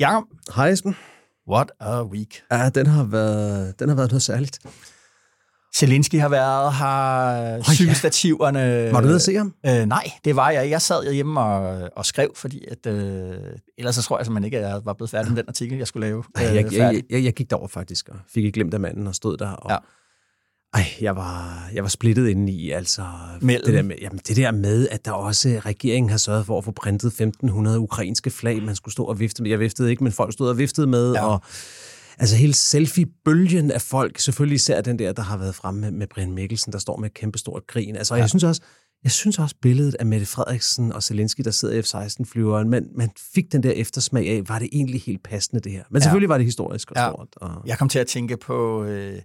Ja, 0.00 0.20
Hej 0.56 0.68
Esben. 0.70 0.96
what 1.48 1.70
a 1.80 2.02
week. 2.04 2.42
Ja, 2.52 2.68
den 2.68 2.86
har 2.86 3.04
været, 3.04 3.80
den 3.80 3.88
har 3.88 3.96
været 3.96 4.10
noget 4.10 4.22
særligt. 4.22 4.58
Zelensky 5.76 6.20
har 6.20 6.28
været 6.28 6.74
her, 6.74 7.54
ja. 7.56 7.62
cykelstativerne... 7.62 8.92
Var 8.92 9.00
du 9.00 9.06
nede 9.06 9.14
at 9.16 9.22
se 9.22 9.34
ham? 9.36 9.54
Øh, 9.66 9.86
nej, 9.86 10.04
det 10.24 10.36
var 10.36 10.50
jeg. 10.50 10.70
Jeg 10.70 10.82
sad 10.82 11.12
hjemme 11.12 11.40
og, 11.40 11.90
og 11.96 12.06
skrev, 12.06 12.30
fordi 12.36 12.64
at, 12.70 12.86
øh, 12.86 13.34
ellers 13.78 13.94
så 13.94 14.02
tror 14.02 14.18
jeg 14.18 14.26
simpelthen 14.26 14.44
ikke, 14.44 14.58
at 14.58 14.68
jeg 14.68 14.80
var 14.84 14.92
blevet 14.92 15.10
færdig 15.10 15.32
med 15.32 15.42
den 15.42 15.48
artikel, 15.48 15.78
jeg 15.78 15.86
skulle 15.86 16.06
lave. 16.06 16.24
Øh, 16.38 16.42
jeg, 16.42 16.72
jeg, 16.72 17.02
jeg, 17.10 17.24
jeg 17.24 17.32
gik 17.32 17.50
derover 17.50 17.68
faktisk, 17.68 18.08
og 18.08 18.16
fik 18.34 18.44
ikke 18.44 18.54
glemt 18.54 18.74
af 18.74 18.80
manden 18.80 19.06
og 19.06 19.14
stod 19.14 19.36
der. 19.36 19.50
Og, 19.50 19.70
Ja. 19.70 19.76
Ej, 20.74 20.84
jeg 21.00 21.16
var, 21.16 21.62
jeg 21.74 21.82
var 21.82 21.88
splittet 21.88 22.28
inde 22.28 22.52
i, 22.52 22.70
altså 22.70 23.02
Mellem? 23.40 23.62
det 23.66 23.74
der, 23.74 23.82
med, 23.82 23.96
jamen, 24.00 24.20
det 24.28 24.36
der 24.36 24.50
med, 24.50 24.88
at 24.88 25.04
der 25.04 25.12
også 25.12 25.60
regeringen 25.66 26.10
har 26.10 26.16
sørget 26.16 26.46
for 26.46 26.58
at 26.58 26.64
få 26.64 26.70
printet 26.70 27.06
1500 27.08 27.78
ukrainske 27.80 28.30
flag, 28.30 28.62
man 28.62 28.74
skulle 28.76 28.92
stå 28.92 29.04
og 29.04 29.20
vifte 29.20 29.42
med. 29.42 29.50
Jeg 29.50 29.60
viftede 29.60 29.90
ikke, 29.90 30.04
men 30.04 30.12
folk 30.12 30.32
stod 30.32 30.48
og 30.48 30.58
viftede 30.58 30.86
med, 30.86 31.12
Ja. 31.12 31.26
og 31.26 31.40
altså 32.18 32.36
hele 32.36 32.54
selfie-bølgen 32.54 33.70
af 33.70 33.82
folk, 33.82 34.18
selvfølgelig 34.18 34.54
især 34.54 34.80
den 34.80 34.98
der, 34.98 35.12
der 35.12 35.22
har 35.22 35.36
været 35.36 35.54
fremme 35.54 35.80
med, 35.80 35.90
med 35.90 36.06
Brian 36.14 36.32
Mikkelsen, 36.32 36.72
der 36.72 36.78
står 36.78 36.96
med 36.96 37.08
et 37.10 37.14
kæmpestort 37.14 37.62
grin. 37.66 37.96
Altså, 37.96 38.14
ja. 38.14 38.20
jeg 38.20 38.28
synes 38.28 38.44
også, 38.44 38.62
jeg 39.04 39.12
synes 39.12 39.38
også 39.38 39.54
billedet 39.62 39.94
af 39.94 40.06
Mette 40.06 40.26
Frederiksen 40.26 40.92
og 40.92 41.02
Zelensky, 41.02 41.40
der 41.44 41.50
sidder 41.50 41.74
i 41.74 41.82
F-16-flyveren, 41.82 42.70
man, 42.70 42.88
man 42.96 43.10
fik 43.34 43.44
den 43.52 43.62
der 43.62 43.70
eftersmag 43.70 44.28
af, 44.28 44.42
var 44.48 44.58
det 44.58 44.68
egentlig 44.72 45.00
helt 45.02 45.22
passende 45.24 45.60
det 45.62 45.72
her? 45.72 45.82
Men 45.90 46.00
Ja. 46.00 46.04
selvfølgelig 46.04 46.28
var 46.28 46.36
det 46.38 46.44
historisk 46.44 46.90
og 46.90 46.96
Ja. 46.96 47.08
stort. 47.10 47.28
Og, 47.36 47.62
Jeg 47.66 47.78
kom 47.78 47.88
til 47.88 47.98
at 47.98 48.06
tænke 48.06 48.36
på 48.36 48.84
øh, 48.84 49.18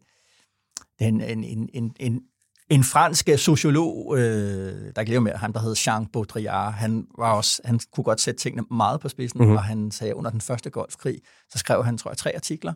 den, 0.99 1.21
en, 1.21 1.43
en, 1.43 1.69
en, 1.73 1.91
en, 1.99 2.21
en 2.69 2.83
fransk 2.83 3.29
sociolog, 3.37 4.17
øh, 4.17 4.91
der 4.95 5.03
glæder 5.03 5.19
med, 5.21 5.31
ham 5.31 5.53
der 5.53 5.59
hed 5.59 5.75
Jean 5.87 6.05
Baudrillard, 6.05 6.73
han, 6.73 7.05
var 7.17 7.33
også, 7.33 7.61
han 7.65 7.79
kunne 7.93 8.03
godt 8.03 8.21
sætte 8.21 8.39
tingene 8.39 8.63
meget 8.71 8.99
på 8.99 9.09
spidsen, 9.09 9.37
Mhm. 9.37 9.45
mm-hmm. 9.45 9.57
og 9.57 9.63
han 9.63 9.91
sagde, 9.91 10.15
under 10.15 10.31
den 10.31 10.41
første 10.41 10.69
golfkrig, 10.69 11.19
så 11.51 11.57
skrev 11.57 11.83
han, 11.85 11.97
tror 11.97 12.11
jeg, 12.11 12.17
tre 12.17 12.31
artikler 12.35 12.73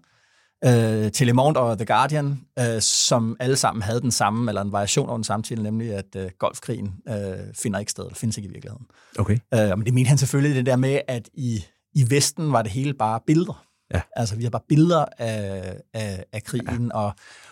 øh, 0.65 1.11
til 1.11 1.27
Le 1.27 1.33
Monde 1.33 1.59
og 1.59 1.77
The 1.77 1.85
Guardian, 1.85 2.39
øh, 2.59 2.81
som 2.81 3.37
alle 3.39 3.55
sammen 3.55 3.81
havde 3.81 4.01
den 4.01 4.11
samme, 4.11 4.51
eller 4.51 4.61
en 4.61 4.71
variation 4.71 5.07
over 5.07 5.17
den 5.17 5.23
samme 5.23 5.43
titel, 5.43 5.63
nemlig 5.63 5.93
at 5.93 6.15
øh, 6.15 6.29
golfkrigen 6.39 6.95
øh, 7.09 7.15
finder 7.55 7.79
ikke 7.79 7.91
sted, 7.91 8.03
eller 8.03 8.15
findes 8.15 8.37
ikke 8.37 8.49
i 8.49 8.51
virkeligheden. 8.51 8.85
Okay. 9.19 9.37
Øh, 9.53 9.77
men 9.77 9.85
det 9.85 9.93
mente 9.93 10.07
han 10.07 10.17
selvfølgelig 10.17 10.55
det 10.55 10.65
der 10.65 10.75
med, 10.75 10.99
at 11.07 11.29
i, 11.33 11.65
i 11.93 12.05
Vesten 12.09 12.51
var 12.51 12.61
det 12.61 12.71
hele 12.71 12.93
bare 12.93 13.19
billeder. 13.27 13.63
Ja. 13.93 14.01
Altså, 14.15 14.35
vi 14.35 14.43
har 14.43 14.49
bare 14.49 14.61
billeder 14.69 15.05
af, 15.17 15.73
af, 15.93 16.23
af 16.33 16.43
krigen, 16.43 16.85
ja. 16.93 16.97
og, 16.99 17.11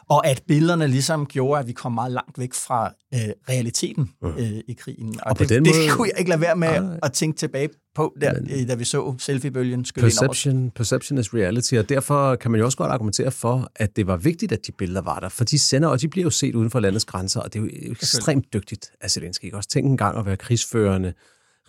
og 0.09 0.27
at 0.27 0.43
billederne 0.47 0.87
ligesom 0.87 1.25
gjorde, 1.25 1.59
at 1.59 1.67
vi 1.67 1.71
kom 1.73 1.91
meget 1.91 2.11
langt 2.11 2.39
væk 2.39 2.53
fra 2.53 2.93
øh, 3.13 3.19
realiteten 3.49 4.09
øh, 4.23 4.51
i 4.67 4.73
krigen. 4.79 5.07
Og, 5.21 5.27
Og 5.29 5.35
på 5.35 5.43
det, 5.43 5.49
den 5.49 5.65
det 5.65 5.73
måde- 5.75 5.89
kunne 5.91 6.07
jeg 6.11 6.19
ikke 6.19 6.29
lade 6.29 6.41
være 6.41 6.55
med 6.55 6.81
Nej. 6.81 6.99
at 7.03 7.13
tænke 7.13 7.37
tilbage 7.37 7.69
på, 7.95 8.15
der, 8.21 8.33
Men- 8.33 8.51
øh, 8.61 8.67
da 8.67 8.75
vi 8.75 8.83
så 8.83 9.15
selfie-bølgen 9.19 9.85
skylle 9.85 10.07
ind 10.07 10.13
over. 10.19 10.27
Perception, 10.27 10.71
perception 10.71 11.17
is 11.19 11.33
reality, 11.33 11.73
og 11.73 11.89
derfor 11.89 12.35
kan 12.35 12.51
man 12.51 12.59
jo 12.59 12.65
også 12.65 12.77
godt 12.77 12.91
argumentere 12.91 13.31
for, 13.31 13.71
at 13.75 13.95
det 13.95 14.07
var 14.07 14.17
vigtigt, 14.17 14.51
at 14.51 14.59
de 14.67 14.71
billeder 14.71 15.01
var 15.01 15.19
der, 15.19 15.29
for 15.29 15.43
de 15.43 15.59
sender, 15.59 15.89
og 15.89 16.01
de 16.01 16.07
bliver 16.07 16.23
jo 16.23 16.29
set 16.29 16.55
uden 16.55 16.69
for 16.71 16.79
landets 16.79 17.05
grænser, 17.05 17.39
og 17.39 17.53
det 17.53 17.59
er 17.59 17.63
jo 17.63 17.69
ekstremt 17.91 18.53
dygtigt 18.53 18.91
af 19.01 19.11
Zelensky. 19.11 19.45
ikke? 19.45 19.57
Også 19.57 19.69
tænk 19.69 19.85
en 19.87 19.97
gang 19.97 20.17
at 20.17 20.25
være 20.25 20.37
krigsførende 20.37 21.13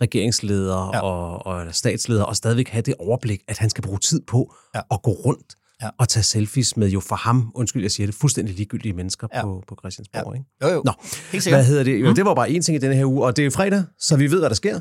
regeringsleder 0.01 0.89
Ja. 0.93 0.97
ja. 0.97 1.01
og, 1.01 1.45
og 1.45 1.75
statsleder, 1.75 2.23
og 2.23 2.35
stadigvæk 2.35 2.69
have 2.69 2.81
det 2.81 2.95
overblik, 2.99 3.41
at 3.47 3.57
han 3.57 3.69
skal 3.69 3.81
bruge 3.83 3.99
tid 3.99 4.21
på 4.27 4.53
Ja. 4.75 4.79
ja. 4.79 4.95
at 4.95 5.01
gå 5.01 5.11
rundt 5.11 5.55
Ja. 5.81 5.85
ja. 5.85 5.91
og 5.97 6.09
tage 6.09 6.23
selfies 6.23 6.77
med 6.77 6.89
jo 6.89 6.99
for 6.99 7.15
ham, 7.15 7.51
undskyld 7.55 7.81
jeg 7.81 7.91
siger 7.91 8.07
det, 8.07 8.15
fuldstændig 8.15 8.55
ligegyldige 8.55 8.93
mennesker 8.93 9.27
Ja. 9.33 9.37
ja. 9.37 9.43
på, 9.43 9.63
på 9.67 9.75
Christiansborg. 9.81 10.35
Ikke? 10.35 10.45
Jo, 10.63 10.67
jo. 10.67 10.81
Nå, 10.85 10.91
Helt 11.31 11.43
sikkert. 11.43 11.57
hvad 11.59 11.65
hedder 11.65 11.83
det? 11.83 12.01
Jo, 12.01 12.13
det 12.13 12.25
var 12.25 12.33
bare 12.35 12.47
én 12.49 12.61
ting 12.61 12.75
i 12.75 12.79
denne 12.79 12.95
her 12.95 13.05
uge, 13.05 13.25
og 13.25 13.37
det 13.37 13.45
er 13.45 13.51
fredag, 13.51 13.83
så 13.99 14.15
vi 14.17 14.31
ved, 14.31 14.39
hvad 14.39 14.49
der 14.49 14.55
sker. 14.55 14.79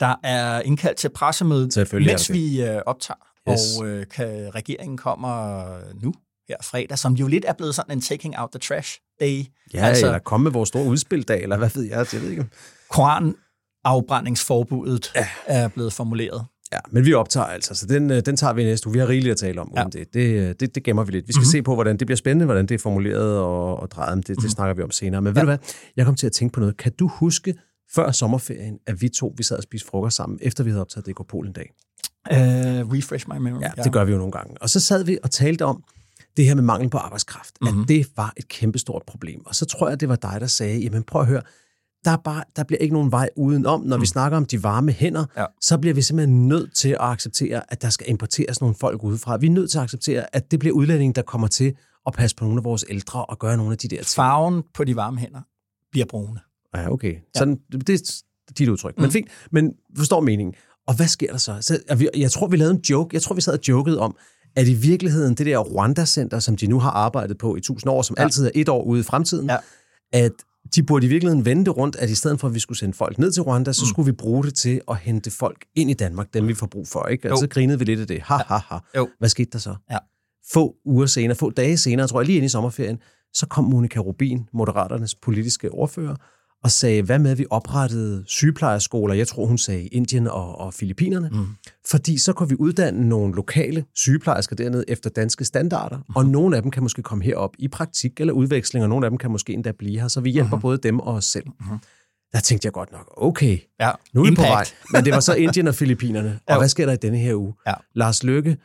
Der 0.00 0.14
er 0.24 0.60
indkaldt 0.60 0.98
til 0.98 1.08
pressemøde, 1.08 1.72
Selvfølgelig 1.72 2.10
er 2.10 2.14
mens 2.14 2.32
vi 2.32 2.62
øh, 2.62 2.80
optager. 2.86 3.18
Yes. 3.50 3.60
Og 3.80 3.86
øh, 3.88 4.06
kan, 4.14 4.54
regeringen 4.54 4.96
kommer 4.96 5.64
nu, 6.02 6.12
her 6.48 6.56
fredag, 6.62 6.98
som 6.98 7.12
jo 7.14 7.26
lidt 7.26 7.44
er 7.48 7.52
blevet 7.52 7.74
sådan 7.74 7.92
en 7.96 8.00
taking 8.00 8.38
out 8.38 8.50
the 8.50 8.58
trash 8.58 8.98
day. 9.20 9.44
Ja, 9.74 9.78
altså, 9.86 10.06
eller 10.06 10.18
komme 10.18 10.44
med 10.44 10.52
vores 10.52 10.68
store 10.68 10.84
udspildag, 10.84 11.42
eller 11.42 11.56
hvad 11.56 11.70
ved 11.74 11.82
jeg, 11.82 12.06
jeg 12.12 12.22
ved 12.22 12.30
ikke. 12.30 12.46
Koranafbrændingsforbuddet 13.88 15.12
ja. 15.16 15.26
er 15.46 15.68
blevet 15.68 15.92
formuleret. 15.92 16.44
Ja, 16.72 16.78
men 16.90 17.04
vi 17.04 17.14
optager 17.14 17.46
altså, 17.46 17.74
så 17.74 17.86
den, 17.86 18.10
øh, 18.10 18.22
den 18.26 18.36
tager 18.36 18.52
vi 18.52 18.64
næste 18.64 18.86
uge. 18.86 18.92
Vi 18.92 18.98
har 18.98 19.08
rigeligt 19.08 19.32
at 19.32 19.38
tale 19.38 19.60
om, 19.60 19.72
Ja. 19.74 19.80
ja. 19.80 19.84
om 19.84 19.90
det. 19.90 20.14
Det, 20.14 20.20
øh, 20.20 20.54
det. 20.60 20.74
Det 20.74 20.82
gemmer 20.82 21.04
vi 21.04 21.12
lidt. 21.12 21.28
Vi 21.28 21.32
skal 21.32 21.40
Mhm. 21.40 21.44
mm-hmm. 21.44 21.50
se 21.50 21.62
på, 21.62 21.74
hvordan 21.74 21.96
det 21.96 22.06
bliver 22.06 22.16
spændende, 22.16 22.44
hvordan 22.44 22.66
det 22.66 22.74
er 22.74 22.78
formuleret 22.78 23.38
og, 23.38 23.80
og 23.80 23.90
drejet. 23.90 24.26
Det, 24.26 24.36
det 24.42 24.50
snakker 24.50 24.74
vi 24.74 24.82
om 24.82 24.90
senere. 24.90 25.22
Men 25.22 25.34
ved 25.34 25.42
du 25.42 25.46
hvad? 25.46 25.58
Jeg 25.96 26.04
kom 26.06 26.14
til 26.14 26.26
at 26.26 26.32
tænke 26.32 26.52
på 26.52 26.60
noget. 26.60 26.76
Kan 26.76 26.92
du 26.92 27.06
huske 27.08 27.54
før 27.94 28.10
sommerferien, 28.10 28.78
at 28.86 29.02
vi 29.02 29.08
to 29.08 29.34
vi 29.36 29.42
sad 29.42 29.56
og 29.56 29.62
spiste 29.62 29.88
frokost 29.88 30.16
sammen, 30.16 30.38
efter 30.42 30.64
vi 30.64 30.70
havde 30.70 30.80
optaget 30.80 31.06
DK 31.06 31.26
Polen 31.28 31.52
dag? 31.52 31.70
Uh, 32.30 32.36
refresh 32.96 33.26
my 33.28 33.38
memory. 33.38 33.62
Ja, 33.62 33.82
det 33.84 33.92
gør 33.92 34.04
vi 34.04 34.12
jo 34.12 34.18
nogle 34.18 34.32
gange. 34.32 34.54
Og 34.60 34.70
så 34.70 34.80
sad 34.80 35.04
vi 35.04 35.18
og 35.22 35.30
talte 35.30 35.64
om 35.64 35.84
det 36.36 36.44
her 36.46 36.54
med 36.54 36.62
mangel 36.62 36.90
på 36.90 36.98
arbejdskraft. 36.98 37.54
Mhm. 37.60 37.68
Mm-hmm. 37.70 37.82
At 37.82 37.88
det 37.88 38.06
var 38.16 38.32
et 38.36 38.48
kæmpestort 38.48 39.02
problem. 39.06 39.40
Og 39.46 39.54
så 39.54 39.64
tror 39.66 39.88
jeg, 39.88 40.00
det 40.00 40.08
var 40.08 40.16
dig, 40.16 40.36
der 40.40 40.46
sagde, 40.46 40.78
jamen 40.80 41.02
prøv 41.02 41.20
at 41.22 41.28
høre, 41.28 41.42
der, 42.08 42.14
er 42.14 42.20
bare, 42.24 42.44
der 42.56 42.64
bliver 42.64 42.78
ikke 42.78 42.94
nogen 42.94 43.12
vej 43.12 43.28
udenom. 43.36 43.80
Når 43.80 43.96
mm. 43.96 44.00
vi 44.02 44.06
snakker 44.06 44.36
om 44.36 44.44
de 44.44 44.62
varme 44.62 44.92
hænder, 44.92 45.24
Ja. 45.36 45.44
så 45.60 45.78
bliver 45.78 45.94
vi 45.94 46.02
simpelthen 46.02 46.48
nødt 46.48 46.74
til 46.74 46.88
at 46.88 46.96
acceptere, 47.00 47.62
at 47.72 47.82
der 47.82 47.90
skal 47.90 48.10
importeres 48.10 48.60
nogle 48.60 48.74
folk 48.74 49.02
udefra. 49.02 49.36
Vi 49.36 49.46
er 49.46 49.50
nødt 49.50 49.70
til 49.70 49.78
at 49.78 49.84
acceptere, 49.84 50.36
at 50.36 50.50
det 50.50 50.58
bliver 50.58 50.74
udlændinge, 50.74 51.14
der 51.14 51.22
kommer 51.22 51.48
til 51.48 51.74
at 52.06 52.12
passe 52.12 52.36
på 52.36 52.44
nogle 52.44 52.58
af 52.58 52.64
vores 52.64 52.84
ældre 52.88 53.24
og 53.24 53.38
gøre 53.38 53.56
nogle 53.56 53.72
af 53.72 53.78
de 53.78 53.88
der 53.88 53.96
ting. 53.96 54.06
Farven 54.06 54.62
på 54.74 54.84
de 54.84 54.96
varme 54.96 55.18
hænder 55.18 55.40
bliver 55.90 56.06
brune. 56.06 56.40
Ja, 56.76 56.92
okay. 56.92 57.14
Sådan, 57.36 57.58
det, 57.72 57.86
det 57.86 57.94
er 58.48 58.52
dit 58.58 58.68
udtryk. 58.68 58.96
Mm. 58.96 59.02
Men 59.02 59.10
fint, 59.10 59.28
men 59.50 59.72
forstår 59.96 60.20
meningen. 60.20 60.54
Og 60.86 60.96
hvad 60.96 61.06
sker 61.06 61.30
der 61.30 61.38
så? 61.38 61.56
så 61.60 61.94
vi, 61.96 62.08
jeg 62.16 62.30
tror, 62.30 62.46
vi 62.46 62.56
lavede 62.56 62.74
en 62.74 62.80
joke. 62.80 63.14
Jeg 63.14 63.22
tror, 63.22 63.34
vi 63.34 63.40
sad 63.40 63.52
og 63.52 63.68
jokede 63.68 64.00
om, 64.00 64.16
at 64.56 64.68
i 64.68 64.74
virkeligheden, 64.74 65.34
det 65.34 65.46
der 65.46 65.58
Rwanda-center, 65.58 66.38
som 66.38 66.56
de 66.56 66.66
nu 66.66 66.78
har 66.78 66.90
arbejdet 66.90 67.38
på 67.38 67.56
i 67.56 67.60
tusind 67.60 67.90
år, 67.90 68.02
som 68.02 68.16
ja. 68.18 68.22
altid 68.22 68.46
er 68.46 68.50
et 68.54 68.68
år 68.68 68.82
ude 68.84 69.00
i 69.00 69.02
fremtiden, 69.02 69.50
Ja. 69.50 69.56
at 70.12 70.32
de 70.74 70.82
burde 70.82 71.06
i 71.06 71.08
virkeligheden 71.08 71.44
vende 71.44 71.64
det 71.64 71.76
rundt, 71.76 71.96
at 71.96 72.10
i 72.10 72.14
stedet 72.14 72.40
for, 72.40 72.48
at 72.48 72.54
vi 72.54 72.58
skulle 72.60 72.78
sende 72.78 72.94
folk 72.94 73.18
ned 73.18 73.32
til 73.32 73.42
Rwanda, 73.42 73.72
så 73.72 73.82
Mm. 73.84 73.88
skulle 73.88 74.06
vi 74.06 74.12
bruge 74.12 74.44
det 74.44 74.54
til 74.54 74.80
at 74.90 74.96
hente 74.96 75.30
folk 75.30 75.64
ind 75.74 75.90
i 75.90 75.94
Danmark, 75.94 76.34
dem 76.34 76.48
vi 76.48 76.54
får 76.54 76.66
brug 76.66 76.88
for. 76.88 77.06
Ikke? 77.06 77.28
Og 77.28 77.30
Jo. 77.30 77.36
så 77.40 77.46
grinede 77.48 77.78
vi 77.78 77.84
lidt 77.84 78.00
af 78.00 78.06
det. 78.06 78.22
Ha, 78.22 78.36
ha, 78.46 78.56
ha. 78.68 78.78
Jo. 78.96 79.08
Hvad 79.18 79.28
skete 79.28 79.50
der 79.52 79.58
så? 79.58 79.74
Ja. 79.90 79.98
Få 80.52 80.74
uger 80.84 81.06
senere, 81.06 81.36
få 81.36 81.50
dage 81.50 81.76
senere, 81.76 82.06
tror 82.08 82.20
jeg 82.20 82.26
lige 82.26 82.36
ind 82.36 82.44
i 82.46 82.48
sommerferien, 82.48 82.98
så 83.32 83.46
kom 83.46 83.64
Monika 83.64 83.98
Rubin, 83.98 84.48
Moderaternes 84.52 85.14
politiske 85.14 85.70
ordfører, 85.72 86.16
og 86.64 86.70
sagde, 86.70 87.02
hvad 87.02 87.18
med, 87.18 87.30
at 87.30 87.38
vi 87.38 87.46
oprettede 87.50 88.22
sygeplejerskoler, 88.26 89.14
jeg 89.14 89.28
tror, 89.28 89.46
hun 89.46 89.58
sagde 89.58 89.86
Indien 89.86 90.26
og, 90.26 90.58
og 90.60 90.74
Filippinerne, 90.74 91.28
mm. 91.32 91.46
fordi 91.90 92.18
så 92.18 92.32
kunne 92.32 92.48
vi 92.48 92.56
uddanne 92.58 93.08
nogle 93.08 93.34
lokale 93.34 93.84
sygeplejersker 93.94 94.56
dernede 94.56 94.84
efter 94.88 95.10
danske 95.10 95.44
standarder, 95.44 95.96
mm. 95.96 96.16
og 96.16 96.26
nogle 96.26 96.56
af 96.56 96.62
dem 96.62 96.70
kan 96.70 96.82
måske 96.82 97.02
komme 97.02 97.24
herop 97.24 97.50
i 97.58 97.68
praktik 97.68 98.20
eller 98.20 98.32
udveksling, 98.34 98.82
og 98.82 98.88
nogle 98.88 99.06
af 99.06 99.10
dem 99.10 99.18
kan 99.18 99.30
måske 99.30 99.52
endda 99.52 99.72
blive 99.78 100.00
her, 100.00 100.08
så 100.08 100.20
vi 100.20 100.30
hjælper 100.30 100.56
mm. 100.56 100.62
både 100.62 100.78
dem 100.78 101.00
og 101.00 101.14
os 101.14 101.24
selv. 101.24 101.44
Mm. 101.60 101.78
Der 102.32 102.40
tænkte 102.40 102.66
jeg 102.66 102.72
godt 102.72 102.92
nok, 102.92 103.12
okay, 103.16 103.58
Ja. 103.80 103.90
nu 104.14 104.24
er 104.24 104.30
vi 104.30 104.36
på 104.36 104.42
vej. 104.42 104.64
Men 104.92 105.04
det 105.04 105.12
var 105.12 105.20
så 105.20 105.34
Indien 105.34 105.68
og 105.68 105.74
Filippinerne. 105.74 106.38
Og 106.46 106.54
Jo. 106.54 106.58
hvad 106.60 106.68
sker 106.68 106.86
der 106.86 106.92
i 106.92 106.96
denne 106.96 107.18
her 107.18 107.34
uge? 107.34 107.54
Ja. 107.66 107.72
Lars 107.94 108.22
Løkke, 108.22 108.56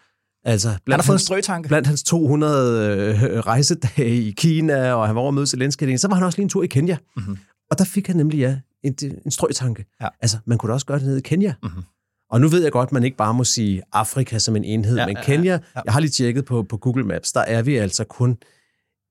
altså 0.46 0.70
Han 0.70 0.80
blandt 0.86 1.04
har 1.04 1.08
fået 1.08 1.16
en 1.16 1.20
strøtanke. 1.20 1.68
blandt 1.68 1.88
hans 1.88 2.04
200 2.04 3.16
øh, 3.24 3.40
rejsedage 3.40 4.16
i 4.22 4.32
Kina, 4.32 4.94
og 4.94 5.08
han 5.08 5.16
var 5.16 5.22
over 5.22 5.28
at 5.30 5.34
møde 5.34 5.48
Zelensky, 5.48 5.96
så 5.98 6.08
var 6.08 6.16
han 6.16 6.24
også 6.26 6.38
lige 6.38 6.44
en 6.44 6.50
tur 6.50 6.64
i 6.64 6.68
Kenya. 6.68 6.98
Mhm. 7.18 7.38
Og 7.74 7.78
der 7.80 7.86
fik 7.86 8.08
han 8.08 8.16
nemlig, 8.16 8.38
ja, 8.38 8.58
en, 8.84 8.96
en 9.26 9.32
strøtanke. 9.32 9.86
Ja. 10.02 10.08
Altså, 10.22 10.38
man 10.46 10.58
kunne 10.58 10.68
da 10.70 10.74
også 10.74 10.86
gøre 10.86 11.00
det 11.00 11.08
nede 11.08 11.18
i 11.20 11.22
Kenya. 11.22 11.54
Mhm. 11.64 11.84
Og 12.30 12.42
nu 12.42 12.48
ved 12.48 12.64
jeg 12.64 12.72
godt, 12.72 12.88
at 12.88 12.92
man 12.94 13.04
ikke 13.04 13.18
bare 13.18 13.34
må 13.34 13.44
sige 13.44 13.82
Afrika 13.94 14.40
som 14.40 14.56
en 14.56 14.64
enhed, 14.64 14.96
Ja, 14.96 15.02
ja, 15.02 15.08
men 15.08 15.16
ja, 15.16 15.20
ja, 15.22 15.26
Kenya, 15.26 15.52
ja. 15.52 15.82
jeg 15.86 15.94
har 15.94 16.00
lige 16.00 16.12
tjekket 16.12 16.46
på, 16.46 16.64
på 16.64 16.78
Google 16.78 17.04
Maps, 17.04 17.32
der 17.32 17.40
er 17.42 17.62
vi 17.62 17.76
altså 17.76 18.04
kun 18.04 18.38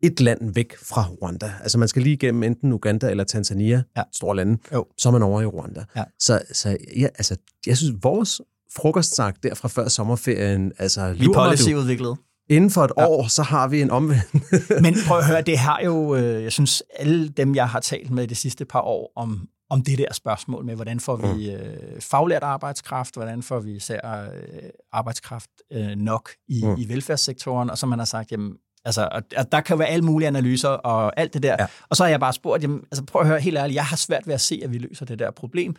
et 0.03 0.21
land 0.21 0.55
væk 0.55 0.77
fra 0.77 1.09
Rwanda. 1.23 1.53
Altså 1.61 1.79
man 1.79 1.89
skal 1.89 2.03
lige 2.03 2.13
igennem 2.13 2.43
enten 2.43 2.73
Uganda 2.73 3.11
eller 3.11 3.25
Tanzania, 3.25 3.83
Ja. 3.97 4.03
store 4.13 4.37
lande, 4.37 4.59
Jo. 4.73 4.87
så 4.99 5.09
er 5.09 5.13
man 5.13 5.23
over 5.23 5.41
i 5.43 5.47
Rwanda. 5.47 5.85
Ja. 5.97 6.05
Så, 6.19 6.43
så 6.53 6.77
ja, 6.97 7.07
altså, 7.07 7.37
jeg 7.67 7.77
synes, 7.77 7.95
vores 8.03 8.41
frokostsnak 8.77 9.37
der 9.43 9.55
fra 9.55 9.69
før 9.69 9.89
sommerferien, 9.89 10.73
altså 10.79 11.13
Vi 11.13 11.25
lur 11.25 11.35
mig, 11.35 11.47
policy 11.49 11.71
du, 11.71 11.77
udviklet. 11.79 12.17
Inden 12.53 12.71
for 12.71 12.85
et 12.85 12.93
ja. 12.99 13.07
år, 13.07 13.29
så 13.29 13.43
har 13.43 13.69
vi 13.69 13.81
en 13.81 13.91
omvendt. 13.91 14.35
Men 14.85 14.95
prøv 15.07 15.19
at 15.19 15.27
høre, 15.27 15.43
det 15.43 15.59
har 15.59 15.81
jo, 15.85 16.17
øh, 16.17 16.43
jeg 16.43 16.53
synes, 16.53 16.83
alle 16.97 17.29
dem, 17.29 17.55
jeg 17.55 17.69
har 17.69 17.81
talt 17.81 18.11
med 18.11 18.27
de 18.27 18.35
sidste 18.35 18.65
par 18.65 18.81
år 18.81 19.13
om, 19.17 19.49
om 19.71 19.83
det 19.83 19.99
der 19.99 20.13
spørgsmål 20.13 20.65
med, 20.65 20.75
hvordan 20.75 21.01
får 21.01 21.17
vi 21.17 21.51
mm. 21.51 21.57
øh, 21.57 22.01
faglært 22.01 22.43
arbejdskraft, 22.43 23.15
hvordan 23.15 23.43
får 23.43 23.61
vi 23.61 23.77
især 23.77 24.31
øh, 24.35 24.71
arbejdskraft 24.93 25.51
øh, 25.73 25.97
nok 25.97 26.31
i, 26.49 26.63
mm. 26.65 26.75
i 26.79 26.89
velfærdssektoren, 26.89 27.71
og 27.71 27.79
så 27.79 27.87
man 27.87 27.99
har 27.99 28.07
sagt, 28.07 28.33
jamen, 28.33 28.53
altså, 28.85 29.09
og, 29.13 29.23
og 29.37 29.53
der 29.53 29.61
kan 29.61 29.79
være 29.79 29.89
alle 29.89 30.05
mulige 30.05 30.29
analyser 30.29 30.69
og 30.69 31.21
alt 31.21 31.35
det 31.35 31.43
der. 31.43 31.57
Ja. 31.59 31.67
Og 31.89 31.97
så 31.97 32.03
har 32.05 32.11
jeg 32.11 32.21
bare 32.21 32.33
spurgt, 32.33 32.63
jamen, 32.63 32.81
altså 32.91 33.05
prøv 33.05 33.23
at 33.23 33.29
høre 33.29 33.41
helt 33.41 33.59
ærligt, 33.59 33.75
jeg 33.75 33.85
har 33.85 33.97
svært 33.97 34.27
ved 34.27 34.35
at 34.35 34.41
se, 34.41 34.61
at 34.65 34.73
vi 34.73 34.79
løser 34.79 35.07
det 35.07 35.19
der 35.19 35.31
problem, 35.31 35.77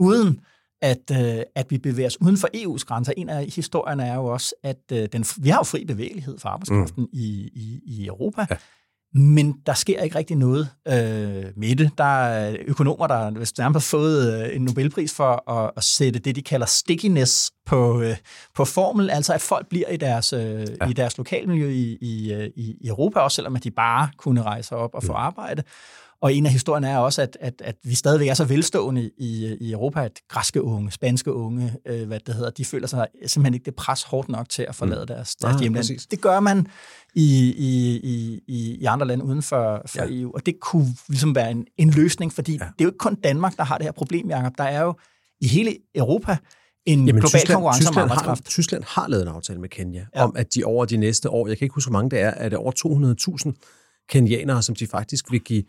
uden 0.00 0.40
at, 0.82 1.10
øh, 1.12 1.42
at 1.54 1.70
vi 1.70 1.78
bevæger 1.78 2.06
os 2.06 2.20
uden 2.20 2.36
for 2.36 2.48
EU's 2.56 2.84
grænser. 2.84 3.12
En 3.16 3.28
af 3.28 3.46
historierne 3.54 4.04
er 4.04 4.14
jo 4.14 4.24
også, 4.24 4.54
at 4.62 4.82
øh, 4.92 5.08
den, 5.12 5.24
vi 5.36 5.48
har 5.48 5.58
jo 5.58 5.64
fri 5.64 5.84
bevægelighed 5.84 6.38
for 6.38 6.48
arbejdskraften 6.48 7.02
mm. 7.02 7.08
i, 7.12 7.50
i, 7.54 7.80
i 7.86 8.06
Europa. 8.06 8.46
Ja. 8.50 8.56
Men 9.14 9.54
der 9.66 9.74
sker 9.74 10.00
ikke 10.00 10.18
rigtig 10.18 10.36
noget 10.36 10.68
øh, 10.88 11.44
med 11.56 11.76
det. 11.76 11.90
Der 11.98 12.24
er 12.24 12.56
økonomer, 12.66 13.06
der 13.06 13.30
nærmest 13.30 13.60
har 13.60 13.78
fået 13.78 14.44
øh, 14.44 14.56
en 14.56 14.62
Nobelpris 14.62 15.14
for 15.14 15.50
at, 15.50 15.70
at 15.76 15.84
sætte 15.84 16.18
det, 16.18 16.36
de 16.36 16.42
kalder 16.42 16.66
stickiness 16.66 17.52
på, 17.66 18.00
øh, 18.00 18.16
på 18.54 18.64
formel, 18.64 19.10
altså 19.10 19.32
at 19.34 19.40
folk 19.40 19.68
bliver 19.68 19.88
i 19.88 19.96
deres, 19.96 20.32
øh, 20.32 20.40
ja. 20.40 20.88
i 20.88 20.92
deres 20.92 21.18
lokalmiljø 21.18 21.68
i, 21.68 21.98
i, 22.00 22.32
i 22.56 22.88
Europa, 22.88 23.20
også 23.20 23.34
selvom 23.34 23.56
at 23.56 23.64
de 23.64 23.70
bare 23.70 24.08
kunne 24.16 24.42
rejse 24.42 24.76
op 24.76 24.94
og 24.94 25.02
få 25.02 25.12
mm. 25.12 25.18
arbejde. 25.18 25.62
Og 26.20 26.34
en 26.34 26.46
af 26.46 26.52
historierne 26.52 26.88
er 26.88 26.98
også, 26.98 27.22
at, 27.22 27.36
at, 27.40 27.54
at 27.64 27.76
vi 27.84 27.94
stadigvæk 27.94 28.28
er 28.28 28.34
så 28.34 28.44
velstående 28.44 29.10
i, 29.18 29.56
i 29.60 29.72
Europa, 29.72 30.04
at 30.04 30.20
græske 30.28 30.62
unge, 30.62 30.92
spanske 30.92 31.32
unge, 31.32 31.72
øh, 31.86 32.06
hvad 32.06 32.20
det 32.20 32.34
hedder, 32.34 32.50
de 32.50 32.64
føler 32.64 32.86
sig 32.86 33.06
simpelthen 33.26 33.54
ikke 33.54 33.64
det 33.64 33.74
pres 33.74 34.02
hårdt 34.02 34.28
nok 34.28 34.48
til 34.48 34.66
at 34.68 34.74
forlade 34.74 35.00
mm. 35.00 35.06
deres, 35.06 35.36
deres 35.36 35.54
ah, 35.54 35.60
hjemland. 35.60 35.82
Præcis. 35.82 36.06
Det 36.06 36.20
gør 36.20 36.40
man 36.40 36.66
i, 37.14 37.54
i, 37.58 38.00
i, 38.46 38.76
i 38.80 38.84
andre 38.84 39.06
lande 39.06 39.24
uden 39.24 39.42
for, 39.42 39.82
for 39.86 40.02
ja. 40.02 40.20
EU, 40.20 40.32
og 40.34 40.46
det 40.46 40.60
kunne 40.60 40.86
ligesom 41.08 41.34
være 41.34 41.50
en, 41.50 41.66
en 41.76 41.90
løsning, 41.90 42.32
fordi 42.32 42.52
ja. 42.52 42.58
det 42.58 42.64
er 42.64 42.84
jo 42.84 42.88
ikke 42.88 42.98
kun 42.98 43.14
Danmark, 43.14 43.56
der 43.56 43.64
har 43.64 43.78
det 43.78 43.84
her 43.84 43.92
problem, 43.92 44.30
Jacob. 44.30 44.52
Der 44.58 44.64
er 44.64 44.82
jo 44.82 44.94
i 45.40 45.48
hele 45.48 45.76
Europa 45.94 46.36
en 46.86 47.06
Jamen, 47.06 47.20
global 47.20 47.40
Tyskland, 47.40 47.54
konkurrence 47.54 47.80
Tyskland 47.80 47.96
om 47.96 48.10
arbejdskraft. 48.10 48.44
Har, 48.44 48.50
Tyskland 48.50 48.84
har 48.86 49.08
lavet 49.08 49.22
en 49.22 49.28
aftale 49.28 49.60
med 49.60 49.68
Kenya 49.68 50.06
ja. 50.16 50.24
om, 50.24 50.36
at 50.36 50.54
de 50.54 50.64
over 50.64 50.84
de 50.84 50.96
næste 50.96 51.30
år, 51.30 51.48
jeg 51.48 51.58
kan 51.58 51.64
ikke 51.64 51.74
huske, 51.74 51.90
hvor 51.90 51.98
mange 51.98 52.10
det 52.10 52.20
er, 52.20 52.30
er 52.30 52.48
det 52.48 52.58
over 52.58 52.72
200.000 53.46 54.06
kenianere, 54.08 54.62
som 54.62 54.74
de 54.74 54.86
faktisk 54.86 55.30
vil 55.30 55.40
give 55.40 55.62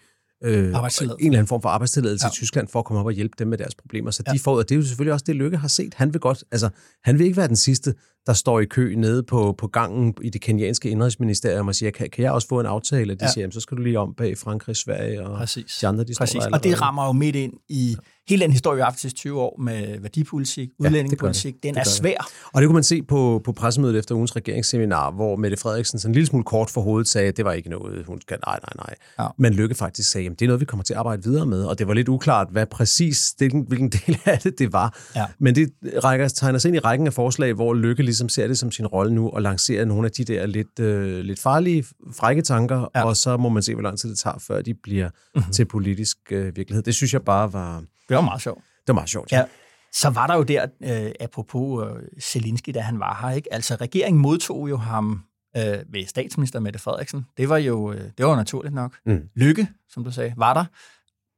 øh, 0.44 0.64
en 0.64 0.72
eller 0.72 1.14
anden 1.20 1.48
form 1.48 1.62
for 1.62 1.70
arbejdstilladelse 1.70 2.26
ja. 2.26 2.30
i 2.30 2.34
Tyskland 2.34 2.68
for 2.68 2.80
at 2.80 2.86
komme 2.86 3.00
op 3.00 3.06
og 3.06 3.12
hjælpe 3.12 3.36
dem 3.40 3.48
med 3.48 3.58
deres 3.58 3.76
problemer. 3.76 4.12
Så 4.12 4.24
ja. 4.28 4.34
de 4.34 4.40
får, 4.40 4.58
og 4.58 4.70
det 4.70 4.76
er 4.76 4.80
jo 4.80 4.86
selvfølgelig 4.86 5.14
også 5.14 5.24
det, 5.28 5.36
Lykke 5.36 5.58
har 5.58 5.68
set. 5.68 5.94
Han 5.94 6.14
vil 6.14 6.22
godt, 6.22 6.44
altså, 6.52 6.70
han 7.04 7.20
vil 7.20 7.26
ikke 7.26 7.38
være 7.38 7.48
den 7.48 7.56
sidste, 7.56 7.94
der 8.28 8.34
står 8.34 8.60
i 8.60 8.66
kø 8.66 8.96
nede 8.96 9.24
på, 9.24 9.56
på 9.58 9.68
gangen 9.68 10.14
i 10.22 10.30
det 10.30 10.42
kenyanske 10.42 10.90
indrigsministerium 10.90 11.68
og 11.68 11.76
siger, 11.76 11.92
kan, 11.92 12.10
kan 12.10 12.24
jeg 12.24 12.32
også 12.32 12.48
få 12.48 12.60
en 12.60 12.66
aftale? 12.66 13.16
De 13.16 13.26
ja. 13.26 13.32
siger, 13.32 13.50
så 13.50 13.60
skal 13.60 13.78
du 13.78 13.82
lige 13.82 14.00
om 14.00 14.14
bag 14.18 14.38
Frankrig, 14.38 14.76
Sverige 14.76 15.24
og 15.24 15.38
Præcis. 15.38 15.78
de 15.82 15.88
andre, 15.88 16.04
de 16.04 16.14
Præcis. 16.18 16.46
og 16.46 16.64
det 16.64 16.82
rammer 16.82 17.06
jo 17.06 17.12
midt 17.12 17.36
ind 17.36 17.54
i 17.70 17.98
hele 18.30 18.42
den 18.42 18.52
historie, 18.52 18.76
vi 18.76 18.82
har 18.82 18.86
haft 18.86 19.04
de 19.04 19.10
20 19.10 19.42
år 19.42 19.62
med 19.62 20.00
værdipolitik, 20.00 20.70
udlændingepolitik, 20.80 21.46
ja, 21.46 21.56
det 21.56 21.64
det. 21.64 21.64
den 21.64 21.74
det 21.76 21.82
er 21.82 21.86
svær. 21.86 22.18
Det. 22.18 22.50
Og 22.54 22.62
det 22.62 22.68
kunne 22.68 22.74
man 22.74 22.84
se 22.84 23.02
på, 23.02 23.42
på 23.46 23.52
pressemødet 23.52 23.98
efter 23.98 24.16
ugens 24.16 24.36
regeringsseminar, 24.36 25.12
hvor 25.12 25.36
Mette 25.36 25.58
Frederiksen 25.58 26.00
sådan 26.00 26.10
en 26.12 26.14
lille 26.14 26.28
smule 26.28 26.44
kort 26.44 26.70
for 26.70 26.82
hovedet 26.82 27.08
sagde, 27.08 27.28
at 27.28 27.38
det 27.38 27.46
var 27.46 27.54
ikke 27.54 27.70
noget, 27.70 28.06
hun 28.06 28.22
skal, 28.22 28.38
nej, 28.48 28.60
nej, 28.64 28.86
nej. 28.88 28.96
Ja. 29.20 29.28
Men 29.38 29.54
Lykke 29.54 29.76
faktisk 29.76 30.12
sagde, 30.12 30.30
at 30.30 30.40
det 30.40 30.46
er 30.46 30.48
noget, 30.48 30.60
vi 30.60 30.66
kommer 30.66 30.84
til 30.84 30.94
at 30.94 30.98
arbejde 30.98 31.24
videre 31.24 31.46
med, 31.46 31.64
og 31.64 31.80
det 31.80 31.88
var 31.88 31.94
lidt 31.94 32.10
uklart, 32.10 32.48
hvad 32.52 32.66
præcis, 32.66 33.34
hvilken, 33.38 33.66
hvilken 33.68 33.90
del 34.08 34.20
af 34.26 34.40
det 34.40 34.60
det 34.60 34.74
var. 34.74 34.98
Ja. 35.16 35.26
Men 35.40 35.56
det 35.56 35.70
rækker, 36.04 36.28
tegner 36.28 36.60
sig 36.60 36.70
ind 36.70 36.76
i 36.76 36.80
rækken 36.80 37.08
af 37.08 37.14
forslag, 37.14 37.54
hvor 37.54 37.74
Lykke 37.74 38.04
ligesom 38.18 38.30
ser 38.30 38.48
det 38.48 38.60
som 38.60 38.72
sin 38.72 38.88
rolle 38.88 39.14
nu, 39.14 39.30
og 39.30 39.42
lancerer 39.42 39.86
nogle 39.86 40.06
af 40.06 40.12
de 40.12 40.24
der 40.24 40.46
lidt, 40.46 40.80
øh, 40.80 41.20
lidt 41.20 41.40
farlige, 41.40 41.86
frække 42.14 42.42
tanker, 42.42 42.88
ja. 42.96 43.06
og 43.06 43.18
så 43.18 43.38
må 43.38 43.50
man 43.50 43.64
se, 43.64 43.74
hvor 43.74 43.84
lang 43.84 44.00
tid 44.00 44.10
det 44.10 44.20
tager, 44.20 44.38
før 44.40 44.62
de 44.62 44.74
bliver 44.74 45.10
mm-hmm. 45.36 45.52
til 45.52 45.66
politisk 45.66 46.18
øh, 46.32 46.56
virkelighed. 46.56 46.84
Det 46.84 46.96
synes 46.96 47.14
jeg 47.14 47.22
bare 47.22 47.54
var 47.54 47.84
det 48.10 48.16
var 48.16 48.22
meget 48.22 48.42
sjovt. 48.42 48.64
Det 48.64 48.88
var 48.88 48.94
meget 48.94 49.10
sjovt, 49.10 49.32
ja. 49.32 49.38
ja. 49.38 49.46
Så 49.94 50.10
var 50.10 50.28
der 50.28 50.36
jo 50.36 50.44
der, 50.44 50.66
øh, 50.84 51.12
apropos 51.20 51.88
øh, 51.88 52.22
Zelensky, 52.22 52.72
da 52.74 52.80
han 52.80 53.00
var 53.00 53.20
her, 53.22 53.36
ikke? 53.36 53.54
Altså, 53.54 53.76
regeringen 53.76 54.22
modtog 54.22 54.70
jo 54.70 54.78
ham 54.78 55.24
øh, 55.58 55.64
ved 55.90 56.08
statsminister 56.08 56.60
Mette 56.60 56.80
Frederiksen. 56.80 57.26
Det 57.38 57.50
var 57.50 57.58
jo 57.58 57.92
øh, 57.92 58.02
det 58.18 58.26
var 58.26 58.36
naturligt 58.36 58.76
nok. 58.76 58.94
Mm. 59.06 59.22
Lykke, 59.36 59.68
som 59.90 60.04
du 60.04 60.12
sagde, 60.12 60.34
var 60.38 60.54
der. 60.54 60.66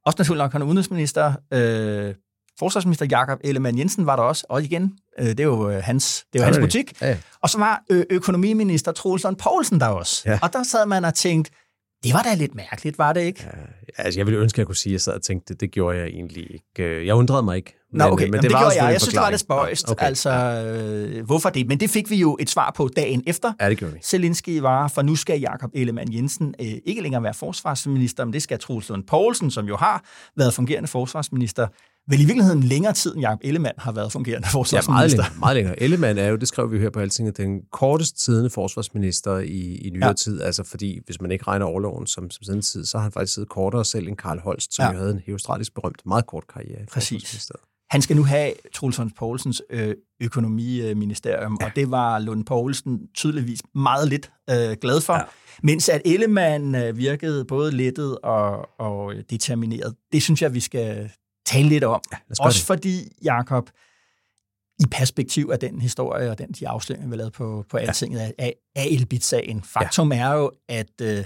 Også 0.06 0.16
naturligt 0.18 0.42
nok, 0.42 0.52
han 0.52 0.62
er 0.62 0.66
udenrigsminister. 0.66 1.34
Øh, 1.52 2.14
forsvarsminister 2.60 3.06
Jakob 3.10 3.38
Ellemann 3.44 3.78
Jensen 3.78 4.06
var 4.06 4.16
der 4.16 4.22
også, 4.22 4.46
og 4.48 4.62
igen, 4.62 4.92
øh, 5.18 5.26
det 5.26 5.40
er 5.40 5.44
jo 5.44 5.70
øh, 5.70 5.82
hans, 5.82 6.24
det 6.32 6.38
er 6.38 6.42
jo 6.42 6.46
hans 6.46 6.58
butik. 6.58 6.92
Ja, 7.00 7.08
ja. 7.08 7.16
Og 7.42 7.50
så 7.50 7.58
var 7.58 7.82
ø- 7.90 8.04
økonomiminister 8.10 8.92
Troels 8.92 9.26
Poulsen 9.38 9.80
der 9.80 9.86
også. 9.86 10.22
Ja. 10.26 10.38
Og 10.42 10.52
der 10.52 10.62
sad 10.62 10.86
man 10.86 11.04
og 11.04 11.14
tænkte, 11.14 11.50
det 12.04 12.14
var 12.14 12.22
da 12.22 12.34
lidt 12.34 12.54
mærkeligt, 12.54 12.98
var 12.98 13.12
det 13.12 13.20
ikke? 13.20 13.44
Ja, 13.44 14.02
altså, 14.02 14.20
jeg 14.20 14.26
ville 14.26 14.40
ønske, 14.40 14.54
at 14.54 14.58
jeg 14.58 14.66
kunne 14.66 14.76
sige, 14.76 14.90
at 14.90 14.92
jeg 14.92 15.00
sad 15.00 15.12
og 15.12 15.22
tænkte, 15.22 15.52
det, 15.52 15.60
det 15.60 15.70
gjorde 15.70 15.98
jeg 15.98 16.06
egentlig 16.06 16.46
ikke. 16.52 17.06
Jeg 17.06 17.14
undrede 17.14 17.42
mig 17.42 17.56
ikke. 17.56 17.76
Nå, 17.92 18.04
okay. 18.04 18.24
Men, 18.24 18.30
men 18.30 18.42
det, 18.42 18.42
det 18.42 18.52
var 18.52 18.60
gjorde 18.60 18.84
jeg. 18.84 18.92
Jeg 18.92 19.00
synes, 19.00 19.14
det 19.14 19.22
var 19.22 19.30
lidt 19.30 19.40
spøjst. 19.40 19.90
Okay. 19.90 20.06
Altså, 20.06 20.30
øh, 20.30 21.26
hvorfor 21.26 21.50
det? 21.50 21.66
Men 21.66 21.80
det 21.80 21.90
fik 21.90 22.10
vi 22.10 22.16
jo 22.16 22.36
et 22.40 22.50
svar 22.50 22.72
på 22.76 22.88
dagen 22.96 23.22
efter. 23.26 23.52
Ja, 23.60 23.70
det 23.70 23.78
gjorde 23.78 23.94
vi. 23.94 24.00
Zelensky 24.02 24.58
var, 24.60 24.88
for 24.88 25.02
nu 25.02 25.16
skal 25.16 25.40
Jakob 25.40 25.70
Ellemann 25.74 26.14
Jensen 26.14 26.54
øh, 26.60 26.66
ikke 26.84 27.02
længere 27.02 27.22
være 27.22 27.34
forsvarsminister, 27.34 28.24
men 28.24 28.32
det 28.32 28.42
skal 28.42 28.58
Troels 28.58 28.88
Lund 28.88 29.04
Poulsen, 29.04 29.50
som 29.50 29.66
jo 29.66 29.76
har 29.76 30.04
været 30.36 30.54
fungerende 30.54 30.88
forsvarsminister, 30.88 31.66
vel 32.10 32.20
i 32.20 32.24
virkeligheden 32.24 32.62
længere 32.62 32.92
tid, 32.92 33.14
end 33.14 33.20
Jacob 33.20 33.40
Ellemann 33.44 33.74
har 33.78 33.92
været 33.92 34.12
fungerende 34.12 34.48
forsvarsminister. 34.52 34.90
Ja, 34.90 34.94
meget 34.94 35.10
længere. 35.10 35.38
Meget 35.38 35.56
længere. 35.56 35.82
Ellemann 35.82 36.18
er 36.18 36.28
jo, 36.28 36.36
det 36.36 36.48
skrev 36.48 36.72
vi 36.72 36.78
her 36.78 36.90
på 36.90 37.00
Altinget, 37.00 37.36
den 37.36 37.60
kortest 37.72 38.18
tidende 38.24 38.50
forsvarsminister 38.50 39.38
i, 39.38 39.76
i 39.76 39.90
nyere 39.90 40.06
ja. 40.06 40.12
tid. 40.12 40.42
Altså 40.42 40.64
fordi, 40.64 41.00
hvis 41.06 41.20
man 41.20 41.30
ikke 41.30 41.44
regner 41.46 41.66
overloven 41.66 42.06
som, 42.06 42.30
som 42.30 42.42
sådan 42.42 42.62
tid, 42.62 42.84
så 42.84 42.98
har 42.98 43.02
han 43.02 43.12
faktisk 43.12 43.34
siddet 43.34 43.50
kortere 43.50 43.84
selv 43.84 44.08
end 44.08 44.16
Karl 44.16 44.38
Holst, 44.38 44.74
som 44.74 44.84
ja. 44.84 44.92
jo 44.92 44.98
havde 44.98 45.10
en 45.26 45.32
australisk 45.32 45.74
berømt, 45.74 46.02
meget 46.06 46.26
kort 46.26 46.44
karriere. 46.54 46.86
Præcis. 46.92 47.50
Han 47.90 48.02
skal 48.02 48.16
nu 48.16 48.24
have 48.24 48.52
Troels 48.74 49.00
Poulsens 49.18 49.62
øh, 49.70 49.94
økonomiministerium, 50.20 51.58
ja. 51.60 51.66
og 51.66 51.72
det 51.76 51.90
var 51.90 52.18
Lund 52.18 52.44
Poulsen 52.44 53.00
tydeligvis 53.14 53.60
meget 53.74 54.08
lidt 54.08 54.30
øh, 54.50 54.76
glad 54.80 55.00
for. 55.00 55.14
Ja. 55.14 55.22
Mens 55.62 55.88
at 55.88 56.02
Ellemann 56.04 56.74
øh, 56.74 56.96
virkede 56.96 57.44
både 57.44 57.72
lettet 57.72 58.18
og, 58.18 58.80
og 58.80 59.14
determineret. 59.30 59.94
Det 60.12 60.22
synes 60.22 60.42
jeg, 60.42 60.54
vi 60.54 60.60
skal 60.60 61.10
tale 61.52 61.68
lidt 61.68 61.84
om. 61.84 62.00
Ja, 62.12 62.16
Også 62.40 62.58
det. 62.58 62.66
fordi, 62.66 63.08
Jakob, 63.24 63.70
i 64.78 64.84
perspektiv 64.90 65.50
af 65.52 65.58
den 65.58 65.80
historie 65.80 66.30
og 66.30 66.38
den 66.38 66.52
de 66.52 66.68
afsløringer, 66.68 67.08
vi 67.08 67.16
lavet 67.16 67.32
på, 67.32 67.64
på 67.70 67.76
altinget 67.76 68.20
ja. 68.20 68.30
af, 68.38 68.54
af 68.76 68.86
Elbit-sagen. 68.90 69.62
Faktum 69.62 70.12
ja. 70.12 70.18
er 70.18 70.32
jo, 70.32 70.50
at, 70.68 71.00
øh, 71.02 71.24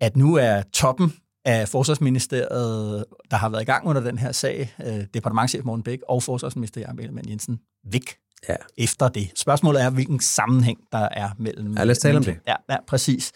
at 0.00 0.16
nu 0.16 0.34
er 0.34 0.62
toppen 0.72 1.12
af 1.44 1.68
Forsvarsministeriet, 1.68 3.04
der 3.30 3.36
har 3.36 3.48
været 3.48 3.62
i 3.62 3.64
gang 3.64 3.86
under 3.86 4.02
den 4.02 4.18
her 4.18 4.32
sag, 4.32 4.74
øh, 4.86 5.04
departementchef 5.14 5.64
Morten 5.64 5.82
Bæk 5.82 5.98
og 6.08 6.22
forsvarsminister 6.22 6.80
Jacob 6.80 6.98
Ellemann 6.98 7.28
Jensen, 7.28 7.58
væk 7.92 8.16
ja. 8.48 8.56
efter 8.78 9.08
det. 9.08 9.32
Spørgsmålet 9.36 9.82
er, 9.82 9.90
hvilken 9.90 10.20
sammenhæng 10.20 10.78
der 10.92 11.08
er 11.10 11.30
mellem... 11.38 11.76
Ja, 11.76 11.84
lad 11.84 11.90
os 11.90 11.98
tale 11.98 12.18
om 12.18 12.24
det. 12.24 12.38
Ja, 12.46 12.54
ja, 12.70 12.76
præcis. 12.88 13.32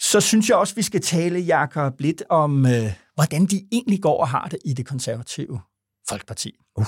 Så 0.00 0.20
synes 0.20 0.48
jeg 0.48 0.56
også, 0.56 0.74
vi 0.74 0.82
skal 0.82 1.00
tale, 1.00 1.38
Jakob, 1.38 2.00
lidt 2.00 2.22
om, 2.28 2.66
øh, 2.66 2.92
hvordan 3.14 3.46
de 3.46 3.66
egentlig 3.72 4.02
går 4.02 4.20
og 4.20 4.28
har 4.28 4.48
det 4.50 4.58
i 4.64 4.72
det 4.72 4.86
konservative 4.86 5.60
Folkeparti. 6.08 6.52
Uh. 6.76 6.86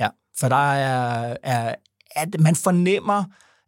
Ja, 0.00 0.08
for 0.38 0.48
der 0.48 0.72
er, 0.72 1.36
er 1.42 1.74
at 2.10 2.40
man 2.40 2.56
fornemmer, 2.56 3.24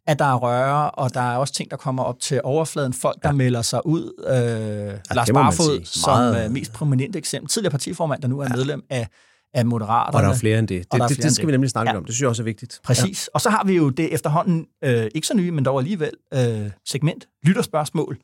at 0.07 0.19
der 0.19 0.25
er 0.25 0.35
røre, 0.35 0.91
og 0.91 1.13
der 1.13 1.21
er 1.21 1.37
også 1.37 1.53
ting, 1.53 1.71
der 1.71 1.77
kommer 1.77 2.03
op 2.03 2.19
til 2.19 2.41
overfladen. 2.43 2.93
Folk, 2.93 3.23
der 3.23 3.29
ja. 3.29 3.33
melder 3.33 3.61
sig 3.61 3.85
ud. 3.85 4.23
Øh, 4.27 4.33
ja, 4.33 5.15
Lars 5.15 5.31
Barfod 5.33 5.85
som. 5.85 6.35
Øh, 6.35 6.51
mest 6.51 6.73
prominent 6.73 7.15
eksempel. 7.15 7.49
Tidligere 7.49 7.71
partiformand, 7.71 8.21
der 8.21 8.27
nu 8.27 8.39
er 8.39 8.47
ja. 8.49 8.55
medlem 8.55 8.83
af, 8.89 9.07
af 9.53 9.65
Moderaterne. 9.65 10.17
Og 10.17 10.23
der 10.23 10.29
er 10.29 10.39
flere 10.39 10.59
end 10.59 10.67
det. 10.67 10.91
Det, 10.91 11.01
det, 11.09 11.23
det 11.23 11.35
skal 11.35 11.47
vi 11.47 11.51
nemlig 11.51 11.69
snakke 11.69 11.91
ja. 11.91 11.97
om. 11.97 12.05
Det 12.05 12.13
synes 12.13 12.21
jeg 12.21 12.29
også 12.29 12.41
er 12.41 12.45
vigtigt. 12.45 12.79
Præcis. 12.83 13.27
Ja. 13.27 13.31
Og 13.33 13.41
så 13.41 13.49
har 13.49 13.63
vi 13.63 13.75
jo 13.75 13.89
det 13.89 14.13
efterhånden, 14.13 14.65
øh, 14.83 15.07
ikke 15.15 15.27
så 15.27 15.33
nye, 15.33 15.51
men 15.51 15.65
dog 15.65 15.79
alligevel, 15.79 16.11
øh, 16.33 16.71
segment, 16.85 17.27
lytterspørgsmål. 17.43 18.17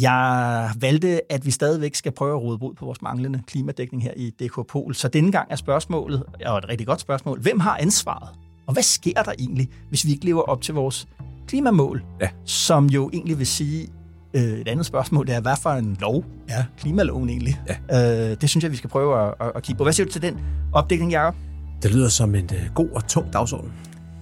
Jeg 0.00 0.70
valgte, 0.80 1.32
at 1.32 1.46
vi 1.46 1.50
stadigvæk 1.50 1.94
skal 1.94 2.12
prøve 2.12 2.36
at 2.36 2.42
råde 2.42 2.58
brud 2.58 2.74
på 2.74 2.84
vores 2.84 3.02
manglende 3.02 3.42
klimadækning 3.46 4.02
her 4.02 4.12
i 4.16 4.30
DK 4.30 4.66
Pol. 4.68 4.94
Så 4.94 5.08
denne 5.08 5.32
gang 5.32 5.50
er 5.50 5.56
spørgsmålet, 5.56 6.22
og 6.46 6.58
et 6.58 6.68
rigtig 6.68 6.86
godt 6.86 7.00
spørgsmål, 7.00 7.40
hvem 7.40 7.60
har 7.60 7.76
ansvaret? 7.76 8.28
Og 8.66 8.72
hvad 8.72 8.82
sker 8.82 9.22
der 9.22 9.32
egentlig, 9.38 9.68
hvis 9.88 10.06
vi 10.06 10.10
ikke 10.10 10.24
lever 10.24 10.42
op 10.42 10.62
til 10.62 10.74
vores 10.74 11.08
klimamål? 11.48 12.04
Ja. 12.20 12.28
Som 12.44 12.86
jo 12.86 13.10
egentlig 13.12 13.38
vil 13.38 13.46
sige, 13.46 13.88
øh, 14.34 14.42
et 14.42 14.68
andet 14.68 14.86
spørgsmål, 14.86 15.26
det 15.26 15.34
er, 15.34 15.40
hvad 15.40 15.56
for 15.62 15.70
en 15.70 15.96
lov 16.00 16.24
er 16.48 16.64
klimaloven 16.78 17.28
egentlig? 17.28 17.60
Ja. 17.90 18.30
Øh, 18.30 18.36
det 18.40 18.50
synes 18.50 18.62
jeg, 18.62 18.70
vi 18.70 18.76
skal 18.76 18.90
prøve 18.90 19.26
at, 19.26 19.34
at, 19.40 19.52
at 19.54 19.62
kigge 19.62 19.78
på. 19.78 19.84
Hvad 19.84 19.92
siger 19.92 20.06
du 20.06 20.12
til 20.12 20.22
den 20.22 20.40
opdækning, 20.72 21.12
Jacob? 21.12 21.34
Det 21.82 21.94
lyder 21.94 22.08
som 22.08 22.34
en 22.34 22.44
uh, 22.44 22.74
god 22.74 22.88
og 22.94 23.08
tung 23.08 23.32
dagsorden. 23.32 23.72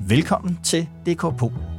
Velkommen 0.00 0.58
til 0.62 0.88
DK 1.06 1.20
Pol. 1.38 1.73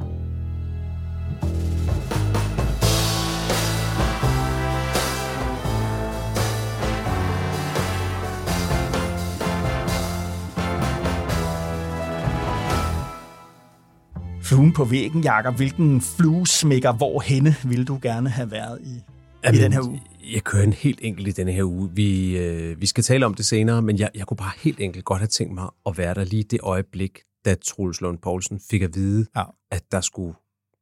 Fluen 14.48 14.72
på 14.72 14.84
væggen, 14.84 15.22
Jakob. 15.22 15.56
Hvilken 15.56 16.00
fluesmækker, 16.00 16.92
hvor 16.92 17.20
henne 17.20 17.56
ville 17.64 17.84
du 17.84 17.98
gerne 18.02 18.28
have 18.28 18.50
været 18.50 18.80
i? 18.80 19.02
Jamen, 19.44 19.60
i 19.60 19.62
den 19.62 19.72
her 19.72 19.88
uge? 19.88 20.02
Jeg 20.32 20.44
kører 20.44 20.62
en 20.62 20.72
helt 20.72 20.98
enkelt 21.02 21.28
i 21.28 21.30
denne 21.30 21.52
her 21.52 21.64
uge. 21.64 21.90
Vi, 21.92 22.38
øh, 22.38 22.80
vi 22.80 22.86
skal 22.86 23.04
tale 23.04 23.26
om 23.26 23.34
det 23.34 23.46
senere, 23.46 23.82
men 23.82 23.98
jeg, 23.98 24.10
jeg 24.14 24.26
kunne 24.26 24.36
bare 24.36 24.52
helt 24.62 24.80
enkelt 24.80 25.04
godt 25.04 25.18
have 25.18 25.26
tænkt 25.26 25.54
mig 25.54 25.68
at 25.86 25.98
være 25.98 26.14
der 26.14 26.24
lige 26.24 26.42
det 26.42 26.60
øjeblik, 26.62 27.20
da 27.44 27.54
Troels 27.54 28.00
Lund 28.00 28.18
Poulsen 28.18 28.60
fik 28.70 28.82
at 28.82 28.94
vide, 28.94 29.26
ja. 29.36 29.42
at 29.70 29.82
der 29.92 30.00
skulle 30.00 30.34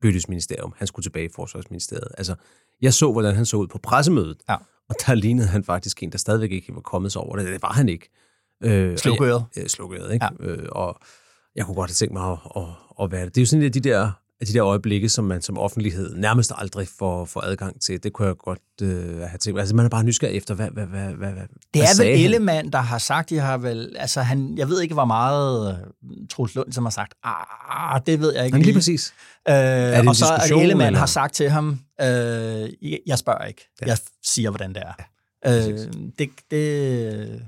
byttes 0.03 0.29
ministerium. 0.29 0.75
Han 0.77 0.87
skulle 0.87 1.05
tilbage 1.05 1.27
i 1.27 1.33
Forsvarsministeriet. 1.35 2.09
Altså, 2.19 2.35
jeg 2.83 2.95
så, 2.95 3.13
hvordan 3.13 3.35
han 3.35 3.47
så 3.47 3.57
ud 3.57 3.67
på 3.67 3.79
pressemødet, 3.79 4.37
ja. 4.49 4.57
og 4.89 4.97
der 5.07 5.15
lignede 5.15 5.49
han 5.49 5.65
faktisk 5.65 6.03
en, 6.03 6.13
der 6.13 6.19
stadigvæk 6.19 6.53
ikke 6.53 6.75
var 6.75 6.81
kommet 6.81 7.13
sig 7.13 7.23
over 7.23 7.37
det. 7.37 7.47
Det 7.47 7.63
var 7.63 7.73
han 7.73 7.89
ikke. 7.89 8.11
Øh, 8.65 8.99
slukøret. 8.99 9.45
Øh, 9.57 9.67
slukøret, 9.67 10.13
ikke? 10.13 10.27
Ja. 10.41 10.47
Øh, 10.47 10.69
og 10.73 11.01
jeg 11.57 11.65
kunne 11.65 11.75
godt 11.75 11.91
have 11.91 11.95
tænkt 11.95 12.13
mig 12.13 12.33
at, 12.33 12.39
at, 12.57 12.63
at 13.03 13.13
være 13.13 13.25
det. 13.25 13.35
Det 13.35 13.41
er 13.41 13.43
jo 13.43 13.47
sådan 13.47 13.63
lidt 13.63 13.75
de 13.75 13.81
der 13.81 14.11
af 14.41 14.47
de 14.47 14.53
der 14.53 14.65
øjeblikke, 14.65 15.09
som 15.09 15.25
man 15.25 15.43
som 15.43 15.59
offentlighed 15.59 16.17
nærmest 16.17 16.53
aldrig 16.57 16.89
får, 16.99 17.25
får 17.25 17.41
adgang 17.41 17.81
til. 17.81 18.03
Det 18.03 18.13
kunne 18.13 18.29
jeg 18.29 18.37
godt 18.37 18.59
øh, 18.83 19.19
have 19.19 19.39
tænkt. 19.39 19.61
Altså, 19.61 19.75
man 19.77 19.85
er 19.85 19.89
bare 19.89 20.05
nysgerrig 20.05 20.37
efter, 20.37 20.55
hvad, 20.55 20.69
hvad, 20.71 20.87
hvad, 20.87 21.01
hvad, 21.01 21.33
hvad 21.33 21.43
Det 21.75 21.83
er 21.83 21.97
hvad 21.97 22.07
vel 22.07 22.25
Ellemann, 22.25 22.73
der 22.73 22.79
har 22.79 22.99
sagt, 22.99 23.31
de 23.31 23.39
har 23.39 23.59
vel, 23.59 23.97
altså 23.99 24.21
han, 24.21 24.59
jeg 24.59 24.69
ved 24.69 24.83
ikke, 24.83 24.95
hvor 24.95 25.05
meget 25.05 25.73
uh, 25.73 26.29
Troels 26.31 26.55
Lund, 26.55 26.73
som 26.73 26.85
har 26.85 26.91
sagt, 26.91 27.15
ah, 27.25 28.01
det 28.07 28.21
ved 28.21 28.35
jeg 28.35 28.45
ikke 28.45 28.59
lige. 28.59 28.65
lige 28.65 28.75
præcis. 28.75 29.15
Øh, 29.49 29.55
og 30.07 30.17
så 30.17 30.25
er 30.27 30.57
Ellemann 30.61 30.87
eller? 30.87 30.99
har 30.99 31.07
sagt 31.07 31.35
til 31.35 31.51
ham, 31.51 31.81
øh, 32.01 32.07
jeg 33.07 33.19
spørger 33.19 33.45
ikke, 33.45 33.71
ja. 33.81 33.87
jeg 33.87 33.99
siger, 34.25 34.51
hvordan 34.51 34.75
det 34.75 34.83
er. 34.83 34.93
Ja. 34.99 35.05
Øh, 35.47 35.53
det, 36.19 36.31
det, 36.51 36.61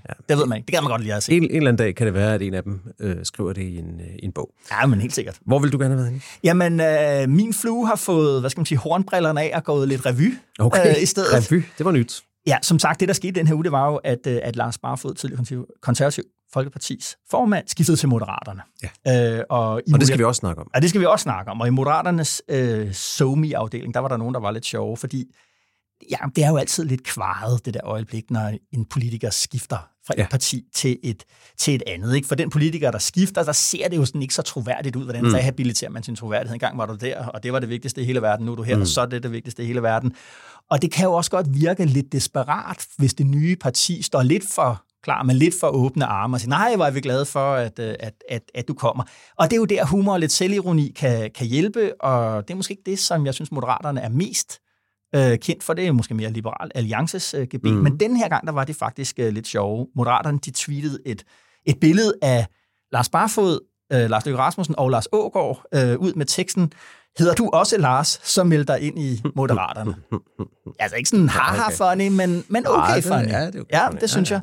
ja. 0.08 0.12
det 0.28 0.38
ved 0.38 0.46
man 0.46 0.56
ikke. 0.56 0.66
Det 0.66 0.74
kan 0.74 0.82
man 0.82 0.90
godt 0.90 1.02
lide 1.02 1.14
at 1.14 1.22
se. 1.22 1.32
En, 1.32 1.42
en 1.42 1.50
eller 1.50 1.68
anden 1.68 1.86
dag 1.86 1.94
kan 1.94 2.06
det 2.06 2.14
være, 2.14 2.34
at 2.34 2.42
en 2.42 2.54
af 2.54 2.62
dem 2.62 2.80
øh, 3.00 3.16
skriver 3.22 3.52
det 3.52 3.62
i 3.62 3.78
en, 3.78 4.00
øh, 4.00 4.06
i 4.18 4.24
en 4.24 4.32
bog. 4.32 4.54
Ja, 4.70 4.86
men 4.86 5.00
helt 5.00 5.14
sikkert. 5.14 5.38
Hvor 5.46 5.58
vil 5.58 5.72
du 5.72 5.78
gerne 5.78 5.94
have 5.94 5.98
været 5.98 6.08
henne? 6.08 6.22
Jamen, 6.44 6.80
øh, 6.80 7.28
min 7.36 7.54
flue 7.54 7.86
har 7.86 7.96
fået, 7.96 8.40
hvad 8.40 8.50
skal 8.50 8.60
man 8.60 8.66
sige, 8.66 8.78
hornbrillerne 8.78 9.40
af 9.40 9.52
og 9.54 9.64
gået 9.64 9.88
lidt 9.88 10.06
revy 10.06 10.34
okay. 10.58 10.88
øh, 10.88 11.02
i 11.02 11.06
stedet. 11.06 11.32
Revy, 11.32 11.62
det 11.78 11.86
var 11.86 11.92
nyt. 11.92 12.22
Ja, 12.46 12.58
som 12.62 12.78
sagt, 12.78 13.00
det 13.00 13.08
der 13.08 13.14
skete 13.14 13.32
den 13.32 13.46
her 13.46 13.54
uge, 13.54 13.64
det 13.64 13.72
var 13.72 13.90
jo, 13.90 13.96
at, 13.96 14.26
øh, 14.26 14.38
at 14.42 14.56
Lars 14.56 14.78
Barfod, 14.78 15.14
tidligere 15.14 15.64
konservativ 15.82 16.24
Folkepartis 16.52 17.16
formand, 17.30 17.68
skiftede 17.68 17.96
til 17.96 18.08
Moderaterne. 18.08 18.62
Ja. 19.06 19.36
Øh, 19.38 19.44
og, 19.50 19.82
i 19.86 19.92
og 19.92 19.98
det 20.00 20.06
skal 20.06 20.18
vi 20.18 20.24
også 20.24 20.38
snakke 20.38 20.60
om. 20.60 20.70
Ja, 20.74 20.80
det 20.80 20.88
skal 20.88 21.00
vi 21.00 21.06
også 21.06 21.22
snakke 21.22 21.50
om. 21.50 21.60
Og 21.60 21.66
i 21.66 21.70
Moderaternes 21.70 22.42
øh, 22.48 22.92
SoMe-afdeling, 22.92 23.94
der 23.94 24.00
var 24.00 24.08
der 24.08 24.16
nogen, 24.16 24.34
der 24.34 24.40
var 24.40 24.50
lidt 24.50 24.66
sjove, 24.66 24.96
fordi 24.96 25.26
ja, 26.10 26.16
det 26.36 26.44
er 26.44 26.48
jo 26.48 26.56
altid 26.56 26.84
lidt 26.84 27.04
kvaret, 27.04 27.66
det 27.66 27.74
der 27.74 27.80
øjeblik, 27.84 28.30
når 28.30 28.52
en 28.72 28.84
politiker 28.84 29.30
skifter 29.30 29.88
fra 30.06 30.14
et 30.14 30.18
ja. 30.18 30.26
parti 30.30 30.64
til 30.74 30.98
et, 31.02 31.24
til 31.58 31.74
et 31.74 31.82
andet. 31.86 32.16
Ikke? 32.16 32.28
For 32.28 32.34
den 32.34 32.50
politiker, 32.50 32.90
der 32.90 32.98
skifter, 32.98 33.42
der 33.42 33.52
ser 33.52 33.88
det 33.88 33.96
jo 33.96 34.04
sådan 34.04 34.22
ikke 34.22 34.34
så 34.34 34.42
troværdigt 34.42 34.96
ud. 34.96 35.04
Hvordan 35.04 35.24
mm. 35.24 35.32
rehabiliterer 35.32 35.90
man 35.90 36.02
sin 36.02 36.16
troværdighed? 36.16 36.54
En 36.54 36.60
gang 36.60 36.78
var 36.78 36.86
du 36.86 36.94
der, 36.94 37.26
og 37.26 37.42
det 37.42 37.52
var 37.52 37.58
det 37.58 37.68
vigtigste 37.68 38.02
i 38.02 38.04
hele 38.04 38.22
verden. 38.22 38.46
Nu 38.46 38.52
er 38.52 38.56
du 38.56 38.62
her, 38.62 38.76
mm. 38.76 38.80
og 38.80 38.86
så 38.86 39.00
er 39.00 39.06
det 39.06 39.22
det 39.22 39.32
vigtigste 39.32 39.62
i 39.62 39.66
hele 39.66 39.82
verden. 39.82 40.14
Og 40.70 40.82
det 40.82 40.92
kan 40.92 41.04
jo 41.04 41.12
også 41.12 41.30
godt 41.30 41.46
virke 41.54 41.84
lidt 41.84 42.12
desperat, 42.12 42.86
hvis 42.98 43.14
det 43.14 43.26
nye 43.26 43.56
parti 43.56 44.02
står 44.02 44.22
lidt 44.22 44.44
for 44.54 44.82
klar 45.02 45.22
med 45.22 45.34
lidt 45.34 45.54
for 45.60 45.66
åbne 45.66 46.04
arme 46.04 46.36
og 46.36 46.40
siger, 46.40 46.48
nej, 46.48 46.76
hvor 46.76 46.84
er 46.84 46.90
vi 46.90 47.00
glade 47.00 47.26
for, 47.26 47.54
at, 47.54 47.78
øh, 47.78 47.94
at, 48.00 48.14
at, 48.28 48.42
at 48.54 48.68
du 48.68 48.74
kommer. 48.74 49.04
Og 49.36 49.50
det 49.50 49.56
er 49.56 49.60
jo 49.60 49.64
der, 49.64 49.84
humor 49.84 50.12
og 50.12 50.20
lidt 50.20 50.32
selvironi 50.32 50.92
kan, 50.96 51.30
kan 51.34 51.46
hjælpe, 51.46 52.02
og 52.02 52.48
det 52.48 52.54
er 52.54 52.56
måske 52.56 52.72
ikke 52.72 52.82
det, 52.86 52.98
som 52.98 53.26
jeg 53.26 53.34
synes, 53.34 53.52
moderaterne 53.52 54.00
er 54.00 54.08
mest 54.08 54.60
øh, 55.16 55.38
kendt 55.38 55.62
for. 55.62 55.75
Det 55.75 55.94
måske 55.94 56.14
mere 56.14 56.30
Liberal 56.30 56.70
Alliances 56.75 57.35
øh, 57.35 57.46
GB. 57.46 57.64
Mm. 57.64 57.73
Men 57.73 58.00
den 58.00 58.16
her 58.16 58.28
gang, 58.28 58.46
der 58.46 58.52
var 58.52 58.64
det 58.64 58.76
faktisk 58.76 59.18
øh, 59.18 59.32
lidt 59.32 59.46
sjove. 59.46 59.87
Moderaterne, 59.96 60.38
de 60.38 60.50
tweetede 60.50 60.99
et, 61.06 61.25
et 61.66 61.80
billede 61.80 62.14
af 62.23 62.46
Lars 62.92 63.08
Barfod, 63.08 63.58
øh, 63.92 64.11
Lars 64.11 64.26
Løkke 64.26 64.38
Rasmussen 64.38 64.75
og 64.78 64.90
Lars 64.90 65.08
Ågård 65.12 65.62
øh, 65.75 65.99
ud 65.99 66.12
med 66.12 66.26
teksten, 66.26 66.73
hedder 67.18 67.35
du 67.35 67.50
også 67.52 67.78
Lars, 67.78 68.20
så 68.23 68.44
meld 68.44 68.64
dig 68.64 68.80
ind 68.80 68.99
i 68.99 69.23
Moderaterne. 69.35 69.94
altså 70.78 70.96
ikke 70.96 71.08
sådan 71.08 71.28
haha 71.28 71.70
funny, 71.70 72.08
men, 72.08 72.44
men 72.49 72.66
okay 72.66 73.02
funny. 73.02 73.28
Ja, 73.28 73.46
det, 73.46 73.54
er 73.54 73.61
okay 73.61 73.73
ja, 73.73 73.88
det 74.00 74.11
synes 74.11 74.30
jeg. 74.30 74.40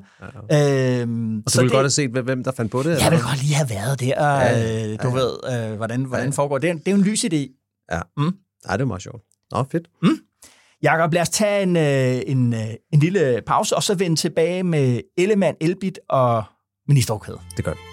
Ja, 0.50 0.58
ja. 0.58 1.02
Øhm, 1.02 1.44
og 1.46 1.52
så 1.52 1.60
du 1.60 1.64
ville 1.64 1.76
godt 1.76 1.84
have 1.84 1.90
set, 1.90 2.10
hvem 2.10 2.44
der 2.44 2.52
fandt 2.52 2.72
på 2.72 2.84
det? 2.84 3.02
Jeg 3.02 3.12
vil 3.12 3.22
godt 3.22 3.42
lige 3.42 3.56
have 3.56 3.70
været 3.70 4.00
der. 4.00 4.30
Ja, 4.30 4.92
øh, 4.92 5.00
du 5.04 5.08
ja, 5.08 5.14
ved, 5.14 5.70
øh, 5.72 5.78
hvordan, 5.78 6.04
hvordan 6.04 6.26
ja. 6.26 6.32
foregår 6.32 6.58
det. 6.58 6.76
Det 6.76 6.88
er 6.88 6.92
jo 6.92 6.98
en 6.98 7.04
lys 7.04 7.26
idé. 7.26 7.60
Ja, 7.92 8.02
mm? 8.18 8.36
ja 8.70 8.74
det 8.74 8.82
er 8.82 8.86
meget 8.86 9.02
sjovt. 9.02 9.24
Nå, 9.52 9.64
fedt. 9.72 9.88
Mm? 10.02 10.18
Jakob, 10.84 11.14
lad 11.14 11.22
os 11.22 11.30
tage 11.30 11.64
en, 11.64 11.78
øh, 11.78 12.22
en, 12.28 12.54
øh, 12.54 12.74
en 12.94 13.00
lille 13.00 13.42
pause, 13.46 13.76
og 13.76 13.84
så 13.84 13.96
vende 13.96 14.16
tilbage 14.16 14.64
med 14.64 15.02
Ellemann, 15.18 15.58
Elbit 15.62 16.00
og 16.10 16.44
ministerkæde. 16.88 17.40
Det 17.58 17.66
gør 17.66 17.72
vi. 17.72 17.93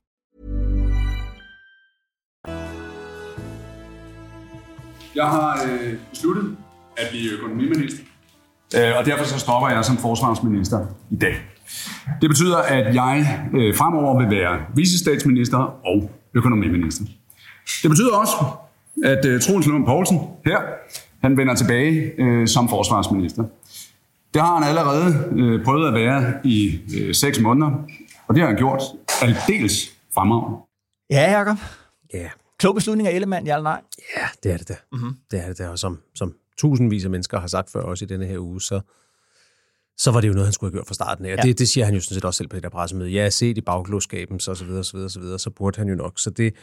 Jeg 5.15 5.25
har 5.25 5.63
øh, 5.63 5.93
besluttet 6.09 6.57
at 6.97 7.07
blive 7.11 7.31
økonomiminister, 7.31 8.03
øh, 8.77 8.97
og 8.97 9.05
derfor 9.05 9.25
så 9.25 9.39
stopper 9.39 9.69
jeg 9.69 9.85
som 9.85 9.97
forsvarsminister 9.97 10.85
i 11.11 11.15
dag. 11.15 11.35
Det 12.21 12.29
betyder, 12.29 12.57
at 12.57 12.95
jeg 12.95 13.39
øh, 13.53 13.75
fremover 13.75 14.19
vil 14.21 14.29
være 14.39 14.59
vicestatsminister 14.75 15.57
og 15.85 16.11
økonomiminister. 16.33 17.05
Det 17.81 17.89
betyder 17.89 18.15
også, 18.15 18.35
at 19.03 19.25
øh, 19.25 19.41
Troels 19.41 19.67
Lund 19.67 19.85
Poulsen 19.85 20.19
her, 20.45 20.59
han 21.21 21.37
vender 21.37 21.55
tilbage 21.55 22.11
øh, 22.17 22.47
som 22.47 22.69
forsvarsminister. 22.69 23.43
Det 24.33 24.41
har 24.41 24.55
han 24.55 24.67
allerede 24.69 25.29
øh, 25.31 25.63
prøvet 25.65 25.87
at 25.87 25.93
være 25.93 26.33
i 26.43 26.79
øh, 26.99 27.15
seks 27.15 27.39
måneder, 27.39 27.71
og 28.27 28.35
det 28.35 28.41
har 28.41 28.47
han 28.47 28.57
gjort 28.57 28.81
aldeles 29.21 29.73
fremragende. 30.13 30.57
Ja, 31.09 31.37
Jacob. 31.37 31.57
Ja. 32.13 32.29
Klog 32.61 32.75
beslutning 32.75 33.07
af 33.07 33.13
Ellemann, 33.13 33.47
ja 33.47 33.55
eller 33.55 33.63
nej? 33.63 33.81
Ja, 34.17 34.27
det 34.43 34.51
er 34.51 34.57
det 34.57 34.67
der. 34.67 34.75
Mm-hmm. 34.91 35.15
Det 35.31 35.39
er 35.39 35.47
det 35.47 35.57
der, 35.57 35.69
og 35.69 35.79
som, 35.79 35.99
som 36.15 36.33
tusindvis 36.57 37.03
af 37.03 37.09
mennesker 37.09 37.39
har 37.39 37.47
sagt 37.47 37.69
før 37.69 37.81
også 37.81 38.05
i 38.05 38.07
denne 38.07 38.25
her 38.25 38.39
uge, 38.39 38.61
så, 38.61 38.81
så 39.97 40.11
var 40.11 40.21
det 40.21 40.27
jo 40.27 40.33
noget, 40.33 40.47
han 40.47 40.53
skulle 40.53 40.71
have 40.71 40.77
gjort 40.77 40.87
fra 40.87 40.93
starten 40.93 41.25
af. 41.25 41.29
Ja. 41.29 41.41
Det, 41.41 41.59
det 41.59 41.69
siger 41.69 41.85
han 41.85 41.93
jo 41.93 41.99
sådan 42.01 42.15
set 42.15 42.25
også 42.25 42.37
selv 42.37 42.47
på 42.47 42.55
det 42.55 42.63
der 42.63 42.69
pressemøde. 42.69 43.09
Ja, 43.09 43.29
set 43.29 43.57
i 43.57 43.61
bagklodskaben, 43.61 44.39
så, 44.39 44.55
så 44.55 44.65
videre, 44.65 44.83
så 44.83 44.97
videre, 44.97 45.09
så 45.09 45.19
videre, 45.19 45.39
så 45.39 45.49
burde 45.49 45.77
han 45.77 45.89
jo 45.89 45.95
nok. 45.95 46.19
Så 46.19 46.29
det, 46.29 46.53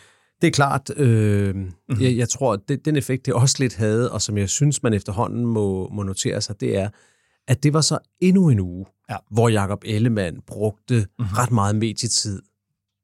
det 0.41 0.47
er 0.47 0.51
klart, 0.51 0.91
øh, 0.97 1.55
mm-hmm. 1.55 2.01
jeg, 2.01 2.17
jeg 2.17 2.29
tror, 2.29 2.53
at 2.53 2.61
det, 2.69 2.85
den 2.85 2.97
effekt, 2.97 3.27
det 3.27 3.35
også 3.35 3.57
lidt 3.59 3.77
havde, 3.77 4.13
og 4.13 4.23
som 4.23 4.39
jeg 4.39 4.49
synes, 4.49 4.83
man 4.83 4.95
efterhånden 4.95 5.47
må, 5.47 5.89
må 5.89 6.03
notere 6.03 6.41
sig, 6.41 6.61
det 6.61 6.77
er, 6.77 6.89
at 7.49 7.63
det 7.63 7.73
var 7.73 7.81
så 7.81 7.99
endnu 8.21 8.49
en 8.49 8.61
uge, 8.61 8.87
ja. 9.11 9.17
hvor 9.31 9.49
Jakob 9.49 9.83
Ellemann 9.87 10.41
brugte 10.47 10.95
mm-hmm. 10.95 11.35
ret 11.37 11.51
meget 11.51 11.77
medietid 11.77 12.43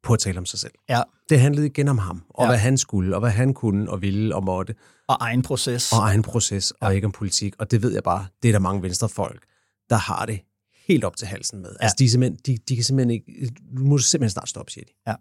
på 0.05 0.13
at 0.13 0.19
tale 0.19 0.39
om 0.39 0.47
sig 0.47 0.59
selv. 0.59 0.73
Ja. 0.89 1.03
Det 1.29 1.41
handlede 1.41 1.67
igen 1.67 1.89
om 1.89 1.99
ham, 1.99 2.23
og 2.29 2.45
ja. 2.45 2.51
hvad 2.51 2.59
han 2.59 2.79
skulle, 2.79 3.17
og 3.17 3.21
hvad 3.21 3.31
han 3.31 3.55
kunne 3.55 3.91
og 3.91 4.03
ville 4.03 4.35
og 4.35 4.45
måtte. 4.45 4.75
Og 5.09 5.17
egen 5.21 5.43
proces. 5.43 5.93
Og 5.93 5.99
egen 5.99 6.23
proces, 6.23 6.73
ja. 6.83 6.87
og 6.87 6.95
ikke 6.95 7.05
om 7.05 7.13
politik. 7.13 7.55
Og 7.59 7.71
det 7.71 7.83
ved 7.83 7.93
jeg 7.93 8.03
bare, 8.03 8.27
det 8.43 8.49
er 8.49 8.53
der 8.53 8.59
mange 8.59 8.83
venstrefolk, 8.83 9.47
der 9.91 9.97
har 9.97 10.27
det 10.27 10.41
helt 10.87 11.05
op 11.05 11.17
til 11.17 11.27
halsen 11.27 11.63
med. 11.63 11.71
Ja. 11.71 11.85
Altså, 11.85 11.97
de, 11.99 12.11
simpelthen, 12.11 12.39
de, 12.47 12.59
de 12.69 12.75
kan 12.75 12.85
simpelthen 12.85 13.11
ikke... 13.11 13.51
Nu 13.73 13.85
må 13.85 13.97
du 13.97 14.03
simpelthen 14.03 14.31
snart 14.31 14.49
stoppe, 14.49 14.73
siger 14.73 14.85
de. 14.85 14.93
Ja. 15.07 15.15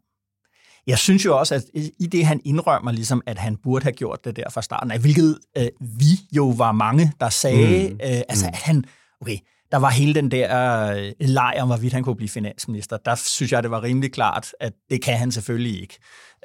Jeg 0.88 0.98
synes 0.98 1.26
jo 1.26 1.40
også, 1.40 1.56
at 1.56 1.64
i 2.00 2.08
det, 2.12 2.26
han 2.26 2.42
indrømmer, 2.46 2.92
ligesom, 2.92 3.22
at 3.26 3.38
han 3.38 3.58
burde 3.58 3.84
have 3.84 3.94
gjort 3.94 4.26
det 4.26 4.36
der 4.36 4.50
fra 4.50 4.62
starten 4.62 4.92
af, 4.92 5.00
hvilket 5.00 5.40
øh, 5.58 5.68
vi 5.80 6.20
jo 6.36 6.50
var 6.50 6.72
mange, 6.72 7.14
der 7.20 7.30
sagde, 7.30 7.90
mm. 7.90 7.94
øh, 7.94 8.22
altså, 8.30 8.46
mm. 8.46 8.50
at 8.54 8.56
han, 8.56 8.86
okay, 9.22 9.38
der 9.74 9.80
var 9.80 9.90
hele 9.90 10.14
den 10.14 10.32
der 10.32 10.86
øh, 10.94 11.12
leg 11.20 11.58
om, 11.60 11.68
hvorvidt 11.68 11.94
han 11.94 12.04
kunne 12.04 12.16
blive 12.16 12.30
finansminister. 12.30 12.98
Der 12.98 13.16
synes 13.16 13.52
jeg, 13.52 13.64
det 13.64 13.72
var 13.72 13.84
rimelig 13.84 14.12
klart, 14.12 14.52
at 14.60 14.74
det 14.90 15.02
kan 15.02 15.18
han 15.18 15.32
selvfølgelig 15.32 15.82
ikke. 15.82 15.98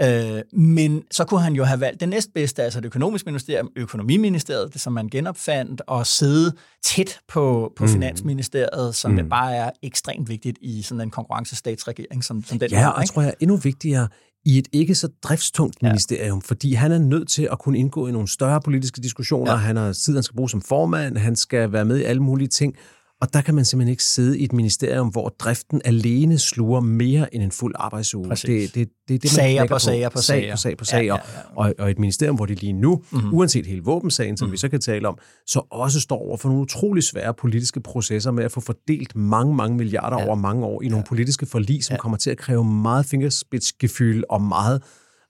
Øh, 0.03 0.43
men 0.53 1.03
så 1.11 1.25
kunne 1.25 1.41
han 1.41 1.53
jo 1.53 1.65
have 1.65 1.81
valgt 1.81 2.01
det 2.01 2.09
næstbedste, 2.09 2.63
altså 2.63 2.81
det 2.81 2.87
økonomiske 2.87 3.27
ministerium, 3.27 3.71
økonomiministeriet, 3.77 4.73
det 4.73 4.81
som 4.81 4.93
man 4.93 5.09
genopfandt, 5.09 5.83
og 5.87 6.07
sidde 6.07 6.53
tæt 6.85 7.19
på, 7.29 7.73
på 7.77 7.85
mm. 7.85 7.91
finansministeriet, 7.91 8.95
som 8.95 9.11
mm. 9.11 9.29
bare 9.29 9.57
er 9.57 9.71
ekstremt 9.83 10.29
vigtigt 10.29 10.59
i 10.61 10.83
sådan 10.83 11.01
en 11.01 11.11
konkurrencestatsregering 11.11 12.25
som, 12.25 12.45
som 12.45 12.59
den. 12.59 12.71
Ja, 12.71 12.89
og 12.89 13.01
jeg 13.01 13.09
tror 13.09 13.23
jeg 13.23 13.29
er 13.29 13.35
endnu 13.41 13.57
vigtigere, 13.57 14.09
i 14.45 14.59
et 14.59 14.69
ikke 14.73 14.95
så 14.95 15.09
driftstungt 15.23 15.83
ministerium, 15.83 16.39
ja. 16.39 16.49
fordi 16.49 16.73
han 16.73 16.93
er 16.93 16.99
nødt 16.99 17.29
til 17.29 17.49
at 17.53 17.59
kunne 17.59 17.79
indgå 17.79 18.07
i 18.07 18.13
nogle 18.13 18.29
større 18.29 18.61
politiske 18.61 19.01
diskussioner. 19.01 19.53
Ja. 19.53 19.59
Han 19.59 19.77
har 19.77 19.93
tid, 19.93 20.15
han 20.15 20.23
skal 20.23 20.37
bruge 20.37 20.51
som 20.51 20.63
formand, 20.63 21.17
han 21.17 21.37
skal 21.37 21.73
være 21.73 21.85
med 21.85 21.99
i 21.99 22.03
alle 22.03 22.23
mulige 22.23 22.49
ting. 22.49 22.77
Og 23.21 23.33
der 23.33 23.41
kan 23.41 23.55
man 23.55 23.65
simpelthen 23.65 23.91
ikke 23.91 24.05
sidde 24.05 24.39
i 24.39 24.45
et 24.45 24.53
ministerium, 24.53 25.09
hvor 25.09 25.29
driften 25.29 25.81
alene 25.85 26.39
sluger 26.39 26.81
mere 26.81 27.35
end 27.35 27.43
en 27.43 27.51
fuld 27.51 27.75
arbejdsuge. 27.79 28.29
Præcis. 28.29 28.73
Det, 28.73 28.75
det, 28.75 28.89
det, 29.09 29.23
det, 29.23 29.25
man 29.25 29.31
Sager 29.31 29.59
knækker 29.59 29.75
på 29.75 29.79
sager 29.79 30.09
på 30.09 30.19
sag 30.19 30.25
sager. 30.25 30.53
på 30.53 30.57
sag 30.57 30.77
på 30.77 30.85
sag. 30.85 31.05
Ja, 31.05 31.05
ja, 31.05 31.15
Og, 31.15 31.21
og, 31.57 31.75
og 31.79 31.91
et 31.91 31.99
ministerium, 31.99 32.37
hvor 32.37 32.47
det 32.47 32.61
lige 32.61 32.73
nu, 32.73 33.03
mm-hmm. 33.11 33.35
uanset 33.35 33.67
hele 33.67 33.83
våbensagen, 33.83 34.37
som 34.37 34.47
mm-hmm. 34.47 34.53
vi 34.53 34.57
så 34.57 34.69
kan 34.69 34.81
tale 34.81 35.09
om, 35.09 35.19
så 35.47 35.63
også 35.71 36.01
står 36.01 36.17
over 36.17 36.37
for 36.37 36.49
nogle 36.49 36.63
utrolig 36.63 37.03
svære 37.03 37.35
politiske 37.35 37.81
processer 37.81 38.31
med 38.31 38.45
at 38.45 38.53
få 38.53 38.61
fordelt 38.61 39.17
mange, 39.17 39.55
mange 39.55 39.77
milliarder 39.77 40.19
ja. 40.21 40.27
over 40.27 40.35
mange 40.35 40.67
år 40.67 40.83
i 40.83 40.89
nogle 40.89 41.05
politiske 41.09 41.47
forlig, 41.47 41.85
som 41.85 41.95
ja. 41.95 41.99
kommer 41.99 42.19
til 42.19 42.31
at 42.31 42.39
kræve 42.39 42.65
meget 42.65 43.07
fingerspidsgefyld 43.07 44.25
og 44.31 44.43
meget 44.43 44.83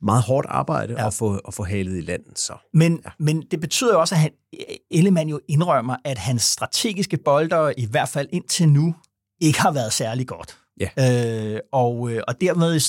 meget 0.02 0.22
hårdt 0.22 0.46
arbejde 0.50 0.94
ja. 0.98 1.06
at, 1.06 1.14
få, 1.14 1.36
at 1.36 1.54
få 1.54 1.64
halet 1.64 1.98
i 1.98 2.00
landet. 2.00 2.38
Så. 2.38 2.52
Men, 2.74 3.00
ja. 3.04 3.10
men 3.18 3.42
det 3.50 3.60
betyder 3.60 3.92
jo 3.92 4.00
også, 4.00 4.14
at 4.14 4.20
han, 4.20 4.30
Ellemann 4.90 5.30
jo 5.30 5.40
indrømmer, 5.48 5.96
at 6.04 6.18
hans 6.18 6.42
strategiske 6.42 7.16
bolder, 7.16 7.72
i 7.76 7.86
hvert 7.90 8.08
fald 8.08 8.28
indtil 8.32 8.68
nu, 8.68 8.94
ikke 9.40 9.60
har 9.60 9.70
været 9.72 9.92
særlig 9.92 10.26
godt. 10.26 10.58
Ja. 10.80 11.54
Øh, 11.54 11.60
og, 11.72 12.10
øh, 12.10 12.22
og 12.28 12.40
dermed 12.40 12.80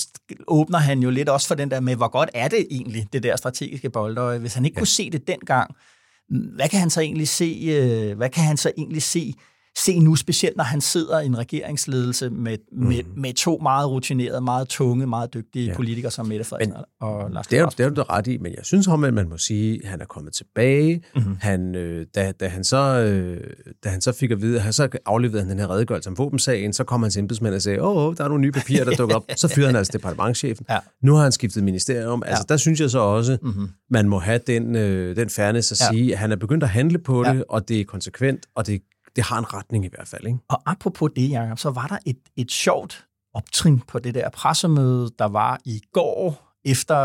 åbner 0.48 0.78
han 0.78 1.02
jo 1.02 1.10
lidt 1.10 1.28
også 1.28 1.48
for 1.48 1.54
den 1.54 1.70
der 1.70 1.80
med, 1.80 1.96
hvor 1.96 2.08
godt 2.08 2.30
er 2.34 2.48
det 2.48 2.66
egentlig, 2.70 3.08
det 3.12 3.22
der 3.22 3.36
strategiske 3.36 3.90
bolder. 3.90 4.38
Hvis 4.38 4.54
han 4.54 4.64
ikke 4.64 4.74
ja. 4.74 4.80
kunne 4.80 4.86
se 4.86 5.10
det 5.10 5.26
dengang, 5.26 5.74
hvad 6.28 6.68
kan 6.68 6.80
han 6.80 6.90
så 6.90 7.00
egentlig 7.00 7.28
se, 7.28 7.60
øh, 7.68 8.16
hvad 8.16 8.28
kan 8.28 8.44
han 8.44 8.56
så 8.56 8.72
egentlig 8.76 9.02
se 9.02 9.34
se 9.78 9.98
nu, 9.98 10.16
specielt 10.16 10.56
når 10.56 10.64
han 10.64 10.80
sidder 10.80 11.20
i 11.20 11.26
en 11.26 11.38
regeringsledelse 11.38 12.30
med, 12.30 12.58
mm. 12.72 12.86
med, 12.86 13.02
med 13.16 13.34
to 13.34 13.58
meget 13.62 13.90
rutinerede, 13.90 14.40
meget 14.40 14.68
tunge, 14.68 15.06
meget 15.06 15.34
dygtige 15.34 15.66
ja. 15.66 15.76
politikere 15.76 16.10
som 16.10 16.26
Mette 16.26 16.44
Frederiksen 16.44 16.74
men, 17.00 17.08
og 17.08 17.30
Lars 17.30 17.46
Det 17.46 17.58
er, 17.58 17.66
det 17.66 17.86
er 17.86 17.90
du 17.90 18.02
ret 18.02 18.26
i, 18.26 18.38
men 18.38 18.52
jeg 18.56 18.64
synes 18.64 18.88
om, 18.88 19.04
at 19.04 19.14
man 19.14 19.28
må 19.28 19.38
sige, 19.38 19.80
at 19.82 19.90
han 19.90 20.00
er 20.00 20.04
kommet 20.04 20.32
tilbage. 20.32 21.02
Mm-hmm. 21.14 21.36
Han, 21.40 21.74
øh, 21.74 22.06
da, 22.14 22.32
da, 22.32 22.48
han 22.48 22.64
så, 22.64 22.76
øh, 22.76 23.50
da 23.84 23.88
han 23.88 24.00
så 24.00 24.12
fik 24.12 24.30
at 24.30 24.42
vide, 24.42 24.60
han 24.60 24.72
så 24.72 24.88
afleverede 25.06 25.40
han 25.40 25.50
den 25.50 25.58
her 25.58 25.70
redegørelse 25.70 26.10
om 26.10 26.18
våbensagen, 26.18 26.72
så 26.72 26.84
kom 26.84 27.02
hans 27.02 27.16
embedsmænd 27.16 27.54
og 27.54 27.62
sagde, 27.62 27.82
åh, 27.82 27.96
oh, 27.96 28.14
der 28.16 28.24
er 28.24 28.28
nogle 28.28 28.42
nye 28.42 28.52
papirer, 28.52 28.84
der 28.84 28.96
dukker 28.96 29.16
op. 29.16 29.24
Så 29.36 29.48
fyrede 29.48 29.68
han 29.68 29.76
altså 29.76 29.90
departementchefen. 29.92 30.66
Ja. 30.70 30.78
Nu 31.02 31.14
har 31.14 31.22
han 31.22 31.32
skiftet 31.32 31.64
ministerium. 31.64 32.22
Altså, 32.26 32.44
ja. 32.48 32.52
der 32.52 32.56
synes 32.56 32.80
jeg 32.80 32.90
så 32.90 32.98
også, 32.98 33.38
mm-hmm. 33.42 33.68
man 33.90 34.08
må 34.08 34.18
have 34.18 34.40
den, 34.46 34.76
øh, 34.76 35.16
den 35.16 35.30
fairness 35.30 35.72
at 35.72 35.80
ja. 35.80 35.86
sige, 35.92 36.12
at 36.12 36.18
han 36.18 36.32
er 36.32 36.36
begyndt 36.36 36.64
at 36.64 36.70
handle 36.70 36.98
på 36.98 37.24
det, 37.24 37.36
ja. 37.36 37.42
og 37.48 37.68
det 37.68 37.80
er 37.80 37.84
konsekvent, 37.84 38.46
og 38.54 38.66
det 38.66 38.80
det 39.16 39.24
har 39.24 39.38
en 39.38 39.54
retning 39.54 39.84
i 39.84 39.88
hvert 39.88 40.08
fald. 40.08 40.26
Ikke? 40.26 40.38
Og 40.48 40.62
apropos 40.66 41.10
det, 41.16 41.30
Jacob, 41.30 41.58
så 41.58 41.70
var 41.70 41.86
der 41.86 41.98
et, 42.06 42.18
et 42.36 42.50
sjovt 42.50 43.06
optrin 43.34 43.80
på 43.80 43.98
det 43.98 44.14
der 44.14 44.30
pressemøde, 44.30 45.10
der 45.18 45.24
var 45.24 45.60
i 45.64 45.80
går, 45.92 46.50
efter 46.64 46.96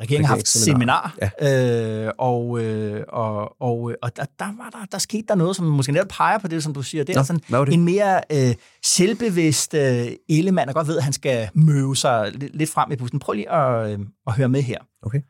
regeringen 0.00 0.24
har 0.24 0.34
haft 0.34 0.48
seminar. 0.48 1.16
Ja. 1.40 2.06
Øh, 2.06 2.12
og 2.18 2.60
øh, 2.62 3.04
og, 3.08 3.62
og, 3.62 3.92
og 4.02 4.16
der, 4.16 4.24
der, 4.38 4.44
var 4.44 4.70
der, 4.70 4.86
der 4.92 4.98
skete 4.98 5.24
der 5.28 5.34
noget, 5.34 5.56
som 5.56 5.66
måske 5.66 5.92
netop 5.92 6.08
peger 6.08 6.38
på 6.38 6.48
det, 6.48 6.62
som 6.62 6.74
du 6.74 6.82
siger. 6.82 7.04
Det 7.04 7.16
er 7.16 7.20
Nå, 7.20 7.24
sådan 7.24 7.66
det? 7.66 7.74
en 7.74 7.84
mere 7.84 8.20
øh, 8.32 8.54
selvbevidst 8.84 9.74
øh, 9.74 10.06
elemand, 10.28 10.66
der 10.66 10.72
godt 10.72 10.88
ved, 10.88 10.96
at 10.96 11.04
han 11.04 11.12
skal 11.12 11.48
møve 11.54 11.96
sig 11.96 12.32
lidt, 12.34 12.56
lidt 12.56 12.70
frem 12.70 12.92
i 12.92 12.96
bussen. 12.96 13.18
Prøv 13.18 13.32
lige 13.32 13.50
at, 13.52 13.90
øh, 13.90 13.98
at 14.26 14.32
høre 14.32 14.48
med 14.48 14.62
her. 14.62 14.78
Okay. 15.02 15.20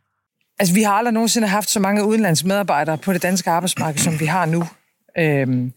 Altså, 0.58 0.74
vi 0.74 0.82
har 0.82 0.92
aldrig 0.92 1.14
nogensinde 1.14 1.48
haft 1.48 1.70
så 1.70 1.80
mange 1.80 2.04
udenlandske 2.04 2.48
medarbejdere 2.48 2.98
på 2.98 3.12
det 3.12 3.22
danske 3.22 3.50
arbejdsmarked, 3.50 3.98
som 3.98 4.20
vi 4.20 4.26
har 4.26 4.46
nu. 4.46 4.64
Øhm, 5.18 5.72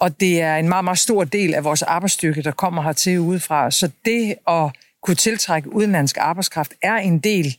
og 0.00 0.20
det 0.20 0.40
er 0.40 0.56
en 0.56 0.68
meget, 0.68 0.84
meget 0.84 0.98
stor 0.98 1.24
del 1.24 1.54
af 1.54 1.64
vores 1.64 1.82
arbejdsstyrke, 1.82 2.42
der 2.42 2.50
kommer 2.50 2.82
hertil 2.82 3.20
udefra. 3.20 3.70
Så 3.70 3.90
det 4.04 4.34
at 4.48 4.70
kunne 5.02 5.14
tiltrække 5.14 5.72
udenlandsk 5.72 6.16
arbejdskraft 6.20 6.72
er 6.82 6.94
en 6.94 7.18
del 7.18 7.56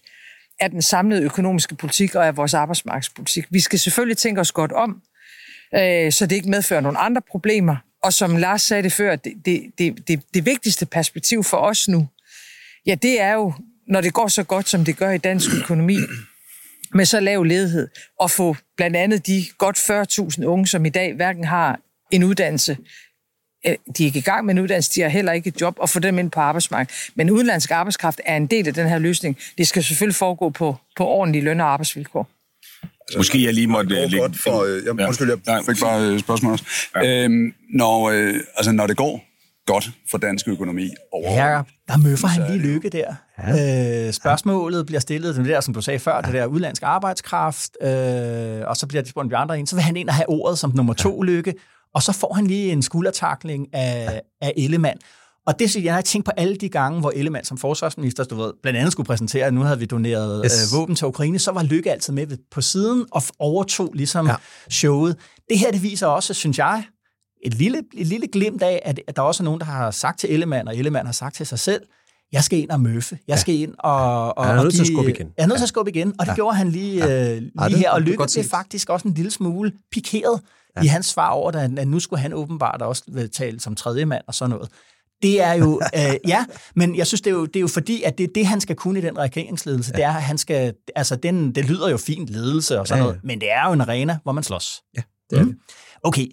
af 0.59 0.69
den 0.69 0.81
samlede 0.81 1.23
økonomiske 1.23 1.75
politik 1.75 2.15
og 2.15 2.27
af 2.27 2.37
vores 2.37 2.53
arbejdsmarkedspolitik. 2.53 3.45
Vi 3.49 3.59
skal 3.59 3.79
selvfølgelig 3.79 4.17
tænke 4.17 4.41
os 4.41 4.51
godt 4.51 4.71
om, 4.71 5.01
øh, 5.75 6.11
så 6.11 6.25
det 6.25 6.35
ikke 6.35 6.49
medfører 6.49 6.81
nogle 6.81 6.97
andre 6.97 7.21
problemer. 7.21 7.75
Og 8.03 8.13
som 8.13 8.37
Lars 8.37 8.61
sagde 8.61 8.83
det 8.83 8.93
før, 8.93 9.15
det, 9.15 9.33
det, 9.45 9.63
det, 9.77 10.07
det, 10.07 10.21
det 10.33 10.45
vigtigste 10.45 10.85
perspektiv 10.85 11.43
for 11.43 11.57
os 11.57 11.87
nu, 11.87 12.07
ja, 12.85 12.95
det 12.95 13.21
er 13.21 13.33
jo, 13.33 13.53
når 13.87 14.01
det 14.01 14.13
går 14.13 14.27
så 14.27 14.43
godt, 14.43 14.69
som 14.69 14.85
det 14.85 14.97
gør 14.97 15.11
i 15.11 15.17
dansk 15.17 15.49
økonomi, 15.61 15.97
med 16.93 17.05
så 17.05 17.19
lav 17.19 17.43
ledighed, 17.43 17.87
og 18.19 18.31
få 18.31 18.55
blandt 18.77 18.97
andet 18.97 19.27
de 19.27 19.45
godt 19.57 19.77
40.000 20.37 20.45
unge, 20.45 20.67
som 20.67 20.85
i 20.85 20.89
dag 20.89 21.13
hverken 21.13 21.43
har 21.43 21.79
en 22.11 22.23
uddannelse, 22.23 22.77
de 23.65 24.03
er 24.03 24.05
ikke 24.05 24.19
i 24.19 24.21
gang 24.21 24.45
med 24.45 24.53
en 24.53 24.59
uddannelse, 24.59 24.91
de 24.95 25.01
har 25.01 25.09
heller 25.09 25.31
ikke 25.31 25.47
et 25.47 25.61
job, 25.61 25.75
og 25.79 25.89
få 25.89 25.99
dem 25.99 26.19
ind 26.19 26.31
på 26.31 26.39
arbejdsmarkedet. 26.39 27.11
Men 27.15 27.29
udenlandsk 27.29 27.71
arbejdskraft 27.71 28.21
er 28.25 28.37
en 28.37 28.47
del 28.47 28.67
af 28.67 28.73
den 28.73 28.89
her 28.89 28.99
løsning. 28.99 29.37
Det 29.57 29.67
skal 29.67 29.83
selvfølgelig 29.83 30.15
foregå 30.15 30.49
på, 30.49 30.75
på 30.97 31.07
ordentlige 31.07 31.43
løn- 31.43 31.61
og 31.61 31.67
arbejdsvilkår. 31.67 32.29
Måske 33.17 33.45
jeg 33.45 33.53
lige 33.53 33.67
måtte 33.67 33.95
det 33.95 34.11
lægge... 34.11 34.17
godt 34.17 34.37
for, 34.37 34.63
øh, 34.63 34.85
jeg, 34.85 34.99
Ja. 34.99 35.07
Undskyld, 35.07 35.29
jeg 35.29 35.39
Jeg 35.47 35.61
fik 35.69 35.81
bare 35.81 36.13
et 36.13 36.19
spørgsmål 36.19 36.51
også. 36.51 36.65
Ja. 36.95 37.23
Øhm, 37.23 37.53
når, 37.73 38.09
øh, 38.09 38.33
altså, 38.55 38.71
når 38.71 38.87
det 38.87 38.97
går 38.97 39.23
godt 39.65 39.89
for 40.11 40.17
dansk 40.17 40.47
økonomi 40.47 40.89
over... 41.11 41.31
Ja, 41.31 41.61
der 41.87 41.97
møffer 41.97 42.27
han 42.27 42.51
lige 42.51 42.73
lykke 42.73 42.89
der. 42.89 43.15
Ja. 43.39 44.07
Øh, 44.07 44.13
spørgsmålet 44.13 44.85
bliver 44.85 44.99
stillet, 44.99 45.35
det 45.35 45.45
der, 45.45 45.61
som 45.61 45.73
du 45.73 45.81
sagde 45.81 45.99
før, 45.99 46.21
det 46.21 46.33
der 46.33 46.45
udlandsk 46.45 46.83
arbejdskraft, 46.85 47.69
øh, 47.81 48.61
og 48.67 48.77
så 48.77 48.87
bliver 48.87 49.01
det 49.01 49.09
spurgt 49.09 49.31
de 49.31 49.37
andre 49.37 49.59
ind, 49.59 49.67
så 49.67 49.75
vil 49.75 49.83
han 49.83 49.95
ind 49.97 50.09
og 50.09 50.15
have 50.15 50.29
ordet 50.29 50.59
som 50.59 50.71
nummer 50.75 50.93
to 50.93 51.21
lykke, 51.21 51.53
og 51.95 52.03
så 52.03 52.11
får 52.13 52.33
han 52.33 52.47
lige 52.47 52.71
en 52.71 52.81
skuldertakling 52.81 53.67
af, 53.73 54.21
af 54.41 54.53
Ellemann. 54.57 54.99
Og 55.47 55.59
det 55.59 55.75
jeg 55.75 55.93
har 55.93 56.01
tænkt 56.01 56.25
på 56.25 56.31
alle 56.37 56.55
de 56.55 56.69
gange, 56.69 56.99
hvor 56.99 57.11
Ellemann 57.15 57.45
som 57.45 57.57
forsvarsminister, 57.57 58.23
du 58.23 58.35
ved, 58.35 58.51
blandt 58.61 58.79
andet 58.79 58.91
skulle 58.91 59.07
præsentere, 59.07 59.45
at 59.45 59.53
nu 59.53 59.61
havde 59.61 59.79
vi 59.79 59.85
doneret 59.85 60.41
Yes. 60.45 60.73
øh, 60.73 60.79
våben 60.79 60.95
til 60.95 61.07
Ukraine, 61.07 61.39
så 61.39 61.51
var 61.51 61.63
Lykke 61.63 61.91
altid 61.91 62.13
med 62.13 62.37
på 62.51 62.61
siden 62.61 63.05
og 63.11 63.23
overtog 63.39 63.91
ligesom 63.93 64.25
Ja. 64.25 64.31
ja. 64.31 64.37
showet. 64.69 65.15
Det 65.49 65.59
her, 65.59 65.71
det 65.71 65.83
viser 65.83 66.07
også, 66.07 66.33
synes 66.33 66.57
jeg, 66.57 66.83
et 67.45 67.53
lille, 67.53 67.83
et 67.93 68.07
lille 68.07 68.27
glimt 68.27 68.63
af, 68.63 68.81
at, 68.85 68.99
at 69.07 69.15
der 69.15 69.21
også 69.21 69.43
er 69.43 69.45
nogen, 69.45 69.59
der 69.59 69.65
har 69.65 69.91
sagt 69.91 70.19
til 70.19 70.33
Ellemann, 70.33 70.67
og 70.67 70.77
Ellemann 70.77 71.05
har 71.05 71.13
sagt 71.13 71.35
til 71.35 71.45
sig 71.45 71.59
selv, 71.59 71.81
jeg 72.33 72.43
skal 72.43 72.59
ind 72.59 72.69
og 72.69 72.79
møffe. 72.81 73.17
Jeg 73.27 73.39
skal 73.39 73.55
ind 73.55 73.73
og... 73.79 74.37
og 74.37 74.45
Han 74.45 74.57
er 74.57 74.63
nødt 74.63 74.73
til 74.73 74.81
at 74.81 74.87
skubbe 74.87 75.11
igen. 75.11 75.27
Jeg 75.37 75.43
er 75.43 75.47
nødt 75.47 75.57
til 75.57 75.65
at 75.65 75.69
skubbe 75.69 75.91
igen, 75.91 76.07
og 76.19 76.25
det 76.25 76.31
Ja. 76.31 76.35
gjorde 76.35 76.55
han 76.57 76.69
lige, 76.69 77.05
Ja. 77.05 77.35
øh, 77.35 77.41
lige 77.41 77.51
det- 77.69 77.77
her. 77.77 77.91
Og 77.91 77.99
det 77.99 78.07
Lykke 78.07 78.23
blev 78.33 78.43
faktisk 78.45 78.89
også 78.89 79.07
en 79.07 79.13
lille 79.13 79.31
smule 79.31 79.71
pikeret 79.91 80.41
ja. 80.77 80.81
i 80.83 80.87
hans 80.87 81.05
svar 81.05 81.29
over, 81.29 81.51
at 81.51 81.87
nu 81.87 81.99
skulle 81.99 82.19
han 82.19 82.33
åbenbart 82.33 82.81
også 82.81 83.03
vel 83.07 83.29
tale 83.29 83.59
som 83.59 83.75
tredje 83.75 84.05
mand 84.05 84.23
og 84.27 84.33
sådan 84.35 84.49
noget. 84.49 84.69
Det 85.21 85.41
er 85.41 85.53
jo, 85.53 85.81
øh, 85.99 86.13
ja, 86.27 86.45
men 86.75 86.95
jeg 86.95 87.07
synes, 87.07 87.21
det 87.21 87.29
er, 87.31 87.35
jo, 87.35 87.45
det 87.45 87.55
er 87.55 87.61
jo 87.61 87.67
fordi, 87.67 88.03
at 88.03 88.17
det 88.17 88.23
er 88.23 88.27
det, 88.35 88.45
han 88.47 88.61
skal 88.61 88.75
kunne 88.75 88.99
i 88.99 89.01
den 89.01 89.17
regeringsledelse. 89.17 89.91
Ja. 89.93 89.97
Det 89.97 90.05
er, 90.05 90.13
at 90.13 90.23
han 90.23 90.37
skal, 90.37 90.73
altså 90.95 91.15
den, 91.15 91.55
det 91.55 91.65
lyder 91.65 91.89
jo 91.89 91.97
fint 91.97 92.29
ledelse 92.29 92.79
og 92.79 92.87
sådan 92.87 93.01
Ja, 93.03 93.07
noget, 93.07 93.19
men 93.23 93.41
det 93.41 93.51
er 93.51 93.67
jo 93.67 93.73
en 93.73 93.81
arena, 93.81 94.17
hvor 94.23 94.31
man 94.31 94.43
slås. 94.43 94.81
Ja, 94.97 95.01
det 95.29 95.39
er 95.39 95.43
Mm. 95.43 95.47
det. 95.49 95.57
Okay, 96.03 96.27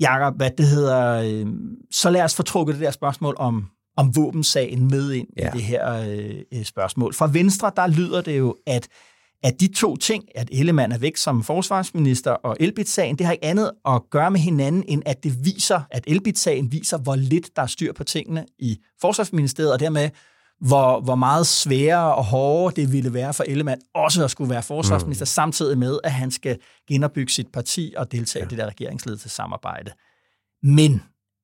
Jacob, 0.00 0.36
hvad 0.36 0.50
det 0.58 0.66
hedder, 0.66 1.22
øh, 1.24 1.46
så 1.92 2.10
lad 2.10 2.22
os 2.22 2.34
få 2.34 2.42
trukket 2.42 2.74
det 2.74 2.82
der 2.82 2.90
spørgsmål 2.90 3.34
om, 3.38 3.64
om 3.96 4.16
våbensagen 4.16 4.88
med 4.88 5.12
ind 5.12 5.28
ja. 5.36 5.48
I 5.48 5.52
det 5.52 5.62
her 5.62 5.92
øh, 5.92 6.34
øh, 6.52 6.64
spørgsmål. 6.64 7.14
Fra 7.14 7.30
Venstre, 7.32 7.72
der 7.76 7.86
lyder 7.86 8.20
det 8.20 8.38
jo, 8.38 8.56
at 8.66 8.88
at 9.44 9.60
de 9.60 9.66
to 9.66 9.96
ting, 9.96 10.24
at 10.34 10.48
Ellemann 10.52 10.92
er 10.92 10.98
væk 10.98 11.16
som 11.16 11.42
forsvarsminister 11.42 12.30
og 12.30 12.56
Elbit-sagen, 12.60 13.18
det 13.18 13.26
har 13.26 13.32
ikke 13.32 13.44
andet 13.44 13.70
at 13.86 14.02
gøre 14.10 14.30
med 14.30 14.40
hinanden, 14.40 14.84
end 14.88 15.02
at 15.06 15.24
det 15.24 15.44
viser, 15.44 15.80
at 15.90 16.04
Elbit-sagen 16.06 16.72
viser, 16.72 16.98
hvor 16.98 17.16
lidt 17.16 17.56
der 17.56 17.62
er 17.62 17.66
styr 17.66 17.92
på 17.92 18.04
tingene 18.04 18.46
i 18.58 18.78
forsvarsministeriet, 19.00 19.72
og 19.72 19.80
dermed 19.80 20.10
hvor, 20.60 21.00
hvor 21.00 21.14
meget 21.14 21.46
sværere 21.46 22.14
og 22.14 22.24
hårdere 22.24 22.76
det 22.76 22.92
ville 22.92 23.14
være 23.14 23.34
for 23.34 23.44
Ellemann 23.44 23.80
også 23.94 24.24
at 24.24 24.30
skulle 24.30 24.50
være 24.50 24.62
forsvarsminister, 24.62 25.24
mm. 25.24 25.26
samtidig 25.26 25.78
med, 25.78 25.98
at 26.04 26.12
han 26.12 26.30
skal 26.30 26.58
genopbygge 26.88 27.32
sit 27.32 27.48
parti 27.52 27.94
og 27.96 28.12
deltage 28.12 28.42
ja. 28.42 28.46
i 28.46 28.50
det 28.50 28.58
der 28.58 28.66
regeringsledelsessamarbejde. 28.66 29.90
Men, 30.62 31.02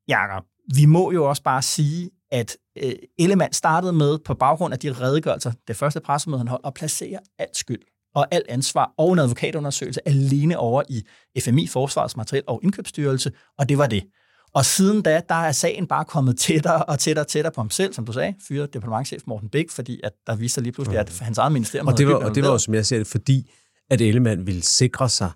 Jacob, 0.09 0.45
vi 0.75 0.87
må 0.87 1.13
jo 1.13 1.29
også 1.29 1.43
bare 1.43 1.63
sige, 1.63 2.11
at 2.33 2.57
øh, 2.83 2.93
Ellemann 3.19 3.53
startede 3.53 3.93
med, 3.93 4.19
på 4.19 4.35
baggrund 4.35 4.75
af 4.75 4.81
de 4.81 4.93
redegørelser, 4.93 5.53
det 5.69 5.77
første 5.77 6.01
pressemøde, 6.01 6.39
han 6.39 6.49
holdt, 6.49 6.67
at 6.67 6.75
placere 6.75 7.19
alt 7.39 7.57
skyld 7.57 7.81
og 8.15 8.27
alt 8.31 8.47
ansvar 8.49 8.93
og 8.99 9.13
en 9.13 9.19
advokatundersøgelse 9.19 10.09
alene 10.09 10.59
over 10.59 10.83
i 10.89 11.03
FMI, 11.41 11.67
Forsvarets 11.67 12.17
Materiel 12.17 12.45
og 12.47 12.61
Indkøbsstyrelse, 12.63 13.33
og 13.59 13.69
det 13.69 13.79
var 13.79 13.87
det. 13.87 14.03
Og 14.55 14.65
siden 14.65 15.03
da, 15.03 15.23
der 15.29 15.35
er 15.35 15.53
sagen 15.53 15.87
bare 15.87 16.05
kommet 16.05 16.39
tættere 16.39 16.85
og 16.85 16.99
tættere 16.99 17.25
og 17.25 17.29
tættere 17.29 17.53
på 17.53 17.61
ham 17.61 17.71
selv, 17.71 17.93
som 17.93 18.07
du 18.07 18.13
sagde, 18.13 18.35
fyret 18.49 18.75
departementchef 18.75 19.23
Morten 19.27 19.49
Bæk, 19.49 19.71
fordi 19.71 20.01
at 20.05 20.13
der 20.27 20.37
viste 20.37 20.55
sig 20.55 20.63
lige 20.63 20.73
pludselig, 20.73 20.99
at 20.99 21.19
hans 21.21 21.39
eget 21.39 21.53
ministerium 21.53 21.87
Og 21.87 21.99
det 21.99 22.07
var, 22.07 22.15
og 22.15 22.35
det 22.35 22.43
var 22.43 22.51
jo, 22.51 22.59
som 22.59 22.75
jeg 22.75 22.87
ser 22.87 22.99
det, 22.99 23.07
fordi 23.07 23.51
at 23.91 24.01
Ellemann 24.01 24.47
ville 24.47 24.63
sikre 24.63 25.09
sig, 25.09 25.31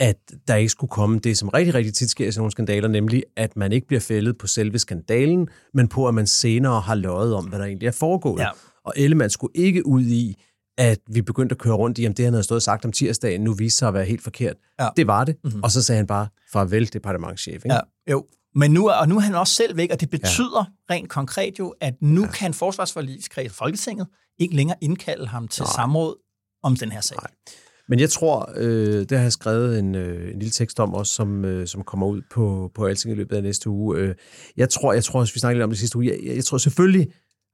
at 0.00 0.16
der 0.48 0.54
ikke 0.54 0.68
skulle 0.68 0.90
komme 0.90 1.18
det, 1.18 1.38
som 1.38 1.48
rigtig, 1.48 1.74
rigtig 1.74 1.94
tit 1.94 2.10
sker 2.10 2.28
i 2.28 2.32
sådan 2.32 2.40
nogle 2.40 2.52
skandaler, 2.52 2.88
nemlig 2.88 3.24
at 3.36 3.56
man 3.56 3.72
ikke 3.72 3.86
bliver 3.86 4.00
fældet 4.00 4.38
på 4.38 4.46
selve 4.46 4.78
skandalen, 4.78 5.48
men 5.74 5.88
på, 5.88 6.08
at 6.08 6.14
man 6.14 6.26
senere 6.26 6.80
har 6.80 6.94
løjet 6.94 7.34
om, 7.34 7.44
hvad 7.46 7.58
der 7.58 7.64
egentlig 7.64 7.86
er 7.86 7.92
foregået. 7.92 8.40
Ja. 8.40 8.48
Og 8.84 8.92
Ellemann 8.96 9.30
skulle 9.30 9.52
ikke 9.54 9.86
ud 9.86 10.02
i, 10.02 10.42
at 10.78 10.98
vi 11.06 11.22
begyndte 11.22 11.52
at 11.52 11.58
køre 11.58 11.74
rundt 11.74 11.98
i, 11.98 12.06
om 12.06 12.14
det, 12.14 12.24
han 12.24 12.32
havde 12.34 12.44
stået 12.44 12.56
og 12.58 12.62
sagt 12.62 12.84
om 12.84 12.92
tirsdagen, 12.92 13.40
nu 13.40 13.52
viste 13.54 13.78
sig 13.78 13.88
at 13.88 13.94
være 13.94 14.04
helt 14.04 14.22
forkert. 14.22 14.56
Ja. 14.80 14.88
Det 14.96 15.06
var 15.06 15.24
det. 15.24 15.34
Mhm. 15.44 15.48
Mm-hmm. 15.48 15.62
Og 15.62 15.70
så 15.70 15.82
sagde 15.82 15.96
han 15.96 16.06
bare, 16.06 16.28
farvel, 16.52 16.92
departementchef. 16.92 17.54
Ikke? 17.54 17.74
Ja, 17.74 17.80
jo. 18.10 18.26
Men 18.54 18.70
nu, 18.70 18.86
er- 18.86 18.94
og 18.94 19.08
nu 19.08 19.16
er 19.16 19.20
han 19.20 19.34
også 19.34 19.54
selv 19.54 19.76
væk, 19.76 19.90
og 19.92 20.00
det 20.00 20.10
betyder 20.10 20.64
ja. 20.88 20.94
rent 20.94 21.08
konkret 21.08 21.58
jo, 21.58 21.74
at 21.80 21.94
nu 22.00 22.20
ja. 22.24 22.30
kan 22.30 22.54
forsvarsforligskreds 22.54 23.52
Folketinget 23.52 24.06
ikke 24.38 24.56
længere 24.56 24.76
indkalde 24.80 25.26
ham 25.26 25.48
til 25.48 25.62
Nej. 25.62 25.72
samråd 25.76 26.16
om 26.62 26.76
den 26.76 26.92
her 26.92 27.00
sag. 27.00 27.16
Nej. 27.22 27.30
Men 27.88 28.00
jeg 28.00 28.10
tror, 28.10 28.52
øh, 28.56 29.00
det 29.00 29.12
har 29.12 29.22
jeg 29.22 29.32
skrevet 29.32 29.78
en, 29.78 29.94
øh, 29.94 30.32
en 30.32 30.38
lille 30.38 30.50
tekst 30.50 30.80
om 30.80 30.94
også, 30.94 31.12
som, 31.12 31.44
øh, 31.44 31.66
som 31.66 31.82
kommer 31.82 32.06
ud 32.06 32.22
på, 32.30 32.70
på 32.74 32.84
Alting 32.84 33.14
i 33.14 33.16
løbet 33.16 33.36
af 33.36 33.42
næste 33.42 33.70
uge. 33.70 33.98
Øh, 33.98 34.14
jeg 34.56 34.68
tror, 34.68 34.92
jeg 34.92 35.04
tror 35.04 35.20
også, 35.20 35.34
vi 35.34 35.40
snakkede 35.40 35.58
lidt 35.58 35.64
om 35.64 35.70
det 35.70 35.78
sidste 35.78 35.96
uge, 35.96 36.06
jeg, 36.06 36.18
jeg, 36.24 36.36
jeg 36.36 36.44
tror 36.44 36.58
selvfølgelig 36.58 37.08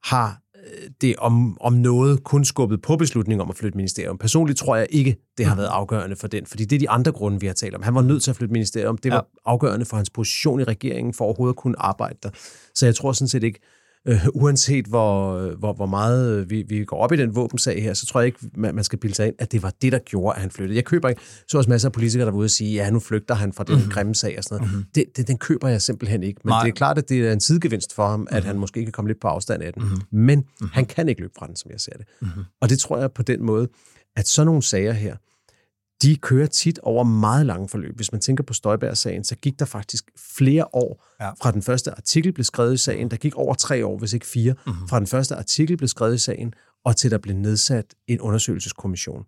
har 0.04 0.40
øh, 0.56 0.90
det 1.00 1.16
om, 1.16 1.60
om 1.60 1.72
noget 1.72 2.24
kun 2.24 2.44
skubbet 2.44 2.82
på 2.82 2.96
beslutningen 2.96 3.40
om 3.40 3.50
at 3.50 3.56
flytte 3.56 3.76
ministerium. 3.76 4.18
Personligt 4.18 4.58
tror 4.58 4.76
jeg 4.76 4.86
ikke, 4.90 5.16
det 5.38 5.46
har 5.46 5.56
været 5.56 5.68
afgørende 5.68 6.16
for 6.16 6.28
den, 6.28 6.46
fordi 6.46 6.64
det 6.64 6.76
er 6.76 6.80
de 6.80 6.90
andre 6.90 7.12
grunde, 7.12 7.40
vi 7.40 7.46
har 7.46 7.54
talt 7.54 7.74
om. 7.74 7.82
Han 7.82 7.94
var 7.94 8.02
nødt 8.02 8.22
til 8.22 8.30
at 8.30 8.36
flytte 8.36 8.52
ministerium. 8.52 8.98
Det 8.98 9.10
var 9.10 9.16
ja. 9.16 9.50
afgørende 9.50 9.86
for 9.86 9.96
hans 9.96 10.10
position 10.10 10.60
i 10.60 10.64
regeringen, 10.64 11.14
for 11.14 11.24
overhovedet 11.24 11.52
at 11.52 11.56
kunne 11.56 11.78
arbejde 11.78 12.18
der. 12.22 12.30
Så 12.74 12.86
jeg 12.86 12.94
tror 12.94 13.12
sådan 13.12 13.28
set 13.28 13.42
ikke, 13.42 13.60
øh, 14.08 14.26
uanset 14.34 14.86
hvor, 14.86 15.40
hvor, 15.58 15.72
hvor 15.72 15.86
meget 15.86 16.40
øh, 16.40 16.50
vi, 16.50 16.62
vi 16.68 16.84
går 16.84 16.96
op 16.96 17.12
i 17.12 17.16
den 17.16 17.36
våbensag 17.36 17.82
her, 17.82 17.94
så 17.94 18.06
tror 18.06 18.20
jeg 18.20 18.26
ikke, 18.26 18.38
man, 18.54 18.74
man 18.74 18.84
skal 18.84 18.98
bilde 18.98 19.14
sig 19.14 19.26
ind, 19.26 19.34
at 19.38 19.52
det 19.52 19.62
var 19.62 19.72
det, 19.82 19.92
der 19.92 19.98
gjorde, 19.98 20.34
at 20.34 20.40
han 20.40 20.50
flyttede. 20.50 20.76
Jeg 20.76 20.84
køber 20.84 21.08
ikke, 21.08 21.20
så 21.48 21.58
også 21.58 21.70
masser 21.70 21.88
af 21.88 21.92
politikere, 21.92 22.26
der 22.26 22.32
var 22.32 22.38
ude 22.38 22.46
og 22.46 22.50
sige, 22.50 22.74
ja, 22.74 22.90
nu 22.90 23.00
flygter 23.00 23.34
han 23.34 23.52
fra 23.52 23.64
den 23.64 23.74
mm-hmm. 23.74 23.90
grimme 23.90 24.14
sag 24.14 24.34
og 24.38 24.44
sådan 24.44 24.58
noget. 24.58 24.72
Mm-hmm. 24.72 24.86
Det, 24.94 25.04
det, 25.16 25.28
den 25.28 25.38
køber 25.38 25.68
jeg 25.68 25.82
simpelthen 25.82 26.22
ikke. 26.22 26.40
Men 26.44 26.50
Nej. 26.50 26.62
det 26.62 26.68
er 26.68 26.74
klart, 26.74 26.98
at 26.98 27.08
det 27.08 27.28
er 27.28 27.32
en 27.32 27.40
sidegevinst 27.40 27.94
for 27.94 28.08
ham, 28.08 28.20
mm-hmm. 28.20 28.36
at 28.36 28.44
han 28.44 28.58
måske 28.58 28.82
kan 28.82 28.92
komme 28.92 29.08
lidt 29.08 29.20
på 29.20 29.28
afstand 29.28 29.62
af 29.62 29.72
den. 29.72 29.82
Mm-hmm. 29.82 30.02
Men 30.10 30.38
mm-hmm. 30.38 30.68
han 30.72 30.86
kan 30.86 31.08
ikke 31.08 31.20
løbe 31.20 31.34
fra 31.38 31.46
den, 31.46 31.56
som 31.56 31.70
jeg 31.70 31.80
ser 31.80 31.92
det. 31.92 32.06
Mm-hmm. 32.20 32.42
Og 32.60 32.70
det 32.70 32.78
tror 32.78 32.98
jeg 32.98 33.12
på 33.12 33.22
den 33.22 33.42
måde, 33.42 33.68
at 34.16 34.28
sådan 34.28 34.46
nogle 34.46 34.62
sager 34.62 34.92
her, 34.92 35.16
de 36.02 36.16
kører 36.16 36.46
tit 36.46 36.78
over 36.78 37.04
meget 37.04 37.46
lange 37.46 37.68
forløb. 37.68 37.96
Hvis 37.96 38.12
man 38.12 38.20
tænker 38.20 38.44
på 38.44 38.54
Støjberg-sagen, 38.54 39.24
så 39.24 39.36
gik 39.36 39.58
der 39.58 39.64
faktisk 39.64 40.10
flere 40.36 40.64
år 40.72 41.06
ja. 41.20 41.30
fra 41.30 41.50
den 41.52 41.62
første 41.62 41.90
artikel 41.90 42.32
blev 42.32 42.44
skrevet 42.44 42.74
i 42.74 42.76
sagen. 42.76 43.10
Der 43.10 43.16
gik 43.16 43.34
over 43.34 43.54
tre 43.54 43.86
år, 43.86 43.98
hvis 43.98 44.12
ikke 44.12 44.26
fire, 44.26 44.54
mm-hmm. 44.66 44.88
fra 44.88 44.98
den 44.98 45.06
første 45.06 45.34
artikel 45.34 45.76
blev 45.76 45.88
skrevet 45.88 46.14
i 46.14 46.18
sagen, 46.18 46.54
og 46.84 46.96
til 46.96 47.10
der 47.10 47.18
blev 47.18 47.36
nedsat 47.36 47.94
en 48.08 48.20
undersøgelseskommission. 48.20 49.24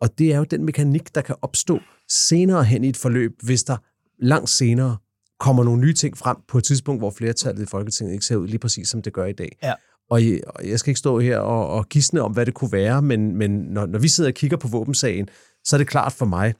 Og 0.00 0.18
det 0.18 0.32
er 0.32 0.38
jo 0.38 0.44
den 0.44 0.64
mekanik, 0.64 1.14
der 1.14 1.20
kan 1.20 1.36
opstå 1.42 1.78
senere 2.08 2.64
hen 2.64 2.84
i 2.84 2.88
et 2.88 2.96
forløb, 2.96 3.32
hvis 3.42 3.64
der 3.64 3.76
langt 4.18 4.50
senere 4.50 4.96
kommer 5.40 5.64
nogle 5.64 5.80
nye 5.80 5.94
ting 5.94 6.18
frem 6.18 6.36
på 6.48 6.58
et 6.58 6.64
tidspunkt, 6.64 7.00
hvor 7.00 7.10
flertallet 7.10 7.62
i 7.62 7.66
Folketinget 7.66 8.12
ikke 8.12 8.24
ser 8.24 8.36
ud 8.36 8.48
lige 8.48 8.58
præcis, 8.58 8.88
som 8.88 9.02
det 9.02 9.12
gør 9.12 9.24
i 9.24 9.32
dag. 9.32 9.58
Ja. 9.62 9.72
Og 10.10 10.22
jeg 10.64 10.78
skal 10.78 10.90
ikke 10.90 10.98
stå 10.98 11.18
her 11.18 11.38
og, 11.38 11.68
og 11.68 11.88
gisne 11.88 12.22
om, 12.22 12.32
hvad 12.32 12.46
det 12.46 12.54
kunne 12.54 12.72
være, 12.72 13.02
men, 13.02 13.36
men 13.36 13.50
når, 13.50 13.86
når 13.86 13.98
vi 13.98 14.08
sidder 14.08 14.30
og 14.30 14.34
kigger 14.34 14.56
på 14.56 14.68
våbensagen, 14.68 15.28
så 15.64 15.76
er 15.76 15.78
det 15.78 15.88
klart 15.88 16.12
for 16.12 16.26
mig, 16.26 16.54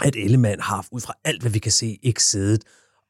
at 0.00 0.16
Ellemann 0.16 0.60
har 0.60 0.86
ud 0.90 1.00
fra 1.00 1.14
alt, 1.24 1.40
hvad 1.40 1.50
vi 1.50 1.58
kan 1.58 1.72
se, 1.72 1.98
ikke 2.02 2.24
siddet 2.24 2.62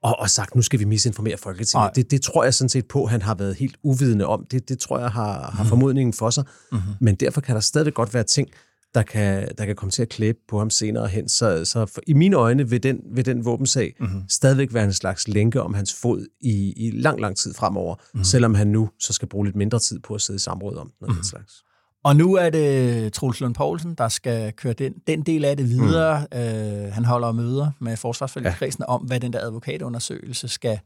og, 0.03 0.19
og 0.19 0.31
sagt, 0.31 0.55
nu 0.55 0.63
skal 0.63 0.81
vi 0.81 0.85
misinformere 0.85 1.37
Folketinget. 1.37 1.97
Det, 1.97 2.11
det 2.11 2.23
tror 2.23 2.45
jeg 2.45 2.55
sådan 2.55 2.69
set 2.69 2.89
på, 2.89 3.07
han 3.07 3.23
har 3.23 3.35
været 3.35 3.57
helt 3.57 3.77
uvidende 3.83 4.27
om. 4.27 4.47
Det, 4.51 4.69
det 4.69 4.79
tror 4.79 4.99
jeg 4.99 5.11
har, 5.11 5.51
har 5.51 5.63
mhm. 5.63 5.69
formodningen 5.69 6.13
for 6.13 6.31
sig. 6.31 6.45
Mm-hmm. 6.73 6.93
Men 7.01 7.15
derfor 7.15 7.41
kan 7.41 7.55
der 7.55 7.61
stadig 7.61 7.95
godt 7.95 8.15
være 8.15 8.25
ting, 8.25 8.49
der 8.95 9.03
kan, 9.03 9.49
der 9.59 9.67
kan 9.67 9.77
komme 9.77 9.91
til 9.91 10.03
at 10.03 10.09
klæbe 10.09 10.39
på 10.49 10.59
ham 10.59 10.71
senere 10.71 11.09
hen. 11.09 11.29
Så, 11.29 11.65
så 11.65 11.87
for, 11.87 12.01
i 12.07 12.13
mine 12.13 12.37
øjne 12.37 12.69
vil 12.69 12.83
den, 12.83 13.01
vil 13.15 13.27
den 13.27 13.45
våbensag 13.45 13.95
mm-hmm. 14.01 14.23
stadigvæk 14.29 14.75
være 14.75 14.85
en 14.85 14.93
slags 14.93 15.29
lænke 15.29 15.63
om 15.63 15.75
hans 15.75 15.95
fod 15.95 16.27
i, 16.41 16.73
i 16.77 16.91
lang, 16.91 17.21
lang 17.21 17.37
tid 17.37 17.55
fremover, 17.55 17.95
mm-hmm. 17.95 18.25
selvom 18.25 18.55
han 18.55 18.67
nu 18.67 18.91
så 18.99 19.13
skal 19.13 19.29
bruge 19.29 19.47
lidt 19.47 19.57
mindre 19.57 19.79
tid 19.79 19.99
på 19.99 20.15
at 20.15 20.21
sidde 20.21 20.37
i 20.37 20.41
samråd 20.41 20.77
om 20.77 20.93
noget 21.01 21.11
mm-hmm. 21.11 21.25
slags. 21.25 21.65
Og 22.05 22.17
nu 22.17 22.35
er 22.35 22.51
det 22.51 23.13
Troels 23.13 23.41
Lund 23.41 23.55
Poulsen, 23.55 23.95
der 23.95 24.09
skal 24.09 24.53
køre 24.53 24.73
den, 24.73 24.95
den 25.07 25.23
del 25.23 25.45
af 25.45 25.57
det 25.57 25.69
videre. 25.69 26.27
Mm. 26.33 26.39
Øh, 26.39 26.93
han 26.93 27.05
holder 27.05 27.33
møder 27.33 27.71
med 27.81 27.97
forsvarsforligskredsen 27.97 28.85
ja. 28.89 28.95
om, 28.95 29.03
hvad 29.03 29.21
den 29.21 29.33
der 29.33 29.41
advokatundersøgelse 29.41 30.49
skal, 30.49 30.81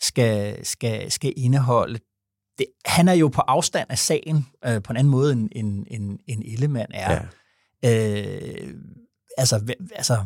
skal, 0.00 0.66
skal, 0.66 1.10
skal 1.10 1.32
indeholde. 1.36 1.98
Det, 2.58 2.66
han 2.84 3.08
er 3.08 3.12
jo 3.12 3.28
på 3.28 3.40
afstand 3.40 3.86
af 3.90 3.98
sagen 3.98 4.46
øh, 4.66 4.82
på 4.82 4.92
en 4.92 4.96
anden 4.96 5.10
måde, 5.10 5.32
end, 5.32 5.48
end, 5.52 5.86
end, 5.90 6.18
end 6.28 6.42
Ellemann 6.46 6.92
er. 6.94 7.26
Ja. 7.82 8.20
Øh, 8.64 8.74
altså, 9.38 9.74
altså, 9.94 10.16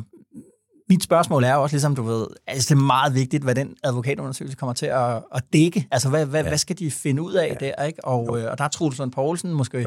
mit 0.88 1.02
spørgsmål 1.02 1.44
er 1.44 1.54
også, 1.54 1.74
ligesom 1.76 1.96
du 1.96 2.02
ved, 2.02 2.26
altså 2.46 2.74
det 2.74 2.80
er 2.80 2.84
meget 2.84 3.14
vigtigt, 3.14 3.42
hvad 3.42 3.54
den 3.54 3.76
advokatundersøgelse 3.84 4.56
kommer 4.56 4.74
til 4.74 4.86
at, 4.86 5.22
at 5.34 5.42
dække. 5.52 5.88
Altså, 5.90 6.08
hvad, 6.08 6.26
hvad, 6.26 6.42
ja. 6.42 6.48
hvad 6.48 6.58
skal 6.58 6.78
de 6.78 6.90
finde 6.90 7.22
ud 7.22 7.34
af 7.34 7.56
ja. 7.60 7.66
der? 7.66 7.84
Ikke? 7.84 8.04
Og, 8.04 8.38
øh, 8.38 8.50
og 8.50 8.58
der 8.58 8.64
er 8.64 8.68
Troels 8.68 8.98
Lund 8.98 9.12
Poulsen 9.12 9.50
måske 9.50 9.86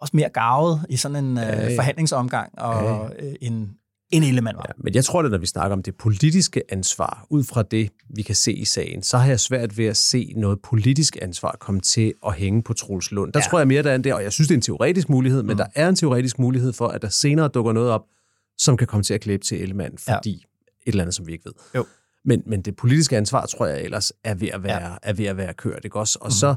også 0.00 0.16
mere 0.16 0.28
gavet 0.28 0.86
i 0.88 0.96
sådan 0.96 1.24
en 1.24 1.38
øh, 1.38 1.76
forhandlingsomgang 1.76 2.58
og 2.58 3.10
øh, 3.18 3.34
en, 3.40 3.70
en 4.10 4.22
element 4.22 4.56
var. 4.56 4.64
Ja, 4.68 4.72
men 4.78 4.94
jeg 4.94 5.04
tror, 5.04 5.22
at 5.22 5.30
når 5.30 5.38
vi 5.38 5.46
snakker 5.46 5.76
om 5.76 5.82
det 5.82 5.94
politiske 5.94 6.62
ansvar, 6.68 7.26
ud 7.30 7.44
fra 7.44 7.62
det, 7.62 7.90
vi 8.10 8.22
kan 8.22 8.34
se 8.34 8.52
i 8.52 8.64
sagen, 8.64 9.02
så 9.02 9.18
har 9.18 9.28
jeg 9.28 9.40
svært 9.40 9.78
ved 9.78 9.86
at 9.86 9.96
se 9.96 10.32
noget 10.36 10.58
politisk 10.62 11.16
ansvar 11.22 11.56
komme 11.60 11.80
til 11.80 12.12
at 12.26 12.34
hænge 12.34 12.62
på 12.62 12.72
Troels 12.72 13.10
Lund. 13.10 13.32
Der 13.32 13.40
ja. 13.40 13.50
tror 13.50 13.58
jeg 13.58 13.68
mere, 13.68 13.82
der 13.82 13.90
er 13.90 13.94
en 13.94 14.04
der, 14.04 14.14
og 14.14 14.22
jeg 14.22 14.32
synes, 14.32 14.48
det 14.48 14.54
er 14.54 14.58
en 14.58 14.62
teoretisk 14.62 15.08
mulighed, 15.08 15.42
men 15.42 15.54
mm. 15.54 15.56
der 15.56 15.66
er 15.74 15.88
en 15.88 15.96
teoretisk 15.96 16.38
mulighed 16.38 16.72
for, 16.72 16.88
at 16.88 17.02
der 17.02 17.08
senere 17.08 17.48
dukker 17.48 17.72
noget 17.72 17.90
op, 17.90 18.02
som 18.58 18.76
kan 18.76 18.86
komme 18.86 19.04
til 19.04 19.14
at 19.14 19.20
klæbe 19.20 19.44
til 19.44 19.62
element, 19.62 20.00
fordi 20.00 20.30
ja. 20.30 20.36
et 20.86 20.92
eller 20.92 21.02
andet, 21.02 21.14
som 21.14 21.26
vi 21.26 21.32
ikke 21.32 21.44
ved. 21.44 21.52
Jo. 21.74 21.84
Men, 22.24 22.42
men 22.46 22.62
det 22.62 22.76
politiske 22.76 23.16
ansvar, 23.16 23.46
tror 23.46 23.66
jeg 23.66 23.82
ellers, 23.82 24.12
er 24.24 24.34
ved 24.34 24.48
at 24.48 24.62
være, 24.62 24.90
ja. 24.90 24.96
er 25.02 25.12
ved 25.12 25.24
at 25.24 25.36
være 25.36 25.54
kørt. 25.54 25.84
Ikke 25.84 25.98
også? 25.98 26.18
Og 26.20 26.26
mm. 26.26 26.30
så 26.30 26.54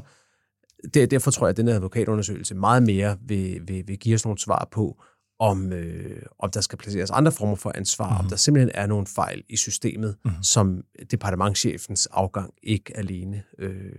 det, 0.94 1.10
derfor 1.10 1.30
tror 1.30 1.46
jeg, 1.46 1.50
at 1.50 1.56
den 1.56 1.68
her 1.68 1.74
advokatundersøgelse 1.74 2.54
meget 2.54 2.82
mere 2.82 3.16
vil, 3.26 3.60
vil, 3.68 3.84
vil 3.86 3.98
give 3.98 4.14
os 4.14 4.24
nogle 4.24 4.38
svar 4.38 4.68
på, 4.72 5.02
om, 5.40 5.72
øh, 5.72 6.22
om 6.38 6.50
der 6.50 6.60
skal 6.60 6.78
placeres 6.78 7.10
andre 7.10 7.32
former 7.32 7.56
for 7.56 7.72
ansvar, 7.74 8.04
mm-hmm. 8.04 8.18
om 8.18 8.24
mhm. 8.24 8.30
der 8.30 8.36
simpelthen 8.36 8.70
er 8.74 8.86
nogle 8.86 9.06
fejl 9.06 9.42
i 9.48 9.56
systemet, 9.56 10.16
mm-hmm. 10.24 10.42
som 10.42 10.82
departementchefens 11.10 12.06
afgang 12.06 12.54
ikke 12.62 12.96
alene 12.96 13.42
øh, 13.58 13.92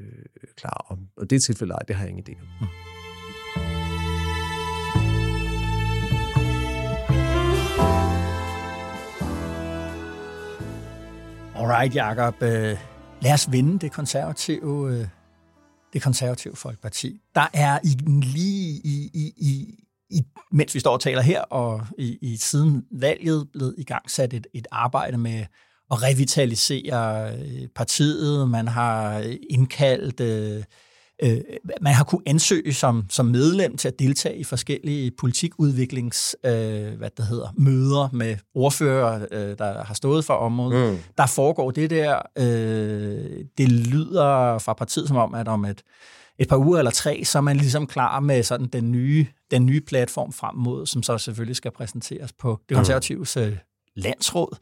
klar 0.57 0.85
om. 0.89 0.99
Og 1.17 1.29
det 1.29 1.43
tilfælde, 1.43 1.75
det 1.87 1.95
har 1.95 2.03
jeg 2.03 2.09
ingen 2.09 2.25
idé 2.29 2.41
om. 2.41 2.47
Mm. 2.61 2.67
Alright, 11.55 11.95
Jacob. 11.95 12.35
Øh, 12.41 12.77
lad 13.21 13.33
os 13.33 13.51
vinde 13.51 13.79
det 13.79 13.91
konservative 13.91 14.99
øh, 14.99 15.07
det 15.93 16.01
konservative 16.01 16.55
Folkeparti. 16.55 17.19
Der 17.35 17.47
er 17.53 17.79
i, 17.83 17.97
lige 18.23 18.81
i, 18.83 19.09
i, 19.13 19.33
i, 19.37 19.75
i, 20.09 20.23
mens 20.51 20.75
vi 20.75 20.79
står 20.79 20.93
og 20.93 21.01
taler 21.01 21.21
her, 21.21 21.41
og 21.41 21.87
i, 21.97 22.17
i 22.21 22.37
siden 22.37 22.85
valget 22.91 23.49
blevet 23.53 23.75
i 23.77 23.83
gang 23.83 24.11
sat 24.11 24.33
et, 24.33 24.47
et 24.53 24.67
arbejde 24.71 25.17
med 25.17 25.45
at 25.91 26.03
revitalisere 26.03 27.33
øh, 27.37 27.67
partiet. 27.75 28.49
Man 28.49 28.67
har 28.67 29.19
indkaldt 29.49 30.19
øh, 30.19 30.63
øh, 31.21 31.41
man 31.81 31.93
har 31.93 32.03
kunne 32.03 32.21
ansøge 32.25 32.73
som, 32.73 33.05
som 33.09 33.25
medlem 33.25 33.77
til 33.77 33.87
at 33.87 33.99
deltage 33.99 34.37
i 34.37 34.43
forskellige 34.43 35.11
politikudviklings 35.11 36.35
øh, 36.45 36.51
hvad 36.97 37.09
det 37.17 37.25
hedder, 37.25 37.53
møder 37.57 38.09
med 38.13 38.37
ordfører, 38.55 39.27
øh, 39.31 39.57
der 39.57 39.83
har 39.83 39.93
stået 39.93 40.25
for 40.25 40.33
området. 40.33 40.91
Mm. 40.91 40.97
Der 41.17 41.25
foregår 41.25 41.71
det 41.71 41.89
der. 41.89 42.19
Øh, 42.37 43.45
det 43.57 43.71
lyder 43.71 44.57
fra 44.59 44.73
partiet 44.73 45.07
som 45.07 45.17
om, 45.17 45.33
at 45.33 45.47
om 45.47 45.65
et, 45.65 45.81
et 46.39 46.47
par 46.47 46.57
uger 46.57 46.77
eller 46.77 46.91
tre, 46.91 47.25
så 47.25 47.37
er 47.37 47.41
man 47.41 47.57
ligesom 47.57 47.87
klar 47.87 48.19
med 48.19 48.43
sådan 48.43 48.67
den 48.67 48.91
nye, 48.91 49.27
den 49.51 49.65
nye 49.65 49.81
platform 49.81 50.33
frem 50.33 50.55
mod, 50.55 50.85
som 50.85 51.03
så 51.03 51.17
selvfølgelig 51.17 51.55
skal 51.55 51.71
præsenteres 51.71 52.33
på 52.33 52.59
det 52.69 52.77
mm. 52.77 52.77
landsråd 53.95 54.57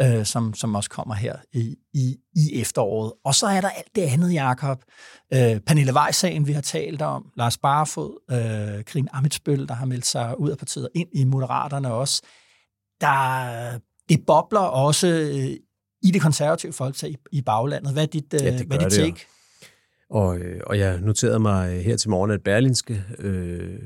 øh, 0.00 0.24
som, 0.24 0.54
som 0.54 0.74
også 0.74 0.90
kommer 0.90 1.14
her 1.14 1.36
i, 1.52 1.76
i, 1.94 2.16
i 2.34 2.60
efteråret. 2.60 3.12
Og 3.24 3.34
så 3.34 3.46
er 3.46 3.60
der 3.60 3.68
alt 3.68 3.96
det 3.96 4.02
andet, 4.02 4.32
Jakob. 4.32 4.82
Øh, 5.34 5.60
Pernille 5.60 5.94
Weiss-sagen, 5.94 6.46
vi 6.46 6.52
har 6.52 6.60
talt 6.60 7.02
om, 7.02 7.32
Lars 7.36 7.58
Barfod, 7.58 8.18
øh, 8.30 8.84
Karin 8.84 9.08
Amitsbøl, 9.12 9.68
der 9.68 9.74
har 9.74 9.86
meldt 9.86 10.06
sig 10.06 10.40
ud 10.40 10.50
af 10.50 10.58
partiet 10.58 10.88
ind 10.94 11.08
i 11.12 11.24
Moderaterne 11.24 11.92
også. 11.92 12.22
Der, 13.00 13.78
det 14.08 14.26
bobler 14.26 14.60
også 14.60 15.08
øh, 15.08 15.56
i 16.02 16.10
det 16.10 16.22
konservative 16.22 16.72
folk 16.72 17.02
i, 17.02 17.16
i 17.32 17.42
baglandet. 17.42 17.92
Hvad 17.92 18.02
er 18.02 18.06
dit, 18.06 18.34
øh, 18.34 18.44
ja, 18.44 18.58
det 18.58 18.66
hvad 18.66 18.78
er 18.78 18.88
dit 18.88 18.98
take? 18.98 19.06
Ja. 19.06 19.34
Og, 20.10 20.38
øh, 20.38 20.60
og 20.66 20.78
jeg 20.78 21.00
noterede 21.00 21.38
mig 21.38 21.84
her 21.84 21.96
til 21.96 22.10
morgen, 22.10 22.30
at 22.30 22.42
Berlinske 22.42 23.04
øh, 23.18 23.78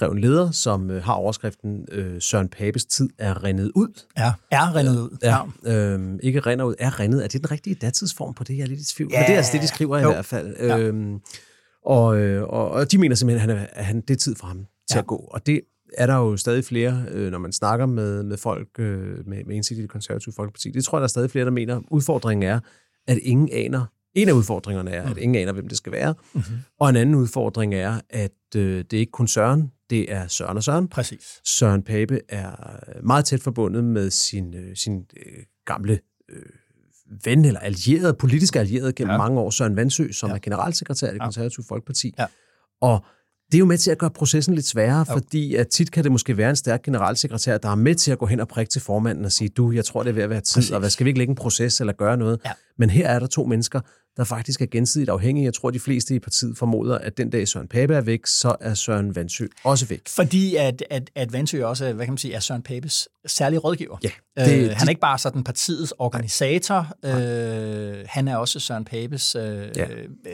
skrev 0.00 0.12
en 0.12 0.18
leder, 0.18 0.50
som 0.50 0.90
øh, 0.90 1.02
har 1.02 1.12
overskriften 1.12 1.86
øh, 1.92 2.20
Søren 2.20 2.48
Papes 2.48 2.84
tid 2.84 3.08
er 3.18 3.44
rendet 3.44 3.72
ud. 3.74 4.02
Ja, 4.18 4.32
er 4.50 4.76
rendet 4.76 4.98
ud. 4.98 5.16
Ja, 5.22 5.38
ja. 5.64 5.96
Øh, 5.96 6.18
ikke 6.22 6.40
rendet 6.40 6.64
ud, 6.64 6.74
er 6.78 7.00
rendet. 7.00 7.24
Er 7.24 7.28
det 7.28 7.40
den 7.40 7.50
rigtige 7.50 7.74
datidsform 7.74 8.34
på 8.34 8.44
det? 8.44 8.56
Jeg 8.56 8.62
er 8.62 8.66
lidt 8.66 8.80
i 8.80 8.94
tvivl. 8.94 9.10
Ja. 9.12 9.18
Men 9.18 9.26
det 9.26 9.32
er 9.32 9.36
altså 9.36 9.52
det, 9.52 9.62
de 9.62 9.66
skriver 9.66 9.98
jo. 9.98 10.10
i 10.10 10.12
hvert 10.12 10.24
fald. 10.24 10.56
Ja. 10.60 10.78
Øhm, 10.78 11.20
og, 11.84 12.18
øh, 12.18 12.42
og, 12.42 12.70
og 12.70 12.92
de 12.92 12.98
mener 12.98 13.16
simpelthen, 13.16 13.50
at, 13.50 13.56
han 13.56 13.64
er, 13.64 13.70
at 13.72 13.84
han, 13.84 14.00
det 14.00 14.10
er 14.10 14.18
tid 14.18 14.34
for 14.34 14.46
ham 14.46 14.56
til 14.58 14.94
ja. 14.94 14.98
at 14.98 15.06
gå. 15.06 15.16
Og 15.16 15.46
det 15.46 15.60
er 15.98 16.06
der 16.06 16.16
jo 16.16 16.36
stadig 16.36 16.64
flere, 16.64 17.04
øh, 17.10 17.30
når 17.30 17.38
man 17.38 17.52
snakker 17.52 17.86
med, 17.86 18.22
med 18.22 18.36
folk 18.36 18.68
øh, 18.78 19.28
med, 19.28 19.44
med 19.44 19.56
indsigt 19.56 19.78
i 19.78 19.82
det 19.82 19.90
konservative 19.90 20.34
folkeparti. 20.36 20.70
Det 20.70 20.84
tror 20.84 20.98
jeg, 20.98 21.00
der 21.00 21.06
er 21.06 21.08
stadig 21.08 21.30
flere, 21.30 21.44
der 21.44 21.50
mener. 21.50 21.80
Udfordringen 21.90 22.48
er, 22.48 22.60
at 23.08 23.18
ingen 23.22 23.48
aner, 23.52 23.84
en 24.14 24.28
af 24.28 24.32
udfordringerne 24.32 24.90
er, 24.90 25.02
at 25.02 25.16
mm. 25.16 25.22
ingen 25.22 25.42
aner, 25.42 25.52
hvem 25.52 25.68
det 25.68 25.76
skal 25.76 25.92
være. 25.92 26.14
Mm-hmm. 26.32 26.56
Og 26.80 26.90
en 26.90 26.96
anden 26.96 27.14
udfordring 27.14 27.74
er, 27.74 28.00
at 28.10 28.56
øh, 28.56 28.78
det 28.78 28.92
er 28.92 29.00
ikke 29.00 29.12
kun 29.12 29.28
Søren, 29.28 29.72
det 29.90 30.12
er 30.12 30.26
Søren 30.26 30.56
og 30.56 30.62
Søren. 30.62 30.88
Præcis. 30.88 31.40
Søren 31.44 31.82
Pape 31.82 32.20
er 32.28 32.50
meget 33.02 33.24
tæt 33.24 33.40
forbundet 33.40 33.84
med 33.84 34.10
sin, 34.10 34.54
øh, 34.54 34.76
sin 34.76 35.06
øh, 35.16 35.44
gamle 35.64 36.00
øh, 36.28 36.42
ven 37.24 37.44
eller 37.44 37.60
allieret, 37.60 38.18
politisk 38.18 38.56
allieret 38.56 38.94
gennem 38.94 39.12
ja. 39.12 39.18
mange 39.18 39.40
år, 39.40 39.50
Søren 39.50 39.76
Vandsø, 39.76 40.12
som 40.12 40.30
ja. 40.30 40.34
er 40.34 40.38
generalsekretær 40.38 41.08
i 41.08 41.12
det 41.12 41.20
konservative 41.20 41.64
Folkeparti. 41.68 42.14
Ja. 42.18 42.26
Og 42.80 43.04
det 43.52 43.54
er 43.54 43.58
jo 43.58 43.66
med 43.66 43.78
til 43.78 43.90
at 43.90 43.98
gøre 43.98 44.10
processen 44.10 44.54
lidt 44.54 44.66
sværere, 44.66 45.04
jo. 45.08 45.12
fordi 45.12 45.54
at 45.54 45.68
tit 45.68 45.90
kan 45.90 46.04
det 46.04 46.12
måske 46.12 46.36
være 46.36 46.50
en 46.50 46.56
stærk 46.56 46.82
generalsekretær, 46.82 47.58
der 47.58 47.68
er 47.68 47.74
med 47.74 47.94
til 47.94 48.12
at 48.12 48.18
gå 48.18 48.26
hen 48.26 48.40
og 48.40 48.48
prikke 48.48 48.70
til 48.70 48.80
formanden 48.80 49.24
og 49.24 49.32
sige, 49.32 49.48
du, 49.48 49.72
jeg 49.72 49.84
tror, 49.84 50.02
det 50.02 50.10
er 50.10 50.14
ved 50.14 50.22
at 50.22 50.30
være 50.30 50.40
tid, 50.40 50.54
Præcis. 50.54 50.70
og 50.70 50.80
hvad 50.80 50.90
skal 50.90 51.04
vi 51.04 51.10
ikke 51.10 51.18
lægge 51.18 51.30
en 51.30 51.36
proces 51.36 51.80
eller 51.80 51.92
gøre 51.92 52.16
noget? 52.16 52.40
Ja. 52.44 52.50
Men 52.78 52.90
her 52.90 53.08
er 53.08 53.18
der 53.18 53.26
to 53.26 53.44
mennesker, 53.44 53.80
der 54.16 54.24
faktisk 54.24 54.62
er 54.62 54.66
gensidigt 54.66 55.10
afhængige. 55.10 55.44
Jeg 55.44 55.54
tror, 55.54 55.70
de 55.70 55.80
fleste 55.80 56.14
i 56.14 56.18
partiet 56.18 56.58
formoder, 56.58 56.98
at 56.98 57.16
den 57.16 57.30
dag 57.30 57.48
Søren 57.48 57.68
Pape 57.68 57.94
er 57.94 58.00
væk, 58.00 58.26
så 58.26 58.56
er 58.60 58.74
Søren 58.74 59.16
Vandsø 59.16 59.46
også 59.64 59.86
væk. 59.86 60.08
Fordi 60.08 60.56
at, 60.56 60.84
at, 60.90 61.10
at 61.14 61.32
Vandsø 61.32 61.64
også 61.64 61.92
hvad 61.92 62.06
kan 62.06 62.12
man 62.12 62.18
sige, 62.18 62.34
er 62.34 62.40
Søren 62.40 62.62
Papes 62.62 63.08
særlige 63.26 63.58
rådgiver. 63.58 63.96
Ja, 64.02 64.44
det, 64.44 64.64
øh, 64.64 64.70
han 64.76 64.86
er 64.86 64.90
ikke 64.90 65.00
bare 65.00 65.18
sådan 65.18 65.44
partiets 65.44 65.92
organisator, 65.98 66.92
øh, 67.04 68.04
han 68.06 68.28
er 68.28 68.36
også 68.36 68.60
Søren 68.60 68.84
Papes 68.84 69.34
øh, 69.34 69.42
ja. 69.76 69.86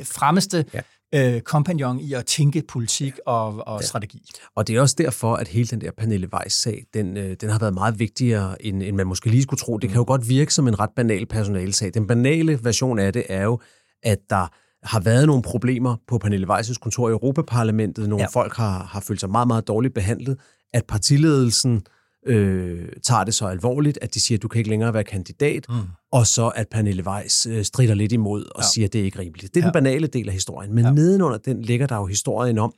fremmeste 0.04 0.64
ja 0.74 0.80
øh, 1.14 1.40
kompagnon 1.40 2.00
i 2.00 2.12
at 2.12 2.26
tænke 2.26 2.62
politik 2.68 3.18
og, 3.26 3.66
og 3.68 3.80
ja. 3.80 3.86
strategi. 3.86 4.22
Og 4.54 4.66
det 4.66 4.76
er 4.76 4.80
også 4.80 4.94
derfor, 4.98 5.34
at 5.34 5.48
hele 5.48 5.66
den 5.66 5.80
der 5.80 5.90
Pernille 5.98 6.28
Weiss-sag, 6.34 6.84
den, 6.94 7.16
øh, 7.16 7.36
den 7.40 7.50
har 7.50 7.58
været 7.58 7.74
meget 7.74 7.98
vigtigere, 7.98 8.66
end, 8.66 8.82
end 8.82 8.96
man 8.96 9.06
måske 9.06 9.30
lige 9.30 9.42
skulle 9.42 9.60
tro. 9.60 9.78
Det 9.78 9.90
mm. 9.90 9.92
kan 9.92 9.98
jo 9.98 10.04
godt 10.06 10.28
virke 10.28 10.54
som 10.54 10.68
en 10.68 10.80
ret 10.80 10.90
banal 10.96 11.26
personalsag. 11.26 11.94
Den 11.94 12.06
banale 12.06 12.58
version 12.62 12.98
af 12.98 13.12
det 13.12 13.24
er 13.28 13.42
jo, 13.42 13.60
at 14.02 14.18
der 14.30 14.46
har 14.82 15.00
været 15.00 15.26
nogle 15.26 15.42
problemer 15.42 15.96
på 16.08 16.18
Pernille 16.18 16.46
Weiss' 16.50 16.74
kontor 16.80 17.08
i 17.08 17.12
Europaparlamentet. 17.12 18.08
Nogle 18.08 18.22
ja. 18.22 18.40
folk 18.40 18.56
har, 18.56 18.84
har 18.84 19.00
følt 19.00 19.20
sig 19.20 19.30
meget, 19.30 19.48
meget 19.48 19.68
dårligt 19.68 19.94
behandlet. 19.94 20.38
At 20.74 20.84
partiledelsen 20.84 21.82
øh, 22.26 22.88
tager 23.02 23.24
det 23.24 23.34
så 23.34 23.46
alvorligt, 23.46 23.98
at 24.02 24.14
de 24.14 24.20
siger, 24.20 24.38
at 24.38 24.42
du 24.42 24.48
kan 24.48 24.58
ikke 24.58 24.70
længere 24.70 24.94
være 24.94 25.04
kandidat, 25.04 25.66
mm. 25.68 25.74
og 26.12 26.26
så 26.26 26.48
at 26.48 26.66
Pernille 26.68 27.06
Weiss 27.06 27.46
øh, 27.46 27.64
strider 27.64 27.94
lidt 27.94 28.12
imod 28.12 28.44
og 28.44 28.62
ja. 28.62 28.66
siger, 28.74 28.86
at 28.86 28.92
det 28.92 29.00
er 29.00 29.04
ikke 29.04 29.18
rimeligt. 29.18 29.54
Det 29.54 29.60
er 29.60 29.64
ja. 29.64 29.66
den 29.66 29.72
banale 29.72 30.06
del 30.06 30.28
af 30.28 30.34
historien. 30.34 30.74
Men 30.74 30.84
ja. 30.84 30.92
nedenunder 30.92 31.38
den 31.38 31.62
ligger 31.62 31.86
der 31.86 31.96
jo 31.96 32.06
historien 32.06 32.58
om, 32.58 32.74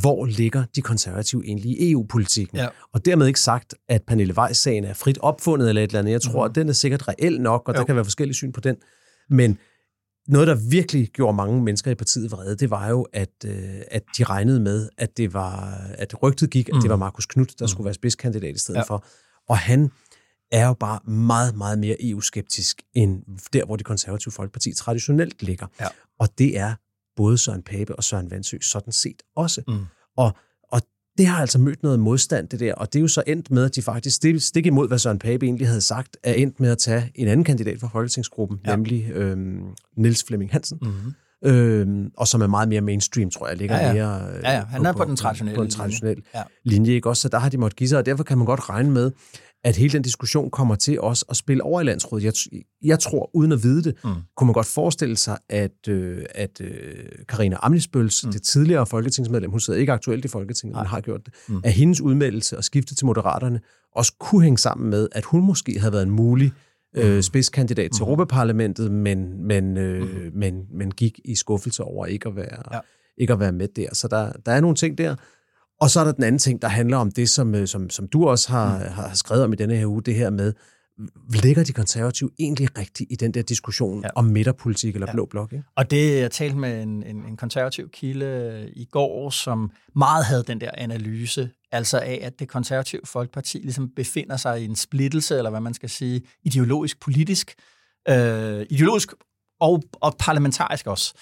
hvor 0.00 0.26
ligger 0.26 0.64
de 0.76 0.82
konservative 0.82 1.44
egentlig 1.44 1.70
i 1.70 1.92
EU-politikken? 1.92 2.58
Ja. 2.58 2.68
Og 2.92 3.04
dermed 3.04 3.26
ikke 3.26 3.40
sagt, 3.40 3.74
at 3.88 4.02
Pernille 4.06 4.34
Weiss-sagen 4.38 4.84
er 4.84 4.94
frit 4.94 5.18
opfundet 5.18 5.68
eller 5.68 5.82
et 5.82 5.88
eller 5.88 5.98
andet. 5.98 6.12
Jeg 6.12 6.22
tror, 6.22 6.46
mm. 6.46 6.50
at 6.50 6.54
den 6.54 6.68
er 6.68 6.72
sikkert 6.72 7.08
reel 7.08 7.40
nok, 7.40 7.68
og 7.68 7.74
jo. 7.74 7.78
der 7.78 7.84
kan 7.84 7.94
være 7.94 8.04
forskellige 8.04 8.34
syn 8.34 8.52
på 8.52 8.60
den. 8.60 8.76
Men 9.30 9.58
noget, 10.30 10.48
der 10.48 10.54
virkelig 10.54 11.08
gjorde 11.08 11.36
mange 11.36 11.62
mennesker 11.62 11.90
i 11.90 11.94
partiet 11.94 12.30
vrede, 12.30 12.56
det 12.56 12.70
var 12.70 12.88
jo, 12.88 13.06
at, 13.12 13.30
øh, 13.44 13.80
at 13.90 14.02
de 14.18 14.24
regnede 14.24 14.60
med, 14.60 14.88
at 14.98 15.16
det 15.16 15.34
var, 15.34 15.80
at 15.98 16.22
rygtet 16.22 16.50
gik, 16.50 16.68
at 16.68 16.74
mm. 16.74 16.80
det 16.80 16.90
var 16.90 16.96
Markus 16.96 17.26
Knudt, 17.26 17.58
der 17.58 17.64
mm. 17.64 17.68
skulle 17.68 17.84
være 17.84 17.94
spidskandidat 17.94 18.56
i 18.56 18.58
stedet 18.58 18.78
ja. 18.78 18.82
for. 18.82 19.04
Og 19.48 19.58
han 19.58 19.90
er 20.52 20.66
jo 20.66 20.74
bare 20.74 21.10
meget, 21.10 21.56
meget 21.56 21.78
mere 21.78 21.96
EU-skeptisk 22.00 22.82
end 22.94 23.22
der, 23.52 23.64
hvor 23.64 23.76
det 23.76 23.86
konservative 23.86 24.32
folkeparti 24.32 24.74
traditionelt 24.74 25.42
ligger. 25.42 25.66
Ja. 25.80 25.86
Og 26.18 26.28
det 26.38 26.58
er 26.58 26.74
både 27.16 27.38
Søren 27.38 27.62
Pape 27.62 27.96
og 27.96 28.04
Søren 28.04 28.30
Vandsø 28.30 28.56
sådan 28.60 28.92
set 28.92 29.22
også. 29.36 29.62
Mm. 29.68 29.84
Og 30.16 30.36
det 31.20 31.28
har 31.28 31.40
altså 31.40 31.58
mødt 31.58 31.82
noget 31.82 32.00
modstand, 32.00 32.48
det 32.48 32.60
der, 32.60 32.74
og 32.74 32.92
det 32.92 32.98
er 32.98 33.00
jo 33.00 33.08
så 33.08 33.22
endt 33.26 33.50
med, 33.50 33.64
at 33.64 33.76
de 33.76 33.82
faktisk, 33.82 34.22
stik 34.38 34.66
imod, 34.66 34.88
hvad 34.88 34.98
Søren 34.98 35.18
Pape 35.18 35.46
egentlig 35.46 35.66
havde 35.66 35.80
sagt, 35.80 36.16
er 36.22 36.32
endt 36.32 36.60
med 36.60 36.70
at 36.70 36.78
tage 36.78 37.12
en 37.14 37.28
anden 37.28 37.44
kandidat 37.44 37.80
for 37.80 37.88
Folketingsgruppen, 37.92 38.60
ja. 38.66 38.76
nemlig 38.76 39.10
øhm, 39.14 39.62
Niels 39.96 40.24
Flemming 40.24 40.50
Hansen, 40.50 40.78
mm-hmm. 40.82 41.50
øhm, 41.50 42.10
og 42.16 42.28
som 42.28 42.42
er 42.42 42.46
meget 42.46 42.68
mere 42.68 42.80
mainstream, 42.80 43.30
tror 43.30 43.48
jeg, 43.48 43.56
ligger 43.56 43.76
ja, 43.76 43.86
ja. 43.86 43.92
mere 43.92 44.18
ja, 44.44 44.52
ja. 44.52 44.64
Han 44.64 44.86
er 44.86 44.92
på, 44.92 44.98
på 44.98 45.04
den 45.04 45.16
traditionelle, 45.16 45.56
på 45.56 45.62
den 45.62 45.70
traditionelle 45.70 46.22
linje. 46.34 46.44
Linje, 46.64 46.92
ikke 46.92 47.08
også? 47.08 47.22
Så 47.22 47.28
der 47.28 47.38
har 47.38 47.48
de 47.48 47.58
måttet 47.58 47.78
give 47.78 47.88
sig, 47.88 47.98
og 47.98 48.06
derfor 48.06 48.24
kan 48.24 48.38
man 48.38 48.46
godt 48.46 48.68
regne 48.68 48.90
med, 48.90 49.10
at 49.64 49.76
hele 49.76 49.92
den 49.92 50.02
diskussion 50.02 50.50
kommer 50.50 50.74
til 50.74 51.00
også 51.00 51.24
at 51.28 51.36
spille 51.36 51.62
over 51.62 51.80
i 51.80 51.84
landsrådet. 51.84 52.24
Jeg, 52.24 52.62
jeg 52.82 52.98
tror, 52.98 53.30
uden 53.34 53.52
at 53.52 53.62
vide 53.62 53.82
det, 53.82 53.94
mm. 54.04 54.10
kunne 54.36 54.46
man 54.46 54.54
godt 54.54 54.66
forestille 54.66 55.16
sig, 55.16 55.38
at, 55.48 55.88
øh, 55.88 56.24
at 56.34 56.60
øh, 56.60 57.04
Karina 57.28 57.56
Amnisbøls, 57.62 58.24
mm. 58.24 58.32
det 58.32 58.42
tidligere 58.42 58.86
folketingsmedlem, 58.86 59.50
hun 59.50 59.60
sidder 59.60 59.80
ikke 59.80 59.92
aktuelt 59.92 60.24
i 60.24 60.28
Folketinget, 60.28 60.76
men 60.76 60.86
har 60.86 61.00
gjort 61.00 61.20
det, 61.26 61.34
mm. 61.48 61.60
at 61.64 61.72
hendes 61.72 62.00
udmeldelse 62.00 62.56
og 62.56 62.64
skifte 62.64 62.94
til 62.94 63.06
Moderaterne 63.06 63.60
også 63.96 64.12
kunne 64.18 64.42
hænge 64.42 64.58
sammen 64.58 64.90
med, 64.90 65.08
at 65.12 65.24
hun 65.24 65.46
måske 65.46 65.78
havde 65.78 65.92
været 65.92 66.02
en 66.02 66.10
mulig 66.10 66.52
øh, 66.96 67.14
mm. 67.14 67.22
spidskandidat 67.22 67.90
til 67.90 68.02
mm. 68.02 68.04
Europaparlamentet, 68.04 68.92
men, 68.92 69.46
men, 69.46 69.76
øh, 69.76 70.02
mm. 70.02 70.30
men, 70.34 70.66
men 70.70 70.90
gik 70.90 71.20
i 71.24 71.34
skuffelse 71.34 71.84
over 71.84 72.06
ikke 72.06 72.28
at 72.28 72.36
være, 72.36 72.74
ja. 72.74 72.80
ikke 73.18 73.32
at 73.32 73.40
være 73.40 73.52
med 73.52 73.68
der. 73.68 73.94
Så 73.94 74.08
der, 74.08 74.32
der 74.46 74.52
er 74.52 74.60
nogle 74.60 74.76
ting 74.76 74.98
der, 74.98 75.16
og 75.80 75.90
så 75.90 76.00
er 76.00 76.04
der 76.04 76.12
den 76.12 76.24
anden 76.24 76.38
ting, 76.38 76.62
der 76.62 76.68
handler 76.68 76.96
om 76.96 77.10
det, 77.10 77.30
som, 77.30 77.54
øh, 77.54 77.68
som, 77.68 77.90
som 77.90 78.08
du 78.08 78.28
også 78.28 78.52
har, 78.52 78.78
mm. 78.78 78.84
har 78.84 79.14
skrevet 79.14 79.44
om 79.44 79.52
i 79.52 79.56
denne 79.56 79.76
her 79.76 79.86
uge, 79.86 80.02
det 80.02 80.14
her 80.14 80.30
med, 80.30 80.52
ligger 81.42 81.64
de 81.64 81.72
konservative 81.72 82.30
egentlig 82.38 82.78
rigtigt 82.78 83.12
i 83.12 83.16
den 83.16 83.34
der 83.34 83.42
diskussion 83.42 84.02
ja. 84.02 84.08
om 84.14 84.24
midterpolitik 84.24 84.94
eller 84.94 85.06
ja. 85.08 85.12
blå 85.12 85.26
blok? 85.26 85.52
Ikke? 85.52 85.64
Og 85.76 85.90
det, 85.90 86.20
jeg 86.20 86.30
talte 86.30 86.56
med 86.56 86.82
en, 86.82 87.02
en, 87.02 87.16
en 87.24 87.36
konservativ 87.36 87.88
kilde 87.90 88.70
i 88.72 88.84
går, 88.84 89.30
som 89.30 89.70
meget 89.96 90.24
havde 90.24 90.44
den 90.46 90.60
der 90.60 90.70
analyse, 90.74 91.50
altså 91.72 91.98
af, 91.98 92.20
at 92.22 92.38
det 92.38 92.48
konservative 92.48 93.00
folkeparti 93.04 93.58
ligesom 93.58 93.90
befinder 93.96 94.36
sig 94.36 94.62
i 94.62 94.64
en 94.64 94.76
splittelse, 94.76 95.36
eller 95.36 95.50
hvad 95.50 95.60
man 95.60 95.74
skal 95.74 95.90
sige, 95.90 96.22
ideologisk, 96.44 97.00
politisk, 97.00 97.54
øh, 98.08 98.66
ideologisk 98.70 99.12
og, 99.60 99.82
og 99.92 100.14
parlamentarisk 100.18 100.86
også 100.86 101.14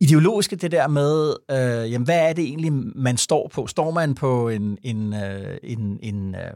ideologiske, 0.00 0.56
det 0.56 0.72
der 0.72 0.88
med, 0.88 1.34
øh, 1.50 1.92
jamen, 1.92 2.04
hvad 2.04 2.28
er 2.28 2.32
det 2.32 2.44
egentlig, 2.44 2.72
man 2.96 3.16
står 3.16 3.50
på? 3.54 3.66
Står 3.66 3.90
man 3.90 4.14
på 4.14 4.48
en, 4.48 4.78
en, 4.82 5.14
øh, 5.14 5.58
en, 5.62 5.98
en, 6.02 6.34
øh, 6.34 6.50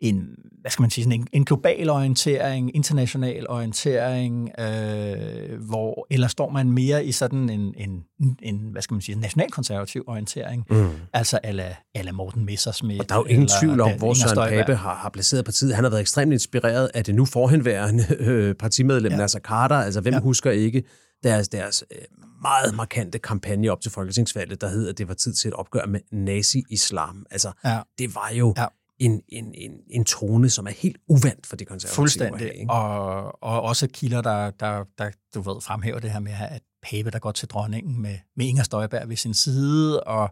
en 0.00 0.28
hvad 0.60 0.70
skal 0.70 0.82
man 0.82 0.90
sige, 0.90 1.04
sådan 1.04 1.20
en, 1.20 1.26
en 1.32 1.44
global 1.44 1.90
orientering, 1.90 2.76
international 2.76 3.46
orientering, 3.48 4.50
øh, 4.58 5.60
hvor, 5.68 6.06
eller 6.10 6.28
står 6.28 6.50
man 6.50 6.72
mere 6.72 7.04
i 7.04 7.12
sådan 7.12 7.50
en, 7.50 7.74
en, 7.76 8.04
en 8.42 8.58
hvad 8.72 8.82
skal 8.82 8.94
man 8.94 9.00
sige, 9.00 9.20
nationalkonservativ 9.20 10.04
orientering, 10.06 10.64
mm. 10.70 10.88
altså 11.12 11.38
ala, 11.42 11.76
ala 11.94 12.12
Morten 12.12 12.44
Messersmith. 12.44 13.00
Og 13.00 13.08
der 13.08 13.14
er 13.14 13.18
jo 13.18 13.24
ingen 13.24 13.42
eller, 13.42 13.60
tvivl 13.60 13.80
om, 13.80 13.92
hvor 13.98 14.14
Søren 14.14 14.48
Pape 14.48 14.74
har, 14.74 14.94
har 14.94 15.10
placeret 15.10 15.44
partiet. 15.44 15.74
Han 15.74 15.84
har 15.84 15.90
været 15.90 16.00
ekstremt 16.00 16.32
inspireret 16.32 16.90
af 16.94 17.04
det 17.04 17.14
nu 17.14 17.24
forhenværende 17.24 18.04
øh, 18.18 18.54
partimedlem 18.54 19.12
ja. 19.12 19.16
Nasser 19.16 19.40
Carter, 19.40 19.76
altså 19.76 20.00
hvem 20.00 20.14
ja. 20.14 20.20
husker 20.20 20.50
ikke 20.50 20.82
deres, 21.22 21.48
deres 21.48 21.84
øh, 21.90 21.98
meget 22.42 22.74
markante 22.74 23.18
kampagne 23.18 23.70
op 23.70 23.80
til 23.80 23.90
folketingsvalget, 23.90 24.60
der 24.60 24.68
hed, 24.68 24.88
at 24.88 24.98
det 24.98 25.08
var 25.08 25.14
tid 25.14 25.34
til 25.34 25.48
et 25.48 25.54
opgør 25.54 25.86
med 25.86 26.00
nazi-islam. 26.12 27.26
Altså, 27.30 27.52
ja. 27.64 27.80
det 27.98 28.14
var 28.14 28.30
jo 28.30 28.54
ja. 28.56 28.66
en, 28.98 29.22
en, 29.28 29.54
en, 29.54 29.72
en 29.90 30.04
tone, 30.04 30.50
som 30.50 30.66
er 30.66 30.70
helt 30.70 30.96
uvandt 31.08 31.46
for 31.46 31.56
de 31.56 31.64
konservative. 31.64 31.94
Fuldstændig. 31.94 32.52
Have, 32.56 32.70
og, 32.70 33.42
og 33.42 33.62
også 33.62 33.88
kilder, 33.92 34.20
der, 34.20 34.50
der, 34.50 34.84
der 34.98 35.10
du 35.34 35.40
ved, 35.40 35.60
fremhæver 35.60 35.98
det 35.98 36.10
her 36.10 36.20
med, 36.20 36.32
at 36.32 36.62
Pape, 36.82 37.10
der 37.10 37.18
går 37.18 37.32
til 37.32 37.48
dronningen 37.48 38.02
med, 38.02 38.18
med 38.36 38.46
Inger 38.46 38.62
Støjberg 38.62 39.08
ved 39.08 39.16
sin 39.16 39.34
side, 39.34 40.04
og 40.04 40.30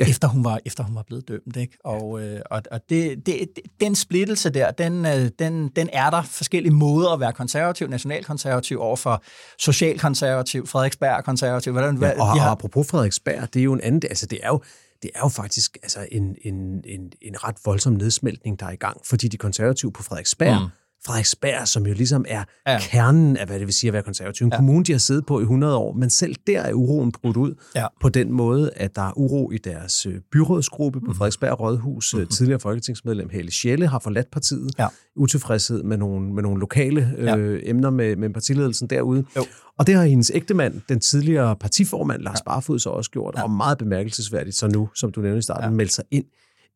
ja. 0.00 0.06
efter, 0.08 0.28
hun 0.28 0.44
var, 0.44 0.60
efter 0.64 0.84
hun 0.84 0.94
var 0.94 1.02
blevet 1.02 1.28
dømt. 1.28 1.56
Ikke? 1.56 1.78
Og, 1.84 2.22
øh, 2.22 2.40
og, 2.50 2.62
og 2.70 2.80
det, 2.88 3.26
det, 3.26 3.48
den 3.80 3.94
splittelse 3.94 4.50
der, 4.50 4.70
den, 4.70 5.06
øh, 5.06 5.30
den, 5.38 5.68
den 5.68 5.88
er 5.92 6.10
der 6.10 6.22
forskellige 6.22 6.74
måder 6.74 7.10
at 7.10 7.20
være 7.20 7.32
konservativ, 7.32 7.88
nationalkonservativ 7.88 8.80
overfor 8.80 9.22
socialkonservativ, 9.58 10.66
Frederiksberg-konservativ. 10.66 11.72
Hvordan, 11.72 11.98
ja, 12.02 12.10
og, 12.10 12.34
de 12.34 12.40
har... 12.40 12.46
og 12.46 12.52
apropos 12.52 12.86
Frederiksberg, 12.90 13.54
det 13.54 13.60
er 13.60 13.64
jo 13.64 13.72
en 13.72 13.80
anden, 13.80 14.02
altså 14.10 14.26
det 14.26 14.38
er 14.42 14.48
jo, 14.48 14.62
det 15.02 15.10
er 15.14 15.20
jo 15.22 15.28
faktisk 15.28 15.78
altså 15.82 16.06
en, 16.12 16.36
en, 16.44 16.54
en, 16.86 17.12
en 17.22 17.44
ret 17.44 17.56
voldsom 17.64 17.92
nedsmeltning, 17.92 18.60
der 18.60 18.66
er 18.66 18.70
i 18.70 18.76
gang, 18.76 19.00
fordi 19.04 19.28
de 19.28 19.36
konservative 19.36 19.92
på 19.92 20.02
Frederiksberg, 20.02 20.60
mm 20.60 20.68
Frederiksberg, 21.06 21.68
som 21.68 21.86
jo 21.86 21.94
ligesom 21.94 22.24
er 22.28 22.44
ja. 22.66 22.78
kernen 22.80 23.36
af, 23.36 23.46
hvad 23.46 23.58
det 23.58 23.66
vil 23.66 23.74
sige 23.74 23.88
at 23.88 23.92
være 23.92 24.02
konservativ. 24.02 24.44
En 24.44 24.52
ja. 24.52 24.56
kommune, 24.56 24.84
de 24.84 24.92
har 24.92 24.98
siddet 24.98 25.26
på 25.26 25.40
i 25.40 25.42
100 25.42 25.76
år, 25.76 25.92
men 25.92 26.10
selv 26.10 26.36
der 26.46 26.60
er 26.60 26.72
uroen 26.72 27.12
brudt 27.12 27.36
ud 27.36 27.54
ja. 27.74 27.86
på 28.00 28.08
den 28.08 28.32
måde, 28.32 28.70
at 28.76 28.96
der 28.96 29.02
er 29.02 29.18
uro 29.18 29.50
i 29.50 29.58
deres 29.58 30.06
øh, 30.06 30.20
byrådsgruppe 30.32 31.00
på 31.00 31.06
mhm. 31.06 31.14
Frederiksberg 31.14 31.60
Rådhus. 31.60 32.14
Mm-hmm. 32.14 32.28
Tidligere 32.28 32.60
folketingsmedlem 32.60 33.28
Helle 33.28 33.50
Schelle 33.50 33.86
har 33.86 33.98
forladt 33.98 34.30
partiet. 34.30 34.70
Ja. 34.78 34.88
Utilfredshed 35.16 35.82
med 35.82 35.96
nogle, 35.96 36.32
med 36.32 36.42
nogle 36.42 36.60
lokale 36.60 37.14
ja. 37.18 37.36
øh, 37.36 37.62
emner 37.64 37.90
med, 37.90 38.16
med 38.16 38.30
partiledelsen 38.30 38.90
derude. 38.90 39.24
Jo. 39.36 39.44
Og 39.78 39.86
det 39.86 39.94
har 39.94 40.04
hendes 40.04 40.30
ægtemand, 40.34 40.80
den 40.88 41.00
tidligere 41.00 41.56
partiformand 41.56 42.22
Lars 42.22 42.38
ja. 42.38 42.44
Barfod, 42.50 42.78
så 42.78 42.90
også 42.90 43.10
gjort, 43.10 43.34
ja. 43.36 43.42
og 43.42 43.50
meget 43.50 43.78
bemærkelsesværdigt, 43.78 44.56
så 44.56 44.68
nu, 44.68 44.88
som 44.94 45.12
du 45.12 45.20
nævnte 45.20 45.38
i 45.38 45.42
starten, 45.42 45.70
ja. 45.70 45.76
meldt 45.76 45.92
sig 45.92 46.04
ind 46.10 46.24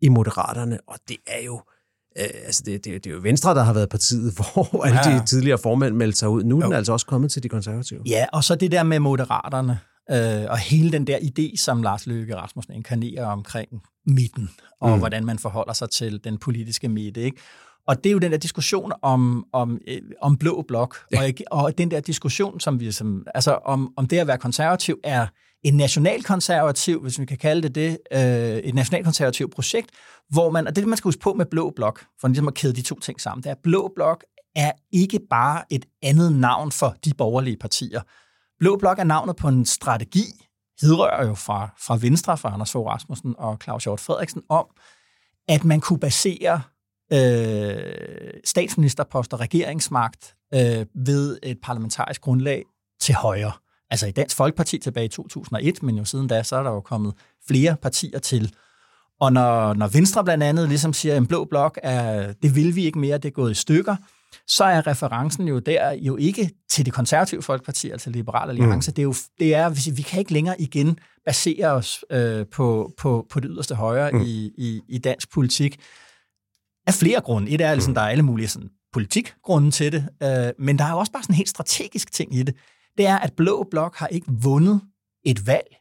i 0.03 0.09
Moderaterne, 0.09 0.79
og 0.87 0.99
det 1.09 1.17
er 1.27 1.45
jo 1.47 1.61
altså 2.19 2.63
det, 2.67 2.85
det, 2.85 3.05
det 3.05 3.11
er 3.11 3.15
jo 3.15 3.21
Venstre, 3.23 3.55
der 3.55 3.63
har 3.63 3.73
været 3.73 3.89
partiet, 3.89 4.35
hvor 4.37 4.85
alle 4.85 5.11
ja. 5.11 5.19
de 5.19 5.27
tidligere 5.27 5.59
formænd 5.59 5.95
meldte 5.95 6.19
sig 6.19 6.29
ud. 6.29 6.45
Nu 6.45 6.57
er 6.57 6.63
den 6.63 6.71
jo. 6.71 6.77
altså 6.77 6.93
også 6.93 7.07
kommet 7.07 7.33
til 7.33 7.43
de 7.43 7.49
konservative. 7.49 8.01
Ja, 8.07 8.27
og 8.33 8.45
så 8.45 8.55
det 8.55 8.73
der 8.73 8.83
med 8.83 8.99
moderaterne, 8.99 9.79
øh, 10.11 10.51
og 10.51 10.59
hele 10.59 10.93
den 10.93 11.07
der 11.07 11.19
idé, 11.19 11.57
som 11.57 11.83
Lars 11.83 12.07
Løkke 12.07 12.37
Rasmussen 12.37 12.75
inkarnerer 12.75 13.27
omkring 13.27 13.69
midten, 14.07 14.51
og 14.81 14.91
mm. 14.91 14.99
hvordan 14.99 15.25
man 15.25 15.39
forholder 15.39 15.73
sig 15.73 15.91
til 15.91 16.25
den 16.25 16.39
politiske 16.39 16.89
midte. 16.89 17.23
Ikke? 17.23 17.37
Og 17.87 18.05
det 18.05 18.11
er 18.11 18.13
jo 18.13 18.19
den 18.19 18.33
der 18.33 18.39
diskussion 18.39 18.93
om, 19.03 19.47
om, 19.53 19.79
øh, 19.89 20.01
om 20.21 20.37
blå 20.37 20.65
blok, 20.69 20.97
ja. 21.13 21.33
og, 21.51 21.61
og 21.63 21.79
den 21.79 21.91
der 21.91 22.01
diskussion, 22.01 22.61
som 22.61 22.81
vi 22.81 22.93
som, 22.93 23.27
altså 23.35 23.53
om, 23.65 23.93
om 23.97 24.07
det 24.07 24.19
at 24.19 24.27
være 24.27 24.39
konservativ 24.39 24.99
er 25.05 25.27
en 25.65 25.75
nationalkonservativ, 25.75 27.03
hvis 27.03 27.21
vi 27.21 27.25
kan 27.25 27.39
kalde 27.39 27.63
det 27.63 27.75
det, 27.75 27.99
øh, 28.13 28.59
et 28.59 28.75
nationalkonservativt 28.75 29.55
projekt, 29.55 29.91
hvor 30.29 30.51
man, 30.51 30.67
og 30.67 30.77
det 30.77 30.81
er 30.81 30.83
det, 30.83 30.89
man 30.89 30.97
skal 30.97 31.09
huske 31.09 31.21
på 31.21 31.33
med 31.33 31.47
Blå 31.47 31.73
Blok, 31.77 32.05
for 32.21 32.29
ligesom 32.29 32.49
at 32.49 32.55
kæde 32.55 32.73
de 32.73 32.83
to 32.83 33.01
ting 33.01 33.21
sammen, 33.21 33.43
det 33.43 33.49
er, 33.51 33.55
at 33.55 33.61
Blå 33.63 33.93
Blok 33.97 34.25
er 34.57 34.73
ikke 34.93 35.21
bare 35.31 35.63
et 35.71 35.85
andet 36.03 36.33
navn 36.33 36.73
for 36.73 36.97
de 37.05 37.15
borgerlige 37.15 37.57
partier. 37.57 38.01
Blå 38.59 38.77
Blok 38.77 38.99
er 38.99 39.05
navnet 39.05 39.37
på 39.37 39.49
en 39.49 39.67
strategi, 39.67 40.25
hidrører 40.81 41.27
jo 41.27 41.35
fra, 41.35 41.69
fra 41.79 41.99
Venstre, 42.01 42.39
fra 42.39 42.53
Anders 42.53 42.73
Fogh 42.73 42.87
Rasmussen 42.87 43.35
og 43.39 43.59
Claus 43.63 43.85
Hjort 43.85 44.01
Frederiksen, 44.01 44.43
om, 44.49 44.67
at 45.49 45.65
man 45.65 45.81
kunne 45.81 45.99
basere 45.99 46.63
øh, 47.13 48.31
statsministerposter, 48.45 49.41
regeringsmagt 49.41 50.37
øh, 50.55 50.87
ved 50.95 51.39
et 51.43 51.59
parlamentarisk 51.63 52.21
grundlag 52.21 52.65
til 53.01 53.15
højre. 53.15 53.53
Altså 53.91 54.07
i 54.07 54.11
Dansk 54.11 54.37
Folkeparti 54.37 54.79
tilbage 54.79 55.05
i 55.05 55.09
2001, 55.09 55.83
men 55.83 55.99
jo 55.99 56.05
siden 56.05 56.29
da, 56.29 56.43
så 56.43 56.57
er 56.57 56.63
der 56.63 56.71
jo 56.71 56.81
kommet 56.81 57.15
flere 57.49 57.77
partier 57.83 58.19
til. 58.19 58.55
Og 59.21 59.33
når, 59.33 59.75
når 59.75 59.89
Venstre 59.89 60.25
blandt 60.25 60.45
andet 60.45 60.69
ligesom 60.69 60.93
siger, 60.93 61.15
at 61.15 61.19
en 61.19 61.27
blå 61.27 61.45
blok, 61.45 61.79
er, 61.83 62.33
det 62.43 62.57
vil 62.57 62.77
vi 62.77 62.85
ikke 62.85 62.99
mere, 62.99 63.19
det 63.19 63.29
er 63.29 63.33
gået 63.33 63.51
i 63.51 63.55
stykker, 63.55 63.97
så 64.47 64.65
er 64.65 64.87
referencen 64.87 65.49
jo 65.49 65.59
der 65.59 65.93
jo 65.93 66.17
ikke 66.17 66.51
til 66.71 66.85
det 66.85 66.93
konservative 66.93 67.43
folkeparti, 67.43 67.91
altså 67.91 68.11
Liberale 68.11 68.51
Alliance. 68.51 68.91
Mm. 68.91 68.95
Det 68.95 69.03
er 69.03 69.05
jo, 69.05 69.15
det 69.39 69.55
er, 69.55 69.93
vi 69.97 70.03
kan 70.03 70.19
ikke 70.19 70.33
længere 70.33 70.61
igen 70.61 70.99
basere 71.27 71.67
os 71.67 72.05
øh, 72.11 72.47
på, 72.47 72.93
på, 72.97 73.27
på 73.31 73.41
det 73.41 73.51
yderste 73.53 73.75
højre 73.75 74.11
mm. 74.11 74.21
i, 74.21 74.53
i, 74.59 74.81
i 74.89 74.99
dansk 74.99 75.33
politik. 75.33 75.81
Af 76.87 76.95
flere 76.95 77.21
grunde. 77.21 77.51
Et 77.51 77.61
er, 77.61 77.75
ligesom, 77.75 77.95
der 77.95 78.01
er 78.01 78.09
alle 78.09 78.23
mulige 78.23 78.49
sådan, 78.49 78.71
politikgrunde 78.93 79.71
til 79.71 79.93
det, 79.93 80.09
øh, 80.23 80.53
men 80.59 80.79
der 80.79 80.85
er 80.85 80.91
jo 80.91 80.99
også 80.99 81.13
bare 81.13 81.23
sådan 81.23 81.33
en 81.33 81.37
helt 81.37 81.49
strategisk 81.49 82.13
ting 82.13 82.35
i 82.35 82.43
det. 82.43 82.55
Det 82.99 83.07
er, 83.07 83.19
at 83.19 83.33
Blå 83.33 83.67
Blok 83.71 83.97
har 83.97 84.07
ikke 84.07 84.27
vundet 84.29 84.81
et 85.25 85.47
valg 85.47 85.77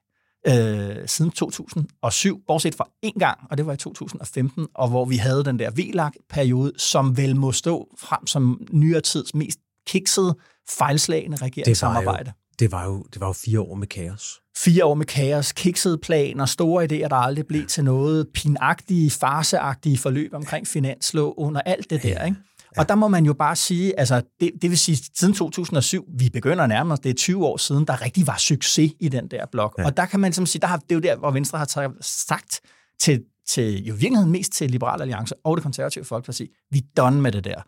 øh, 0.48 1.08
siden 1.08 1.32
2007, 1.32 2.42
bortset 2.48 2.76
fra 2.76 2.90
en 3.02 3.14
gang, 3.14 3.40
og 3.50 3.58
det 3.58 3.66
var 3.66 3.74
i 3.74 3.78
2015, 3.78 4.68
og 4.74 4.90
hvor 4.90 5.06
vi 5.06 5.18
havde 5.18 5.44
den 5.44 5.60
der 5.60 5.72
VLAG-periode, 5.72 6.74
som 6.78 7.18
vel 7.18 7.36
må 7.36 7.52
stå 7.52 7.96
frem 8.00 8.28
som 8.28 8.68
nyere 8.72 9.02
tids 9.02 9.36
mest 9.36 9.60
kiksede, 9.88 10.38
fejlslagende 10.70 11.38
regeringssamarbejde. 11.38 12.32
Det 12.60 12.72
var, 12.72 12.86
jo, 12.86 13.06
det 13.14 13.22
var 13.22 13.28
jo 13.28 13.34
fire 13.34 13.62
år 13.62 13.76
med 13.76 13.88
kaos. 13.88 14.42
Fire 14.58 14.86
år 14.86 14.94
med 14.94 15.06
kaos, 15.06 15.52
kiksede 15.52 15.98
planer, 15.98 16.46
store 16.46 16.84
idéer, 16.84 17.08
der 17.08 17.16
aldrig 17.16 17.48
blev 17.48 17.68
til 17.68 17.84
noget, 17.84 18.28
pinagtige, 18.34 19.12
farseagtige 19.12 19.98
forløb 19.98 20.34
omkring 20.34 20.68
finanslov 20.68 21.34
under 21.38 21.62
alt 21.62 21.90
det 21.90 22.04
der, 22.04 22.26
ikke? 22.26 22.38
Ja. 22.78 22.82
Og 22.82 22.90
der 22.90 22.96
må 22.96 23.08
man 23.08 23.26
jo 23.26 23.34
bare 23.34 23.56
sige, 23.56 24.00
altså 24.00 24.22
det, 24.40 24.52
det 24.62 24.70
vil 24.70 24.78
sige, 24.78 24.98
siden 25.16 25.34
2007, 25.34 26.06
vi 26.20 26.30
begynder 26.30 26.68
nærmest, 26.68 27.04
det 27.04 27.10
er 27.10 27.13
20 27.13 27.46
år 27.46 27.58
siden, 27.58 27.88
der 27.88 28.02
rigtig 28.02 28.28
var 28.28 28.38
succes 28.38 28.92
i 29.00 29.10
den 29.10 29.28
der 29.28 29.46
blok. 29.52 29.76
Ja. 29.78 29.86
Og 29.86 29.98
der 29.98 30.06
kan 30.06 30.20
man 30.20 30.34
som 30.34 30.46
sige, 30.46 30.62
der 30.62 30.68
har, 30.68 30.78
det 30.78 30.92
er 30.92 30.96
jo 30.96 31.02
der, 31.02 31.16
hvor 31.16 31.32
Venstre 31.32 31.58
har 31.58 31.94
sagt 32.02 32.62
til, 33.00 33.24
til 33.50 33.86
jo 33.86 33.94
virkeligheden 33.94 34.32
mest 34.32 34.52
til 34.52 34.72
Liberal 34.72 35.02
Alliance 35.02 35.36
og 35.44 35.58
det 35.58 35.63
konservative 35.63 36.06
Folkeparti, 36.06 36.50
vi 36.72 36.78
er 36.78 37.02
done 37.02 37.22
med 37.22 37.32
det 37.32 37.44
der. 37.44 37.62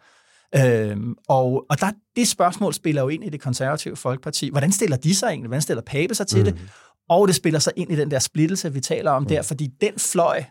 Øhm, 0.56 1.16
og 1.28 1.66
og 1.70 1.82
der, 1.82 1.92
det 2.16 2.28
spørgsmål 2.28 2.74
spiller 2.74 3.02
jo 3.02 3.08
ind 3.08 3.24
i 3.24 3.30
det 3.30 3.42
konservative 3.42 3.96
Folkeparti. 3.96 4.50
Hvordan 4.50 4.72
stiller 4.72 4.98
de 4.98 5.16
sig 5.16 5.28
egentlig? 5.28 5.48
Hvordan 5.48 5.62
stiller 5.62 5.82
Pape 5.82 6.16
sig 6.16 6.28
til 6.28 6.40
mm. 6.40 6.46
det? 6.46 6.60
Og 7.10 7.28
det 7.28 7.36
spiller 7.36 7.60
sig 7.60 7.74
ind 7.76 7.92
i 7.92 7.96
den 7.96 8.12
der 8.12 8.20
splittelse, 8.20 8.74
vi 8.74 8.82
taler 8.82 9.12
om 9.12 9.22
mm. 9.22 9.28
der, 9.28 9.42
fordi 9.42 9.68
den 9.82 9.94
fløj, 9.98 10.44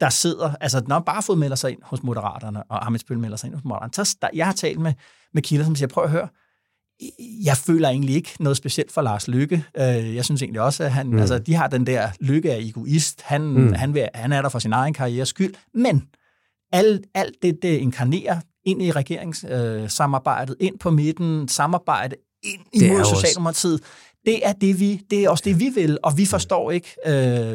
der 0.00 0.08
sidder, 0.08 0.54
altså 0.60 0.82
når 0.86 0.98
Barfod 0.98 1.36
melder 1.36 1.56
sig 1.56 1.70
ind 1.70 1.78
hos 1.82 2.02
Moderaterne, 2.02 2.62
og 2.62 2.86
Amitsbøl 2.86 3.18
melder 3.18 3.36
sig 3.36 3.46
ind 3.46 3.54
hos 3.54 3.64
Moderaterne, 3.64 3.92
så 4.04 4.16
der, 4.22 4.28
jeg 4.34 4.46
har 4.46 4.52
talt 4.52 4.80
med, 4.80 4.92
med 5.34 5.42
kilder, 5.42 5.64
som 5.64 5.76
siger, 5.76 5.88
prøv 5.88 6.04
at 6.04 6.10
høre, 6.10 6.28
jeg 7.44 7.56
føler 7.56 7.88
egentlig 7.88 8.14
ikke 8.14 8.30
noget 8.40 8.56
specielt 8.56 8.92
for 8.92 9.02
Lars 9.02 9.28
Lykke. 9.28 9.64
Øh, 9.76 10.14
jeg 10.14 10.24
synes 10.24 10.42
egentlig 10.42 10.60
også, 10.60 10.84
at 10.84 10.92
han, 10.92 11.06
mm. 11.06 11.18
altså, 11.18 11.38
de 11.38 11.54
har 11.54 11.66
den 11.66 11.86
der 11.86 12.08
lykke 12.20 12.52
af 12.52 12.58
egoist. 12.58 13.22
Han, 13.22 13.42
mm. 13.42 13.72
han, 13.72 13.94
vil, 13.94 14.08
han 14.14 14.32
er 14.32 14.42
der 14.42 14.48
for 14.48 14.58
sin 14.58 14.72
egen 14.72 14.94
karriere 14.94 15.26
skyld. 15.26 15.54
Men 15.74 16.02
alt, 16.72 17.06
alt 17.14 17.34
det, 17.42 17.58
det 17.62 17.68
inkarnerer 17.68 18.40
ind 18.64 18.82
i 18.82 18.90
regeringssamarbejdet, 18.90 20.56
øh, 20.60 20.66
ind 20.66 20.78
på 20.78 20.90
midten, 20.90 21.48
samarbejde 21.48 22.16
ind 22.42 22.60
imod 22.72 23.04
Socialdemokratiet, 23.04 23.80
det 24.26 24.46
er, 24.46 24.52
det, 24.52 24.80
vi, 24.80 25.00
det 25.10 25.24
er 25.24 25.28
også 25.28 25.44
det, 25.46 25.60
vi 25.60 25.68
vil, 25.74 25.98
og 26.02 26.18
vi 26.18 26.26
forstår 26.26 26.70
ikke, 26.70 26.96
øh, 27.06 27.12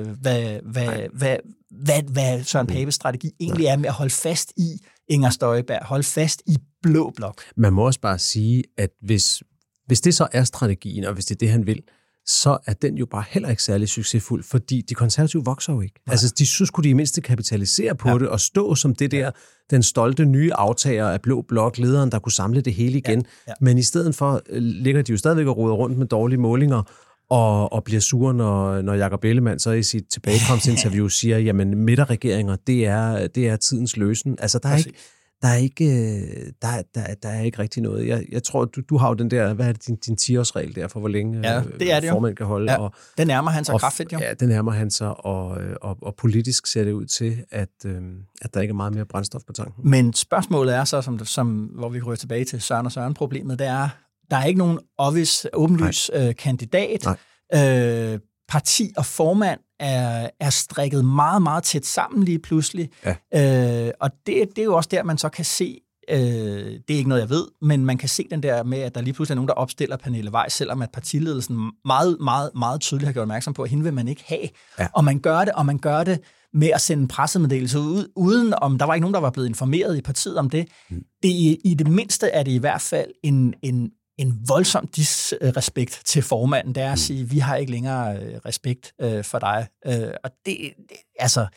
hvad, 0.08 0.60
hvad, 0.64 1.10
hvad, 1.14 1.38
hvad, 1.72 2.04
hvad 2.04 2.44
Søren 2.44 2.68
mm. 2.70 2.74
Papes 2.74 2.96
strategi 2.96 3.32
egentlig 3.40 3.66
er 3.66 3.78
med 3.78 3.86
at 3.86 3.94
holde 3.94 4.14
fast 4.14 4.54
i 4.58 4.78
Inger 5.08 5.30
Støjberg, 5.30 5.86
holde 5.86 6.04
fast 6.04 6.42
i 6.48 6.58
blå 6.84 7.12
blok. 7.16 7.42
Man 7.58 7.74
må 7.74 7.86
også 7.86 8.00
bare 8.00 8.20
sige, 8.20 8.64
at 8.78 8.90
hvis, 9.02 9.44
hvis 9.86 10.02
det 10.02 10.16
så 10.16 10.28
er 10.32 10.44
strategien, 10.44 11.04
og 11.04 11.14
hvis 11.14 11.26
det 11.26 11.36
er 11.36 11.40
det, 11.40 11.50
han 11.50 11.68
vil, 11.68 11.82
så 12.30 12.58
er 12.66 12.74
den 12.74 12.98
jo 12.98 13.06
bare 13.06 13.24
heller 13.30 13.50
ikke 13.50 13.64
særlig 13.64 13.90
succesfuld, 13.90 14.44
fordi 14.44 14.82
de 14.82 14.94
konservative 14.94 15.46
vokser 15.46 15.74
jo 15.74 15.82
ikke. 15.82 16.00
Nej. 16.08 16.14
Altså, 16.14 16.34
de 16.40 16.46
synes 16.46 16.70
kunne 16.70 16.84
de 16.84 16.90
i 16.90 16.94
mindste 16.94 17.22
kapitalisere 17.22 17.96
på 17.96 18.10
ja. 18.10 18.18
det 18.18 18.28
og 18.28 18.40
stå 18.40 18.76
som 18.76 18.96
det 18.96 19.12
der, 19.12 19.32
den 19.70 19.84
stolte 19.84 20.26
nye 20.26 20.54
aftager 20.54 21.08
af 21.08 21.22
Blå 21.22 21.42
Blok, 21.42 21.78
lederen, 21.78 22.12
der 22.12 22.20
kunne 22.20 22.32
samle 22.32 22.62
det 22.62 22.74
hele 22.74 22.98
igen. 22.98 23.20
Ja. 23.20 23.24
Ja. 23.48 23.54
Men 23.62 23.78
i 23.78 23.84
stedet 23.84 24.16
for 24.16 24.42
øh, 24.50 24.62
ligger 24.62 25.02
de 25.02 25.12
jo 25.12 25.18
stadigvæk 25.18 25.48
og 25.48 25.58
roder 25.58 25.76
rundt 25.76 25.98
med 25.98 26.08
dårlige 26.08 26.40
målinger, 26.40 26.84
og, 27.30 27.74
og 27.74 27.84
bliver 27.84 28.02
sur, 28.02 28.32
når, 28.32 28.82
når 28.82 28.94
Jacob 28.94 29.24
Ellemann 29.24 29.60
så 29.60 29.72
i 29.72 29.84
sit 29.84 30.06
tilbagekomstinterview 30.14 31.08
siger, 31.08 31.38
jamen 31.38 31.76
midterregeringer, 31.76 32.56
det 32.68 32.86
er, 32.86 33.28
det 33.28 33.48
er 33.48 33.56
tidens 33.56 33.98
løsen. 33.98 34.38
Altså, 34.40 34.60
der 34.64 34.70
er 34.70 34.78
ikke 34.78 34.94
der 35.42 35.48
er 35.48 35.56
ikke, 35.56 35.86
øh, 35.86 36.52
der, 36.62 36.82
der, 36.96 37.14
der 37.24 37.30
er 37.30 37.42
ikke 37.42 37.60
rigtig 37.60 37.84
noget. 37.84 38.08
Jeg, 38.08 38.26
jeg 38.32 38.44
tror, 38.44 38.66
du, 38.66 38.82
du 38.90 38.98
har 38.98 39.08
jo 39.08 39.14
den 39.14 39.32
der, 39.32 39.54
hvad 39.54 39.68
er 39.68 39.72
det, 39.72 39.88
din, 39.88 39.96
din 39.96 40.18
10-årsregel 40.22 40.76
der, 40.76 40.88
for 40.88 41.00
hvor 41.00 41.10
længe 41.10 41.40
ja, 41.44 41.62
det 41.80 41.92
er 41.94 42.00
det 42.00 42.10
formand 42.10 42.36
kan 42.36 42.46
holde. 42.46 42.72
Ja, 42.72 42.82
og, 42.82 42.94
den 43.18 43.28
nærmer 43.28 43.52
han 43.52 43.66
sig 43.66 43.74
og, 43.74 43.80
kraftigt, 43.80 44.14
jo. 44.14 44.20
Ja, 44.20 44.34
den 44.34 44.50
nærmer 44.50 44.72
han 44.72 44.92
sig, 44.92 45.26
og, 45.26 45.62
øh, 45.62 45.76
og, 45.82 45.98
og 46.02 46.16
politisk 46.16 46.68
ser 46.68 46.84
det 46.84 46.92
ud 46.92 47.06
til, 47.06 47.44
at, 47.52 47.70
øh, 47.86 48.02
at 48.42 48.54
der 48.54 48.62
ikke 48.62 48.72
er 48.72 48.76
meget 48.76 48.94
mere 48.94 49.06
brændstof 49.06 49.42
på 49.48 49.54
tanken. 49.54 49.90
Men 49.90 50.14
spørgsmålet 50.14 50.76
er 50.76 50.84
så, 50.84 51.02
som, 51.02 51.26
som, 51.26 51.48
hvor 51.56 51.90
vi 51.90 52.00
går 52.00 52.16
tilbage 52.16 52.46
til 52.46 52.62
Søren 52.62 52.86
og 52.86 52.92
Søren-problemet, 52.92 53.60
det 53.60 53.68
er, 53.68 53.90
der 54.32 54.38
er 54.38 54.46
ikke 54.46 54.58
nogen 54.58 54.80
obvious, 54.98 55.48
åbenlys 55.54 56.12
øh, 56.14 56.36
kandidat. 56.36 57.06
Nej. 57.54 58.14
Øh, 58.14 58.20
parti 58.48 58.94
og 58.98 59.06
formand 59.06 59.60
er, 59.80 60.30
er 60.40 60.50
strikket 60.50 61.06
meget, 61.06 61.42
meget 61.42 61.64
tæt 61.64 61.86
sammen 61.86 62.24
lige 62.24 62.40
pludselig. 62.40 62.90
Ja. 63.34 63.86
Øh, 63.86 63.92
og 64.02 64.10
det, 64.26 64.50
det 64.50 64.60
er 64.60 64.66
jo 64.66 64.76
også 64.76 64.90
der, 64.92 65.04
man 65.04 65.18
så 65.18 65.30
kan 65.30 65.46
se, 65.46 65.80
øh, 66.10 66.18
det 66.18 66.94
er 66.94 66.98
ikke 66.98 67.10
noget, 67.10 67.22
jeg 67.22 67.30
ved, 67.30 67.46
men 67.62 67.86
man 67.86 67.98
kan 67.98 68.10
se 68.10 68.28
den 68.32 68.44
der 68.44 68.64
med, 68.64 68.80
at 68.80 68.96
der 68.96 69.02
lige 69.02 69.14
pludselig 69.14 69.34
er 69.34 69.36
nogen, 69.36 69.48
der 69.48 69.54
opstiller 69.54 69.98
Pernille 69.98 70.34
Weiss, 70.34 70.56
selvom 70.56 70.82
at 70.82 70.90
partiledelsen 70.94 71.72
meget, 71.86 72.18
meget, 72.20 72.52
meget 72.56 72.82
tydeligt 72.82 73.06
har 73.06 73.14
gjort 73.14 73.22
opmærksom 73.22 73.54
på, 73.54 73.64
at 73.64 73.70
hende 73.70 73.84
vil 73.84 73.94
man 73.94 74.08
ikke 74.08 74.24
have. 74.28 74.50
Ja. 74.80 74.88
Og 74.94 75.04
man 75.04 75.20
gør 75.20 75.40
det, 75.40 75.54
og 75.54 75.66
man 75.66 75.78
gør 75.78 76.04
det 76.04 76.20
med 76.54 76.70
at 76.70 76.82
sende 76.82 77.02
en 77.02 77.08
pressemeddelelse 77.08 77.80
ud, 77.80 78.12
uden 78.16 78.54
om, 78.54 78.78
der 78.78 78.86
var 78.86 78.94
ikke 78.94 79.02
nogen, 79.02 79.14
der 79.14 79.20
var 79.20 79.30
blevet 79.30 79.48
informeret 79.48 79.98
i 79.98 80.02
partiet 80.02 80.38
om 80.38 80.50
det. 80.50 80.68
Mm. 80.90 81.04
det 81.24 81.30
i, 81.30 81.58
I 81.66 81.74
det 81.74 81.88
mindste 81.88 82.28
er 82.28 82.44
det 82.44 82.52
i 82.52 82.58
hvert 82.58 82.82
fald 82.82 83.12
en, 83.24 83.54
en, 83.64 83.92
en 84.20 84.40
voldsom 84.48 84.88
disrespekt 84.88 86.02
til 86.06 86.22
formanden. 86.22 86.76
Det 86.76 86.84
er 86.84 86.92
at 86.92 86.94
mm. 86.94 86.98
sige, 86.98 87.30
vi 87.30 87.40
har 87.40 87.56
ikke 87.56 87.72
længere 87.72 88.18
øh, 88.18 88.40
respekt 88.46 88.94
øh, 89.02 89.24
for 89.24 89.40
dig. 89.40 89.68
Øh, 89.86 90.12
og 90.24 90.32
det, 90.46 90.58
det, 90.90 90.98
altså, 91.20 91.48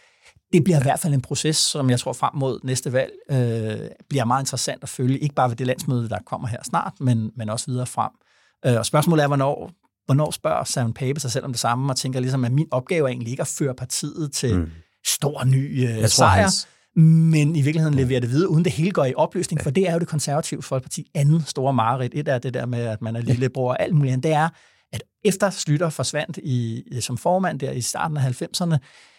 det 0.52 0.64
bliver 0.64 0.80
i 0.80 0.82
hvert 0.82 1.00
fald 1.00 1.14
en 1.14 1.20
proces, 1.20 1.56
som 1.56 1.90
jeg 1.90 2.00
tror 2.00 2.12
frem 2.12 2.34
mod 2.34 2.60
næste 2.64 2.92
valg 2.92 3.12
øh, 3.30 3.88
bliver 4.08 4.24
meget 4.24 4.42
interessant 4.42 4.82
at 4.82 4.88
følge. 4.88 5.18
Ikke 5.18 5.34
bare 5.34 5.48
ved 5.48 5.56
det 5.56 5.66
landsmøde, 5.66 6.08
der 6.08 6.18
kommer 6.26 6.48
her 6.48 6.62
snart, 6.64 6.92
men, 7.00 7.30
men 7.36 7.48
også 7.48 7.66
videre 7.66 7.86
frem. 7.86 8.10
Øh, 8.66 8.78
og 8.78 8.86
spørgsmålet 8.86 9.22
er, 9.22 9.26
hvornår, 9.26 9.70
hvornår 10.06 10.30
spørger 10.30 10.64
Søren 10.64 10.92
Pape 10.92 11.20
sig 11.20 11.30
selv 11.30 11.44
om 11.44 11.52
det 11.52 11.60
samme, 11.60 11.92
og 11.92 11.96
tænker 11.96 12.20
ligesom, 12.20 12.44
at 12.44 12.52
min 12.52 12.68
opgave 12.70 13.04
er 13.04 13.08
egentlig 13.08 13.30
ikke 13.30 13.40
at 13.40 13.48
føre 13.58 13.74
partiet 13.74 14.32
til 14.32 14.58
mm. 14.58 14.70
stor 15.06 15.44
ny 15.44 15.84
øh, 15.84 15.90
jeg 15.90 16.00
tror, 16.00 16.08
sejr. 16.08 16.40
Hans, 16.40 16.68
men 16.96 17.56
i 17.56 17.62
virkeligheden 17.62 17.94
leverer 17.94 18.20
det 18.20 18.30
videre, 18.30 18.50
uden 18.50 18.64
det 18.64 18.72
hele 18.72 18.90
går 18.90 19.04
i 19.04 19.14
opløsning, 19.14 19.62
for 19.62 19.70
det 19.70 19.88
er 19.88 19.92
jo 19.92 19.98
det 19.98 20.08
konservative 20.08 20.62
folkeparti 20.62 21.10
anden 21.14 21.42
store 21.46 21.72
mareridt. 21.72 22.14
Et 22.14 22.28
er 22.28 22.38
det 22.38 22.54
der 22.54 22.66
med, 22.66 22.78
at 22.78 23.02
man 23.02 23.16
er 23.16 23.20
lillebror 23.20 23.70
og 23.70 23.82
alt 23.82 23.94
muligt, 23.94 24.22
det 24.22 24.32
er, 24.32 24.48
at 24.92 25.02
efter 25.24 25.50
Slytter 25.50 25.90
forsvandt 25.90 26.38
i, 26.42 26.82
som 27.00 27.18
formand 27.18 27.58
der 27.58 27.70
i 27.70 27.80
starten 27.80 28.16
af 28.16 28.42
90'erne, 28.42 28.76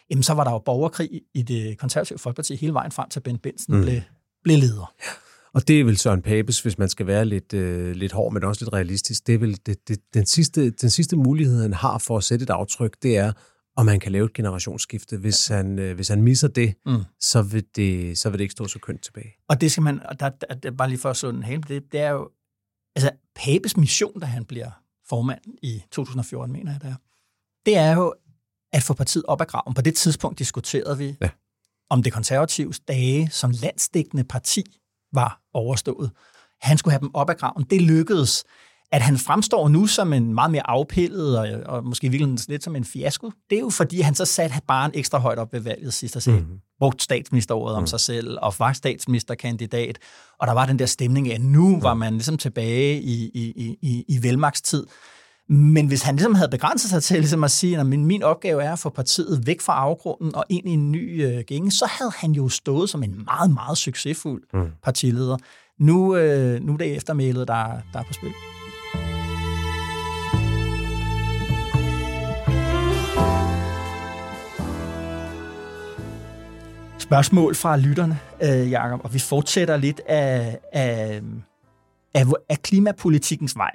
jamen 0.10 0.24
så 0.24 0.34
var 0.34 0.44
der 0.44 0.52
jo 0.52 0.60
borgerkrig 0.60 1.10
i 1.34 1.42
det 1.42 1.78
konservative 1.78 2.20
folkeparti 2.20 2.56
hele 2.56 2.74
vejen 2.74 2.92
frem 2.92 3.10
til 3.10 3.20
Ben 3.20 3.38
Benson 3.38 3.76
mm. 3.76 3.82
blev, 3.82 4.02
blev 4.44 4.58
leder. 4.58 4.94
Og 5.54 5.68
det 5.68 5.80
er 5.80 5.84
vel 5.84 5.98
Søren 5.98 6.22
Papes, 6.22 6.62
hvis 6.62 6.78
man 6.78 6.90
skal 6.90 7.08
være 7.08 7.26
lidt, 7.26 7.54
øh, 7.54 7.96
lidt 7.96 8.12
hård, 8.12 8.34
men 8.34 8.44
også 8.44 8.66
lidt 8.66 8.74
realistisk. 8.74 9.28
Det 9.28 9.36
er 9.36 9.40
vel 9.40 9.58
det, 9.66 9.88
det, 9.88 10.00
den, 10.14 10.26
sidste, 10.26 10.70
den 10.70 10.90
sidste 10.90 11.16
mulighed, 11.16 11.62
han 11.62 11.74
har 11.74 11.98
for 11.98 12.18
at 12.18 12.24
sætte 12.24 12.44
et 12.44 12.50
aftryk, 12.50 12.98
det 13.04 13.18
er 13.18 13.32
og 13.78 13.86
man 13.86 14.00
kan 14.00 14.12
lave 14.12 14.26
et 14.26 14.34
generationsskifte. 14.34 15.18
Hvis, 15.18 15.50
ja. 15.50 15.56
han, 15.56 15.80
øh, 15.80 15.96
hvis 15.96 16.08
han 16.08 16.22
misser 16.22 16.48
det, 16.48 16.74
mm. 16.86 17.04
så, 17.20 17.42
vil 17.42 17.66
det, 17.76 18.18
så 18.18 18.30
vil 18.30 18.40
det 18.40 18.44
ikke 18.44 18.52
stå 18.52 18.68
så 18.68 18.80
kønt 18.80 19.04
tilbage. 19.04 19.36
Og 19.48 19.62
det 19.62 19.72
skal 19.72 19.84
man, 19.84 20.04
og 20.06 20.20
der, 20.20 20.30
der, 20.30 20.56
der 20.56 20.72
bare 20.72 20.90
lige 20.90 21.00
for 21.00 21.10
at 21.10 21.18
slå 21.18 21.32
den 21.32 21.44
hele, 21.44 21.64
det, 21.68 21.92
det 21.92 22.00
er 22.00 22.10
jo, 22.10 22.30
altså 22.96 23.12
Papes 23.36 23.78
mission, 23.78 24.20
da 24.20 24.26
han 24.26 24.46
bliver 24.46 24.72
formand 25.10 25.42
i 25.62 25.84
2014, 25.92 26.54
mener 26.54 26.72
jeg 26.72 26.82
det 26.82 26.90
er, 26.90 26.96
det 27.66 27.78
er 27.78 27.96
jo 27.96 28.14
at 28.74 28.84
få 28.84 28.94
partiet 28.94 29.26
op 29.28 29.42
ad 29.42 29.46
graven. 29.46 29.74
På 29.74 29.82
det 29.82 29.96
tidspunkt 29.96 30.40
diskuterede 30.40 30.98
vi, 30.98 31.16
ja. 31.22 31.30
om 31.90 32.04
det 32.04 32.14
konservatives 32.14 32.80
dage 32.80 33.30
som 33.30 33.52
landsdækkende 33.52 34.24
parti 34.24 34.64
var 35.14 35.42
overstået. 35.54 36.12
Han 36.62 36.78
skulle 36.78 36.92
have 36.92 37.02
dem 37.02 37.16
op 37.16 37.30
ad 37.30 37.36
graven. 37.36 37.64
Det 37.70 37.82
lykkedes 37.82 38.44
at 38.94 39.02
han 39.02 39.18
fremstår 39.18 39.68
nu 39.68 39.88
som 39.88 40.14
en 40.14 40.34
meget 40.34 40.52
mere 40.52 40.70
afpillet, 40.70 41.40
og, 41.40 41.48
og 41.66 41.86
måske 41.86 42.10
virkelig 42.10 42.40
lidt 42.48 42.64
som 42.64 42.76
en 42.76 42.86
fiasko, 42.86 43.32
det 43.50 43.56
er 43.56 43.60
jo 43.60 43.70
fordi, 43.70 44.02
han 44.02 44.16
så 44.16 44.26
satte 44.26 44.56
bare 44.68 44.86
en 44.86 44.92
ekstra 44.94 45.20
højt 45.20 45.40
op 45.40 45.54
ved 45.54 45.60
valget 45.60 45.94
sidst 45.94 46.16
og 46.16 46.22
sagde, 46.22 46.40
mm-hmm. 46.40 46.58
brugt 46.80 47.02
statsministeråret 47.02 47.76
om 47.76 47.88
sig 47.88 48.00
selv, 48.00 48.38
og 48.42 48.54
var 48.60 48.74
statsministerkandidat, 48.74 49.98
og 50.40 50.48
der 50.48 50.54
var 50.54 50.66
den 50.66 50.80
der 50.80 50.86
stemning 50.86 51.32
af, 51.32 51.36
at 51.36 51.42
nu 51.42 51.76
mm. 51.76 51.84
var 51.84 51.94
man 51.94 52.14
ligesom 52.14 52.38
tilbage 52.38 53.02
i, 53.02 53.32
i, 53.34 53.78
i, 53.82 54.06
i 54.08 54.24
velmagtstid. 54.24 54.86
Men 55.50 55.88
hvis 55.88 56.02
han 56.02 56.16
ligesom 56.16 56.36
havde 56.36 56.50
begrænset 56.50 56.90
sig 56.90 57.04
til 57.04 57.20
ligesom 57.20 57.44
at 57.44 57.52
sige, 57.52 57.80
at 57.80 57.86
min, 57.86 58.06
min 58.06 58.24
opgave 58.24 58.64
er 58.64 58.74
at 58.74 58.80
få 58.80 58.90
partiet 58.90 59.48
væk 59.48 59.62
fra 59.62 59.74
afgrunden 59.74 60.36
og 60.36 60.46
ind 60.50 60.70
i 60.70 60.72
en 60.72 60.92
ny 60.92 61.26
øh, 61.26 61.44
gænge, 61.48 61.72
så 61.72 61.86
havde 61.86 62.12
han 62.16 62.32
jo 62.32 62.50
stået 62.50 62.90
som 62.90 63.04
en 63.04 63.24
meget, 63.26 63.52
meget 63.52 63.78
succesfuld 63.78 64.44
mm. 64.54 64.72
partileder. 64.84 65.38
Nu, 65.80 66.16
øh, 66.16 66.62
nu 66.62 66.74
er 66.74 66.78
det 66.78 66.96
eftermælet, 66.96 67.48
der, 67.48 67.66
der 67.94 68.00
er 68.00 68.04
på 68.04 68.14
spil. 68.14 68.32
Spørgsmål 77.14 77.56
fra 77.56 77.78
lytterne, 77.78 78.20
øh, 78.44 78.72
Jacob, 78.72 79.00
og 79.04 79.14
vi 79.14 79.20
fortsætter 79.20 79.78
lidt 79.78 80.02
af, 80.08 80.60
af, 80.72 81.22
af, 82.14 82.26
af 82.50 82.62
klimapolitikkens 82.62 83.58
vej. 83.58 83.72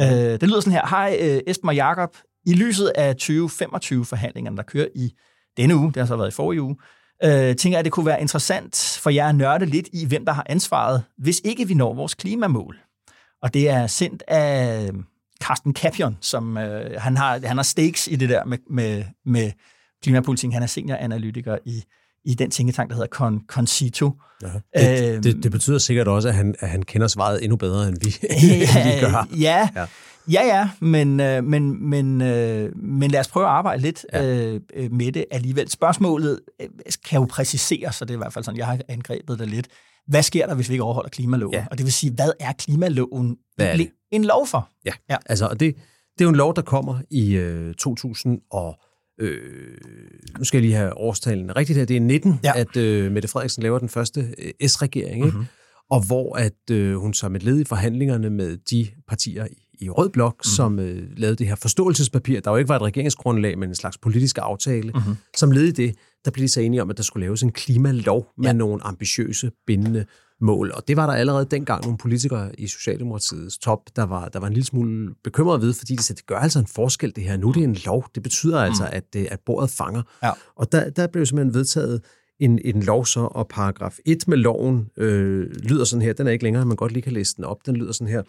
Øh, 0.00 0.06
det 0.06 0.42
lyder 0.42 0.60
sådan 0.60 0.72
her. 0.72 0.86
Hej 0.86 1.16
øh, 1.20 1.40
Esben 1.46 1.68
og 1.68 1.74
Jacob. 1.74 2.16
I 2.46 2.54
lyset 2.54 2.92
af 2.94 3.14
2025-forhandlingerne, 3.22 4.56
der 4.56 4.62
kører 4.62 4.86
i 4.94 5.12
denne 5.56 5.76
uge, 5.76 5.86
det 5.86 5.96
har 5.96 6.06
så 6.06 6.16
været 6.16 6.28
i 6.28 6.34
forrige 6.34 6.62
uge, 6.62 6.76
øh, 7.24 7.56
tænker 7.56 7.68
jeg, 7.70 7.78
at 7.78 7.84
det 7.84 7.92
kunne 7.92 8.06
være 8.06 8.20
interessant 8.20 8.98
for 9.02 9.10
jer 9.10 9.28
at 9.28 9.34
nørde 9.34 9.66
lidt 9.66 9.88
i, 9.92 10.06
hvem 10.06 10.24
der 10.24 10.32
har 10.32 10.46
ansvaret, 10.48 11.04
hvis 11.18 11.40
ikke 11.44 11.68
vi 11.68 11.74
når 11.74 11.94
vores 11.94 12.14
klimamål. 12.14 12.78
Og 13.42 13.54
det 13.54 13.70
er 13.70 13.86
sendt 13.86 14.22
af 14.28 14.82
øh, 14.88 14.94
Carsten 15.42 15.74
Capion, 15.74 16.18
som 16.20 16.58
øh, 16.58 17.00
han, 17.00 17.16
har, 17.16 17.40
han 17.46 17.56
har 17.56 17.64
stakes 17.64 18.08
i 18.08 18.16
det 18.16 18.28
der 18.28 18.44
med, 18.44 18.58
med, 18.70 19.04
med 19.26 19.52
klimapolitik. 20.02 20.52
Han 20.52 20.62
er 20.62 20.66
senioranalytiker 20.66 21.58
i 21.64 21.84
i 22.28 22.34
den 22.34 22.50
tænketank, 22.50 22.90
der 22.90 22.94
hedder 22.96 23.08
Con, 23.08 23.40
Concito. 23.46 24.12
Ja. 24.42 24.48
Det, 24.76 25.14
øhm, 25.14 25.22
det, 25.22 25.42
det 25.42 25.52
betyder 25.52 25.78
sikkert 25.78 26.08
også, 26.08 26.28
at 26.28 26.34
han, 26.34 26.54
at 26.60 26.68
han 26.68 26.82
kender 26.82 27.08
svaret 27.08 27.44
endnu 27.44 27.56
bedre, 27.56 27.88
end 27.88 27.96
vi, 28.00 28.16
ja, 28.22 28.94
vi 28.94 29.00
gør. 29.00 29.28
Ja, 29.38 29.68
ja, 29.76 29.86
ja, 30.30 30.46
ja 30.46 30.70
men, 30.80 31.20
øh, 31.20 31.44
men, 31.44 31.88
men, 31.90 32.22
øh, 32.22 32.76
men 32.76 33.10
lad 33.10 33.20
os 33.20 33.28
prøve 33.28 33.46
at 33.46 33.52
arbejde 33.52 33.82
lidt 33.82 34.06
ja. 34.12 34.24
øh, 34.24 34.60
med 34.92 35.12
det 35.12 35.24
alligevel. 35.30 35.70
Spørgsmålet 35.70 36.40
kan 37.08 37.20
jo 37.20 37.26
præciseres, 37.30 37.94
så 37.94 38.04
det 38.04 38.10
er 38.10 38.14
i 38.14 38.18
hvert 38.18 38.32
fald 38.32 38.44
sådan, 38.44 38.58
jeg 38.58 38.66
har 38.66 38.78
angrebet 38.88 39.38
det 39.38 39.48
lidt. 39.48 39.68
Hvad 40.06 40.22
sker 40.22 40.46
der, 40.46 40.54
hvis 40.54 40.68
vi 40.68 40.74
ikke 40.74 40.84
overholder 40.84 41.10
klimaloven? 41.10 41.54
Ja. 41.54 41.66
Og 41.70 41.78
det 41.78 41.84
vil 41.84 41.92
sige, 41.92 42.12
hvad 42.12 42.30
er 42.40 42.52
klimaloven 42.52 43.36
hvad 43.56 43.66
er 43.66 43.76
det? 43.76 43.90
en 44.10 44.24
lov 44.24 44.46
for? 44.46 44.68
Ja, 44.84 44.92
ja. 45.10 45.16
altså 45.26 45.48
det, 45.48 45.60
det 45.60 46.20
er 46.20 46.24
jo 46.24 46.28
en 46.28 46.36
lov, 46.36 46.56
der 46.56 46.62
kommer 46.62 46.98
i 47.10 47.34
øh, 47.34 47.74
2000 47.74 48.40
og 48.50 48.78
Øh, 49.20 49.40
nu 50.38 50.44
skal 50.44 50.58
jeg 50.58 50.62
lige 50.62 50.74
have 50.74 50.96
årstalen 50.96 51.56
rigtigt 51.56 51.78
her. 51.78 51.84
Det 51.86 51.96
er 51.96 52.00
19, 52.00 52.40
ja. 52.44 52.52
at 52.56 52.76
øh, 52.76 53.12
Mette 53.12 53.28
Frederiksen 53.28 53.62
laver 53.62 53.78
den 53.78 53.88
første 53.88 54.34
øh, 54.38 54.68
S-regering, 54.68 55.24
mm-hmm. 55.24 55.44
og 55.90 56.06
hvor 56.06 56.36
at 56.36 56.70
øh, 56.70 56.96
hun 56.96 57.14
som 57.14 57.36
et 57.36 57.42
led 57.42 57.60
i 57.60 57.64
forhandlingerne 57.64 58.30
med 58.30 58.56
de 58.70 58.88
partier 59.08 59.46
i 59.80 59.90
Rød 59.90 60.10
Blok, 60.10 60.34
mm-hmm. 60.34 60.56
som 60.56 60.78
øh, 60.78 61.02
lavede 61.16 61.36
det 61.36 61.46
her 61.46 61.54
forståelsespapir, 61.54 62.40
der 62.40 62.50
jo 62.50 62.56
ikke 62.56 62.68
var 62.68 62.76
et 62.76 62.82
regeringsgrundlag, 62.82 63.58
men 63.58 63.68
en 63.68 63.74
slags 63.74 63.98
politisk 63.98 64.38
aftale, 64.42 64.92
mm-hmm. 64.94 65.16
som 65.36 65.50
led 65.50 65.64
i 65.64 65.72
det, 65.72 65.94
der 66.24 66.30
blev 66.30 66.42
de 66.42 66.48
så 66.48 66.60
enige 66.60 66.82
om, 66.82 66.90
at 66.90 66.96
der 66.96 67.02
skulle 67.02 67.26
laves 67.26 67.42
en 67.42 67.52
klimalov 67.52 68.26
med 68.38 68.46
ja. 68.46 68.52
nogle 68.52 68.84
ambitiøse, 68.84 69.50
bindende 69.66 70.04
mål. 70.40 70.72
Og 70.74 70.88
det 70.88 70.96
var 70.96 71.06
der 71.06 71.14
allerede 71.14 71.46
dengang 71.50 71.82
nogle 71.82 71.98
politikere 71.98 72.60
i 72.60 72.66
Socialdemokratiets 72.66 73.58
top, 73.58 73.80
der 73.96 74.02
var, 74.02 74.28
der 74.28 74.38
var 74.38 74.46
en 74.46 74.52
lille 74.52 74.66
smule 74.66 75.14
bekymrede 75.24 75.60
ved, 75.60 75.72
fordi 75.72 75.96
de 75.96 76.02
sagde, 76.02 76.16
det 76.16 76.26
gør 76.26 76.38
altså 76.38 76.58
en 76.58 76.66
forskel 76.66 77.16
det 77.16 77.24
her. 77.24 77.36
Nu 77.36 77.48
er 77.48 77.52
det 77.52 77.64
en 77.64 77.76
lov. 77.86 78.04
Det 78.14 78.22
betyder 78.22 78.60
altså, 78.60 78.82
mm. 78.82 78.90
at, 78.92 79.16
at 79.16 79.40
bordet 79.46 79.70
fanger. 79.70 80.02
Ja. 80.22 80.30
Og 80.56 80.72
der, 80.72 80.90
der 80.90 81.06
blev 81.06 81.26
simpelthen 81.26 81.54
vedtaget 81.54 82.02
en, 82.40 82.60
en 82.64 82.82
lov 82.82 83.06
så, 83.06 83.20
og 83.20 83.48
paragraf 83.48 83.98
1 84.06 84.28
med 84.28 84.36
loven 84.36 84.90
øh, 84.96 85.46
lyder 85.50 85.84
sådan 85.84 86.02
her. 86.02 86.12
Den 86.12 86.26
er 86.26 86.30
ikke 86.30 86.44
længere, 86.44 86.66
man 86.66 86.76
godt 86.76 86.92
lige 86.92 87.02
kan 87.02 87.12
læse 87.12 87.36
den 87.36 87.44
op. 87.44 87.66
Den 87.66 87.76
lyder 87.76 87.92
sådan 87.92 88.12
her. 88.12 88.22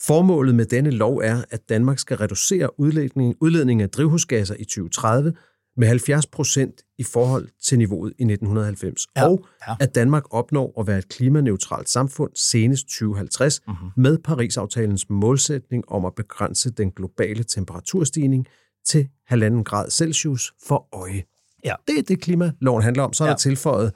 Formålet 0.00 0.54
med 0.54 0.66
denne 0.66 0.90
lov 0.90 1.16
er, 1.16 1.42
at 1.50 1.68
Danmark 1.68 1.98
skal 1.98 2.16
reducere 2.16 2.80
udledning, 2.80 3.34
udledning 3.40 3.82
af 3.82 3.90
drivhusgasser 3.90 4.54
i 4.58 4.64
2030 4.64 5.32
med 5.78 5.88
70 5.88 6.26
procent 6.26 6.82
i 6.98 7.02
forhold 7.02 7.48
til 7.62 7.78
niveauet 7.78 8.10
i 8.18 8.22
1990, 8.22 9.06
ja, 9.16 9.28
og 9.28 9.46
ja. 9.68 9.76
at 9.80 9.94
Danmark 9.94 10.34
opnår 10.34 10.80
at 10.80 10.86
være 10.86 10.98
et 10.98 11.08
klimaneutralt 11.08 11.88
samfund 11.88 12.30
senest 12.34 12.86
2050 12.86 13.60
mm-hmm. 13.66 13.90
med 13.96 14.18
Paris-aftalens 14.18 15.10
målsætning 15.10 15.84
om 15.88 16.04
at 16.04 16.14
begrænse 16.14 16.70
den 16.70 16.90
globale 16.90 17.44
temperaturstigning 17.44 18.46
til 18.86 19.08
1,5 19.32 19.62
grad 19.62 19.90
Celsius 19.90 20.52
for 20.66 20.88
øje. 20.92 21.22
Ja. 21.64 21.74
Det 21.88 21.98
er 21.98 22.02
det, 22.02 22.20
klimaloven 22.20 22.82
handler 22.82 23.02
om. 23.02 23.12
Så 23.12 23.24
er 23.24 23.28
ja. 23.28 23.32
der 23.32 23.38
tilføjet 23.38 23.92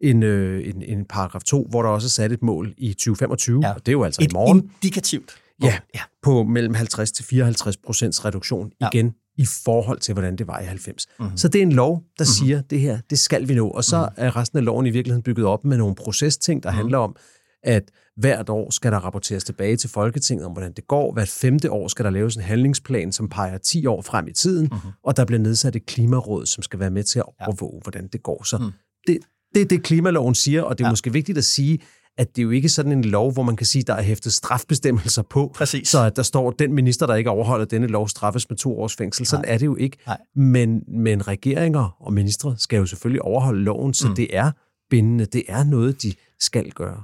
en, 0.00 0.22
øh, 0.22 0.68
en, 0.68 0.82
en 0.82 1.04
paragraf 1.04 1.42
2, 1.42 1.66
hvor 1.70 1.82
der 1.82 1.88
også 1.88 2.06
er 2.06 2.08
sat 2.08 2.32
et 2.32 2.42
mål 2.42 2.74
i 2.78 2.92
2025, 2.92 3.60
ja. 3.62 3.74
og 3.74 3.80
det 3.86 3.88
er 3.88 3.92
jo 3.92 4.04
altså 4.04 4.22
et 4.22 4.32
i 4.32 4.34
morgen. 4.34 4.70
indikativt. 4.82 5.36
Ja, 5.62 5.78
ja, 5.94 6.00
på 6.22 6.42
mellem 6.42 6.74
50 6.74 7.12
til 7.12 7.24
54 7.24 7.76
procents 7.76 8.24
reduktion 8.24 8.70
ja. 8.80 8.88
igen 8.92 9.14
i 9.36 9.46
forhold 9.64 10.00
til, 10.00 10.12
hvordan 10.12 10.36
det 10.36 10.46
var 10.46 10.60
i 10.60 10.64
90. 10.64 11.06
Mm-hmm. 11.18 11.36
Så 11.36 11.48
det 11.48 11.58
er 11.58 11.62
en 11.62 11.72
lov, 11.72 11.92
der 11.94 12.24
mm-hmm. 12.24 12.46
siger, 12.46 12.62
det 12.62 12.80
her, 12.80 12.98
det 13.10 13.18
skal 13.18 13.48
vi 13.48 13.54
nå. 13.54 13.68
Og 13.68 13.84
så 13.84 13.98
mm-hmm. 13.98 14.24
er 14.26 14.36
resten 14.36 14.58
af 14.58 14.64
loven 14.64 14.86
i 14.86 14.90
virkeligheden 14.90 15.22
bygget 15.22 15.46
op 15.46 15.64
med 15.64 15.76
nogle 15.76 15.94
procesting, 15.94 16.62
der 16.62 16.70
mm-hmm. 16.70 16.76
handler 16.78 16.98
om, 16.98 17.16
at 17.62 17.90
hvert 18.16 18.48
år 18.48 18.70
skal 18.70 18.92
der 18.92 18.98
rapporteres 18.98 19.44
tilbage 19.44 19.76
til 19.76 19.90
Folketinget 19.90 20.46
om, 20.46 20.52
hvordan 20.52 20.72
det 20.72 20.86
går. 20.86 21.12
Hvert 21.12 21.28
femte 21.28 21.70
år 21.70 21.88
skal 21.88 22.04
der 22.04 22.10
laves 22.10 22.36
en 22.36 22.42
handlingsplan, 22.42 23.12
som 23.12 23.28
peger 23.28 23.58
10 23.58 23.86
år 23.86 24.02
frem 24.02 24.28
i 24.28 24.32
tiden, 24.32 24.68
mm-hmm. 24.72 24.90
og 25.04 25.16
der 25.16 25.24
bliver 25.24 25.40
nedsat 25.40 25.76
et 25.76 25.86
klimaråd, 25.86 26.46
som 26.46 26.62
skal 26.62 26.80
være 26.80 26.90
med 26.90 27.02
til 27.02 27.18
at 27.18 27.24
overvåge, 27.40 27.76
ja. 27.76 27.80
hvordan 27.82 28.08
det 28.12 28.22
går. 28.22 28.44
Så 28.44 28.58
mm. 28.58 28.70
det, 29.06 29.18
det 29.54 29.62
er 29.62 29.66
det, 29.66 29.82
klimaloven 29.82 30.34
siger, 30.34 30.62
og 30.62 30.78
det 30.78 30.84
er 30.84 30.88
ja. 30.88 30.92
måske 30.92 31.12
vigtigt 31.12 31.38
at 31.38 31.44
sige, 31.44 31.78
at 32.18 32.36
det 32.36 32.42
er 32.42 32.44
jo 32.44 32.50
ikke 32.50 32.68
sådan 32.68 32.92
en 32.92 33.04
lov, 33.04 33.32
hvor 33.32 33.42
man 33.42 33.56
kan 33.56 33.66
sige, 33.66 33.82
der 33.82 33.94
er 33.94 34.02
hæftet 34.02 34.32
strafbestemmelser 34.32 35.22
på, 35.22 35.52
Præcis. 35.54 35.88
så 35.88 36.02
at 36.02 36.16
der 36.16 36.22
står, 36.22 36.50
at 36.50 36.58
den 36.58 36.72
minister, 36.72 37.06
der 37.06 37.14
ikke 37.14 37.30
overholder 37.30 37.64
denne 37.64 37.86
lov, 37.86 38.08
straffes 38.08 38.50
med 38.50 38.56
to 38.56 38.80
års 38.80 38.96
fængsel. 38.96 39.26
Sådan 39.26 39.44
Nej. 39.44 39.54
er 39.54 39.58
det 39.58 39.66
jo 39.66 39.76
ikke. 39.76 39.96
Nej. 40.06 40.18
Men, 40.34 40.82
men 40.88 41.28
regeringer 41.28 41.96
og 42.00 42.12
ministre 42.12 42.54
skal 42.58 42.76
jo 42.76 42.86
selvfølgelig 42.86 43.22
overholde 43.22 43.62
loven, 43.62 43.94
så 43.94 44.08
mm. 44.08 44.14
det 44.14 44.36
er 44.36 44.50
bindende. 44.90 45.24
Det 45.24 45.42
er 45.48 45.64
noget, 45.64 46.02
de 46.02 46.12
skal 46.40 46.70
gøre. 46.70 47.02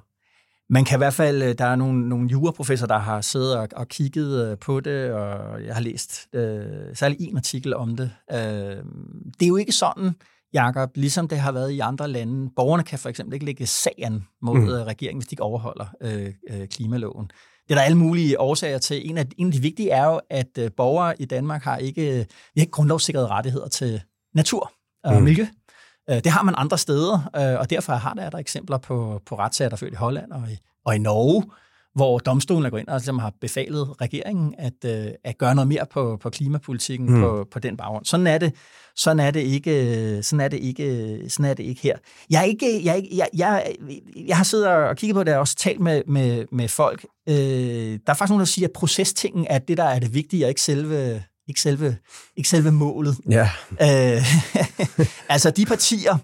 Man 0.70 0.84
kan 0.84 0.96
i 0.96 0.98
hvert 0.98 1.14
fald, 1.14 1.42
øh, 1.42 1.54
der 1.58 1.64
er 1.64 1.76
nogle, 1.76 2.08
nogle 2.08 2.28
juraprofessorer, 2.28 2.88
der 2.88 2.98
har 2.98 3.20
siddet 3.20 3.56
og, 3.56 3.68
og 3.76 3.88
kigget 3.88 4.50
øh, 4.50 4.58
på 4.58 4.80
det, 4.80 5.12
og 5.12 5.64
jeg 5.64 5.74
har 5.74 5.82
læst 5.82 6.28
øh, 6.32 6.62
særlig 6.94 7.16
en 7.20 7.36
artikel 7.36 7.74
om 7.74 7.96
det. 7.96 8.10
Øh, 8.32 8.38
det 8.38 9.42
er 9.42 9.46
jo 9.46 9.56
ikke 9.56 9.72
sådan, 9.72 10.12
Jakob, 10.52 10.90
ligesom 10.94 11.28
det 11.28 11.38
har 11.38 11.52
været 11.52 11.70
i 11.70 11.78
andre 11.78 12.08
lande. 12.08 12.50
Borgerne 12.56 12.82
kan 12.82 12.98
for 12.98 13.08
eksempel 13.08 13.34
ikke 13.34 13.46
lægge 13.46 13.66
sagen 13.66 14.26
mod 14.42 14.58
mm. 14.58 14.68
Øh, 14.68 14.86
regeringen, 14.86 15.20
hvis 15.20 15.28
de 15.28 15.34
ikke 15.34 15.42
overholder 15.42 15.86
øh, 16.00 16.32
øh, 16.50 16.68
klimaloven. 16.68 17.30
Det 17.68 17.70
er 17.70 17.74
der 17.74 17.82
alle 17.82 17.98
mulige 17.98 18.40
årsager 18.40 18.78
til. 18.78 19.10
En 19.10 19.18
af, 19.18 19.26
en 19.38 19.46
af 19.46 19.52
de 19.52 19.60
vigtige 19.60 19.90
er 19.90 20.06
jo, 20.06 20.20
at 20.30 20.58
øh, 20.58 20.70
borgere 20.76 21.22
i 21.22 21.24
Danmark 21.24 21.62
har 21.62 21.76
ikke, 21.76 22.02
vi 22.54 22.60
har 22.60 22.62
ikke 22.62 22.70
grundlovssikrede 22.70 23.26
rettigheder 23.26 23.68
til 23.68 24.00
natur 24.34 24.72
og 25.04 25.14
mm. 25.14 25.22
miljø. 25.22 25.46
Øh, 26.10 26.16
det 26.16 26.26
har 26.26 26.42
man 26.42 26.54
andre 26.58 26.78
steder, 26.78 27.30
øh, 27.36 27.60
og 27.60 27.70
derfor 27.70 27.92
har 27.92 28.14
der, 28.14 28.30
der 28.30 28.38
eksempler 28.38 28.78
på, 28.78 29.22
på 29.26 29.38
retssager, 29.38 29.68
der 29.68 29.74
er 29.74 29.78
født 29.78 29.92
i 29.92 29.96
Holland 29.96 30.32
og 30.32 30.50
i, 30.50 30.58
og 30.84 30.96
i 30.96 30.98
Norge, 30.98 31.44
hvor 31.94 32.18
domstolen 32.18 32.66
er 32.66 32.70
gået 32.70 32.80
ind 32.80 32.88
og 32.88 32.98
ligesom 32.98 33.18
har 33.18 33.32
befalet 33.40 34.00
regeringen 34.00 34.54
at, 34.58 34.84
øh, 34.84 35.12
at 35.24 35.38
gøre 35.38 35.54
noget 35.54 35.68
mere 35.68 35.86
på, 35.90 36.18
på 36.22 36.30
klimapolitikken 36.30 37.10
mm. 37.10 37.20
på, 37.20 37.46
på 37.52 37.58
den 37.58 37.76
baggrund. 37.76 38.04
Sådan 38.04 38.26
er 38.26 38.38
det. 38.38 38.54
Sådan 38.96 39.20
er 39.20 39.30
det 39.30 39.40
ikke. 39.40 40.22
Sådan 40.22 40.40
er 40.40 40.48
det 40.48 40.60
ikke. 40.60 41.20
Sådan 41.28 41.50
er 41.50 41.54
det 41.54 41.62
ikke 41.62 41.82
her. 41.82 41.96
Jeg 42.30 42.40
er 42.40 42.44
ikke. 42.44 42.84
Jeg, 42.84 43.06
jeg, 43.12 43.28
jeg, 43.34 43.74
jeg 44.26 44.36
har 44.36 44.44
siddet 44.44 44.68
og 44.68 44.96
kigget 44.96 45.14
på 45.14 45.24
det 45.24 45.34
og 45.34 45.40
også 45.40 45.56
talt 45.56 45.80
med 45.80 46.02
med, 46.06 46.44
med 46.52 46.68
folk. 46.68 47.06
Øh, 47.28 47.34
der 47.34 47.98
er 48.06 48.14
faktisk 48.14 48.30
nogen 48.30 48.40
der 48.40 48.44
siger, 48.44 48.68
at 48.68 48.72
procestingen 48.72 49.46
er 49.50 49.58
det 49.58 49.76
der 49.76 49.84
er 49.84 49.98
det 49.98 50.14
vigtige, 50.14 50.44
og 50.44 50.48
ikke 50.48 50.62
selve 50.62 51.22
ikke 51.48 51.60
selve, 51.60 51.96
ikke 52.36 52.48
selve 52.48 52.72
målet. 52.72 53.16
Ja. 53.30 53.50
Øh, 53.82 54.22
altså 55.34 55.50
de 55.50 55.66
partier, 55.66 56.18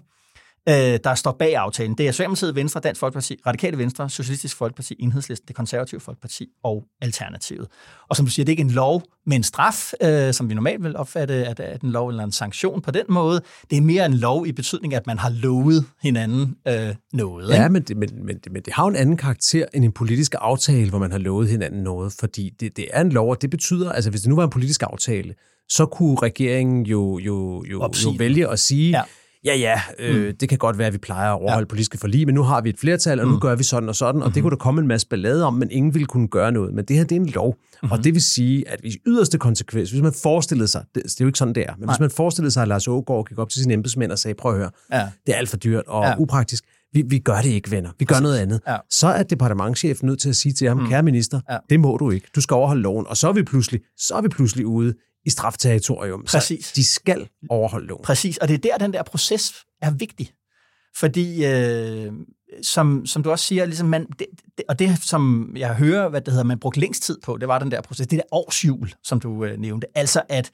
øh, 0.69 0.99
der 1.03 1.15
står 1.15 1.31
bag 1.31 1.55
aftalen. 1.55 1.97
Det 1.97 2.07
er 2.07 2.11
Socialdemokratiet, 2.11 2.55
Venstre, 2.55 2.79
Dansk 2.79 2.99
Folkeparti, 2.99 3.37
Radikale 3.47 3.77
Venstre, 3.77 4.09
Socialistisk 4.09 4.57
Folkeparti, 4.57 4.95
Enhedslisten, 4.99 5.47
det 5.47 5.55
konservative 5.55 5.99
Folkeparti 5.99 6.47
og 6.63 6.85
Alternativet. 7.01 7.67
Og 8.09 8.15
som 8.15 8.25
du 8.25 8.31
siger, 8.31 8.45
det 8.45 8.49
er 8.49 8.53
ikke 8.53 8.61
en 8.61 8.71
lov 8.71 9.03
med 9.25 9.37
en 9.37 9.43
straf, 9.43 9.93
øh, 10.01 10.33
som 10.33 10.49
vi 10.49 10.53
normalt 10.53 10.83
vil 10.83 10.97
opfatte, 10.97 11.33
at, 11.33 11.59
at 11.59 11.81
en 11.81 11.91
lov 11.91 12.09
eller 12.09 12.23
en 12.23 12.31
sanktion 12.31 12.81
på 12.81 12.91
den 12.91 13.03
måde. 13.09 13.41
Det 13.69 13.77
er 13.77 13.81
mere 13.81 14.05
en 14.05 14.13
lov 14.13 14.47
i 14.47 14.51
betydning, 14.51 14.93
at 14.93 15.07
man 15.07 15.17
har 15.17 15.29
lovet 15.29 15.85
hinanden 16.01 16.55
øh, 16.67 16.95
noget. 17.13 17.49
Ja, 17.49 17.69
men 17.69 17.81
det, 17.81 17.97
men, 17.97 18.09
men, 18.25 18.37
det, 18.37 18.51
men 18.51 18.61
det 18.61 18.73
har 18.73 18.87
en 18.87 18.95
anden 18.95 19.17
karakter 19.17 19.65
end 19.73 19.85
en 19.85 19.91
politisk 19.91 20.35
aftale, 20.37 20.89
hvor 20.89 20.99
man 20.99 21.11
har 21.11 21.19
lovet 21.19 21.49
hinanden 21.49 21.83
noget, 21.83 22.13
fordi 22.19 22.51
det, 22.59 22.77
det 22.77 22.87
er 22.91 23.01
en 23.01 23.11
lov, 23.11 23.29
og 23.29 23.41
det 23.41 23.49
betyder, 23.49 23.91
altså 23.91 24.09
hvis 24.09 24.21
det 24.21 24.29
nu 24.29 24.35
var 24.35 24.43
en 24.43 24.49
politisk 24.49 24.83
aftale, 24.83 25.33
så 25.69 25.85
kunne 25.85 26.15
regeringen 26.15 26.85
jo, 26.85 27.19
jo, 27.19 27.63
jo, 27.71 27.91
jo 28.05 28.13
vælge 28.17 28.47
at 28.47 28.59
sige, 28.59 28.89
ja 28.89 29.03
ja, 29.45 29.55
ja, 29.55 29.81
øh, 29.99 30.27
mm. 30.27 30.37
det 30.37 30.49
kan 30.49 30.57
godt 30.57 30.77
være, 30.77 30.87
at 30.87 30.93
vi 30.93 30.97
plejer 30.97 31.31
at 31.31 31.41
overholde 31.41 31.65
ja. 31.65 31.69
politiske 31.69 31.97
forlig, 31.97 32.25
men 32.25 32.35
nu 32.35 32.43
har 32.43 32.61
vi 32.61 32.69
et 32.69 32.79
flertal, 32.79 33.19
og 33.19 33.27
nu 33.27 33.33
mm. 33.33 33.39
gør 33.39 33.55
vi 33.55 33.63
sådan 33.63 33.89
og 33.89 33.95
sådan, 33.95 34.09
og 34.09 34.17
mm-hmm. 34.17 34.33
det 34.33 34.43
kunne 34.43 34.51
der 34.51 34.57
komme 34.57 34.81
en 34.81 34.87
masse 34.87 35.07
ballade 35.07 35.45
om, 35.45 35.53
men 35.53 35.71
ingen 35.71 35.93
ville 35.93 36.05
kunne 36.05 36.27
gøre 36.27 36.51
noget. 36.51 36.73
Men 36.73 36.85
det 36.85 36.95
her, 36.95 37.03
det 37.03 37.15
er 37.15 37.19
en 37.19 37.29
lov, 37.29 37.55
mm-hmm. 37.55 37.91
og 37.91 38.03
det 38.03 38.13
vil 38.13 38.23
sige, 38.23 38.69
at 38.69 38.79
hvis 38.79 38.97
yderste 39.07 39.37
konsekvens, 39.37 39.91
hvis 39.91 40.01
man 40.01 40.13
forestillede 40.13 40.67
sig, 40.67 40.83
det, 40.95 41.03
det 41.03 41.11
er 41.11 41.25
jo 41.25 41.27
ikke 41.27 41.39
sådan, 41.39 41.55
det 41.55 41.63
er, 41.63 41.73
men 41.77 41.85
Nej. 41.85 41.93
hvis 41.93 41.99
man 41.99 42.09
forestillede 42.09 42.51
sig, 42.51 42.61
at 42.61 42.67
Lars 42.67 42.87
Ågaard 42.87 43.27
gik 43.27 43.37
op 43.39 43.49
til 43.49 43.61
sine 43.61 43.73
embedsmænd 43.73 44.11
og 44.11 44.19
sagde, 44.19 44.35
prøv 44.35 44.51
at 44.51 44.57
høre, 44.57 44.71
ja. 44.91 45.07
det 45.25 45.33
er 45.33 45.37
alt 45.37 45.49
for 45.49 45.57
dyrt 45.57 45.83
og 45.87 46.03
ja. 46.03 46.15
upraktisk, 46.17 46.63
vi, 46.93 47.03
vi 47.07 47.19
gør 47.19 47.41
det 47.41 47.49
ikke, 47.49 47.71
venner. 47.71 47.89
Vi 47.99 48.05
gør 48.05 48.19
noget 48.19 48.37
andet. 48.37 48.61
Ja. 48.67 48.77
Så 48.89 49.07
er 49.07 49.23
departementchefen 49.23 50.07
nødt 50.07 50.19
til 50.19 50.29
at 50.29 50.35
sige 50.35 50.53
til 50.53 50.67
ham, 50.67 50.77
mm. 50.77 50.87
kære 50.87 51.03
minister, 51.03 51.41
ja. 51.49 51.57
det 51.69 51.79
må 51.79 51.97
du 51.97 52.11
ikke. 52.11 52.27
Du 52.35 52.41
skal 52.41 52.55
overholde 52.55 52.81
loven. 52.81 53.07
Og 53.07 53.17
så 53.17 53.27
er 53.27 53.33
vi 53.33 53.43
pludselig, 53.43 53.81
så 53.97 54.15
er 54.15 54.21
vi 54.21 54.27
pludselig 54.27 54.65
ude 54.65 54.93
i 55.29 55.31
strafterritorium. 55.31 56.23
Præcis. 56.23 56.65
Så 56.65 56.71
de 56.75 56.85
skal 56.85 57.29
overholde 57.49 57.87
loven. 57.87 58.03
Præcis, 58.03 58.37
og 58.37 58.47
det 58.47 58.53
er 58.53 58.57
der, 58.57 58.77
den 58.77 58.93
der 58.93 59.03
proces 59.03 59.53
er 59.81 59.91
vigtig. 59.91 60.31
Fordi, 60.95 61.45
øh, 61.45 62.11
som, 62.61 63.05
som 63.05 63.23
du 63.23 63.31
også 63.31 63.45
siger, 63.45 63.65
ligesom 63.65 63.87
man, 63.87 64.05
det, 64.19 64.27
det, 64.57 64.65
og 64.69 64.79
det, 64.79 65.03
som 65.03 65.53
jeg 65.57 65.75
hører, 65.75 66.09
hvad 66.09 66.21
det 66.21 66.33
hedder, 66.33 66.43
man 66.45 66.59
brugte 66.59 66.79
længst 66.79 67.03
tid 67.03 67.17
på, 67.23 67.37
det 67.37 67.47
var 67.47 67.59
den 67.59 67.71
der 67.71 67.81
proces, 67.81 68.07
det 68.07 68.17
der 68.17 68.23
årsjul, 68.31 68.91
som 69.03 69.19
du 69.19 69.45
øh, 69.45 69.57
nævnte. 69.59 69.87
Altså, 69.95 70.21
at 70.29 70.51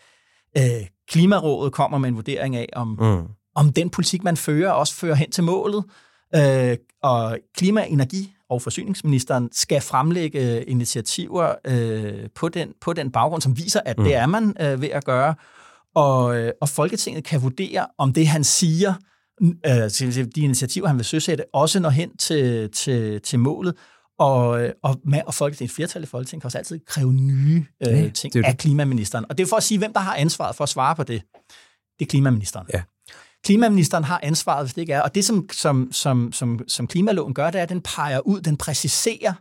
øh, 0.58 0.64
Klimarådet 1.10 1.74
kommer 1.74 1.98
med 1.98 2.10
en 2.10 2.16
vurdering 2.16 2.56
af, 2.56 2.70
om, 2.74 2.88
Mm. 3.02 3.28
om 3.56 3.74
den 3.74 3.90
politik, 3.90 4.24
man 4.24 4.38
fører, 4.38 4.72
også 4.72 4.94
fører 4.96 5.16
hen 5.16 5.32
til 5.32 5.44
målet. 5.44 5.84
Øh, 6.36 6.78
og 7.04 7.38
klima-, 7.58 7.86
energi- 7.86 8.35
og 8.50 8.62
forsyningsministeren 8.62 9.50
skal 9.52 9.82
fremlægge 9.82 10.64
initiativer 10.64 11.56
øh, 11.68 12.30
på, 12.36 12.50
den, 12.50 12.70
på 12.82 12.94
den 12.94 13.12
baggrund, 13.12 13.42
som 13.42 13.58
viser, 13.58 13.80
at 13.86 13.98
det 13.98 14.16
er 14.16 14.26
man 14.26 14.54
øh, 14.62 14.82
ved 14.82 14.90
at 14.90 15.06
gøre. 15.06 15.36
Og, 15.96 16.38
øh, 16.38 16.52
og 16.62 16.70
Folketinget 16.70 17.24
kan 17.24 17.42
vurdere, 17.42 17.88
om 17.98 18.14
det, 18.14 18.28
han 18.28 18.44
siger, 18.44 18.94
øh, 19.42 19.90
til 19.92 20.36
de 20.36 20.42
initiativer, 20.42 20.88
han 20.88 20.98
vil 20.98 21.06
søsætte, 21.06 21.44
også 21.54 21.80
når 21.80 21.90
hen 21.90 22.18
til, 22.18 22.72
til, 22.72 23.22
til 23.22 23.40
målet. 23.40 23.76
Og, 24.20 24.62
øh, 24.64 24.72
og, 24.84 25.00
med, 25.06 25.22
og 25.28 25.34
Folketinget, 25.34 25.70
et 25.72 25.76
flertal 25.76 26.04
i 26.04 26.06
Folketinget 26.06 26.42
kan 26.42 26.48
også 26.48 26.58
altid 26.58 26.80
kræve 26.88 27.14
nye 27.14 27.66
øh, 27.88 27.94
Ja, 27.94 28.10
ting 28.10 28.34
det 28.34 28.40
jo 28.40 28.46
af 28.46 28.52
det. 28.52 28.60
klimaministeren. 28.60 29.26
Og 29.30 29.38
det 29.38 29.44
er 29.44 29.48
for 29.48 29.56
at 29.56 29.64
sige, 29.64 29.78
hvem 29.78 29.94
der 29.94 30.00
har 30.00 30.16
ansvaret 30.16 30.56
for 30.56 30.64
at 30.64 30.70
svare 30.70 30.96
på 30.96 31.04
det. 31.04 31.22
Det 32.00 32.06
er 32.06 32.10
klimaministeren. 32.10 32.68
Ja. 32.74 32.82
Klimaministeren 33.46 34.04
har 34.04 34.20
ansvaret, 34.24 34.66
hvis 34.66 34.74
det 34.74 34.82
ikke 34.82 34.94
er. 34.94 35.02
Og 35.02 35.16
det, 35.16 35.26
som, 35.26 35.50
som, 35.52 35.92
som, 35.92 36.32
som, 36.32 36.60
som 36.68 36.88
klimaloven 36.88 37.34
gør, 37.34 37.52
det 37.52 37.60
er, 37.60 37.64
at 37.64 37.70
den 37.70 37.82
peger 37.82 38.20
ud, 38.20 38.42
den 38.42 38.58
præciserer, 38.58 39.34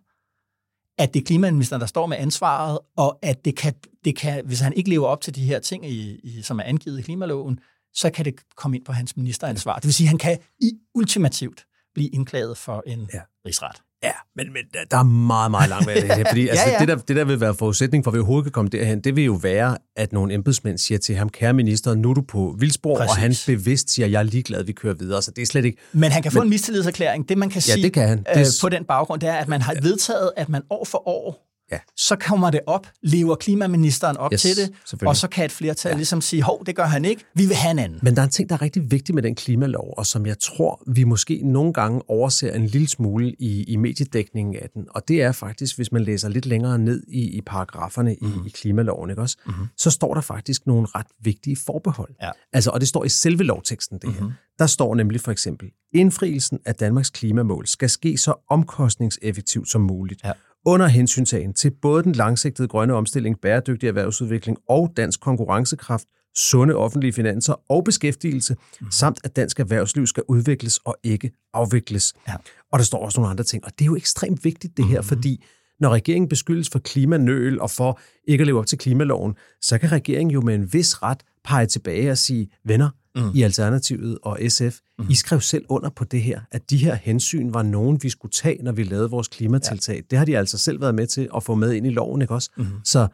at 0.98 1.14
det 1.14 1.20
er 1.20 1.24
klimaministeren, 1.24 1.80
der 1.80 1.86
står 1.86 2.06
med 2.06 2.16
ansvaret, 2.16 2.78
og 2.96 3.18
at 3.22 3.44
det 3.44 3.56
kan, 3.56 3.74
det 4.04 4.16
kan 4.16 4.46
hvis 4.46 4.60
han 4.60 4.72
ikke 4.72 4.90
lever 4.90 5.06
op 5.06 5.20
til 5.20 5.34
de 5.34 5.44
her 5.44 5.58
ting, 5.58 5.86
i, 5.86 6.20
i, 6.24 6.42
som 6.42 6.58
er 6.58 6.62
angivet 6.62 6.98
i 6.98 7.02
klimaloven, 7.02 7.60
så 7.94 8.10
kan 8.10 8.24
det 8.24 8.34
komme 8.56 8.76
ind 8.76 8.84
på 8.84 8.92
hans 8.92 9.16
ministeransvar. 9.16 9.74
Det 9.74 9.84
vil 9.84 9.94
sige, 9.94 10.06
at 10.06 10.08
han 10.08 10.18
kan 10.18 10.38
i 10.60 10.72
ultimativt 10.94 11.66
blive 11.94 12.08
indklaget 12.08 12.56
for 12.56 12.82
en 12.86 13.10
ja. 13.14 13.20
Rigsret. 13.46 13.82
Ja, 14.04 14.10
men, 14.36 14.46
men 14.52 14.62
der- 14.90 14.98
er 14.98 15.02
meget, 15.02 15.50
meget 15.50 15.68
langt 15.68 15.86
med 15.86 15.94
det 15.94 16.04
her. 16.04 16.24
Fordi 16.30 16.48
altså, 16.48 16.64
Ja, 16.66 16.72
ja. 16.72 16.78
Det, 16.78 16.88
der, 16.88 16.96
det, 16.96 17.16
der 17.16 17.24
vil 17.24 17.40
være 17.40 17.54
forudsætning 17.54 18.04
for, 18.04 18.10
at 18.10 18.14
vi 18.14 18.18
overhovedet 18.18 18.44
kan 18.44 18.52
komme 18.52 18.68
derhen, 18.68 19.00
det 19.00 19.16
vil 19.16 19.24
jo 19.24 19.32
være, 19.42 19.76
at 19.96 20.12
nogle 20.12 20.34
embedsmænd 20.34 20.78
siger 20.78 20.98
til 20.98 21.14
ham, 21.16 21.28
kære 21.28 21.52
minister, 21.52 21.94
nu 21.94 22.10
er 22.10 22.14
du 22.14 22.22
på 22.28 22.56
vildspor, 22.58 22.96
Præcis. 22.96 23.10
og 23.10 23.16
han 23.16 23.34
bevidst 23.46 23.90
siger, 23.90 24.06
jeg 24.06 24.18
er 24.18 24.22
ligeglad, 24.22 24.64
vi 24.64 24.72
kører 24.72 24.94
videre. 24.94 25.22
Så 25.22 25.30
det 25.30 25.42
er 25.42 25.46
slet 25.46 25.64
ikke... 25.64 25.78
Men 25.92 26.10
han 26.12 26.22
kan 26.22 26.32
få 26.32 26.42
en 26.42 26.48
mistillidserklæring. 26.50 27.28
Det, 27.28 27.38
man 27.38 27.48
kan 27.50 27.62
Ja, 27.66 27.72
sige 27.72 27.82
det 27.82 27.92
kan 27.92 28.08
han. 28.08 28.18
Øh, 28.36 28.44
Det- 28.44 28.58
på 28.60 28.68
den 28.68 28.84
baggrund, 28.84 29.20
det 29.20 29.28
er, 29.28 29.34
at 29.34 29.48
man 29.48 29.62
har 29.62 29.74
vedtaget, 29.82 30.30
at 30.36 30.48
man 30.48 30.62
år 30.70 30.84
for 30.84 31.08
år, 31.08 31.53
Ja. 31.72 31.78
så 31.96 32.16
kommer 32.16 32.50
det 32.50 32.60
op, 32.66 32.86
lever 33.02 33.34
klimaministeren 33.36 34.16
op 34.16 34.32
Yes, 34.32 34.42
til 34.42 34.56
det, 34.56 34.72
og 35.06 35.16
så 35.16 35.28
kan 35.28 35.44
et 35.44 35.52
flertal 35.52 35.90
ja. 35.90 35.96
ligesom 35.96 36.20
sige, 36.20 36.42
hov, 36.42 36.66
det 36.66 36.76
gør 36.76 36.84
han 36.84 37.04
ikke, 37.04 37.24
vi 37.34 37.46
vil 37.46 37.56
have 37.56 37.70
en 37.70 37.78
anden. 37.78 37.98
Men 38.02 38.14
der 38.16 38.22
er 38.22 38.24
en 38.26 38.30
ting, 38.30 38.48
der 38.48 38.54
er 38.54 38.62
rigtig 38.62 38.90
vigtig 38.90 39.14
med 39.14 39.22
den 39.22 39.34
klimalov, 39.34 39.94
og 39.96 40.06
som 40.06 40.26
jeg 40.26 40.38
tror, 40.38 40.82
vi 40.86 41.04
måske 41.04 41.40
nogle 41.44 41.72
gange 41.72 42.02
overser 42.10 42.52
en 42.52 42.66
lille 42.66 42.88
smule 42.88 43.32
i, 43.38 43.62
i 43.64 43.76
mediedækningen 43.76 44.56
af 44.62 44.68
den. 44.74 44.86
Og 44.90 45.08
det 45.08 45.22
er 45.22 45.32
faktisk, 45.32 45.76
hvis 45.76 45.92
man 45.92 46.02
læser 46.02 46.28
lidt 46.28 46.46
længere 46.46 46.78
ned 46.78 47.02
i, 47.08 47.36
i 47.36 47.40
paragraferne 47.40 48.16
Mhm. 48.20 48.30
mm. 48.32 48.44
i, 48.44 48.46
i 48.46 48.50
klimaloven, 48.50 49.10
ikke 49.10 49.22
også? 49.22 49.36
Mm-hmm. 49.46 49.66
så 49.76 49.90
står 49.90 50.14
der 50.14 50.20
faktisk 50.20 50.66
nogle 50.66 50.86
ret 50.94 51.06
vigtige 51.22 51.56
forbehold. 51.56 52.14
Ja. 52.22 52.30
Altså, 52.52 52.70
og 52.70 52.80
det 52.80 52.88
står 52.88 53.04
i 53.04 53.08
selve 53.08 53.44
lovteksten, 53.44 53.98
det 53.98 54.12
her. 54.14 54.22
Mhm. 54.22 54.32
Der 54.58 54.66
står 54.66 54.94
nemlig 54.94 55.20
for 55.20 55.32
eksempel, 55.32 55.68
indfrielsen 55.94 56.58
af 56.66 56.74
Danmarks 56.74 57.10
klimamål 57.10 57.66
skal 57.66 57.90
ske 57.90 58.18
så 58.18 58.34
omkostningseffektivt 58.50 59.68
som 59.70 59.80
muligt. 59.80 60.20
Ja. 60.24 60.32
Under 60.66 60.86
hensyntagen 60.86 61.54
til 61.54 61.70
både 61.70 62.02
den 62.02 62.12
langsigtede 62.12 62.68
grønne 62.68 62.94
omstilling, 62.94 63.40
bæredygtig 63.40 63.86
erhvervsudvikling 63.86 64.58
og 64.68 64.92
dansk 64.96 65.20
konkurrencekraft, 65.20 66.04
sunde 66.36 66.74
offentlige 66.74 67.12
finanser 67.12 67.54
og 67.68 67.84
beskæftigelse, 67.84 68.56
mm. 68.80 68.90
samt 68.90 69.18
at 69.24 69.36
dansk 69.36 69.60
erhvervsliv 69.60 70.06
skal 70.06 70.22
udvikles 70.28 70.78
og 70.78 70.96
ikke 71.02 71.30
afvikles. 71.54 72.14
Ja. 72.28 72.34
Og 72.72 72.78
der 72.78 72.84
står 72.84 73.04
også 73.04 73.20
nogle 73.20 73.30
andre 73.30 73.44
ting, 73.44 73.64
og 73.64 73.70
det 73.78 73.80
er 73.80 73.86
jo 73.86 73.96
ekstremt 73.96 74.44
vigtigt 74.44 74.76
det 74.76 74.86
her, 74.86 75.00
mm. 75.00 75.06
fordi 75.06 75.44
når 75.84 75.90
regeringen 75.90 76.28
beskyldes 76.28 76.70
for 76.70 76.78
klimanøl 76.78 77.60
og 77.60 77.70
for 77.70 78.00
ikke 78.28 78.42
at 78.42 78.46
leve 78.46 78.58
op 78.58 78.66
til 78.66 78.78
klimaloven, 78.78 79.34
så 79.60 79.78
kan 79.78 79.92
regeringen 79.92 80.30
jo 80.30 80.40
med 80.40 80.54
en 80.54 80.72
vis 80.72 81.02
ret 81.02 81.22
pege 81.44 81.66
tilbage 81.66 82.10
og 82.10 82.18
sige, 82.18 82.48
venner, 82.64 82.90
mm. 83.16 83.30
i 83.34 83.42
Alternativet 83.42 84.18
og 84.22 84.38
SF, 84.48 84.78
mm. 84.98 85.06
I 85.10 85.14
skrev 85.14 85.40
selv 85.40 85.64
under 85.68 85.90
på 85.90 86.04
det 86.04 86.22
her, 86.22 86.40
at 86.52 86.70
de 86.70 86.76
her 86.76 86.94
hensyn 86.94 87.54
var 87.54 87.62
nogen, 87.62 88.02
vi 88.02 88.08
skulle 88.08 88.32
tage, 88.32 88.62
når 88.62 88.72
vi 88.72 88.82
lavede 88.82 89.10
vores 89.10 89.28
klimatiltag. 89.28 89.96
Ja. 89.96 90.00
Det 90.10 90.18
har 90.18 90.24
de 90.24 90.38
altså 90.38 90.58
selv 90.58 90.80
været 90.80 90.94
med 90.94 91.06
til 91.06 91.28
at 91.36 91.42
få 91.42 91.54
med 91.54 91.72
ind 91.72 91.86
i 91.86 91.90
loven, 91.90 92.22
ikke 92.22 92.34
også? 92.34 92.50
Mm. 92.56 92.66
Så 92.84 93.08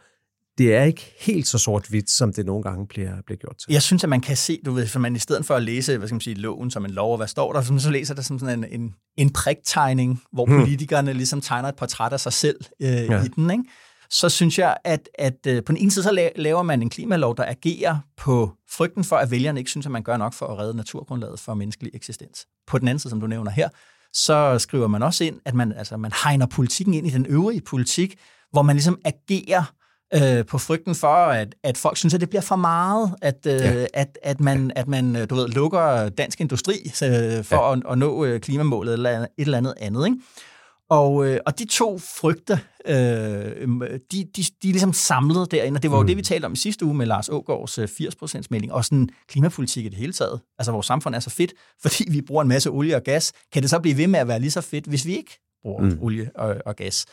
det 0.59 0.75
er 0.75 0.83
ikke 0.83 1.13
helt 1.21 1.47
så 1.47 1.59
sort-hvidt, 1.59 2.11
som 2.11 2.33
det 2.33 2.47
nogle 2.47 2.63
gange 2.63 2.87
bliver, 2.87 3.13
bliver 3.27 3.39
gjort 3.39 3.57
til. 3.59 3.67
Jeg 3.73 3.83
synes, 3.83 4.05
at 4.05 4.11
man 4.11 4.21
kan 4.21 4.37
se, 4.37 4.59
du 4.65 4.73
ved, 4.73 4.87
for 4.87 4.99
man 4.99 5.17
i 5.17 5.19
stedet 5.19 5.47
for 5.47 5.55
at 5.55 5.63
læse, 5.63 5.99
hvad 5.99 6.09
skal 6.09 6.15
man 6.15 6.21
sige, 6.21 6.35
loven 6.35 6.71
som 6.71 6.85
en 6.85 6.91
lov, 6.91 7.11
og 7.11 7.17
hvad 7.17 7.27
står 7.29 7.53
der, 7.53 7.79
så, 7.79 7.91
læser 7.91 8.23
som 8.23 8.39
sådan 8.39 8.65
en, 8.65 8.81
en, 8.81 8.95
en 9.17 9.31
priktegning, 9.33 10.23
hvor 10.33 10.47
Hmm. 10.47 10.59
politikerne 10.59 11.13
ligesom 11.13 11.41
tegner 11.41 11.69
et 11.69 11.77
portræt 11.77 12.13
af 12.13 12.21
sig 12.21 12.33
selv 12.33 12.57
øh, 12.83 12.89
ja. 12.89 13.25
I 13.25 13.29
den, 13.29 13.51
ikke? 13.51 13.65
Så 14.11 14.29
synes 14.29 14.59
jeg, 14.59 14.77
at, 14.85 15.09
at 15.19 15.47
øh, 15.47 15.65
på 15.65 15.73
den 15.73 15.77
ene 15.77 15.91
side, 15.91 16.03
så 16.03 16.11
la- 16.11 16.41
laver 16.43 16.63
man 16.63 16.83
en 16.83 16.91
klimalov, 16.91 17.37
der 17.37 17.45
agerer 17.45 17.99
på 18.17 18.53
frygten 18.71 19.05
for, 19.05 19.17
at 19.17 19.31
vælgerne 19.31 19.61
ikke 19.61 19.71
synes, 19.71 19.87
at 19.87 19.93
man 19.93 20.03
gør 20.03 20.17
nok 20.17 20.35
for 20.35 20.47
at 20.47 20.59
redde 20.59 20.77
naturgrundlaget 20.77 21.41
for 21.41 21.55
menneskelig 21.55 21.91
eksistens. 21.95 22.47
På 22.67 22.79
den 22.79 22.89
anden 22.89 22.99
side, 22.99 23.11
som 23.11 23.21
du 23.21 23.27
nævner 23.27 23.51
her, 23.51 23.69
så 24.13 24.59
skriver 24.59 24.87
man 24.87 25.03
også 25.03 25.25
ind, 25.25 25.41
at 25.45 25.55
man, 25.55 25.73
altså, 25.73 25.97
man 25.97 26.13
hegner 26.25 26.47
politikken 26.47 26.95
ind 26.95 27.07
i 27.07 27.11
den 27.11 27.27
øvrige 27.27 27.61
politik, 27.61 28.19
hvor 28.53 28.63
man 28.63 28.77
ligesom 28.77 28.99
agerer 29.05 29.73
øh, 30.15 30.47
på 30.47 30.59
frygten 30.59 30.95
for, 30.95 31.15
at, 31.15 31.55
at 31.63 31.77
folk 31.77 31.97
synes, 31.97 32.15
at 32.15 32.21
det 32.21 32.29
bliver 32.29 32.43
for 32.43 32.57
meget, 32.57 33.15
at, 33.23 33.47
øh, 33.47 33.53
ja. 33.53 33.87
at, 33.95 34.19
at, 34.23 34.41
man, 34.41 34.73
at 34.77 34.89
man 34.89 35.17
øh, 35.17 35.31
du 35.31 35.35
ved, 35.35 35.49
lukker 35.49 36.09
dansk 36.09 36.41
industri 36.41 36.75
øh, 36.85 37.45
for 37.45 37.57
ja. 37.57 37.73
at, 37.73 37.83
at 37.91 37.99
nå 37.99 38.25
øh, 38.25 38.41
klimamålet 38.41 38.93
eller 38.93 39.11
et 39.11 39.29
eller 39.39 39.59
andet 39.59 39.75
andet. 39.81 40.07
Ikke? 40.07 40.19
Og, 40.91 41.27
øh, 41.27 41.41
og 41.47 41.59
de 41.59 41.65
to 41.65 41.99
frygter, 41.99 42.59
øh, 42.87 42.95
de, 44.13 44.25
de, 44.37 44.43
de 44.63 44.69
er 44.69 44.73
ligesom 44.73 44.93
samlet 44.93 45.51
derinde, 45.51 45.79
og 45.79 45.83
det 45.83 45.91
var 45.91 45.97
jo 45.97 46.03
mm. 46.03 46.07
det, 46.07 46.17
vi 46.17 46.23
talte 46.23 46.47
om 46.47 46.53
i 46.53 46.57
sidste 46.57 46.85
uge 46.85 46.95
med 46.95 47.07
Lars 47.07 47.29
Ågaards 47.29 47.79
øh, 47.79 47.89
80%-melding, 48.01 48.73
og 48.73 48.85
sådan 48.85 49.09
klimapolitik 49.29 49.85
i 49.85 49.89
det 49.89 49.99
hele 49.99 50.13
taget. 50.13 50.41
Altså, 50.59 50.73
vores 50.73 50.87
samfund 50.87 51.15
er 51.15 51.21
så 51.21 51.31
fedt, 51.31 51.53
fordi 51.83 52.05
vi 52.11 52.21
bruger 52.21 52.43
en 52.43 52.49
masse 52.49 52.71
olie 52.71 52.97
og 52.97 53.03
gas. 53.03 53.33
Kan 53.53 53.63
det 53.63 53.71
så 53.71 53.79
blive 53.79 53.97
ved 53.97 54.07
med 54.07 54.21
at 54.21 54.29
være 54.29 54.41
lige 54.41 54.51
så 54.51 54.61
fedt, 54.61 54.85
hvis 54.85 55.07
vi 55.07 55.17
ikke 55.17 55.41
bruger 55.63 55.83
mm. 55.83 55.99
olie 56.01 56.31
og, 56.35 56.57
og 56.67 56.77
gas? 56.77 57.07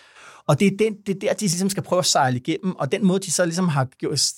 Og 0.47 0.59
det 0.59 0.67
er, 0.67 0.77
den, 0.79 0.95
det 1.07 1.15
er 1.15 1.19
der, 1.19 1.33
de 1.33 1.45
ligesom 1.45 1.69
skal 1.69 1.83
prøve 1.83 1.99
at 1.99 2.05
sejle 2.05 2.37
igennem, 2.37 2.75
og 2.75 2.91
den 2.91 3.05
måde, 3.05 3.19
de 3.19 3.31
så 3.31 3.45
ligesom 3.45 3.67
har 3.67 3.85
gjort, 3.85 4.31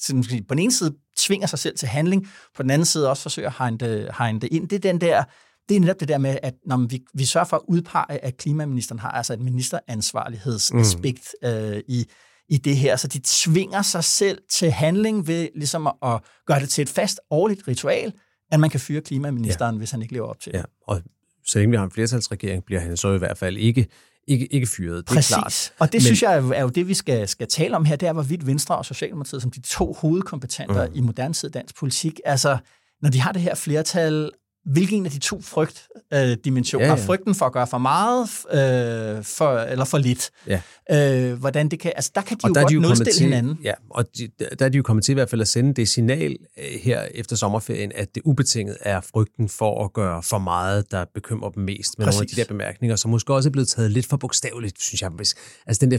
på 0.48 0.54
den 0.54 0.60
ene 0.60 0.72
side 0.72 0.96
tvinger 1.18 1.48
sig 1.48 1.60
selv 1.60 1.78
til 1.78 1.88
handling, 1.88 2.28
på 2.56 2.64
den 2.64 2.72
anden 2.72 2.86
side 2.86 3.10
også 3.10 3.24
forsøger 3.24 3.50
at 3.50 3.56
hegne 3.58 3.78
det, 3.78 4.10
hegne 4.18 4.40
det 4.40 4.48
ind. 4.52 4.70
Det 4.70 4.76
er 4.76 4.92
den 4.92 5.02
der, 5.02 5.24
det 5.70 5.76
er 5.76 5.80
netop 5.80 6.00
det 6.00 6.08
der 6.08 6.18
med, 6.18 6.38
at 6.44 6.54
når 6.66 6.78
vi, 6.78 7.06
vi 7.14 7.26
sørger 7.26 7.46
for 7.46 7.58
at 7.58 7.64
udpege, 7.68 8.26
at 8.26 8.38
klimaministeren 8.38 9.00
har 9.00 9.12
altså 9.12 9.34
et 9.34 9.40
ministeransvarlighedsaspekt 9.40 11.36
mm. 11.42 11.48
øh, 11.48 11.82
i, 11.88 12.06
i 12.50 12.58
det 12.58 12.78
her. 12.78 12.96
Så 12.96 13.08
de 13.08 13.20
tvinger 13.24 13.82
sig 13.82 14.04
selv 14.04 14.38
til 14.52 14.72
handling 14.72 15.28
ved 15.28 15.48
ligesom 15.56 15.88
at, 15.88 15.94
at 16.04 16.22
gøre 16.46 16.60
det 16.60 16.70
til 16.70 16.82
et 16.82 16.90
fast 16.90 17.20
årligt 17.30 17.68
ritual, 17.68 18.14
at 18.52 18.60
man 18.60 18.70
kan 18.70 18.80
fyre 18.80 19.02
klimaministeren, 19.02 19.76
ja. 19.76 19.78
hvis 19.78 19.92
han 19.92 20.02
ikke 20.02 20.14
lever 20.14 20.28
op 20.28 20.40
til 20.40 20.52
det. 20.52 20.58
Ja, 20.58 20.64
og 20.88 21.02
så 21.46 21.60
længe 21.60 21.72
vi 21.72 21.78
har 21.78 21.84
en 21.84 21.92
flertalsregering, 21.92 22.66
bliver 22.66 22.82
han 22.82 22.98
så 22.98 23.14
i 23.14 23.18
hvert 23.18 23.38
fald 23.38 23.58
ikke, 23.58 23.88
ikke, 24.30 24.54
ikke 24.54 24.68
fyret. 24.68 24.98
Det 24.98 25.06
Præcis. 25.16 25.32
er 25.32 25.36
klart. 25.40 25.74
Og 25.80 25.88
det 25.88 25.94
Men- 25.94 26.02
synes 26.02 26.24
jeg 26.24 26.34
er 26.34 26.42
jo- 26.42 26.52
er 26.52 26.62
jo 26.62 26.70
det, 26.70 26.88
vi 26.88 26.94
skal, 26.94 27.28
skal 27.28 27.48
tale 27.48 27.76
om 27.76 27.86
her, 27.86 27.96
det 27.96 28.08
er, 28.10 28.14
hvorvidt 28.14 28.48
Venstre 28.48 28.78
og 28.78 28.86
Socialdemokratiet, 28.86 29.42
som 29.42 29.52
de 29.52 29.62
to 29.62 29.94
hovedkompetenter 29.94 30.88
mm. 30.88 30.92
i 30.96 31.02
moderne 31.02 31.34
tid 31.34 31.50
dansk 31.50 31.76
politik, 31.78 32.20
altså, 32.26 32.58
når 33.02 33.10
de 33.10 33.22
har 33.22 33.32
det 33.32 33.42
her 33.42 33.56
flertal, 33.56 34.32
hvilken 34.72 35.06
af 35.06 35.12
de 35.12 35.20
to 35.20 35.42
frygt, 35.42 35.88
øh, 36.14 36.38
dimensioner, 36.46 36.86
ja, 36.86 36.92
Ja, 36.92 37.06
frygten 37.06 37.36
for 37.36 37.46
at 37.46 37.54
gøre 37.54 37.68
for 37.68 37.78
meget, 37.78 38.30
øh, 38.52 39.24
for, 39.24 39.58
eller 39.60 39.86
for 39.86 39.98
lidt, 39.98 40.30
Ja. 40.48 40.62
øh, 41.32 41.40
hvordan 41.40 41.70
det 41.70 41.80
kan, 41.80 41.92
altså 41.96 42.12
der 42.16 42.22
kan 42.22 42.38
de 42.38 42.42
Og 42.44 42.50
jo 42.50 42.54
der 42.54 42.60
er 42.60 42.64
godt 42.64 42.70
de 42.70 42.74
jo 42.76 42.82
nulstille 42.82 43.12
til, 43.12 43.24
hinanden. 43.24 43.58
Ja, 43.64 43.74
og 43.90 44.06
de, 44.18 44.30
der 44.60 44.66
er 44.66 44.70
de 44.70 44.78
jo 44.78 44.84
kommet 44.84 45.06
til 45.06 45.12
i 45.12 45.14
hvert 45.14 45.30
fald 45.30 45.42
at 45.42 45.48
sende 45.48 45.74
det 45.74 45.90
signal 45.90 46.38
øh, 46.58 46.80
her 46.84 47.02
efter 47.14 47.36
sommerferien, 47.36 47.92
at 47.96 48.16
det 48.16 48.24
ubetinget 48.26 48.78
er 48.82 49.02
frygten 49.02 49.50
for 49.50 49.86
at 49.86 49.94
gøre 49.94 50.24
for 50.24 50.38
meget, 50.38 50.92
der 50.92 51.06
bekymrer 51.14 51.50
dem 51.50 51.64
mest 51.64 51.98
med 51.98 52.06
nogle 52.06 52.16
af 52.16 52.22
Præcis. 52.22 52.36
de 52.36 52.42
der 52.42 52.48
bemærkninger, 52.48 52.96
som 52.96 53.12
måske 53.12 53.34
også 53.34 53.50
er 53.50 53.52
blevet 53.52 53.68
taget 53.68 53.92
lidt 53.92 54.06
for 54.06 54.18
bogstaveligt, 54.18 54.82
synes 54.82 55.02
jeg. 55.02 55.12
Altså 55.68 55.86
den 55.86 55.92
der 55.92 55.98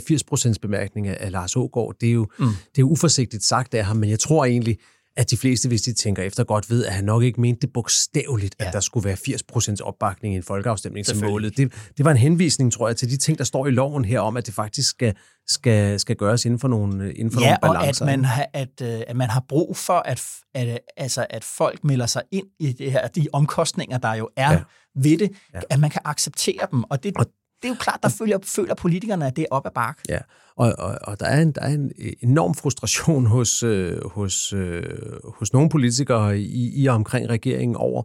80% 0.53 0.55
bemærkning 0.63 1.09
af, 1.09 1.17
af 1.21 1.33
Lars 1.33 1.57
Ågaard, 1.57 1.95
det 2.01 2.09
er, 2.09 2.13
jo, 2.13 2.27
mm. 2.39 2.47
det 2.47 2.55
er 2.55 2.57
jo 2.79 2.89
uforsigtigt 2.89 3.45
sagt 3.45 3.75
af 3.75 3.85
ham, 3.85 3.97
men 3.97 4.11
jeg 4.11 4.19
tror 4.19 4.45
egentlig, 4.45 4.79
at 5.21 5.31
de 5.31 5.37
fleste, 5.37 5.69
hvis 5.69 5.83
de 5.83 5.93
tænker 5.93 6.23
efter 6.23 6.45
godt, 6.45 6.71
ved, 6.71 6.85
at 6.87 6.93
han 6.93 7.05
nok 7.05 7.23
ikke 7.23 7.41
mente 7.41 7.61
det 7.61 7.73
bogstaveligt, 7.73 8.55
ja. 8.61 8.65
Ja. 8.65 8.69
at 8.69 8.75
der 8.75 8.81
skulle 8.81 9.05
være 9.05 9.17
80% 9.17 9.77
opbakning 9.83 10.35
i 10.35 10.37
en 10.37 10.43
folkeafstemning 10.43 11.07
til 11.07 11.25
målet. 11.25 11.57
Det, 11.57 11.73
det 11.97 12.05
var 12.05 12.11
en 12.11 12.17
henvisning, 12.17 12.73
tror 12.73 12.89
jeg, 12.89 12.97
til 12.97 13.11
de 13.11 13.17
ting, 13.17 13.39
der 13.39 13.45
står 13.45 13.67
i 13.67 13.71
loven 13.71 14.05
her 14.05 14.21
om, 14.21 14.37
at 14.37 14.47
det 14.47 14.55
faktisk 14.55 14.89
skal, 14.91 15.15
skal, 15.49 16.01
skal 16.01 16.17
gøres 16.17 16.45
inden 16.45 16.59
for 16.61 16.69
nogle, 16.69 17.13
inden 17.15 17.33
for 17.33 17.41
Ja, 17.41 17.57
nogle 17.63 17.79
og 17.79 17.83
balancer. 17.83 18.05
at 18.05 18.11
man, 18.11 18.25
har, 18.25 18.47
at, 18.53 18.81
øh, 18.83 19.01
at 19.07 19.17
man 19.17 19.31
har 19.31 19.45
brug 19.49 19.77
for, 19.77 19.93
at, 20.05 20.23
at, 20.55 20.79
altså, 20.97 21.27
at 21.31 21.45
folk 21.45 21.85
melder 21.85 22.07
sig 22.07 22.23
ind 22.33 22.47
i 22.61 22.73
det 22.73 22.93
her, 22.93 23.09
de 23.09 23.27
omkostninger, 23.33 23.99
der 23.99 24.15
jo 24.15 24.29
er 24.37 24.51
Ja. 24.51 24.53
ja. 24.53 24.63
ved 24.95 25.19
det, 25.19 25.31
Ja. 25.55 25.59
ja. 25.59 25.61
at 25.71 25.81
man 25.81 25.91
kan 25.91 26.01
acceptere 26.05 26.67
dem. 26.71 26.85
Og 26.85 27.03
det, 27.03 27.13
Og- 27.17 27.27
det 27.63 27.69
er 27.69 27.69
jo 27.69 27.77
klart, 27.81 27.99
der 28.03 28.09
føler, 28.09 28.39
føler 28.45 28.75
politikerne, 28.75 29.27
at 29.27 29.37
det 29.37 29.43
er 29.43 29.47
op 29.51 29.67
ad 29.67 29.71
bakke. 29.75 30.03
Ja, 30.09 30.19
og, 30.57 30.75
og, 30.79 30.99
og 31.03 31.21
der, 31.21 31.27
er 31.27 31.43
en, 31.43 31.53
der 31.53 31.61
er 31.61 31.69
en 31.69 31.93
enorm 32.23 32.55
frustration 32.55 33.27
hos, 33.27 33.63
øh, 33.63 34.05
hos, 34.05 34.53
øh, 34.53 34.83
hos 35.39 35.53
nogle 35.53 35.69
politikere 35.69 36.41
i, 36.41 36.83
i 36.83 36.87
og 36.87 36.95
omkring 36.95 37.29
regeringen 37.29 37.77
over, 37.77 38.03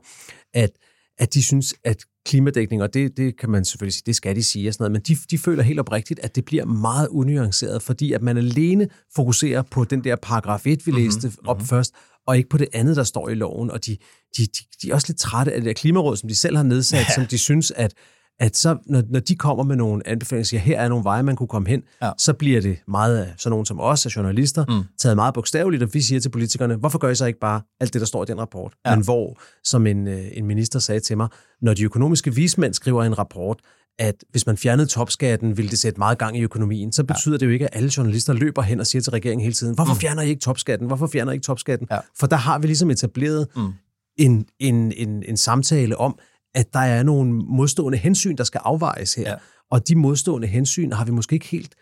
at, 0.54 0.72
at 1.18 1.34
de 1.34 1.44
synes, 1.44 1.74
at 1.84 1.98
klimadækning, 2.26 2.82
og 2.84 2.94
det, 2.94 3.18
det 3.18 3.40
kan 3.40 3.50
man 3.50 3.66
selvfølgelig 3.66 3.94
sige, 3.94 4.04
det 4.06 4.16
skal 4.16 4.36
de 4.36 4.44
sige 4.44 4.70
og 4.70 4.74
sådan 4.74 4.84
noget, 4.84 4.92
men 4.92 5.02
de, 5.02 5.22
de 5.32 5.38
føler 5.38 5.64
helt 5.64 5.80
oprigtigt, 5.80 6.20
at 6.20 6.36
det 6.36 6.46
bliver 6.46 6.66
meget 6.66 7.08
unuanceret, 7.08 7.82
fordi 7.82 8.14
at 8.14 8.22
man 8.22 8.38
alene 8.38 8.88
fokuserer 9.16 9.62
på 9.62 9.84
den 9.84 10.04
der 10.04 10.16
paragraf 10.16 10.68
1, 10.68 10.86
vi 10.86 10.92
læste 10.92 11.28
mm-hmm. 11.28 11.48
op 11.48 11.62
først, 11.62 11.94
og 12.28 12.38
ikke 12.38 12.50
på 12.50 12.58
det 12.58 12.68
andet, 12.74 12.96
der 12.96 13.04
står 13.04 13.30
i 13.30 13.34
loven, 13.34 13.72
og 13.72 13.86
de, 13.86 13.98
de, 14.38 14.46
de, 14.46 14.60
de 14.82 14.90
er 14.90 14.94
også 14.94 15.08
lidt 15.10 15.20
trætte 15.20 15.52
af 15.52 15.62
det 15.62 15.68
der 15.68 15.74
klimaråd, 15.74 16.18
som 16.18 16.30
de 16.30 16.36
selv 16.36 16.56
har 16.56 16.64
nedsat, 16.64 17.00
ja. 17.00 17.14
som 17.16 17.26
de 17.26 17.38
synes, 17.38 17.72
at 17.72 17.94
at 18.40 18.58
så, 18.58 18.78
når, 18.86 19.04
når 19.10 19.20
de 19.20 19.36
kommer 19.36 19.64
med 19.64 19.76
nogle 19.76 20.08
anbefalinger, 20.08 20.46
siger, 20.46 20.62
her 20.62 20.80
er 20.80 20.90
nogle 20.90 21.04
veje, 21.04 21.24
man 21.24 21.36
kunne 21.36 21.48
komme 21.48 21.68
hen, 21.70 21.84
ja. 22.02 22.12
Så 22.18 22.34
bliver 22.34 22.62
det 22.62 22.78
meget 22.88 23.18
af 23.18 23.34
sådan 23.38 23.50
nogen 23.50 23.66
som 23.66 23.80
os, 23.80 24.06
af 24.06 24.16
journalister, 24.16 24.66
mm. 24.70 24.84
taget 25.00 25.16
meget 25.16 25.34
bogstaveligt, 25.34 25.84
og 25.84 25.90
vi 25.94 26.02
siger 26.02 26.20
til 26.20 26.30
politikerne, 26.30 26.76
hvorfor 26.76 27.00
gør 27.00 27.10
I 27.10 27.16
så 27.16 27.26
ikke 27.26 27.40
bare 27.40 27.62
alt 27.80 27.94
det, 27.94 28.00
der 28.00 28.06
står 28.06 28.24
i 28.24 28.26
den 28.26 28.40
rapport? 28.40 28.74
Ja. 28.86 28.96
Men 28.96 29.04
hvor, 29.04 29.40
som 29.64 29.88
en, 29.88 30.08
øh, 30.08 30.26
en 30.34 30.46
minister 30.46 30.80
sagde 30.80 31.00
til 31.00 31.18
mig, 31.18 31.28
når 31.62 31.74
de 31.74 31.84
økonomiske 31.84 32.36
vismænd 32.36 32.74
skriver 32.74 33.04
en 33.04 33.18
rapport, 33.18 33.60
at 34.00 34.16
hvis 34.32 34.46
man 34.46 34.58
fjernede 34.58 34.88
topskatten, 34.88 35.58
ville 35.58 35.72
det 35.72 35.80
sætte 35.80 36.00
meget 36.00 36.18
gang 36.18 36.38
i 36.38 36.42
økonomien, 36.42 36.92
så 36.92 37.04
betyder 37.04 37.36
ja. 37.36 37.38
det 37.38 37.46
jo 37.46 37.52
ikke, 37.52 37.66
at 37.66 37.76
alle 37.76 37.92
journalister 37.98 38.34
løber 38.34 38.62
hen 38.62 38.80
og 38.80 38.88
siger 38.88 39.02
til 39.02 39.12
regeringen 39.12 39.44
hele 39.44 39.54
tiden, 39.54 39.76
hvorfor 39.76 39.94
fjerner 39.94 40.22
I 40.22 40.30
ikke 40.30 40.42
topskatten? 40.42 40.88
Hvorfor 40.88 41.08
fjerner 41.08 41.32
I 41.32 41.36
ikke 41.36 41.46
topskatten? 41.46 41.88
Ja. 41.92 42.00
For 42.20 42.28
der 42.28 42.36
har 42.36 42.60
vi 42.60 42.68
ligesom 42.68 42.90
etableret 42.90 43.48
mm. 43.56 43.74
en, 44.18 44.46
en, 44.60 44.92
en, 44.98 45.24
en 45.28 45.38
samtale 45.38 45.98
om, 45.98 46.20
at 46.56 46.74
der 46.74 46.80
er 46.80 47.04
nogle 47.04 47.34
modstående 47.34 47.98
hensyn, 47.98 48.36
der 48.36 48.44
skal 48.44 48.62
afvejes 48.64 49.14
her. 49.14 49.30
Ja. 49.30 49.36
Og 49.72 49.88
de 49.88 49.96
modstående 49.96 50.48
hensyn 50.48 50.92
har 50.92 51.06
vi 51.06 51.12
måske 51.12 51.34
ikke 51.34 51.48
helt 51.48 51.76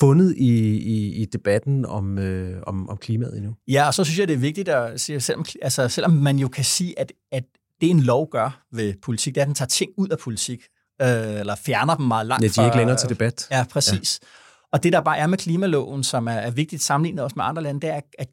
fundet 0.00 0.34
i, 0.36 0.76
i, 0.76 1.22
i 1.22 1.24
debatten 1.24 1.86
om, 1.86 2.18
øh, 2.18 2.62
om, 2.66 2.88
om 2.88 2.96
klimaet 2.96 3.36
endnu. 3.36 3.54
Ja, 3.68 3.86
og 3.86 3.94
så 3.94 4.04
synes 4.04 4.18
jeg, 4.18 4.28
det 4.28 4.34
er 4.34 4.38
vigtigt 4.38 4.68
at 4.68 5.00
sige, 5.00 5.20
selvom, 5.20 5.44
altså, 5.62 5.88
selvom 5.88 6.12
man 6.12 6.38
jo 6.38 6.48
kan 6.48 6.64
sige, 6.64 6.98
at, 6.98 7.12
at 7.32 7.44
det 7.80 7.90
en 7.90 8.00
lov 8.00 8.30
gør 8.30 8.62
ved 8.72 8.94
politik, 9.02 9.34
det 9.34 9.40
er, 9.40 9.44
at 9.44 9.46
den 9.46 9.54
tager 9.54 9.68
ting 9.68 9.90
ud 9.98 10.08
af 10.08 10.18
politik, 10.18 10.60
øh, 11.02 11.08
eller 11.40 11.54
fjerner 11.54 11.94
dem 11.94 12.06
meget 12.06 12.26
langt 12.26 12.42
Ja, 12.42 12.48
de 12.48 12.60
er 12.60 12.64
ikke 12.64 12.76
længere 12.76 12.96
til 12.96 13.08
debat. 13.08 13.46
Ja, 13.50 13.64
præcis. 13.70 14.20
Ja. 14.22 14.26
Og 14.72 14.82
det, 14.82 14.92
der 14.92 15.00
bare 15.00 15.18
er 15.18 15.26
med 15.26 15.38
klimaloven, 15.38 16.04
som 16.04 16.26
er, 16.26 16.32
er 16.32 16.50
vigtigt 16.50 16.82
sammenlignet 16.82 17.24
også 17.24 17.34
med 17.36 17.44
andre 17.44 17.62
lande, 17.62 17.80
det 17.80 17.90
er, 17.90 18.00
at 18.18 18.28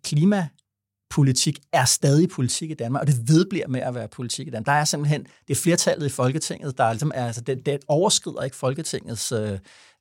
klimapolitik 1.10 1.60
er 1.74 1.86
stadig 1.86 2.30
politik 2.30 2.72
i 2.72 2.74
Danmark, 2.74 3.02
og 3.02 3.08
det 3.08 3.28
vedbliver 3.28 3.68
med 3.68 3.82
at 3.82 3.96
være 3.96 4.08
politik 4.08 4.48
i 4.48 4.50
Danmark. 4.50 4.66
Der 4.66 4.72
er 4.72 4.86
simpelthen, 4.86 5.24
det 5.48 5.56
er 5.56 5.62
flertallet 5.62 6.06
i 6.06 6.10
Folketinget, 6.10 6.78
der 6.78 6.84
er, 6.84 6.94
ligesom, 6.94 7.12
er 7.16 7.26
altså, 7.26 7.42
det, 7.42 7.66
det 7.66 7.80
overskrider 7.88 8.44
ikke 8.44 8.56
Folketingets 8.56 9.32
øh, 9.32 9.52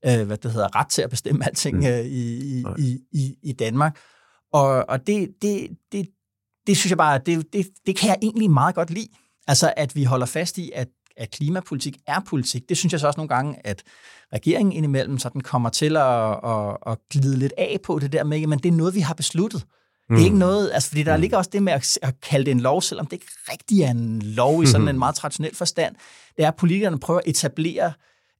øh, 0.06 0.26
hvad 0.26 0.36
det 0.36 0.52
hedder, 0.52 0.76
ret 0.76 0.88
til 0.88 1.02
at 1.02 1.10
bestemme 1.10 1.46
alting 1.46 1.76
mm. 1.76 1.86
øh, 1.86 2.00
i, 2.00 2.58
i, 2.58 2.64
i, 2.78 2.98
i, 3.12 3.36
i 3.42 3.52
Danmark. 3.52 3.98
Og, 4.52 4.88
og 4.88 5.06
det, 5.06 5.28
det, 5.42 5.68
det, 5.92 6.08
det 6.66 6.76
synes 6.76 6.90
jeg 6.90 6.98
bare, 6.98 7.18
det, 7.26 7.52
det, 7.52 7.66
det 7.86 7.96
kan 7.96 8.08
jeg 8.08 8.16
egentlig 8.22 8.50
meget 8.50 8.74
godt 8.74 8.90
lide. 8.90 9.08
Altså, 9.46 9.74
at 9.76 9.96
vi 9.96 10.04
holder 10.04 10.26
fast 10.26 10.58
i, 10.58 10.70
at, 10.74 10.88
at 11.16 11.30
klimapolitik 11.30 11.96
er 12.06 12.20
politik. 12.20 12.68
Det 12.68 12.76
synes 12.76 12.92
jeg 12.92 13.00
så 13.00 13.06
også 13.06 13.18
nogle 13.18 13.28
gange, 13.28 13.66
at 13.66 13.82
regeringen 14.32 14.72
indimellem 14.72 15.18
sådan 15.18 15.40
kommer 15.40 15.68
til 15.68 15.96
at, 15.96 16.30
at, 16.44 16.76
at 16.86 16.98
glide 17.10 17.36
lidt 17.36 17.52
af 17.58 17.78
på 17.84 17.98
det 17.98 18.12
der 18.12 18.24
med, 18.24 18.46
men 18.46 18.58
det 18.58 18.68
er 18.68 18.76
noget, 18.76 18.94
vi 18.94 19.00
har 19.00 19.14
besluttet. 19.14 19.64
Det 20.08 20.20
er 20.20 20.24
ikke 20.24 20.38
noget, 20.38 20.70
altså 20.74 20.88
fordi 20.88 21.02
der 21.02 21.16
ligger 21.16 21.36
også 21.36 21.50
det 21.52 21.62
med 21.62 21.72
at, 21.72 21.98
at 22.02 22.20
kalde 22.20 22.44
det 22.44 22.50
en 22.50 22.60
lov, 22.60 22.82
selvom 22.82 23.06
det 23.06 23.12
ikke 23.12 23.26
rigtig 23.52 23.82
er 23.82 23.90
en 23.90 24.22
lov 24.22 24.62
i 24.62 24.66
sådan 24.66 24.88
en 24.88 24.98
meget 24.98 25.14
traditionel 25.14 25.54
forstand. 25.54 25.94
Det 26.36 26.44
er, 26.44 26.48
at 26.48 26.56
politikerne 26.56 26.98
prøver 26.98 27.20
at 27.20 27.28
etablere 27.28 27.92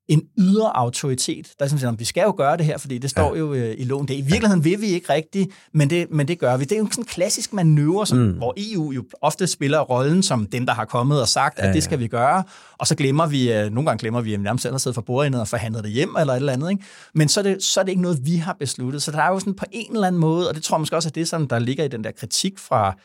en 0.09 0.23
ydre 0.39 0.77
autoritet, 0.77 1.49
der 1.59 1.65
er 1.65 1.69
sådan, 1.69 1.95
at 1.95 2.01
vi 2.01 2.05
skal 2.05 2.23
jo 2.23 2.35
gøre 2.37 2.57
det 2.57 2.67
her, 2.67 2.79
fordi 2.79 2.99
det 2.99 3.11
står 3.11 3.35
ja. 3.35 3.39
jo 3.39 3.55
øh, 3.55 3.75
i 3.79 3.85
loven. 3.85 4.09
Det 4.09 4.15
i 4.15 4.21
virkeligheden 4.21 4.65
vil 4.65 4.81
vi 4.81 4.87
ikke 4.87 5.13
rigtigt, 5.13 5.51
men 5.75 5.91
det, 5.91 6.07
men 6.11 6.29
det 6.29 6.39
gør 6.39 6.57
vi. 6.57 6.65
Det 6.65 6.73
er 6.73 6.79
jo 6.79 6.89
sådan 6.91 7.03
en 7.03 7.07
klassisk 7.07 7.53
manøvre, 7.53 8.07
som, 8.07 8.19
mm. 8.19 8.31
hvor 8.31 8.55
EU 8.57 8.93
jo 8.93 9.05
ofte 9.23 9.47
spiller 9.47 9.81
rollen 9.81 10.23
som 10.23 10.47
dem, 10.47 10.67
der 10.67 10.73
har 10.73 10.85
kommet 10.85 11.21
og 11.21 11.29
sagt, 11.29 11.59
at 11.59 11.75
det 11.75 11.83
skal 11.83 11.99
vi 11.99 12.07
gøre, 12.07 12.43
og 12.79 12.87
så 12.87 12.95
glemmer 12.95 13.27
vi, 13.27 13.53
øh, 13.53 13.71
nogle 13.71 13.87
gange 13.87 14.01
glemmer 14.01 14.21
vi, 14.21 14.35
at 14.35 14.41
vi 14.41 14.45
nærmest 14.45 14.63
selv 14.63 14.73
har 14.75 14.79
siddet 14.79 14.95
for 14.95 15.03
bordendet 15.03 15.41
og 15.41 15.49
forhandlet 15.49 15.85
det 15.85 15.93
hjem, 15.93 16.17
eller 16.21 16.33
et 16.33 16.37
eller 16.37 16.53
andet. 16.53 16.71
Ikke? 16.71 16.85
Men 17.15 17.29
så 17.29 17.41
er, 17.41 17.45
det, 17.45 17.63
så 17.63 17.81
er 17.81 17.85
det 17.85 17.91
ikke 17.91 18.03
noget, 18.03 18.19
vi 18.25 18.37
har 18.37 18.53
besluttet. 18.53 19.03
Så 19.03 19.11
der 19.11 19.23
er 19.23 19.29
jo 19.29 19.39
sådan 19.39 19.55
på 19.55 19.65
en 19.73 19.95
eller 19.95 20.07
anden 20.07 20.21
måde, 20.21 20.49
og 20.49 20.55
det 20.55 20.63
tror 20.63 20.77
jeg 20.77 20.81
måske 20.81 20.97
også 20.97 21.09
er 21.09 21.13
det, 21.13 21.29
som 21.29 21.49
der 21.49 21.59
ligger 21.59 21.85
i 21.85 21.89
den 21.89 22.05
der 22.05 22.11
kritik 22.11 22.59
fra 22.59 22.97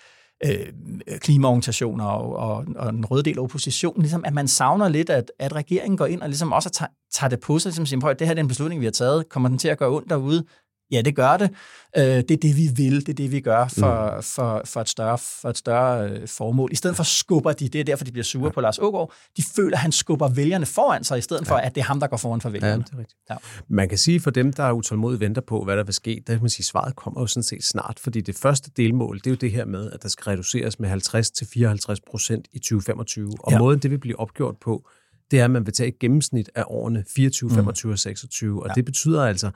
øh, 0.45 1.19
klimaorganisationer 1.19 2.05
og, 2.05 2.35
og, 2.35 2.65
og 2.75 2.93
den 2.93 3.05
røde 3.05 3.23
del 3.23 3.37
af 3.37 3.43
oppositionen, 3.43 4.01
ligesom 4.01 4.23
at 4.25 4.33
man 4.33 4.47
savner 4.47 4.89
lidt, 4.89 5.09
at, 5.09 5.31
at 5.39 5.55
regeringen 5.55 5.97
går 5.97 6.05
ind 6.05 6.21
og 6.21 6.27
ligesom 6.29 6.51
også 6.51 6.69
tager, 6.69 6.89
tager 7.13 7.29
det 7.29 7.39
på 7.39 7.59
sig, 7.59 7.69
ligesom 7.69 7.85
siger, 7.85 7.99
"Prøv 7.99 8.11
at 8.11 8.19
det 8.19 8.27
her 8.27 8.35
er 8.35 8.39
en 8.39 8.47
beslutning, 8.47 8.81
vi 8.81 8.85
har 8.85 8.91
taget, 8.91 9.29
kommer 9.29 9.49
den 9.49 9.57
til 9.57 9.67
at 9.67 9.77
gøre 9.77 9.89
ondt 9.89 10.09
derude? 10.09 10.45
Ja, 10.93 11.01
det 11.01 11.15
gør 11.15 11.37
det. 11.37 11.49
Øh, 11.97 12.03
det 12.03 12.31
er 12.31 12.37
det, 12.37 12.57
vi 12.57 12.69
vil. 12.75 12.99
Det 12.99 13.09
er 13.09 13.13
det, 13.13 13.31
vi 13.31 13.39
gør 13.41 13.67
for, 13.67 14.15
mm. 14.15 14.23
for, 14.23 14.61
for 14.65 14.81
et 14.81 14.89
større, 14.89 15.17
for 15.17 15.49
et 15.49 15.57
større 15.57 16.09
øh, 16.09 16.27
formål. 16.27 16.69
I 16.71 16.75
stedet 16.75 16.95
for 16.95 17.03
skubber 17.03 17.53
de, 17.53 17.69
det 17.69 17.79
er 17.81 17.83
derfor, 17.83 18.05
de 18.05 18.11
bliver 18.11 18.23
sure 18.23 18.45
ja. 18.45 18.51
på 18.51 18.61
Lars 18.61 18.79
Ågaard, 18.79 19.13
de 19.37 19.43
føler, 19.55 19.77
at 19.77 19.81
han 19.81 19.91
skubber 19.91 20.27
vælgerne 20.29 20.65
foran 20.65 21.03
sig, 21.03 21.17
i 21.17 21.21
stedet 21.21 21.47
for, 21.47 21.55
at 21.55 21.75
det 21.75 21.81
er 21.81 21.85
ham, 21.85 21.99
der 21.99 22.07
går 22.07 22.17
foran 22.17 22.41
for 22.41 22.49
Ja, 22.49 22.53
vælgerne. 22.53 22.83
det 22.83 22.93
er 22.93 22.97
rigtigt. 22.97 23.19
Ja. 23.29 23.35
Man 23.67 23.89
kan 23.89 23.97
sige, 23.97 24.19
for 24.19 24.31
dem, 24.31 24.53
der 24.53 24.63
er 24.63 24.71
utålmodigt 24.71 25.19
venter 25.19 25.41
på, 25.41 25.63
hvad 25.63 25.77
der 25.77 25.83
vil 25.83 25.93
ske, 25.93 26.23
der 26.27 26.33
kan 26.33 26.41
man 26.41 26.49
sige, 26.49 26.65
svaret 26.65 26.95
kommer 26.95 27.21
jo 27.21 27.27
sådan 27.27 27.43
set 27.43 27.63
snart, 27.63 27.99
fordi 27.99 28.21
det 28.21 28.35
første 28.35 28.71
delmål, 28.77 29.17
det 29.17 29.27
er 29.27 29.31
jo 29.31 29.37
det 29.37 29.51
her 29.51 29.65
med, 29.65 29.91
at 29.91 30.03
der 30.03 30.09
skal 30.09 30.23
reduceres 30.29 30.79
med 30.79 30.91
50-54 30.91 31.95
procent 32.09 32.47
i 32.53 32.59
2025. 32.59 33.31
Og 33.39 33.51
Ja. 33.51 33.55
ja. 33.55 33.59
måden, 33.59 33.79
det 33.79 33.91
vil 33.91 33.97
blive 33.99 34.19
opgjort 34.19 34.55
på, 34.61 34.87
det 35.31 35.39
er, 35.39 35.45
at 35.45 35.51
man 35.51 35.65
vil 35.65 35.73
tage 35.73 35.87
et 35.89 35.99
gennemsnit 35.99 36.49
af 36.55 36.63
årene 36.67 37.03
24, 37.15 37.49
25 37.49 37.91
og 37.91 37.99
26. 37.99 38.63
Og 38.63 38.67
Ja. 38.69 38.73
det 38.73 38.85
betyder 38.85 39.23
altså, 39.25 39.51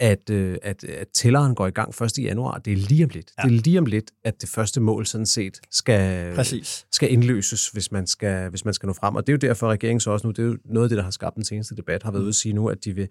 at, 0.00 0.30
øh, 0.30 0.56
at, 0.62 0.84
at 0.84 1.08
tælleren 1.14 1.54
går 1.54 1.66
i 1.66 1.70
gang 1.70 2.02
1. 2.02 2.18
januar. 2.18 2.58
Det 2.58 2.72
er 2.72 2.76
lige 2.76 3.04
om 3.04 3.10
lidt. 3.14 3.30
Ja. 3.38 3.48
Det 3.48 3.56
er 3.58 3.62
lige 3.62 3.78
om 3.78 3.86
lidt, 3.86 4.10
at 4.24 4.40
det 4.40 4.48
første 4.48 4.80
mål 4.80 5.06
sådan 5.06 5.26
set 5.26 5.60
skal, 5.70 6.34
Præcis. 6.34 6.86
skal 6.92 7.12
indløses, 7.12 7.68
hvis 7.68 7.92
man 7.92 8.06
skal, 8.06 8.48
hvis 8.50 8.64
man 8.64 8.74
skal 8.74 8.86
nå 8.86 8.92
frem. 8.92 9.14
Og 9.16 9.26
det 9.26 9.32
er 9.32 9.34
jo 9.42 9.48
derfor, 9.48 9.66
at 9.66 9.72
regeringen 9.72 10.00
så 10.00 10.10
også 10.10 10.26
nu, 10.26 10.30
det 10.30 10.38
er 10.42 10.46
jo 10.46 10.56
noget 10.64 10.84
af 10.84 10.88
det, 10.88 10.96
der 10.98 11.04
har 11.04 11.10
skabt 11.10 11.36
den 11.36 11.44
seneste 11.44 11.76
debat, 11.76 12.02
har 12.02 12.10
været 12.10 12.22
ude 12.22 12.28
at 12.28 12.34
sige 12.34 12.52
nu, 12.52 12.68
at 12.68 12.84
de 12.84 12.92
vil 12.94 13.08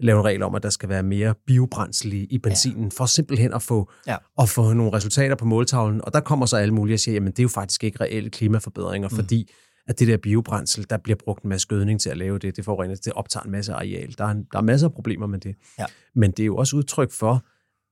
lave 0.00 0.18
en 0.18 0.24
regel 0.24 0.42
om, 0.42 0.54
at 0.54 0.62
der 0.62 0.70
skal 0.70 0.88
være 0.88 1.02
mere 1.02 1.34
biobrændsel 1.46 2.12
i- 2.12 2.26
i 2.30 2.38
benzinen, 2.38 2.82
ja. 2.84 2.88
for 2.96 3.06
simpelthen 3.06 3.52
at 3.54 3.62
få, 3.62 3.90
Ja. 4.06 4.16
at 4.40 4.48
få 4.48 4.72
nogle 4.72 4.92
resultater 4.92 5.34
på 5.34 5.44
måltavlen. 5.44 6.00
Og 6.04 6.12
der 6.12 6.20
kommer 6.20 6.46
så 6.46 6.56
alle 6.56 6.74
mulige 6.74 6.96
og 6.96 7.00
siger, 7.00 7.12
jamen 7.14 7.30
det 7.32 7.38
er 7.38 7.42
jo 7.42 7.48
faktisk 7.48 7.84
ikke 7.84 8.00
reelle 8.00 8.30
klimaforbedringer, 8.30 9.08
mm. 9.08 9.14
fordi 9.16 9.50
at 9.88 9.98
det 9.98 10.08
der 10.08 10.16
biobrændsel, 10.16 10.86
der 10.90 10.96
bliver 10.96 11.16
brugt 11.24 11.42
en 11.42 11.48
masse 11.48 11.68
gødning 11.68 12.00
til 12.00 12.10
at 12.10 12.16
lave 12.18 12.38
det, 12.38 12.56
det 12.56 12.64
forurener, 12.64 12.94
det 12.94 13.12
optager 13.12 13.44
en 13.44 13.50
masse 13.50 13.72
areal. 13.72 14.14
Der 14.18 14.24
er, 14.24 14.32
der 14.52 14.58
er 14.58 14.62
masser 14.62 14.86
af 14.88 14.92
problemer 14.94 15.26
med 15.26 15.38
det. 15.40 15.54
Ja. 15.78 15.84
Men 16.14 16.30
det 16.30 16.40
er 16.42 16.46
jo 16.46 16.56
også 16.56 16.76
udtryk 16.76 17.10
for, 17.12 17.44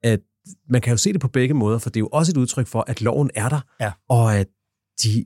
at 0.02 0.20
man 0.68 0.80
kan 0.80 0.90
jo 0.90 0.96
se 0.96 1.12
det 1.12 1.20
på 1.20 1.28
begge 1.28 1.54
måder, 1.54 1.78
for 1.78 1.90
det 1.90 1.96
er 1.96 2.00
jo 2.00 2.08
også 2.12 2.32
et 2.32 2.36
udtryk 2.36 2.66
for, 2.66 2.84
at 2.86 3.00
loven 3.02 3.30
er 3.34 3.48
der, 3.48 3.60
Ja. 3.80 3.92
og 4.08 4.36
at 4.36 4.46
de 5.02 5.24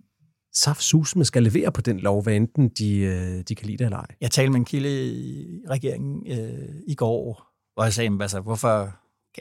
saftsusme 0.55 1.25
skal 1.25 1.43
levere 1.43 1.73
på 1.73 1.81
den 1.81 2.01
lov, 2.01 2.23
hvad 2.23 2.37
enten 2.37 2.69
de, 2.69 2.97
øh, 2.99 3.43
de 3.49 3.55
kan 3.55 3.67
lide 3.67 3.77
det 3.79 3.85
eller 3.85 3.97
ej. 3.99 4.07
Jeg 4.21 4.31
talte 4.31 4.51
med 4.51 4.59
en 4.61 4.65
kilde 4.65 5.11
i 5.13 5.61
regeringen 5.71 6.33
øh, 6.33 6.69
i 6.87 6.95
går, 6.95 7.47
hvor 7.75 7.85
jeg 7.85 7.93
sagde, 7.93 8.05
"Jamen, 8.07 8.21
altså, 8.23 8.41
hvorfor, 8.41 8.97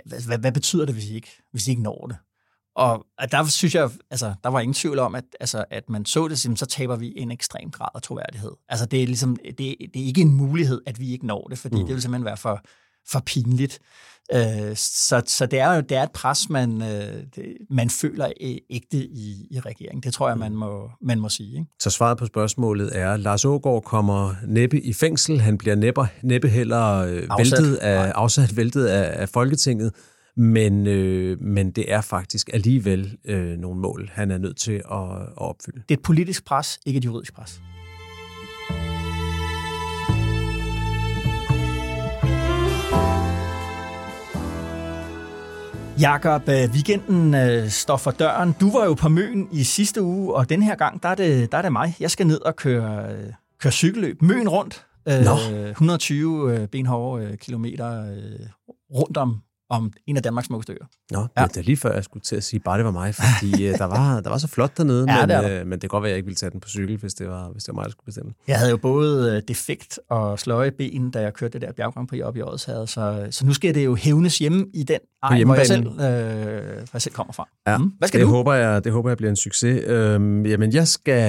hvad, 0.05 0.27
hvad, 0.27 0.37
hvad 0.37 0.51
betyder 0.51 0.85
det, 0.85 0.95
hvis 0.95 1.09
I 1.09 1.15
ikke, 1.15 1.29
hvis 1.51 1.67
I 1.67 1.69
ikke 1.69 1.83
når 1.83 2.05
det? 2.07 2.17
Og 2.79 3.31
der 3.31 3.45
synes 3.45 3.75
jeg, 3.75 3.89
altså, 4.11 4.33
der 4.43 4.49
var 4.49 4.59
ingen 4.59 4.73
tvivl 4.73 4.99
om, 4.99 5.15
at, 5.15 5.23
altså, 5.39 5.65
at 5.71 5.89
man 5.89 6.05
så 6.05 6.27
det, 6.27 6.39
så 6.39 6.65
taber 6.65 6.95
vi 6.95 7.13
en 7.15 7.31
ekstrem 7.31 7.71
grad 7.71 7.89
af 7.95 8.01
troværdighed. 8.01 8.51
Altså, 8.69 8.85
det 8.85 9.03
er, 9.03 9.07
ligesom, 9.07 9.37
det, 9.45 9.57
det 9.57 10.01
er 10.01 10.05
ikke 10.05 10.21
en 10.21 10.33
mulighed, 10.33 10.81
at 10.85 10.99
vi 10.99 11.11
ikke 11.11 11.27
når 11.27 11.47
det, 11.49 11.57
fordi 11.57 11.75
mm. 11.75 11.85
det 11.85 11.93
vil 11.93 12.01
simpelthen 12.01 12.25
være 12.25 12.37
for, 12.37 12.61
for 13.11 13.19
pinligt. 13.19 13.79
Øh, 14.33 14.75
så, 14.75 15.21
så 15.25 15.45
det 15.45 15.59
er 15.59 15.75
jo 15.75 15.81
det 15.81 15.97
er 15.97 16.03
et 16.03 16.11
pres, 16.11 16.49
man, 16.49 16.81
øh, 16.81 17.23
det, 17.35 17.57
man 17.69 17.89
føler 17.89 18.31
ægte 18.69 18.97
i, 18.97 19.47
i 19.51 19.59
regeringen. 19.59 20.03
Det 20.03 20.13
tror 20.13 20.29
jeg, 20.29 20.37
man 20.37 20.55
må, 20.55 20.91
man 21.01 21.19
må 21.19 21.29
sige. 21.29 21.51
Ikke? 21.51 21.65
Så 21.79 21.89
svaret 21.89 22.17
på 22.17 22.25
spørgsmålet 22.25 22.97
er, 22.97 23.17
Lars 23.17 23.45
Ågaard 23.45 23.83
kommer 23.83 24.35
næppe 24.47 24.81
i 24.81 24.93
fængsel. 24.93 25.41
Han 25.41 25.57
bliver 25.57 25.75
næppe, 25.75 26.01
næppe 26.23 26.49
heller 26.49 26.97
øh, 26.97 27.27
Afsat. 27.29 27.59
væltet 27.59 27.75
af, 27.75 28.11
afsat 28.15 28.57
væltet 28.57 28.85
af, 28.85 29.21
af 29.21 29.29
Folketinget. 29.29 29.93
Men, 30.39 30.87
øh, 30.87 31.41
men 31.41 31.71
det 31.71 31.91
er 31.91 32.01
faktisk 32.01 32.49
alligevel 32.53 33.17
øh, 33.25 33.57
nogle 33.57 33.79
mål, 33.79 34.09
han 34.13 34.31
er 34.31 34.37
nødt 34.37 34.57
til 34.57 34.71
at, 34.71 34.81
at 35.21 35.37
opfylde. 35.37 35.81
Det 35.89 35.95
er 35.95 35.99
et 35.99 36.03
politisk 36.03 36.45
pres, 36.45 36.79
ikke 36.85 36.97
et 36.97 37.05
juridisk 37.05 37.33
pres. 37.33 37.61
Jakob, 45.99 46.49
øh, 46.49 46.69
weekenden 46.73 47.33
øh, 47.33 47.69
står 47.69 47.97
for 47.97 48.11
døren. 48.11 48.55
Du 48.59 48.71
var 48.71 48.85
jo 48.85 48.93
på 48.93 49.09
Møn 49.09 49.47
i 49.51 49.63
sidste 49.63 50.01
uge, 50.01 50.35
og 50.35 50.49
den 50.49 50.63
her 50.63 50.75
gang, 50.75 51.03
der 51.03 51.09
er 51.09 51.15
det, 51.15 51.51
der 51.51 51.57
er 51.57 51.61
det 51.61 51.71
mig. 51.71 51.95
Jeg 51.99 52.11
skal 52.11 52.27
ned 52.27 52.41
og 52.41 52.55
køre, 52.55 53.13
øh, 53.13 53.33
køre 53.61 53.71
cykelløb. 53.71 54.21
Møn 54.21 54.47
rundt. 54.49 54.85
Øh, 55.07 55.69
120 55.69 56.53
øh, 56.53 56.67
benhårde 56.67 57.25
øh, 57.25 57.37
kilometer 57.37 58.11
øh, 58.11 58.47
rundt 58.91 59.17
om, 59.17 59.41
om 59.69 59.91
en 60.07 60.17
af 60.17 60.23
Danmarks 60.23 60.47
smukkeste 60.47 60.73
øer. 60.73 60.85
Nå, 61.11 61.27
ja. 61.37 61.45
det 61.47 61.57
er 61.57 61.61
lige 61.61 61.77
før, 61.77 61.93
jeg 61.93 62.03
skulle 62.03 62.23
til 62.23 62.35
at 62.35 62.43
sige, 62.43 62.59
bare 62.59 62.77
det 62.77 62.85
var 62.85 62.91
mig, 62.91 63.15
fordi 63.15 63.67
øh, 63.67 63.77
der, 63.77 63.85
var, 63.85 64.19
der 64.23 64.29
var 64.29 64.37
så 64.37 64.47
flot 64.47 64.77
dernede, 64.77 65.05
Ja, 65.11 65.25
men, 65.25 65.29
det 65.29 65.59
øh, 65.59 65.67
men 65.67 65.71
det 65.71 65.81
kan 65.81 65.87
godt 65.89 66.03
være, 66.03 66.09
at 66.09 66.11
jeg 66.11 66.17
ikke 66.17 66.25
ville 66.25 66.35
tage 66.35 66.49
den 66.49 66.59
på 66.59 66.69
cykel, 66.69 66.97
hvis 66.97 67.13
det 67.13 67.27
var, 67.29 67.49
hvis 67.49 67.63
det 67.63 67.73
var 67.73 67.75
mig, 67.75 67.85
der 67.85 67.91
skulle 67.91 68.05
bestemme. 68.05 68.33
Jeg 68.47 68.57
havde 68.57 68.71
jo 68.71 68.77
både 68.77 69.35
øh, 69.35 69.41
defekt 69.47 69.99
og 70.09 70.39
sløje 70.39 70.71
ben, 70.71 71.11
da 71.11 71.21
jeg 71.21 71.33
kørte 71.33 71.53
det 71.53 71.61
der 71.61 71.71
bjerggang 71.73 72.07
på 72.07 72.15
op 72.23 72.37
i 72.37 72.41
Odsherred, 72.41 72.87
så, 72.87 73.27
så 73.31 73.45
nu 73.45 73.53
skal 73.53 73.75
det 73.75 73.85
jo 73.85 73.95
hævnes 73.95 74.37
hjemme 74.39 74.65
i 74.73 74.83
den 74.83 74.99
egen, 75.23 75.45
hvor 75.47 75.55
jeg 75.55 75.67
selv, 75.67 75.87
øh, 75.87 75.93
hvor 75.95 76.89
jeg 76.93 77.01
selv 77.01 77.13
kommer 77.13 77.33
fra. 77.33 77.47
Ja, 77.67 77.77
Mm. 77.77 77.93
Hvad 77.97 78.07
skal 78.07 78.19
det 78.19 78.27
du? 78.27 78.31
Håber 78.31 78.53
jeg, 78.53 78.83
det 78.83 78.91
håber 78.91 79.09
jeg 79.09 79.17
bliver 79.17 79.29
en 79.29 79.35
succes. 79.35 79.83
Øhm, 79.87 80.45
jamen, 80.45 80.73
jeg 80.73 80.87
skal, 80.87 81.21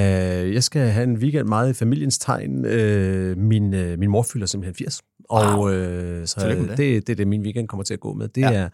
jeg 0.52 0.64
skal 0.64 0.82
have 0.88 1.04
en 1.04 1.16
weekend 1.16 1.48
meget 1.48 1.70
i 1.70 1.72
familiens 1.72 2.18
tegn. 2.18 2.64
Øh, 2.64 3.38
min, 3.38 3.74
øh, 3.74 3.98
min 3.98 4.10
mor 4.10 4.22
fylder 4.32 4.46
simpelthen 4.46 4.74
80. 4.74 5.02
Og 5.30 5.58
Wow. 5.58 5.70
øh, 5.70 6.26
så 6.26 6.40
det. 6.48 6.68
Det, 6.78 7.06
det 7.06 7.12
er 7.12 7.16
det, 7.16 7.26
min 7.28 7.42
weekend 7.42 7.68
kommer 7.68 7.84
til 7.84 7.94
at 7.94 8.00
gå 8.00 8.12
med. 8.14 8.28
Det, 8.28 8.40
Ja. 8.40 8.52
er, 8.52 8.68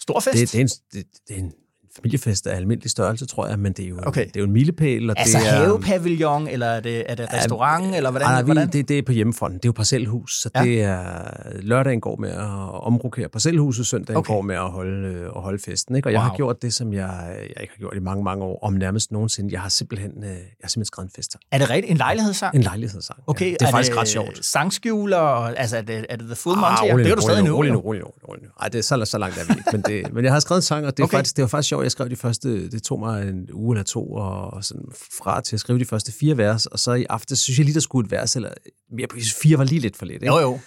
Stor 0.00 0.20
fest? 0.20 0.34
det, 0.36 0.52
det, 0.52 0.54
er 0.54 0.60
en, 0.60 0.68
det, 0.92 1.06
det 1.28 1.36
er 1.36 1.40
en 1.40 1.52
familiefest 1.96 2.46
af 2.46 2.56
almindelig 2.56 2.90
størrelse, 2.90 3.26
tror 3.26 3.46
jeg, 3.48 3.58
men 3.58 3.72
det 3.72 3.84
er 3.84 3.88
jo, 3.88 3.98
Okay. 4.06 4.26
det 4.26 4.36
er 4.36 4.40
jo 4.40 4.46
en 4.46 4.52
milepæl. 4.52 5.10
Og 5.10 5.16
altså 5.18 5.38
det 5.38 5.48
er, 5.48 5.52
havepavillon, 5.64 6.48
eller 6.48 6.66
er 6.66 6.80
det, 6.80 7.04
er 7.08 7.14
det 7.14 7.26
restaurant, 7.32 7.94
eller 7.96 8.10
hvordan? 8.10 8.26
Ej, 8.28 8.32
nej, 8.34 8.42
hvordan? 8.42 8.68
vi, 8.72 8.78
det, 8.78 8.88
det 8.88 8.98
er 8.98 9.02
på 9.02 9.12
hjemmefronten. 9.12 9.58
Det 9.58 9.64
er 9.64 9.68
jo 9.68 9.72
parcelhus, 9.72 10.34
så 10.40 10.50
Ja. 10.54 10.62
ja. 10.62 10.66
det 10.70 10.82
er 10.82 11.24
lørdagen 11.60 12.00
går 12.00 12.16
med 12.16 12.30
at 12.30 12.82
omrokere 12.82 13.28
parcelhuset, 13.28 13.86
søndagen 13.86 14.16
Okay. 14.16 14.32
går 14.34 14.42
med 14.42 14.54
at 14.56 14.70
holde, 14.70 15.08
øh, 15.08 15.26
at 15.36 15.42
holde 15.42 15.58
festen. 15.58 15.96
Ikke? 15.96 16.08
Og 16.08 16.12
jeg 16.12 16.20
Wow. 16.20 16.28
har 16.28 16.36
gjort 16.36 16.62
det, 16.62 16.74
som 16.74 16.92
jeg, 16.92 17.36
jeg 17.38 17.44
ikke 17.62 17.72
har 17.76 17.78
gjort 17.78 17.96
i 17.96 18.00
mange, 18.00 18.24
mange 18.24 18.44
år, 18.44 18.58
om 18.64 18.72
nærmest 18.72 19.12
nogensinde. 19.12 19.52
Jeg 19.52 19.60
har 19.60 19.68
simpelthen, 19.68 20.10
øh, 20.16 20.24
jeg 20.24 20.36
har 20.62 20.68
simpelthen 20.68 20.84
skrevet 20.84 21.06
en 21.06 21.12
fest. 21.16 21.36
Er 21.52 21.58
det 21.58 21.70
rigtigt? 21.70 21.90
En 21.90 21.96
lejlighedssang? 21.96 22.54
En 22.56 22.62
lejlighedssang. 22.62 23.18
Okay, 23.26 23.46
ja. 23.46 23.50
Det 23.52 23.62
er, 23.62 23.70
faktisk 23.70 23.96
ret 23.96 24.08
sjovt. 24.08 24.44
Sangskjuler, 24.44 25.16
og, 25.16 25.58
altså 25.60 25.76
er 25.76 25.80
det, 25.82 26.06
er 26.08 26.16
det 26.16 26.26
The 26.26 26.34
Full 26.36 26.56
Monty? 26.58 26.82
Ah, 26.82 26.86
det 26.86 26.92
rolig 26.92 27.06
kan 27.06 27.16
du 27.16 27.22
stadig 27.22 27.38
rolig. 27.42 27.52
Rolig 27.54 27.72
nu, 27.72 27.78
rolig 27.78 28.00
nu, 28.02 28.08
rolig 28.28 28.42
nu. 28.42 28.48
Ej, 28.60 28.68
det 28.68 28.78
er 28.78 28.82
så, 28.82 29.04
så 29.04 29.18
langt 29.18 29.38
er 29.38 29.44
vi 29.44 29.58
ikke. 29.58 29.68
Men, 29.72 29.80
det, 29.82 30.12
men 30.14 30.24
jeg 30.24 30.32
har 30.32 30.40
skrevet 30.40 30.58
en 30.58 30.62
sang, 30.62 30.86
og 30.86 30.96
det, 30.96 31.02
er 31.02 31.04
okay. 31.06 31.16
faktisk, 31.16 31.36
det 31.36 31.42
var 31.42 31.48
faktisk 31.48 31.68
sjovt. 31.68 31.81
Jeg 31.82 31.92
skrev 31.92 32.10
de 32.10 32.16
første, 32.16 32.70
det 32.70 32.82
tog 32.82 32.98
mig 32.98 33.28
en 33.28 33.48
uge 33.52 33.74
eller 33.74 33.84
to, 33.84 34.12
og 34.12 34.64
sådan 34.64 34.84
fra 35.18 35.40
til 35.40 35.56
at 35.56 35.60
skrive 35.60 35.78
de 35.78 35.84
første 35.84 36.12
fire 36.12 36.36
vers, 36.36 36.66
og 36.66 36.78
så 36.78 36.92
i 36.92 37.04
aften 37.04 37.36
synes 37.36 37.58
jeg 37.58 37.64
lige, 37.64 37.74
der 37.74 37.80
skulle 37.80 38.06
et 38.06 38.10
vers, 38.10 38.36
eller 38.36 38.50
mere 38.96 39.06
præcis, 39.06 39.34
fire 39.42 39.58
var 39.58 39.64
lige 39.64 39.80
lidt 39.80 39.96
for 39.96 40.06
lidt. 40.06 40.22
Ikke? 40.22 40.34
Jo, 40.34 40.40
jo. 40.40 40.60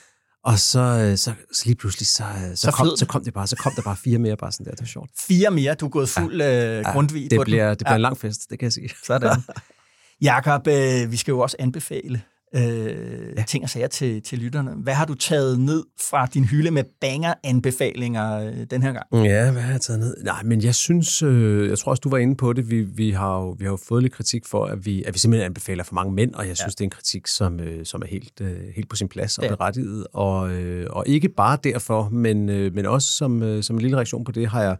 Og 0.44 0.60
så, 0.60 0.80
øh, 0.80 1.18
så, 1.18 1.34
så 1.54 1.66
lige 1.66 1.76
pludselig, 1.76 2.08
så, 2.08 2.24
øh, 2.24 2.50
så, 2.50 2.56
Så 2.56 2.72
kom, 2.72 2.86
flød 2.86 2.98
så 2.98 3.06
kom 3.06 3.24
det 3.24 3.34
bare, 3.34 3.48
så 3.48 3.56
kom 3.56 3.72
der 3.76 3.82
bare 3.82 3.98
fire 4.04 4.18
mere, 4.18 4.38
bare 4.38 4.52
sådan 4.52 4.66
der, 4.66 4.72
det 4.72 4.82
var 4.82 4.86
sjovt. 4.86 5.10
Fire 5.20 5.52
mere, 5.52 5.74
du 5.74 5.86
er 5.86 5.90
gået 5.90 6.10
fuld 6.10 6.42
ja. 6.42 6.80
øh, 6.80 6.86
grundvig 6.86 7.32
det 7.32 7.38
på 7.38 7.44
bliver, 7.44 7.64
den. 7.64 7.70
det 7.70 7.78
bliver 7.78 7.92
ja. 7.92 7.96
en 7.96 8.02
lang 8.02 8.18
fest, 8.18 8.50
det 8.50 8.60
kan 8.60 8.66
jeg 8.66 8.74
sige. 8.74 8.90
Sådan. 9.04 9.42
Jakob, 10.22 10.68
øh, 10.68 11.12
vi 11.12 11.18
skal 11.18 11.32
jo 11.32 11.40
også 11.40 11.56
anbefale 11.60 12.22
øh, 12.56 13.34
ja. 13.38 13.44
ting 13.48 13.64
og 13.64 13.70
sager 13.70 13.88
til, 13.88 14.22
til 14.22 14.40
lytterne. 14.40 14.72
Hvad 14.72 14.94
har 14.94 15.06
du 15.06 15.14
taget 15.14 15.60
ned 15.60 15.84
fra 16.10 16.26
din 16.26 16.44
hylde 16.46 16.72
med 16.72 16.84
banger-anbefalinger 17.02 18.40
øh, 18.40 18.54
den 18.70 18.82
her 18.84 18.92
gang? 18.94 19.26
Ja, 19.26 19.52
hvad 19.52 19.62
har 19.62 19.72
jeg 19.72 19.82
taget 19.82 20.00
ned? 20.00 20.16
Nej, 20.24 20.44
men 20.44 20.64
jeg 20.64 20.76
synes, 20.76 21.22
øh, 21.22 21.70
jeg 21.70 21.78
tror 21.80 21.90
også, 21.90 22.02
du 22.02 22.10
var 22.10 22.18
inde 22.18 22.36
på 22.36 22.54
det, 22.54 22.70
vi, 22.70 22.82
vi, 22.82 23.12
har, 23.12 23.36
jo, 23.36 23.50
vi 23.50 23.66
har 23.66 23.72
jo 23.72 23.80
fået 23.88 24.04
lidt 24.04 24.14
kritik 24.14 24.46
for, 24.46 24.66
at 24.66 24.86
vi, 24.86 25.04
at 25.04 25.14
vi 25.14 25.20
simpelthen 25.20 25.46
anbefaler 25.46 25.84
for 25.84 25.94
mange 25.96 26.14
mænd, 26.14 26.34
og 26.34 26.48
jeg 26.48 26.58
synes, 26.58 26.66
ja. 26.66 26.70
det 26.70 26.82
er 26.82 26.86
en 26.86 26.90
kritik, 26.90 27.28
som, 27.28 27.60
øh, 27.60 27.86
som 27.86 28.02
er 28.02 28.08
helt, 28.08 28.42
øh, 28.42 28.58
helt 28.76 28.90
på 28.90 28.96
sin 28.96 29.08
plads 29.10 29.38
og 29.38 29.44
Ja. 29.44 29.50
berettiget. 29.50 30.08
Og, 30.14 30.52
øh, 30.52 30.88
og 30.90 31.04
ikke 31.08 31.30
bare 31.30 31.58
derfor, 31.64 32.10
men, 32.10 32.50
øh, 32.50 32.74
men 32.74 32.86
også 32.86 33.08
som, 33.10 33.44
øh, 33.44 33.64
som 33.64 33.76
en 33.76 33.82
lille 33.82 33.98
reaktion 33.98 34.24
på 34.24 34.32
det, 34.32 34.48
har 34.48 34.62
jeg 34.62 34.78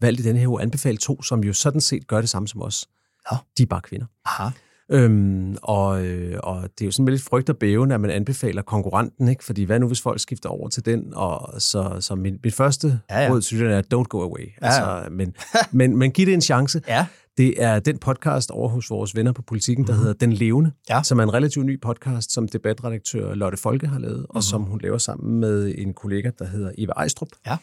valgt 0.00 0.20
i 0.20 0.22
denne 0.22 0.40
her 0.40 0.48
uge 0.48 0.62
anbefale 0.62 0.96
to, 0.96 1.22
som 1.22 1.44
jo 1.44 1.52
sådan 1.52 1.80
set 1.80 2.06
gør 2.06 2.20
det 2.20 2.30
samme 2.30 2.48
som 2.48 2.62
os. 2.62 2.88
Nå. 3.30 3.36
De 3.58 3.62
er 3.62 3.66
bare 3.66 3.80
kvinder. 3.80 4.06
Aha. 4.24 4.50
Øhm, 4.92 5.56
og, 5.62 6.06
øh, 6.06 6.38
og 6.42 6.62
det 6.62 6.80
er 6.80 6.86
jo 6.86 6.90
sådan 6.90 7.04
med 7.04 7.12
lidt 7.12 7.22
frygt 7.22 7.50
og 7.50 7.56
bæven, 7.56 7.92
at 7.92 8.00
man 8.00 8.10
anbefaler 8.10 8.62
konkurrenten, 8.62 9.28
ikke? 9.28 9.44
Fordi 9.44 9.62
hvad 9.64 9.80
nu, 9.80 9.86
hvis 9.86 10.00
folk 10.02 10.20
skifter 10.20 10.48
over 10.48 10.68
til 10.68 10.84
den? 10.84 11.14
Og 11.14 11.60
så, 11.60 11.96
så 12.00 12.14
min, 12.14 12.38
mit 12.44 12.54
første 12.54 13.00
Ja, 13.10 13.20
ja, 13.20 13.30
råd 13.30 13.40
til 13.40 13.62
er, 13.62 13.82
don't 13.82 14.02
go 14.08 14.20
away. 14.22 14.40
Ja, 14.62 14.66
ja. 14.66 14.96
Altså, 14.96 15.10
men, 15.10 15.34
men, 15.72 15.96
men 15.96 16.10
giv 16.10 16.26
det 16.26 16.34
en 16.34 16.40
chance. 16.42 16.82
Ja. 16.88 17.06
Det 17.36 17.62
er 17.62 17.78
den 17.78 17.98
podcast 17.98 18.50
over 18.50 18.68
hos 18.68 18.90
vores 18.90 19.16
venner 19.16 19.32
på 19.32 19.42
politikken, 19.42 19.86
der 19.86 19.92
mm-hmm. 19.92 20.02
hedder 20.06 20.26
Den 20.26 20.32
Levende, 20.32 20.72
Ja. 20.90 21.02
som 21.02 21.18
er 21.18 21.22
en 21.22 21.34
relativt 21.34 21.66
ny 21.66 21.80
podcast, 21.80 22.32
som 22.32 22.48
debatredaktør 22.48 23.34
Lotte 23.34 23.58
Folke 23.58 23.86
har 23.86 23.98
lavet, 23.98 24.16
mm-hmm. 24.16 24.36
og 24.36 24.42
som 24.42 24.62
hun 24.62 24.80
laver 24.82 24.98
sammen 24.98 25.40
med 25.40 25.74
en 25.78 25.94
kollega, 25.94 26.30
der 26.38 26.46
hedder 26.46 26.70
Eva 26.78 26.92
Ejstrup. 26.92 27.28
Ja. 27.46 27.56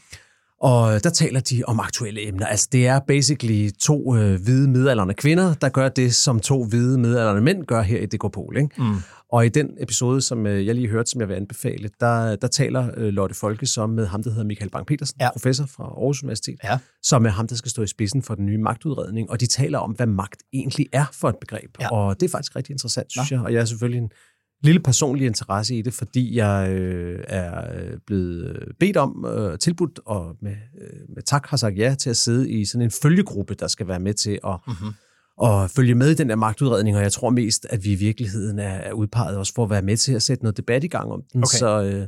Og 0.63 1.03
der 1.03 1.09
taler 1.09 1.39
de 1.39 1.63
om 1.67 1.79
aktuelle 1.79 2.27
emner. 2.27 2.45
Altså, 2.45 2.69
det 2.71 2.87
er 2.87 2.99
basically 3.07 3.69
to 3.79 4.15
øh, 4.15 4.41
hvide 4.43 4.69
midaldrende 4.69 5.13
kvinder, 5.13 5.53
der 5.53 5.69
gør 5.69 5.89
det, 5.89 6.13
som 6.15 6.39
to 6.39 6.63
hvide 6.65 6.97
midaldrende 6.97 7.41
mænd 7.41 7.63
gør 7.65 7.81
her 7.81 7.99
i 7.99 8.05
Dekopol. 8.05 8.57
Ikke? 8.57 8.69
Mm. 8.77 8.95
Og 9.31 9.45
i 9.45 9.49
den 9.49 9.69
episode, 9.79 10.21
som 10.21 10.47
øh, 10.47 10.65
jeg 10.67 10.75
lige 10.75 10.87
hørte, 10.87 11.11
som 11.11 11.21
jeg 11.21 11.29
vil 11.29 11.35
anbefale, 11.35 11.89
der, 11.99 12.35
der 12.35 12.47
taler 12.47 12.89
øh, 12.97 13.07
Lotte 13.07 13.35
Folke 13.35 13.65
som 13.65 13.89
med 13.89 14.05
ham, 14.07 14.23
der 14.23 14.29
hedder 14.29 14.45
Michael 14.45 14.69
Bang-Petersen, 14.75 15.15
Ja. 15.19 15.25
ja. 15.25 15.31
professor 15.31 15.65
fra 15.65 15.83
Aarhus 15.83 16.23
Universitet, 16.23 16.59
Ja. 16.63 16.77
som 17.03 17.25
er 17.25 17.29
ham, 17.29 17.47
der 17.47 17.55
skal 17.55 17.71
stå 17.71 17.81
i 17.83 17.87
spidsen 17.87 18.21
for 18.23 18.35
den 18.35 18.45
nye 18.45 18.57
magtudredning. 18.57 19.29
Og 19.29 19.39
de 19.39 19.45
taler 19.47 19.79
om, 19.79 19.91
hvad 19.91 20.07
magt 20.07 20.43
egentlig 20.53 20.87
er 20.93 21.05
for 21.13 21.29
et 21.29 21.35
begreb. 21.41 21.69
Ja. 21.81 21.91
Og 21.91 22.19
det 22.19 22.25
er 22.27 22.31
faktisk 22.31 22.55
rigtig 22.55 22.71
interessant, 22.73 23.11
synes 23.11 23.31
Nå. 23.31 23.37
jeg. 23.37 23.45
Og 23.45 23.53
jeg 23.53 23.61
er 23.61 23.65
selvfølgelig 23.65 23.99
en 24.01 24.09
lille 24.63 24.79
personlig 24.79 25.25
interesse 25.27 25.75
i 25.75 25.81
det, 25.81 25.93
fordi 25.93 26.35
jeg 26.37 26.69
øh, 26.71 27.19
er 27.27 27.75
øh, 27.75 27.97
blevet 28.07 28.45
øh, 28.45 28.73
bedt 28.79 28.97
om, 28.97 29.25
øh, 29.25 29.59
tilbudt 29.59 29.99
og 30.05 30.35
med, 30.41 30.51
øh, 30.81 30.99
med 31.15 31.23
tak 31.23 31.47
har 31.47 31.57
sagt 31.57 31.77
ja 31.77 31.95
til 31.99 32.09
at 32.09 32.17
sidde 32.17 32.49
i 32.51 32.65
sådan 32.65 32.81
en 32.85 32.91
følgegruppe, 32.91 33.53
der 33.53 33.67
skal 33.67 33.87
være 33.87 33.99
med 33.99 34.13
til 34.13 34.39
at, 34.47 34.55
Mm-hmm. 34.67 34.93
at 35.43 35.71
følge 35.71 35.95
med 35.95 36.09
i 36.11 36.13
den 36.15 36.29
der 36.29 36.35
magtudredning, 36.35 36.97
og 36.97 37.03
jeg 37.03 37.11
tror 37.11 37.29
mest, 37.29 37.65
at 37.69 37.83
vi 37.83 37.91
i 37.91 37.95
virkeligheden 37.95 38.59
er, 38.59 38.63
er 38.73 38.93
udpeget 38.93 39.37
også 39.37 39.53
for 39.55 39.63
at 39.63 39.69
være 39.69 39.81
med 39.81 39.97
til 39.97 40.13
at 40.13 40.21
sætte 40.21 40.43
noget 40.43 40.57
debat 40.57 40.83
i 40.83 40.87
gang 40.87 41.11
om 41.11 41.21
den. 41.33 41.43
Okay. 41.43 41.57
Så, 41.57 41.83
øh, 41.83 42.07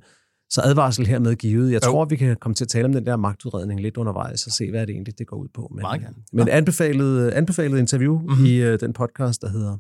så 0.49 0.62
advarsel 0.64 1.08
hermed 1.08 1.36
givet. 1.36 1.72
Jeg 1.72 1.86
Jo. 1.86 1.91
tror, 1.91 2.06
vi 2.06 2.16
kan 2.16 2.36
komme 2.41 2.56
til 2.56 2.64
at 2.66 2.68
tale 2.70 2.86
om 2.86 2.93
den 2.93 3.06
der 3.06 3.16
magtudredning 3.18 3.82
lidt 3.82 3.97
undervejs 3.97 4.45
og 4.47 4.51
se, 4.51 4.70
hvad 4.70 4.88
det 4.88 4.93
egentlig 4.93 5.20
det 5.20 5.28
går 5.28 5.38
ud 5.38 5.47
på. 5.53 5.72
Men, 5.76 5.82
Meget 5.82 6.01
gerne. 6.01 6.16
men 6.34 6.49
anbefalet, 6.49 7.30
anbefalet 7.32 7.80
interview 7.80 8.18
Mhm. 8.20 8.30
mm-hmm. 8.30 8.45
i 8.45 8.56
øh, 8.56 8.80
den 8.80 8.93
podcast, 8.93 9.41
der 9.41 9.49
hedder 9.49 9.72
Den, 9.72 9.80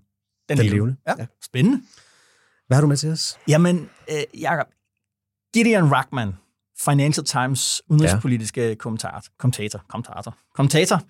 Den 0.49 0.57
levende. 0.57 0.75
Levende. 0.75 0.95
Ja. 1.07 1.13
Ja. 1.19 1.25
Spændende. 1.45 1.81
Hvad 2.67 2.75
har 2.75 2.81
du 2.81 2.87
med 2.87 2.97
til 2.97 3.11
os? 3.11 3.37
Jamen, 3.47 3.89
øh, 4.11 4.41
Jacob, 4.41 4.67
Gideon 5.53 5.91
Rackman, 5.91 6.33
Financial 6.85 7.25
Times 7.25 7.81
udenrigspolitiske 7.89 8.67
ja. 8.67 8.75
kommentator, 8.75 9.21
kommentator, 9.39 9.81
kommentator, 9.89 10.37
kommentator, 10.55 11.01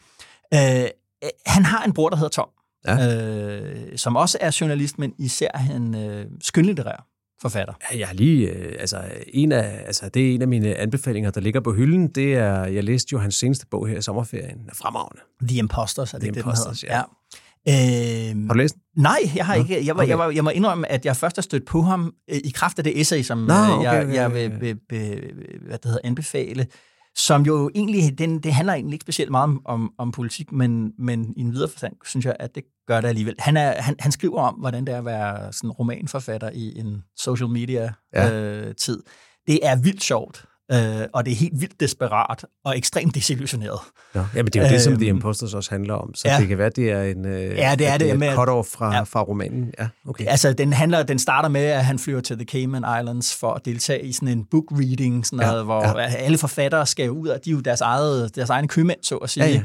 øh, 0.54 0.84
øh, 1.24 1.30
han 1.46 1.66
har 1.66 1.84
en 1.84 1.94
bror, 1.94 2.10
der 2.10 2.18
hedder 2.18 2.30
Tom, 2.30 2.50
ja. 2.88 3.58
øh, 3.92 3.98
som 3.98 4.16
også 4.16 4.38
er 4.42 4.58
journalist, 4.62 5.00
men 5.00 5.14
især 5.20 5.50
han 5.54 5.96
øh, 5.96 6.26
skønlitterær 6.42 7.08
forfatter. 7.42 7.74
Ja, 7.92 7.98
Jeg 8.00 8.08
har 8.08 8.14
lige, 8.16 8.50
øh, 8.50 8.76
altså, 8.80 9.12
en 9.28 9.52
af, 9.52 9.84
altså, 9.86 10.10
det 10.10 10.30
er 10.32 10.36
en 10.36 10.42
af 10.42 10.48
mine 10.48 10.76
anbefalinger, 10.76 11.32
der 11.32 11.42
ligger 11.42 11.60
på 11.60 11.74
hylden. 11.74 12.08
Det 12.08 12.36
er, 12.36 12.66
jeg 12.66 12.84
læste 12.84 13.10
jo 13.14 13.20
hans 13.20 13.36
seneste 13.36 13.66
bog 13.68 13.88
her 13.88 13.98
i 13.98 14.02
sommerferien. 14.02 14.66
Er 14.70 14.76
fremragende. 14.76 15.22
The 15.42 15.58
Imposters, 15.58 16.14
er 16.14 16.18
det 16.18 16.24
The 16.26 16.32
det, 16.32 16.38
Imposters, 16.38 16.80
den 16.80 16.90
hedder? 16.90 16.98
Ja. 16.98 17.04
Øh, 17.68 17.74
Har 18.48 18.54
du 18.54 18.58
læst 18.58 18.76
den? 18.76 19.04
Nej, 19.04 19.20
jeg 19.36 19.46
har 19.46 19.56
Nå, 19.56 19.62
ikke. 19.62 19.86
Jeg, 19.86 19.96
var, 19.96 20.02
okay. 20.02 20.10
jeg, 20.10 20.20
var, 20.20 20.30
jeg 20.30 20.44
må 20.44 20.50
indrømme, 20.50 20.92
at 20.92 21.06
jeg 21.06 21.16
først 21.16 21.38
har 21.38 21.42
stødt 21.42 21.66
på 21.66 21.82
ham 21.82 22.14
øh, 22.32 22.38
i 22.44 22.50
kraft 22.50 22.78
af 22.78 22.84
det 22.84 23.02
essay, 23.02 23.22
som 23.22 23.38
Nå, 23.38 23.54
øh, 23.54 23.78
okay, 23.80 23.84
jeg, 23.94 24.04
okay, 24.04 24.14
jeg 24.14 24.34
vil 24.34 24.50
be, 24.60 24.76
be, 24.90 24.98
hvad 25.68 25.78
det 25.78 25.86
hedder, 25.86 26.00
anbefale. 26.04 26.68
Som 27.18 27.42
jo 27.42 27.70
egentlig, 27.76 28.20
den, 28.20 28.40
det 28.40 28.54
handler 28.54 28.74
egentlig 28.74 28.94
ikke 28.94 29.04
specielt 29.04 29.32
meget 29.32 29.44
om, 29.44 29.62
om, 29.66 29.92
om 29.98 30.12
politik, 30.12 30.52
men, 30.52 30.92
men 31.00 31.34
i 31.38 31.42
en 31.42 31.54
videre 31.54 31.70
forstand 31.70 31.94
synes 32.06 32.26
jeg, 32.26 32.36
at 32.40 32.56
det 32.56 32.64
gør 32.88 33.02
det 33.02 33.08
alligevel. 33.08 33.36
Han, 33.40 33.58
er, 33.58 33.82
han, 33.82 33.96
han 34.00 34.12
skriver 34.12 34.42
om, 34.42 34.54
hvordan 34.54 34.86
det 34.86 34.94
er 34.94 34.98
at 34.98 35.06
være 35.06 35.54
sådan 35.54 35.72
romanforfatter 35.72 36.50
i 36.54 36.80
en 36.80 37.04
social 37.18 37.50
media 37.50 37.94
Ja. 38.14 38.32
øh, 38.42 38.76
tid. 38.76 39.04
Det 39.48 39.60
er 39.64 39.76
vildt 39.76 40.04
sjovt, 40.04 40.46
øh, 40.72 41.08
og 41.14 41.26
det 41.26 41.32
er 41.32 41.36
helt 41.36 41.62
vildt 41.62 41.80
desperat 41.80 42.46
og 42.66 42.78
ekstremt 42.78 43.16
desillusioneret. 43.16 43.80
Ja. 44.16 44.26
Jamen, 44.36 44.46
det 44.52 44.56
er 44.62 44.68
jo 44.68 44.74
det, 44.74 44.82
som 44.82 44.94
Øhm, 44.94 45.00
The 45.00 45.08
Imposters 45.10 45.54
også 45.54 45.70
handler 45.72 45.94
om. 45.94 46.14
Så 46.16 46.28
ja. 46.30 46.38
det 46.40 46.48
kan 46.48 46.58
være, 46.58 46.70
det 46.76 46.92
er 46.92 47.02
en, 47.04 47.26
øh, 47.26 47.56
Ja, 47.58 47.76
det 47.80 47.88
er 47.88 47.98
det, 47.98 48.20
med- 48.20 48.30
cut-off 48.34 48.76
fra, 48.78 48.96
Ja. 48.96 49.02
fra 49.04 49.22
romanen. 49.22 49.74
Ja, 49.80 49.88
okay. 50.08 50.26
Altså, 50.28 50.54
den, 50.54 50.74
handler, 50.74 51.04
den 51.04 51.20
starter 51.20 51.50
med, 51.50 51.62
at 51.66 51.86
han 51.86 52.00
flyver 52.00 52.22
til 52.22 52.38
The 52.38 52.46
Cayman 52.46 52.86
Islands 53.02 53.36
for 53.36 53.54
at 53.54 53.66
deltage 53.66 54.06
i 54.06 54.12
sådan 54.14 54.28
en 54.28 54.46
book 54.52 54.64
reading, 54.72 55.26
sådan 55.26 55.40
Ja, 55.40 55.48
noget, 55.48 55.64
hvor 55.66 56.00
ja. 56.00 56.06
alle 56.06 56.38
forfattere 56.38 56.86
skal 56.86 57.12
ud, 57.12 57.28
og 57.28 57.40
de 57.46 57.50
er 57.50 57.54
jo 57.54 57.60
deres, 57.60 57.82
eget, 57.82 58.36
deres 58.36 58.50
egne 58.50 58.68
købmænd, 58.68 59.00
så 59.04 59.16
at 59.18 59.30
sige. 59.30 59.46
Ja, 59.46 59.52
ja. 59.52 59.62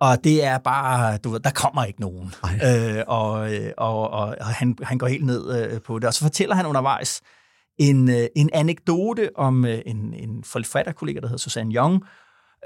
Og 0.00 0.24
det 0.24 0.44
er 0.44 0.58
bare, 0.58 1.16
du 1.16 1.30
ved, 1.30 1.40
der 1.40 1.50
kommer 1.50 1.84
ikke 1.84 2.00
nogen. 2.00 2.34
Ej. 2.44 2.96
Øh, 2.98 3.04
og 3.06 3.54
øh, 3.54 3.70
og, 3.76 4.10
og, 4.10 4.36
og 4.40 4.46
han, 4.46 4.76
han 4.82 4.98
går 4.98 5.06
helt 5.06 5.26
ned 5.26 5.72
øh, 5.72 5.80
på 5.80 5.98
det. 5.98 6.04
Og 6.08 6.14
så 6.14 6.20
fortæller 6.20 6.54
han 6.54 6.66
undervejs 6.66 7.20
en, 7.78 8.10
øh, 8.10 8.26
en 8.36 8.50
anekdote 8.52 9.30
om 9.36 9.64
øh, 9.64 9.78
en, 9.86 10.14
en 10.14 10.44
forfatterkollega, 10.44 11.20
der 11.20 11.26
hedder 11.26 11.38
Susanne 11.38 11.74
Young, 11.74 12.02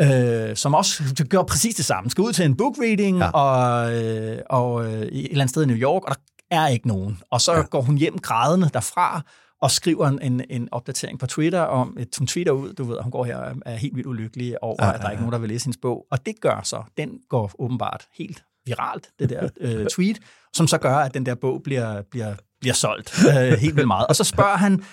øh, 0.01 0.57
som 0.57 0.75
også 0.75 1.25
gør 1.31 1.43
præcis 1.43 1.75
det 1.75 1.85
samme. 1.85 2.11
Skal 2.11 2.23
ud 2.23 2.33
til 2.33 2.45
en 2.45 2.57
book 2.57 2.75
reading 2.79 3.19
Ja. 3.19 3.31
og, 3.31 3.95
øh, 4.05 4.39
og 4.51 4.85
øh, 4.87 5.03
et 5.03 5.25
eller 5.31 5.35
andet 5.43 5.51
sted 5.51 5.63
i 5.63 5.67
New 5.67 5.77
York, 5.77 6.03
og 6.05 6.17
der 6.51 6.57
er 6.61 6.69
ikke 6.69 6.89
nogen. 6.89 7.19
Og 7.31 7.41
så 7.41 7.53
Ja. 7.53 7.63
går 7.63 7.81
hun 7.83 7.97
hjem 7.99 8.19
grædende 8.19 8.71
derfra, 8.75 9.23
og 9.63 9.71
skriver 9.71 10.07
en, 10.09 10.19
en, 10.23 10.43
en 10.51 10.69
opdatering 10.73 11.19
på 11.19 11.27
Twitter 11.27 11.61
om, 11.61 11.97
et, 12.01 12.09
hun 12.19 12.27
tweeter 12.27 12.53
ud, 12.53 12.73
du 12.73 12.85
ved, 12.85 12.97
hun 13.03 13.11
går 13.13 13.25
her 13.25 13.37
og 13.37 13.55
er 13.67 13.77
helt 13.77 13.95
vildt 13.97 14.07
ulykkelig 14.09 14.63
over, 14.63 14.77
ja, 14.81 14.85
ja, 14.85 14.91
ja. 14.91 14.95
at 14.95 15.01
der 15.01 15.07
er 15.07 15.11
ikke 15.11 15.23
nogen, 15.23 15.33
der 15.33 15.39
vil 15.39 15.49
læse 15.49 15.65
hendes 15.67 15.79
bog. 15.83 16.07
Og 16.11 16.27
det 16.27 16.35
gør 16.41 16.61
så, 16.65 16.83
den 16.97 17.11
går 17.29 17.53
åbenbart 17.59 18.07
helt 18.19 18.43
viralt, 18.67 19.09
det 19.19 19.31
der 19.31 19.49
øh, 19.61 19.87
tweet, 19.95 20.19
som 20.53 20.67
så 20.67 20.79
gør, 20.79 20.97
at 20.97 21.15
den 21.15 21.27
der 21.27 21.35
bog 21.35 21.61
bliver, 21.65 22.03
bliver, 22.11 22.35
bliver 22.61 22.75
solgt 22.75 23.15
øh, 23.29 23.35
helt 23.35 23.77
vildt 23.77 23.87
meget. 23.87 24.07
Og 24.07 24.17
så 24.17 24.25
spørger 24.25 24.57
han 24.57 24.85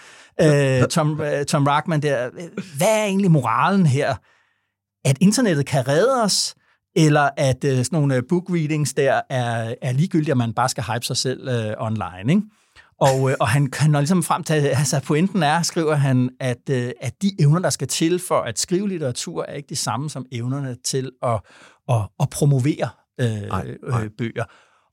øh, 0.41 0.87
Tom, 0.87 1.21
øh, 1.21 1.45
Tom 1.45 1.67
Rackman 1.67 2.01
der, 2.01 2.29
hvad 2.77 2.99
er 2.99 3.03
egentlig 3.03 3.31
moralen 3.31 3.85
her? 3.85 4.15
At 5.05 5.17
internettet 5.21 5.65
kan 5.65 5.87
redde 5.87 6.23
os, 6.23 6.55
eller 6.95 7.29
at 7.37 7.63
øh, 7.63 7.77
sådan 7.77 7.87
nogle 7.91 8.21
book 8.29 8.43
readings 8.49 8.93
der 8.93 9.21
er, 9.29 9.75
er 9.81 9.91
ligegyldigt, 9.91 10.31
at 10.31 10.37
man 10.37 10.53
bare 10.53 10.69
skal 10.69 10.83
hype 10.83 11.05
sig 11.05 11.17
selv 11.17 11.47
øh, 11.47 11.73
online, 11.77 12.29
ikke? 12.29 12.41
Og, 12.99 13.31
øh, 13.31 13.35
og 13.39 13.47
han, 13.47 13.69
han 13.73 13.91
når 13.91 13.99
ligesom 13.99 14.23
frem 14.23 14.43
til, 14.43 14.53
altså 14.53 14.99
pointen 14.99 15.43
er, 15.43 15.61
skriver 15.61 15.95
han, 15.95 16.29
at, 16.39 16.69
øh, 16.69 16.91
at 17.01 17.21
de 17.21 17.31
evner, 17.39 17.59
der 17.59 17.69
skal 17.69 17.87
til 17.87 18.19
for 18.19 18.41
at 18.41 18.59
skrive 18.59 18.89
litteratur, 18.89 19.45
er 19.47 19.53
ikke 19.53 19.69
de 19.69 19.75
samme 19.75 20.09
som 20.09 20.25
evnerne 20.31 20.75
til 20.85 21.11
at, 21.23 21.39
at, 21.89 22.01
at 22.19 22.29
promovere 22.29 22.89
øh, 23.19 23.27
nej, 23.27 23.77
nej. 23.89 24.03
Øh, 24.03 24.09
bøger. 24.17 24.43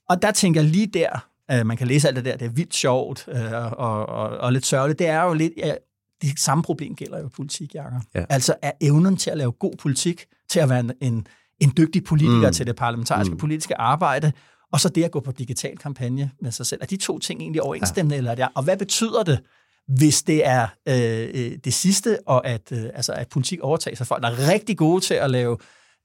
Og 0.09 0.23
der 0.23 0.31
tænker 0.31 0.61
jeg 0.61 0.71
lige 0.71 0.87
der, 0.87 1.29
øh, 1.51 1.67
man 1.67 1.77
kan 1.77 1.87
læse 1.87 2.09
alt 2.09 2.17
det 2.17 2.25
der, 2.25 2.37
det 2.37 2.47
er 2.47 2.51
vildt 2.51 2.75
sjovt 2.75 3.29
øh, 3.29 3.53
og, 3.73 4.09
og, 4.09 4.29
og 4.29 4.53
lidt 4.53 4.67
sørgeligt, 4.67 4.99
det 4.99 5.07
er 5.07 5.23
jo 5.23 5.35
lidt, 5.35 5.53
ja, 5.57 5.75
det 6.23 6.39
samme 6.39 6.63
problem 6.63 6.97
gælder 6.97 7.21
jo 7.21 7.29
politik, 7.29 7.75
Jacob. 7.75 8.03
Ja. 8.15 8.25
Altså 8.29 8.55
er 8.63 8.73
evnen 8.81 9.17
til 9.17 9.31
at 9.31 9.37
lave 9.37 9.53
god 9.53 9.73
politik, 9.79 10.27
til 10.49 10.61
at 10.61 10.69
være 10.69 10.81
en, 10.81 10.93
en, 11.01 11.27
en 11.61 11.73
dygtig 11.77 12.05
politiker 12.05 12.47
mm. 12.47 12.53
til 12.53 12.67
det 12.67 12.77
parlamentariske 12.77 13.33
mm. 13.33 13.39
politiske 13.39 13.77
arbejde, 13.81 14.33
og 14.73 14.81
så 14.81 14.89
det 14.89 15.05
at 15.05 15.11
gå 15.11 15.21
på 15.21 15.33
digital 15.33 15.79
kampagne 15.79 16.31
med 16.43 16.51
sig 16.51 16.67
selv. 16.67 16.81
Er 16.83 16.87
de 16.87 16.97
to 16.97 17.19
ting 17.19 17.41
egentlig 17.41 17.63
overensstemmende, 17.63 18.15
ja. 18.15 18.19
eller 18.19 18.31
er 18.31 18.35
det, 18.35 18.49
og 18.55 18.63
hvad 18.63 18.77
betyder 18.77 19.23
det, 19.23 19.41
hvis 19.89 20.23
det 20.23 20.47
er 20.47 20.69
øh, 20.89 21.31
øh, 21.35 21.59
det 21.65 21.75
sidste, 21.75 22.19
og 22.27 22.47
at, 22.47 22.73
øh, 22.73 22.85
altså, 22.95 23.13
at 23.13 23.29
politik 23.29 23.61
overtager 23.61 23.97
sig 23.97 24.07
folk, 24.07 24.23
der 24.23 24.31
er 24.31 24.53
rigtig 24.53 24.77
gode 24.77 25.01
til 25.01 25.15
at 25.15 25.31
lave 25.31 25.59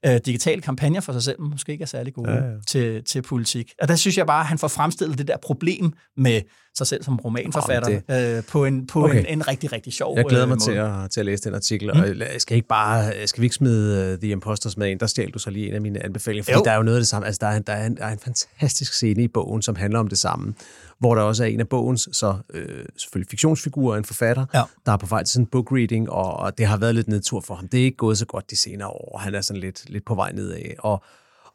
øh, 0.06 0.20
digitale 0.26 0.62
kampagner 0.62 1.00
for 1.00 1.12
sig 1.12 1.22
selv, 1.22 1.40
måske 1.40 1.72
ikke 1.72 1.82
er 1.82 1.86
særlig 1.86 2.14
gode 2.14 2.32
ja, 2.32 2.44
ja. 2.44 2.52
Til, 2.68 3.04
til 3.04 3.22
politik. 3.22 3.72
Og 3.82 3.88
der 3.88 3.96
synes 3.96 4.18
jeg 4.18 4.26
bare, 4.26 4.40
at 4.40 4.46
han 4.46 4.58
får 4.58 4.68
fremstillet 4.68 5.18
det 5.18 5.28
der 5.28 5.36
problem 5.36 5.92
med 6.16 6.42
sig 6.78 6.86
selv 6.86 7.04
som 7.04 7.16
romanforfatter 7.16 8.00
oh, 8.08 8.36
øh, 8.36 8.42
på, 8.44 8.64
en, 8.64 8.86
på 8.86 9.04
okay. 9.04 9.18
en, 9.18 9.26
en 9.26 9.48
rigtig, 9.48 9.72
rigtig 9.72 9.92
sjov 9.92 10.16
Jeg 10.16 10.24
glæder 10.24 10.44
øh, 10.44 10.48
mig 10.48 10.58
til 10.58 10.72
at, 10.72 11.10
til 11.10 11.20
at 11.20 11.26
læse 11.26 11.44
den 11.44 11.54
artikel, 11.54 11.90
mm. 11.94 12.00
og 12.00 12.18
jeg 12.18 12.40
skal, 12.40 12.56
ikke 12.56 12.68
bare, 12.68 13.12
skal 13.26 13.40
vi 13.40 13.46
ikke 13.46 13.54
smide 13.54 14.12
uh, 14.12 14.20
The 14.20 14.30
Imposters 14.30 14.76
med 14.76 14.90
ind? 14.90 15.00
Der 15.00 15.06
stjal 15.06 15.30
du 15.30 15.38
så 15.38 15.50
lige 15.50 15.68
en 15.68 15.74
af 15.74 15.80
mine 15.80 16.04
anbefalinger, 16.04 16.44
fordi 16.44 16.58
jo. 16.58 16.62
der 16.64 16.70
er 16.70 16.76
jo 16.76 16.82
noget 16.82 16.96
af 16.96 17.00
det 17.00 17.08
samme. 17.08 17.26
Altså, 17.26 17.38
der 17.42 17.46
er, 17.46 17.58
der, 17.58 17.72
er 17.72 17.86
en, 17.86 17.96
der 17.96 18.04
er 18.04 18.12
en 18.12 18.18
fantastisk 18.18 18.94
scene 18.94 19.22
i 19.22 19.28
bogen, 19.28 19.62
som 19.62 19.76
handler 19.76 19.98
om 19.98 20.08
det 20.08 20.18
samme 20.18 20.54
hvor 20.98 21.14
der 21.14 21.22
også 21.22 21.44
er 21.44 21.48
en 21.48 21.60
af 21.60 21.68
bogens, 21.68 22.08
så 22.12 22.36
øh, 22.54 22.84
selvfølgelig 22.96 23.30
fiktionsfigurer, 23.30 23.96
en 23.96 24.04
forfatter, 24.04 24.46
ja. 24.54 24.62
der 24.86 24.92
er 24.92 24.96
på 24.96 25.06
vej 25.06 25.22
til 25.22 25.32
sådan 25.32 25.42
en 25.42 25.46
book 25.46 25.72
reading, 25.72 26.10
og, 26.10 26.36
og 26.36 26.58
det 26.58 26.66
har 26.66 26.76
været 26.76 26.94
lidt 26.94 27.08
nedtur 27.08 27.40
for 27.40 27.54
ham. 27.54 27.68
Det 27.68 27.80
er 27.80 27.84
ikke 27.84 27.96
gået 27.96 28.18
så 28.18 28.26
godt 28.26 28.50
de 28.50 28.56
senere 28.56 28.88
år. 28.88 29.18
Han 29.18 29.34
er 29.34 29.40
sådan 29.40 29.60
lidt, 29.60 29.90
lidt 29.90 30.04
på 30.04 30.14
vej 30.14 30.32
nedad. 30.32 30.62
Og, 30.78 31.04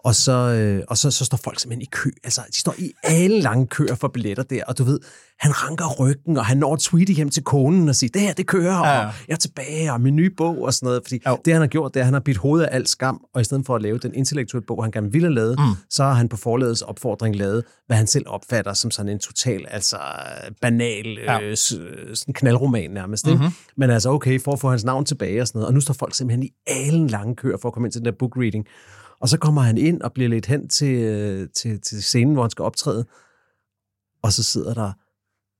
og 0.03 0.15
så, 0.15 0.31
øh, 0.31 0.83
og 0.87 0.97
så, 0.97 1.11
så 1.11 1.25
står 1.25 1.37
folk 1.37 1.59
simpelthen 1.59 1.81
i 1.81 1.89
kø. 1.91 2.09
Altså, 2.23 2.41
de 2.47 2.59
står 2.59 2.75
i 2.77 2.91
alle 3.03 3.39
lange 3.39 3.67
køer 3.67 3.95
for 3.95 4.07
billetter 4.07 4.43
der, 4.43 4.63
og 4.67 4.77
du 4.77 4.83
ved, 4.83 4.99
han 5.39 5.63
ranker 5.63 5.95
ryggen, 5.99 6.37
og 6.37 6.45
han 6.45 6.57
når 6.57 6.73
at 6.73 6.79
tweete 6.79 7.13
hjem 7.13 7.29
til 7.29 7.43
konen 7.43 7.89
og 7.89 7.95
sige, 7.95 8.09
det 8.13 8.21
her, 8.21 8.33
det 8.33 8.47
kører, 8.47 8.87
ja. 8.87 8.99
og 8.99 9.13
jeg 9.27 9.33
er 9.33 9.37
tilbage, 9.37 9.93
og 9.93 10.01
min 10.01 10.15
nye 10.15 10.29
bog 10.37 10.61
og 10.61 10.73
sådan 10.73 10.87
noget. 10.87 11.01
Fordi 11.05 11.19
jo. 11.27 11.37
det, 11.45 11.53
han 11.53 11.61
har 11.61 11.67
gjort, 11.67 11.93
det 11.93 11.99
er, 11.99 12.01
at 12.01 12.05
han 12.05 12.13
har 12.13 12.19
bidt 12.19 12.37
hovedet 12.37 12.65
af 12.65 12.75
alt 12.75 12.89
skam, 12.89 13.21
og 13.33 13.41
i 13.41 13.43
stedet 13.43 13.65
for 13.65 13.75
at 13.75 13.81
lave 13.81 13.97
den 13.97 14.13
intellektuelle 14.13 14.65
bog, 14.65 14.83
han 14.83 14.91
gerne 14.91 15.11
ville 15.11 15.27
have 15.27 15.35
lavet, 15.35 15.59
mm. 15.59 15.65
så 15.89 16.03
har 16.03 16.13
han 16.13 16.29
på 16.29 16.37
forledets 16.37 16.81
opfordring 16.81 17.35
lavet, 17.35 17.63
hvad 17.87 17.97
han 17.97 18.07
selv 18.07 18.25
opfatter 18.27 18.73
som 18.73 18.91
sådan 18.91 19.11
en 19.11 19.19
total, 19.19 19.65
altså 19.69 19.97
banal, 20.61 21.17
ja. 21.25 21.41
øh, 21.41 21.57
sådan 21.57 22.33
knaldroman 22.33 22.91
nærmest. 22.91 23.27
Mm-hmm. 23.27 23.43
Ikke? 23.43 23.55
Men 23.77 23.89
altså, 23.89 24.09
okay, 24.09 24.39
for 24.39 24.53
at 24.53 24.59
få 24.59 24.69
hans 24.69 24.83
navn 24.83 25.05
tilbage 25.05 25.41
og 25.41 25.47
sådan 25.47 25.59
noget. 25.59 25.67
Og 25.67 25.73
nu 25.73 25.81
står 25.81 25.93
folk 25.93 26.15
simpelthen 26.15 26.43
i 26.43 26.49
alle 26.67 27.07
lange 27.07 27.35
køer 27.35 27.57
for 27.61 27.69
at 27.69 27.73
komme 27.73 27.87
ind 27.87 27.91
til 27.91 28.01
den 28.01 28.05
der 28.05 28.15
book 28.19 28.37
reading. 28.37 28.67
Og 29.21 29.29
så 29.29 29.37
kommer 29.37 29.61
han 29.61 29.77
ind 29.77 30.01
og 30.01 30.13
bliver 30.13 30.29
lidt 30.29 30.45
hen 30.45 30.67
til, 30.67 30.95
øh, 30.95 31.49
til, 31.55 31.81
til 31.81 32.03
scenen, 32.03 32.33
hvor 32.33 32.43
han 32.43 32.49
skal 32.49 32.63
optræde. 32.63 33.05
Og 34.23 34.33
så 34.33 34.43
sidder 34.43 34.73
der 34.73 34.91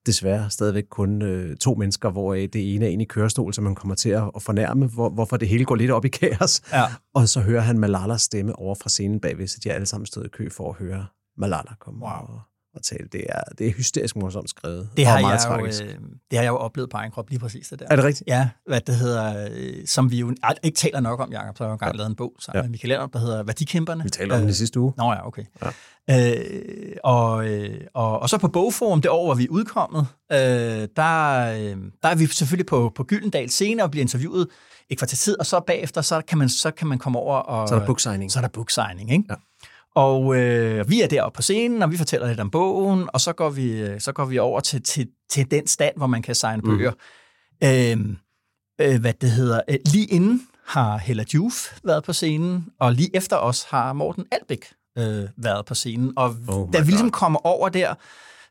desværre 0.05 0.49
stadigvæk 0.49 0.85
kun 0.89 1.21
øh, 1.21 1.57
to 1.57 1.75
mennesker, 1.75 2.09
hvor 2.09 2.33
det 2.33 2.75
ene 2.75 2.85
er 2.85 2.89
inde 2.89 3.03
i 3.03 3.07
kørestol, 3.07 3.53
som 3.53 3.63
man 3.63 3.75
kommer 3.75 3.95
til 3.95 4.09
at, 4.09 4.31
at 4.35 4.41
fornærme, 4.41 4.87
hvor, 4.87 5.09
hvorfor 5.09 5.37
det 5.37 5.47
hele 5.47 5.65
går 5.65 5.75
lidt 5.75 5.91
op 5.91 6.05
i 6.05 6.09
kaos. 6.09 6.61
Ja. 6.73 6.83
Og 7.13 7.29
så 7.29 7.41
hører 7.41 7.61
han 7.61 7.79
Malalas 7.79 8.21
stemme 8.21 8.55
over 8.55 8.75
fra 8.75 8.89
scenen 8.89 9.19
bagved, 9.19 9.47
så 9.47 9.59
de 9.63 9.69
er 9.69 9.73
alle 9.73 9.85
sammen 9.85 10.05
stået 10.05 10.25
i 10.25 10.29
kø 10.29 10.49
for 10.49 10.69
at 10.69 10.75
høre 10.75 11.05
Malala 11.37 11.73
komme. 11.79 12.01
Wow. 12.01 12.11
Og, 12.11 12.41
at 12.75 12.81
tale. 12.81 13.07
Det 13.11 13.23
er, 13.29 13.41
det 13.57 13.67
er 13.67 13.71
hysterisk 13.71 14.15
morsomt 14.15 14.49
skrevet. 14.49 14.89
Det 14.97 15.05
har, 15.05 15.21
meget 15.21 15.39
jeg 15.49 15.81
jo, 15.81 15.85
øh, 15.85 15.99
det 16.31 16.37
har 16.37 16.43
jeg 16.43 16.49
jo 16.49 16.57
oplevet 16.57 16.89
på 16.89 16.97
egen 16.97 17.11
krop, 17.11 17.29
lige 17.29 17.39
præcis 17.39 17.67
det 17.67 17.79
der. 17.79 17.85
Er 17.89 17.95
det 17.95 18.05
rigtigt? 18.05 18.27
Ja, 18.27 18.49
hvad 18.67 18.81
det 18.81 18.95
hedder, 18.95 19.47
øh, 19.51 19.87
som 19.87 20.11
vi 20.11 20.19
jo 20.19 20.35
ikke 20.63 20.75
taler 20.75 20.99
nok 20.99 21.19
om, 21.19 21.31
Jacob, 21.31 21.57
så 21.57 21.63
har 21.63 21.67
jeg 21.67 21.71
jo 21.71 21.73
engang 21.73 21.93
ja. 21.93 21.97
lavet 21.97 22.09
en 22.09 22.15
bog 22.15 22.33
sammen 22.39 22.57
ja. 22.57 22.61
med 22.61 22.69
Michael 22.69 22.89
Lerner, 22.89 23.07
der 23.07 23.19
hedder 23.19 23.43
Værdikæmperne. 23.43 24.03
Vi 24.03 24.09
talte 24.09 24.33
om 24.33 24.37
øh, 24.37 24.41
den 24.41 24.49
i 24.49 24.53
sidste 24.53 24.79
uge. 24.79 24.93
Nå 24.97 25.03
ja, 25.03 25.27
okay. 25.27 25.43
Ja. 25.61 25.71
Øh, 26.09 26.95
og, 27.03 27.47
øh, 27.49 27.81
og, 27.93 28.19
og 28.19 28.29
så 28.29 28.37
på 28.37 28.47
Bogforum, 28.47 29.01
det 29.01 29.11
år, 29.11 29.25
hvor 29.25 29.35
vi 29.35 29.43
er 29.43 29.49
udkommet, 29.49 30.07
øh, 30.31 30.37
der, 30.37 31.37
øh, 31.53 31.77
der 32.03 32.09
er 32.09 32.15
vi 32.15 32.25
selvfølgelig 32.25 32.65
på, 32.65 32.91
på 32.95 33.03
Gyldendal 33.03 33.49
senere 33.49 33.85
og 33.85 33.91
bliver 33.91 34.01
interviewet 34.01 34.47
et 34.89 34.97
kvarter 34.97 35.17
tid, 35.17 35.39
og 35.39 35.45
så 35.45 35.59
bagefter, 35.59 36.01
så 36.01 36.21
kan 36.27 36.37
man, 36.37 36.49
så 36.49 36.71
kan 36.71 36.87
man 36.87 36.97
komme 36.97 37.19
over 37.19 37.35
og... 37.35 37.67
Så 37.67 37.75
er 37.75 37.79
der 37.79 37.85
booksigning. 37.85 38.31
Så 38.31 38.39
er 38.39 38.41
der 38.41 38.49
booksigning, 38.49 39.11
ikke? 39.11 39.25
Ja. 39.29 39.35
Og 39.95 40.35
øh, 40.35 40.89
vi 40.89 41.01
er 41.01 41.07
deroppe 41.07 41.35
på 41.35 41.41
scenen, 41.41 41.81
og 41.81 41.91
vi 41.91 41.97
fortæller 41.97 42.27
lidt 42.27 42.39
om 42.39 42.51
bogen, 42.51 43.09
og 43.13 43.21
så 43.21 43.33
går 43.33 43.49
vi, 43.49 43.71
øh, 43.71 44.01
så 44.01 44.11
går 44.11 44.25
vi 44.25 44.39
over 44.39 44.59
til, 44.59 44.83
til, 44.83 45.07
til 45.29 45.51
den 45.51 45.67
stand, 45.67 45.97
hvor 45.97 46.07
man 46.07 46.21
kan 46.21 46.35
signe 46.35 46.61
bøger. 46.61 46.91
Mm. 47.61 47.67
Øh, 47.67 48.93
øh, 48.93 49.01
hvad 49.01 49.13
det 49.13 49.31
hedder. 49.31 49.61
Øh, 49.69 49.77
lige 49.85 50.05
inden 50.05 50.47
har 50.65 50.97
Hella 50.97 51.23
Juf 51.33 51.79
været 51.83 52.03
på 52.03 52.13
scenen, 52.13 52.65
og 52.79 52.93
lige 52.93 53.15
efter 53.15 53.37
os 53.37 53.63
har 53.63 53.93
Morten 53.93 54.25
Albæk 54.31 54.65
øh, 54.97 55.27
været 55.37 55.65
på 55.65 55.75
scenen. 55.75 56.13
Og 56.15 56.35
oh 56.47 56.73
da 56.73 56.79
vi 56.79 56.85
ligesom 56.85 57.11
kommer 57.11 57.45
over 57.45 57.69
der, 57.69 57.93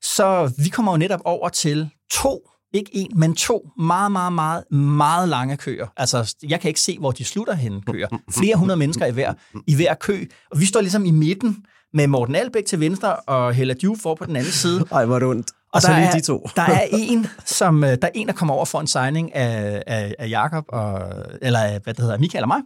så 0.03 0.53
vi 0.59 0.69
kommer 0.69 0.93
jo 0.93 0.99
netop 0.99 1.21
over 1.25 1.49
til 1.49 1.91
to 2.11 2.51
ikke 2.73 2.91
en, 2.93 3.11
men 3.17 3.35
to 3.35 3.69
meget, 3.79 4.13
meget, 4.13 4.33
meget, 4.33 4.73
meget 4.73 5.29
lange 5.29 5.57
køer. 5.57 5.87
Altså, 5.97 6.35
jeg 6.49 6.61
kan 6.61 6.69
ikke 6.69 6.81
se, 6.81 6.99
hvor 6.99 7.11
de 7.11 7.25
slutter 7.25 7.55
henne 7.55 7.83
køer. 7.83 8.09
Flere 8.39 8.57
hundrede 8.57 8.79
mennesker 8.79 9.07
i 9.07 9.11
hver, 9.11 9.35
i 9.67 9.75
hver 9.75 9.95
kø. 9.95 10.25
Og 10.51 10.61
vi 10.61 10.67
står 10.67 10.81
ligesom 10.81 11.05
i 11.05 11.11
midten 11.11 11.57
med 11.95 12.07
Morten 12.07 12.35
Albæk 12.35 12.65
til 12.65 12.81
venstre 12.81 13.17
og 13.17 13.55
Hella 13.55 13.75
Djuf 13.75 13.99
for 13.99 14.15
på 14.15 14.25
den 14.25 14.37
anden 14.37 14.53
side. 14.53 14.85
Ej, 14.93 15.05
hvor 15.05 15.15
er 15.15 15.19
det 15.19 15.29
ondt. 15.29 15.51
Og, 15.51 15.75
og 15.75 15.83
så 15.83 15.89
lige 15.89 16.07
er, 16.07 16.13
de 16.13 16.21
to. 16.21 16.49
der 16.57 16.63
er 16.63 16.87
en, 16.93 17.27
som 17.45 17.85
øh, 17.85 17.91
der 17.91 17.97
er 18.03 18.11
en, 18.15 18.27
der 18.27 18.33
kommer 18.33 18.55
over 18.55 18.65
for 18.65 18.81
en 18.81 18.87
signing 18.87 19.35
af, 19.35 19.83
af, 19.87 20.15
af 20.19 20.29
Jakob 20.29 20.65
og 20.69 21.03
eller 21.43 21.79
hvad 21.79 21.95
det 21.95 22.05
hedder, 22.05 22.19
Michael 22.19 22.45
og 22.45 22.49
mig. 22.49 22.61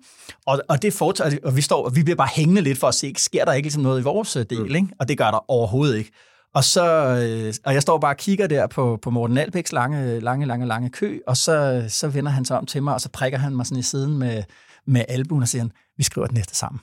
Og, 0.46 0.62
og 0.68 0.82
det 0.82 0.92
fortsætter, 0.92 1.38
og 1.44 1.56
vi 1.56 1.60
står, 1.60 1.84
og 1.84 1.96
vi 1.96 2.02
bliver 2.02 2.16
bare 2.16 2.28
hængende 2.32 2.60
lidt 2.60 2.78
for 2.78 2.86
at 2.86 2.94
se, 2.94 3.14
sker 3.16 3.44
der 3.44 3.52
ikke 3.52 3.66
ligesom 3.66 3.82
noget 3.82 4.00
i 4.00 4.02
vores 4.02 4.36
øh, 4.36 4.46
del, 4.50 4.64
mm. 4.68 4.74
ikke? 4.74 4.88
Og 5.00 5.08
det 5.08 5.18
gør 5.18 5.30
der 5.30 5.50
overhovedet 5.50 5.98
ikke. 5.98 6.10
Og, 6.54 6.64
så, 6.64 6.84
øh, 6.86 7.54
og 7.64 7.74
jeg 7.74 7.82
står 7.82 7.98
bare 7.98 8.12
og 8.12 8.16
kigger 8.16 8.46
der 8.46 8.66
på, 8.66 8.98
på 9.02 9.10
Morten 9.10 9.38
Albæks 9.38 9.72
lange, 9.72 10.20
lange, 10.20 10.46
lange, 10.46 10.66
lange 10.66 10.90
kø, 10.90 11.18
og 11.26 11.36
så, 11.36 11.84
så 11.88 12.08
vender 12.08 12.30
han 12.30 12.44
sig 12.44 12.58
om 12.58 12.66
til 12.66 12.82
mig, 12.82 12.94
og 12.94 13.00
så 13.00 13.08
prikker 13.08 13.38
han 13.38 13.56
mig 13.56 13.66
sådan 13.66 13.78
i 13.78 13.82
siden 13.82 14.18
med, 14.18 14.42
med 14.86 15.04
albuen 15.08 15.42
og 15.42 15.48
siger, 15.48 15.68
vi 15.96 16.02
skriver 16.02 16.26
det 16.26 16.34
næste 16.34 16.54
sammen. 16.54 16.80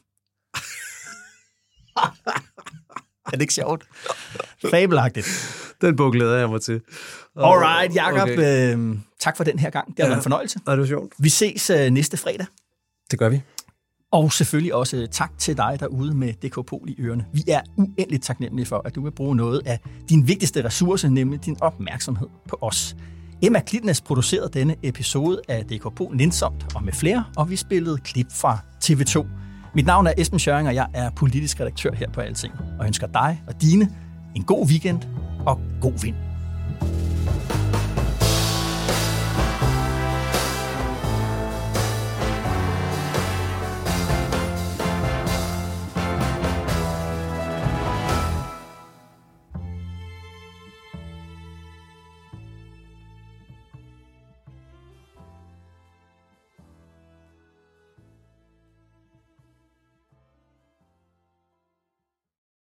er 3.26 3.32
det 3.32 3.41
ikke 3.41 3.53
sjovt? 3.53 3.88
Fabelagtigt. 4.72 5.28
Den 5.82 5.95
bog 5.95 6.11
glæder 6.11 6.38
jeg 6.38 6.49
mig 6.49 6.61
til. 6.61 6.82
Alright, 7.36 7.95
Jacob. 7.95 8.30
Okay. 8.30 8.76
Øh, 8.76 8.97
tak 9.19 9.38
for 9.38 9.43
den 9.43 9.59
her 9.59 9.69
gang. 9.69 9.88
Det 9.88 9.95
har 9.99 10.03
ja, 10.03 10.09
været 10.09 10.19
en 10.19 10.24
fornøjelse. 10.24 10.59
Ja, 10.67 10.72
det 10.72 10.80
var 10.80 10.86
sjovt. 10.86 11.13
Vi 11.19 11.30
ses 11.30 11.69
øh, 11.69 11.89
næste 11.89 12.17
fredag. 12.17 12.45
Det 13.11 13.19
gør 13.19 13.30
vi. 13.30 13.41
Og 14.12 14.34
selvfølgelig 14.34 14.76
også 14.76 14.97
øh, 14.97 15.07
tak 15.07 15.32
til 15.38 15.57
dig 15.57 15.78
derude 15.80 16.16
med 16.16 16.34
DK 16.34 16.66
Pol 16.66 16.89
i 16.89 16.95
ørerne. 16.99 17.26
Vi 17.34 17.43
er 17.47 17.62
uendeligt 17.78 18.24
taknemmelige 18.24 18.66
for, 18.66 18.82
at 18.86 18.95
du 18.95 19.03
vil 19.03 19.12
bruge 19.12 19.36
noget 19.36 19.62
af 19.66 19.80
din 20.09 20.28
vigtigste 20.28 20.66
ressource, 20.66 21.09
nemlig 21.09 21.45
din 21.45 21.57
opmærksomhed 21.62 22.28
på 22.49 22.57
os. 22.62 22.95
Emma 23.43 23.59
Klitnes 23.59 24.01
producerede 24.01 24.49
denne 24.53 24.76
episode 24.84 25.41
af 25.47 25.66
DK 25.66 25.95
Pol 25.95 26.16
nænsomt 26.16 26.66
og 26.76 26.84
med 26.84 26.93
flere, 26.93 27.24
og 27.38 27.49
vi 27.49 27.55
spillede 27.55 27.97
klip 27.97 28.28
fra 28.32 28.57
TV2. 28.84 29.28
Mit 29.76 29.86
navn 29.86 30.07
er 30.07 30.14
Esben 30.18 30.39
Schøring, 30.39 30.68
og 30.68 30.76
jeg 30.76 30.88
er 30.93 31.09
politisk 31.09 31.59
redaktør 31.59 31.91
her 31.93 32.09
på 32.12 32.22
Alting, 32.22 32.53
og 32.80 32.86
ønsker 32.86 33.07
dig 33.07 33.43
og 33.47 33.62
dine 33.62 33.89
en 34.36 34.43
god 34.43 34.68
weekend 34.68 35.01
og 35.45 35.59
god 35.82 36.01
vind. 36.01 36.16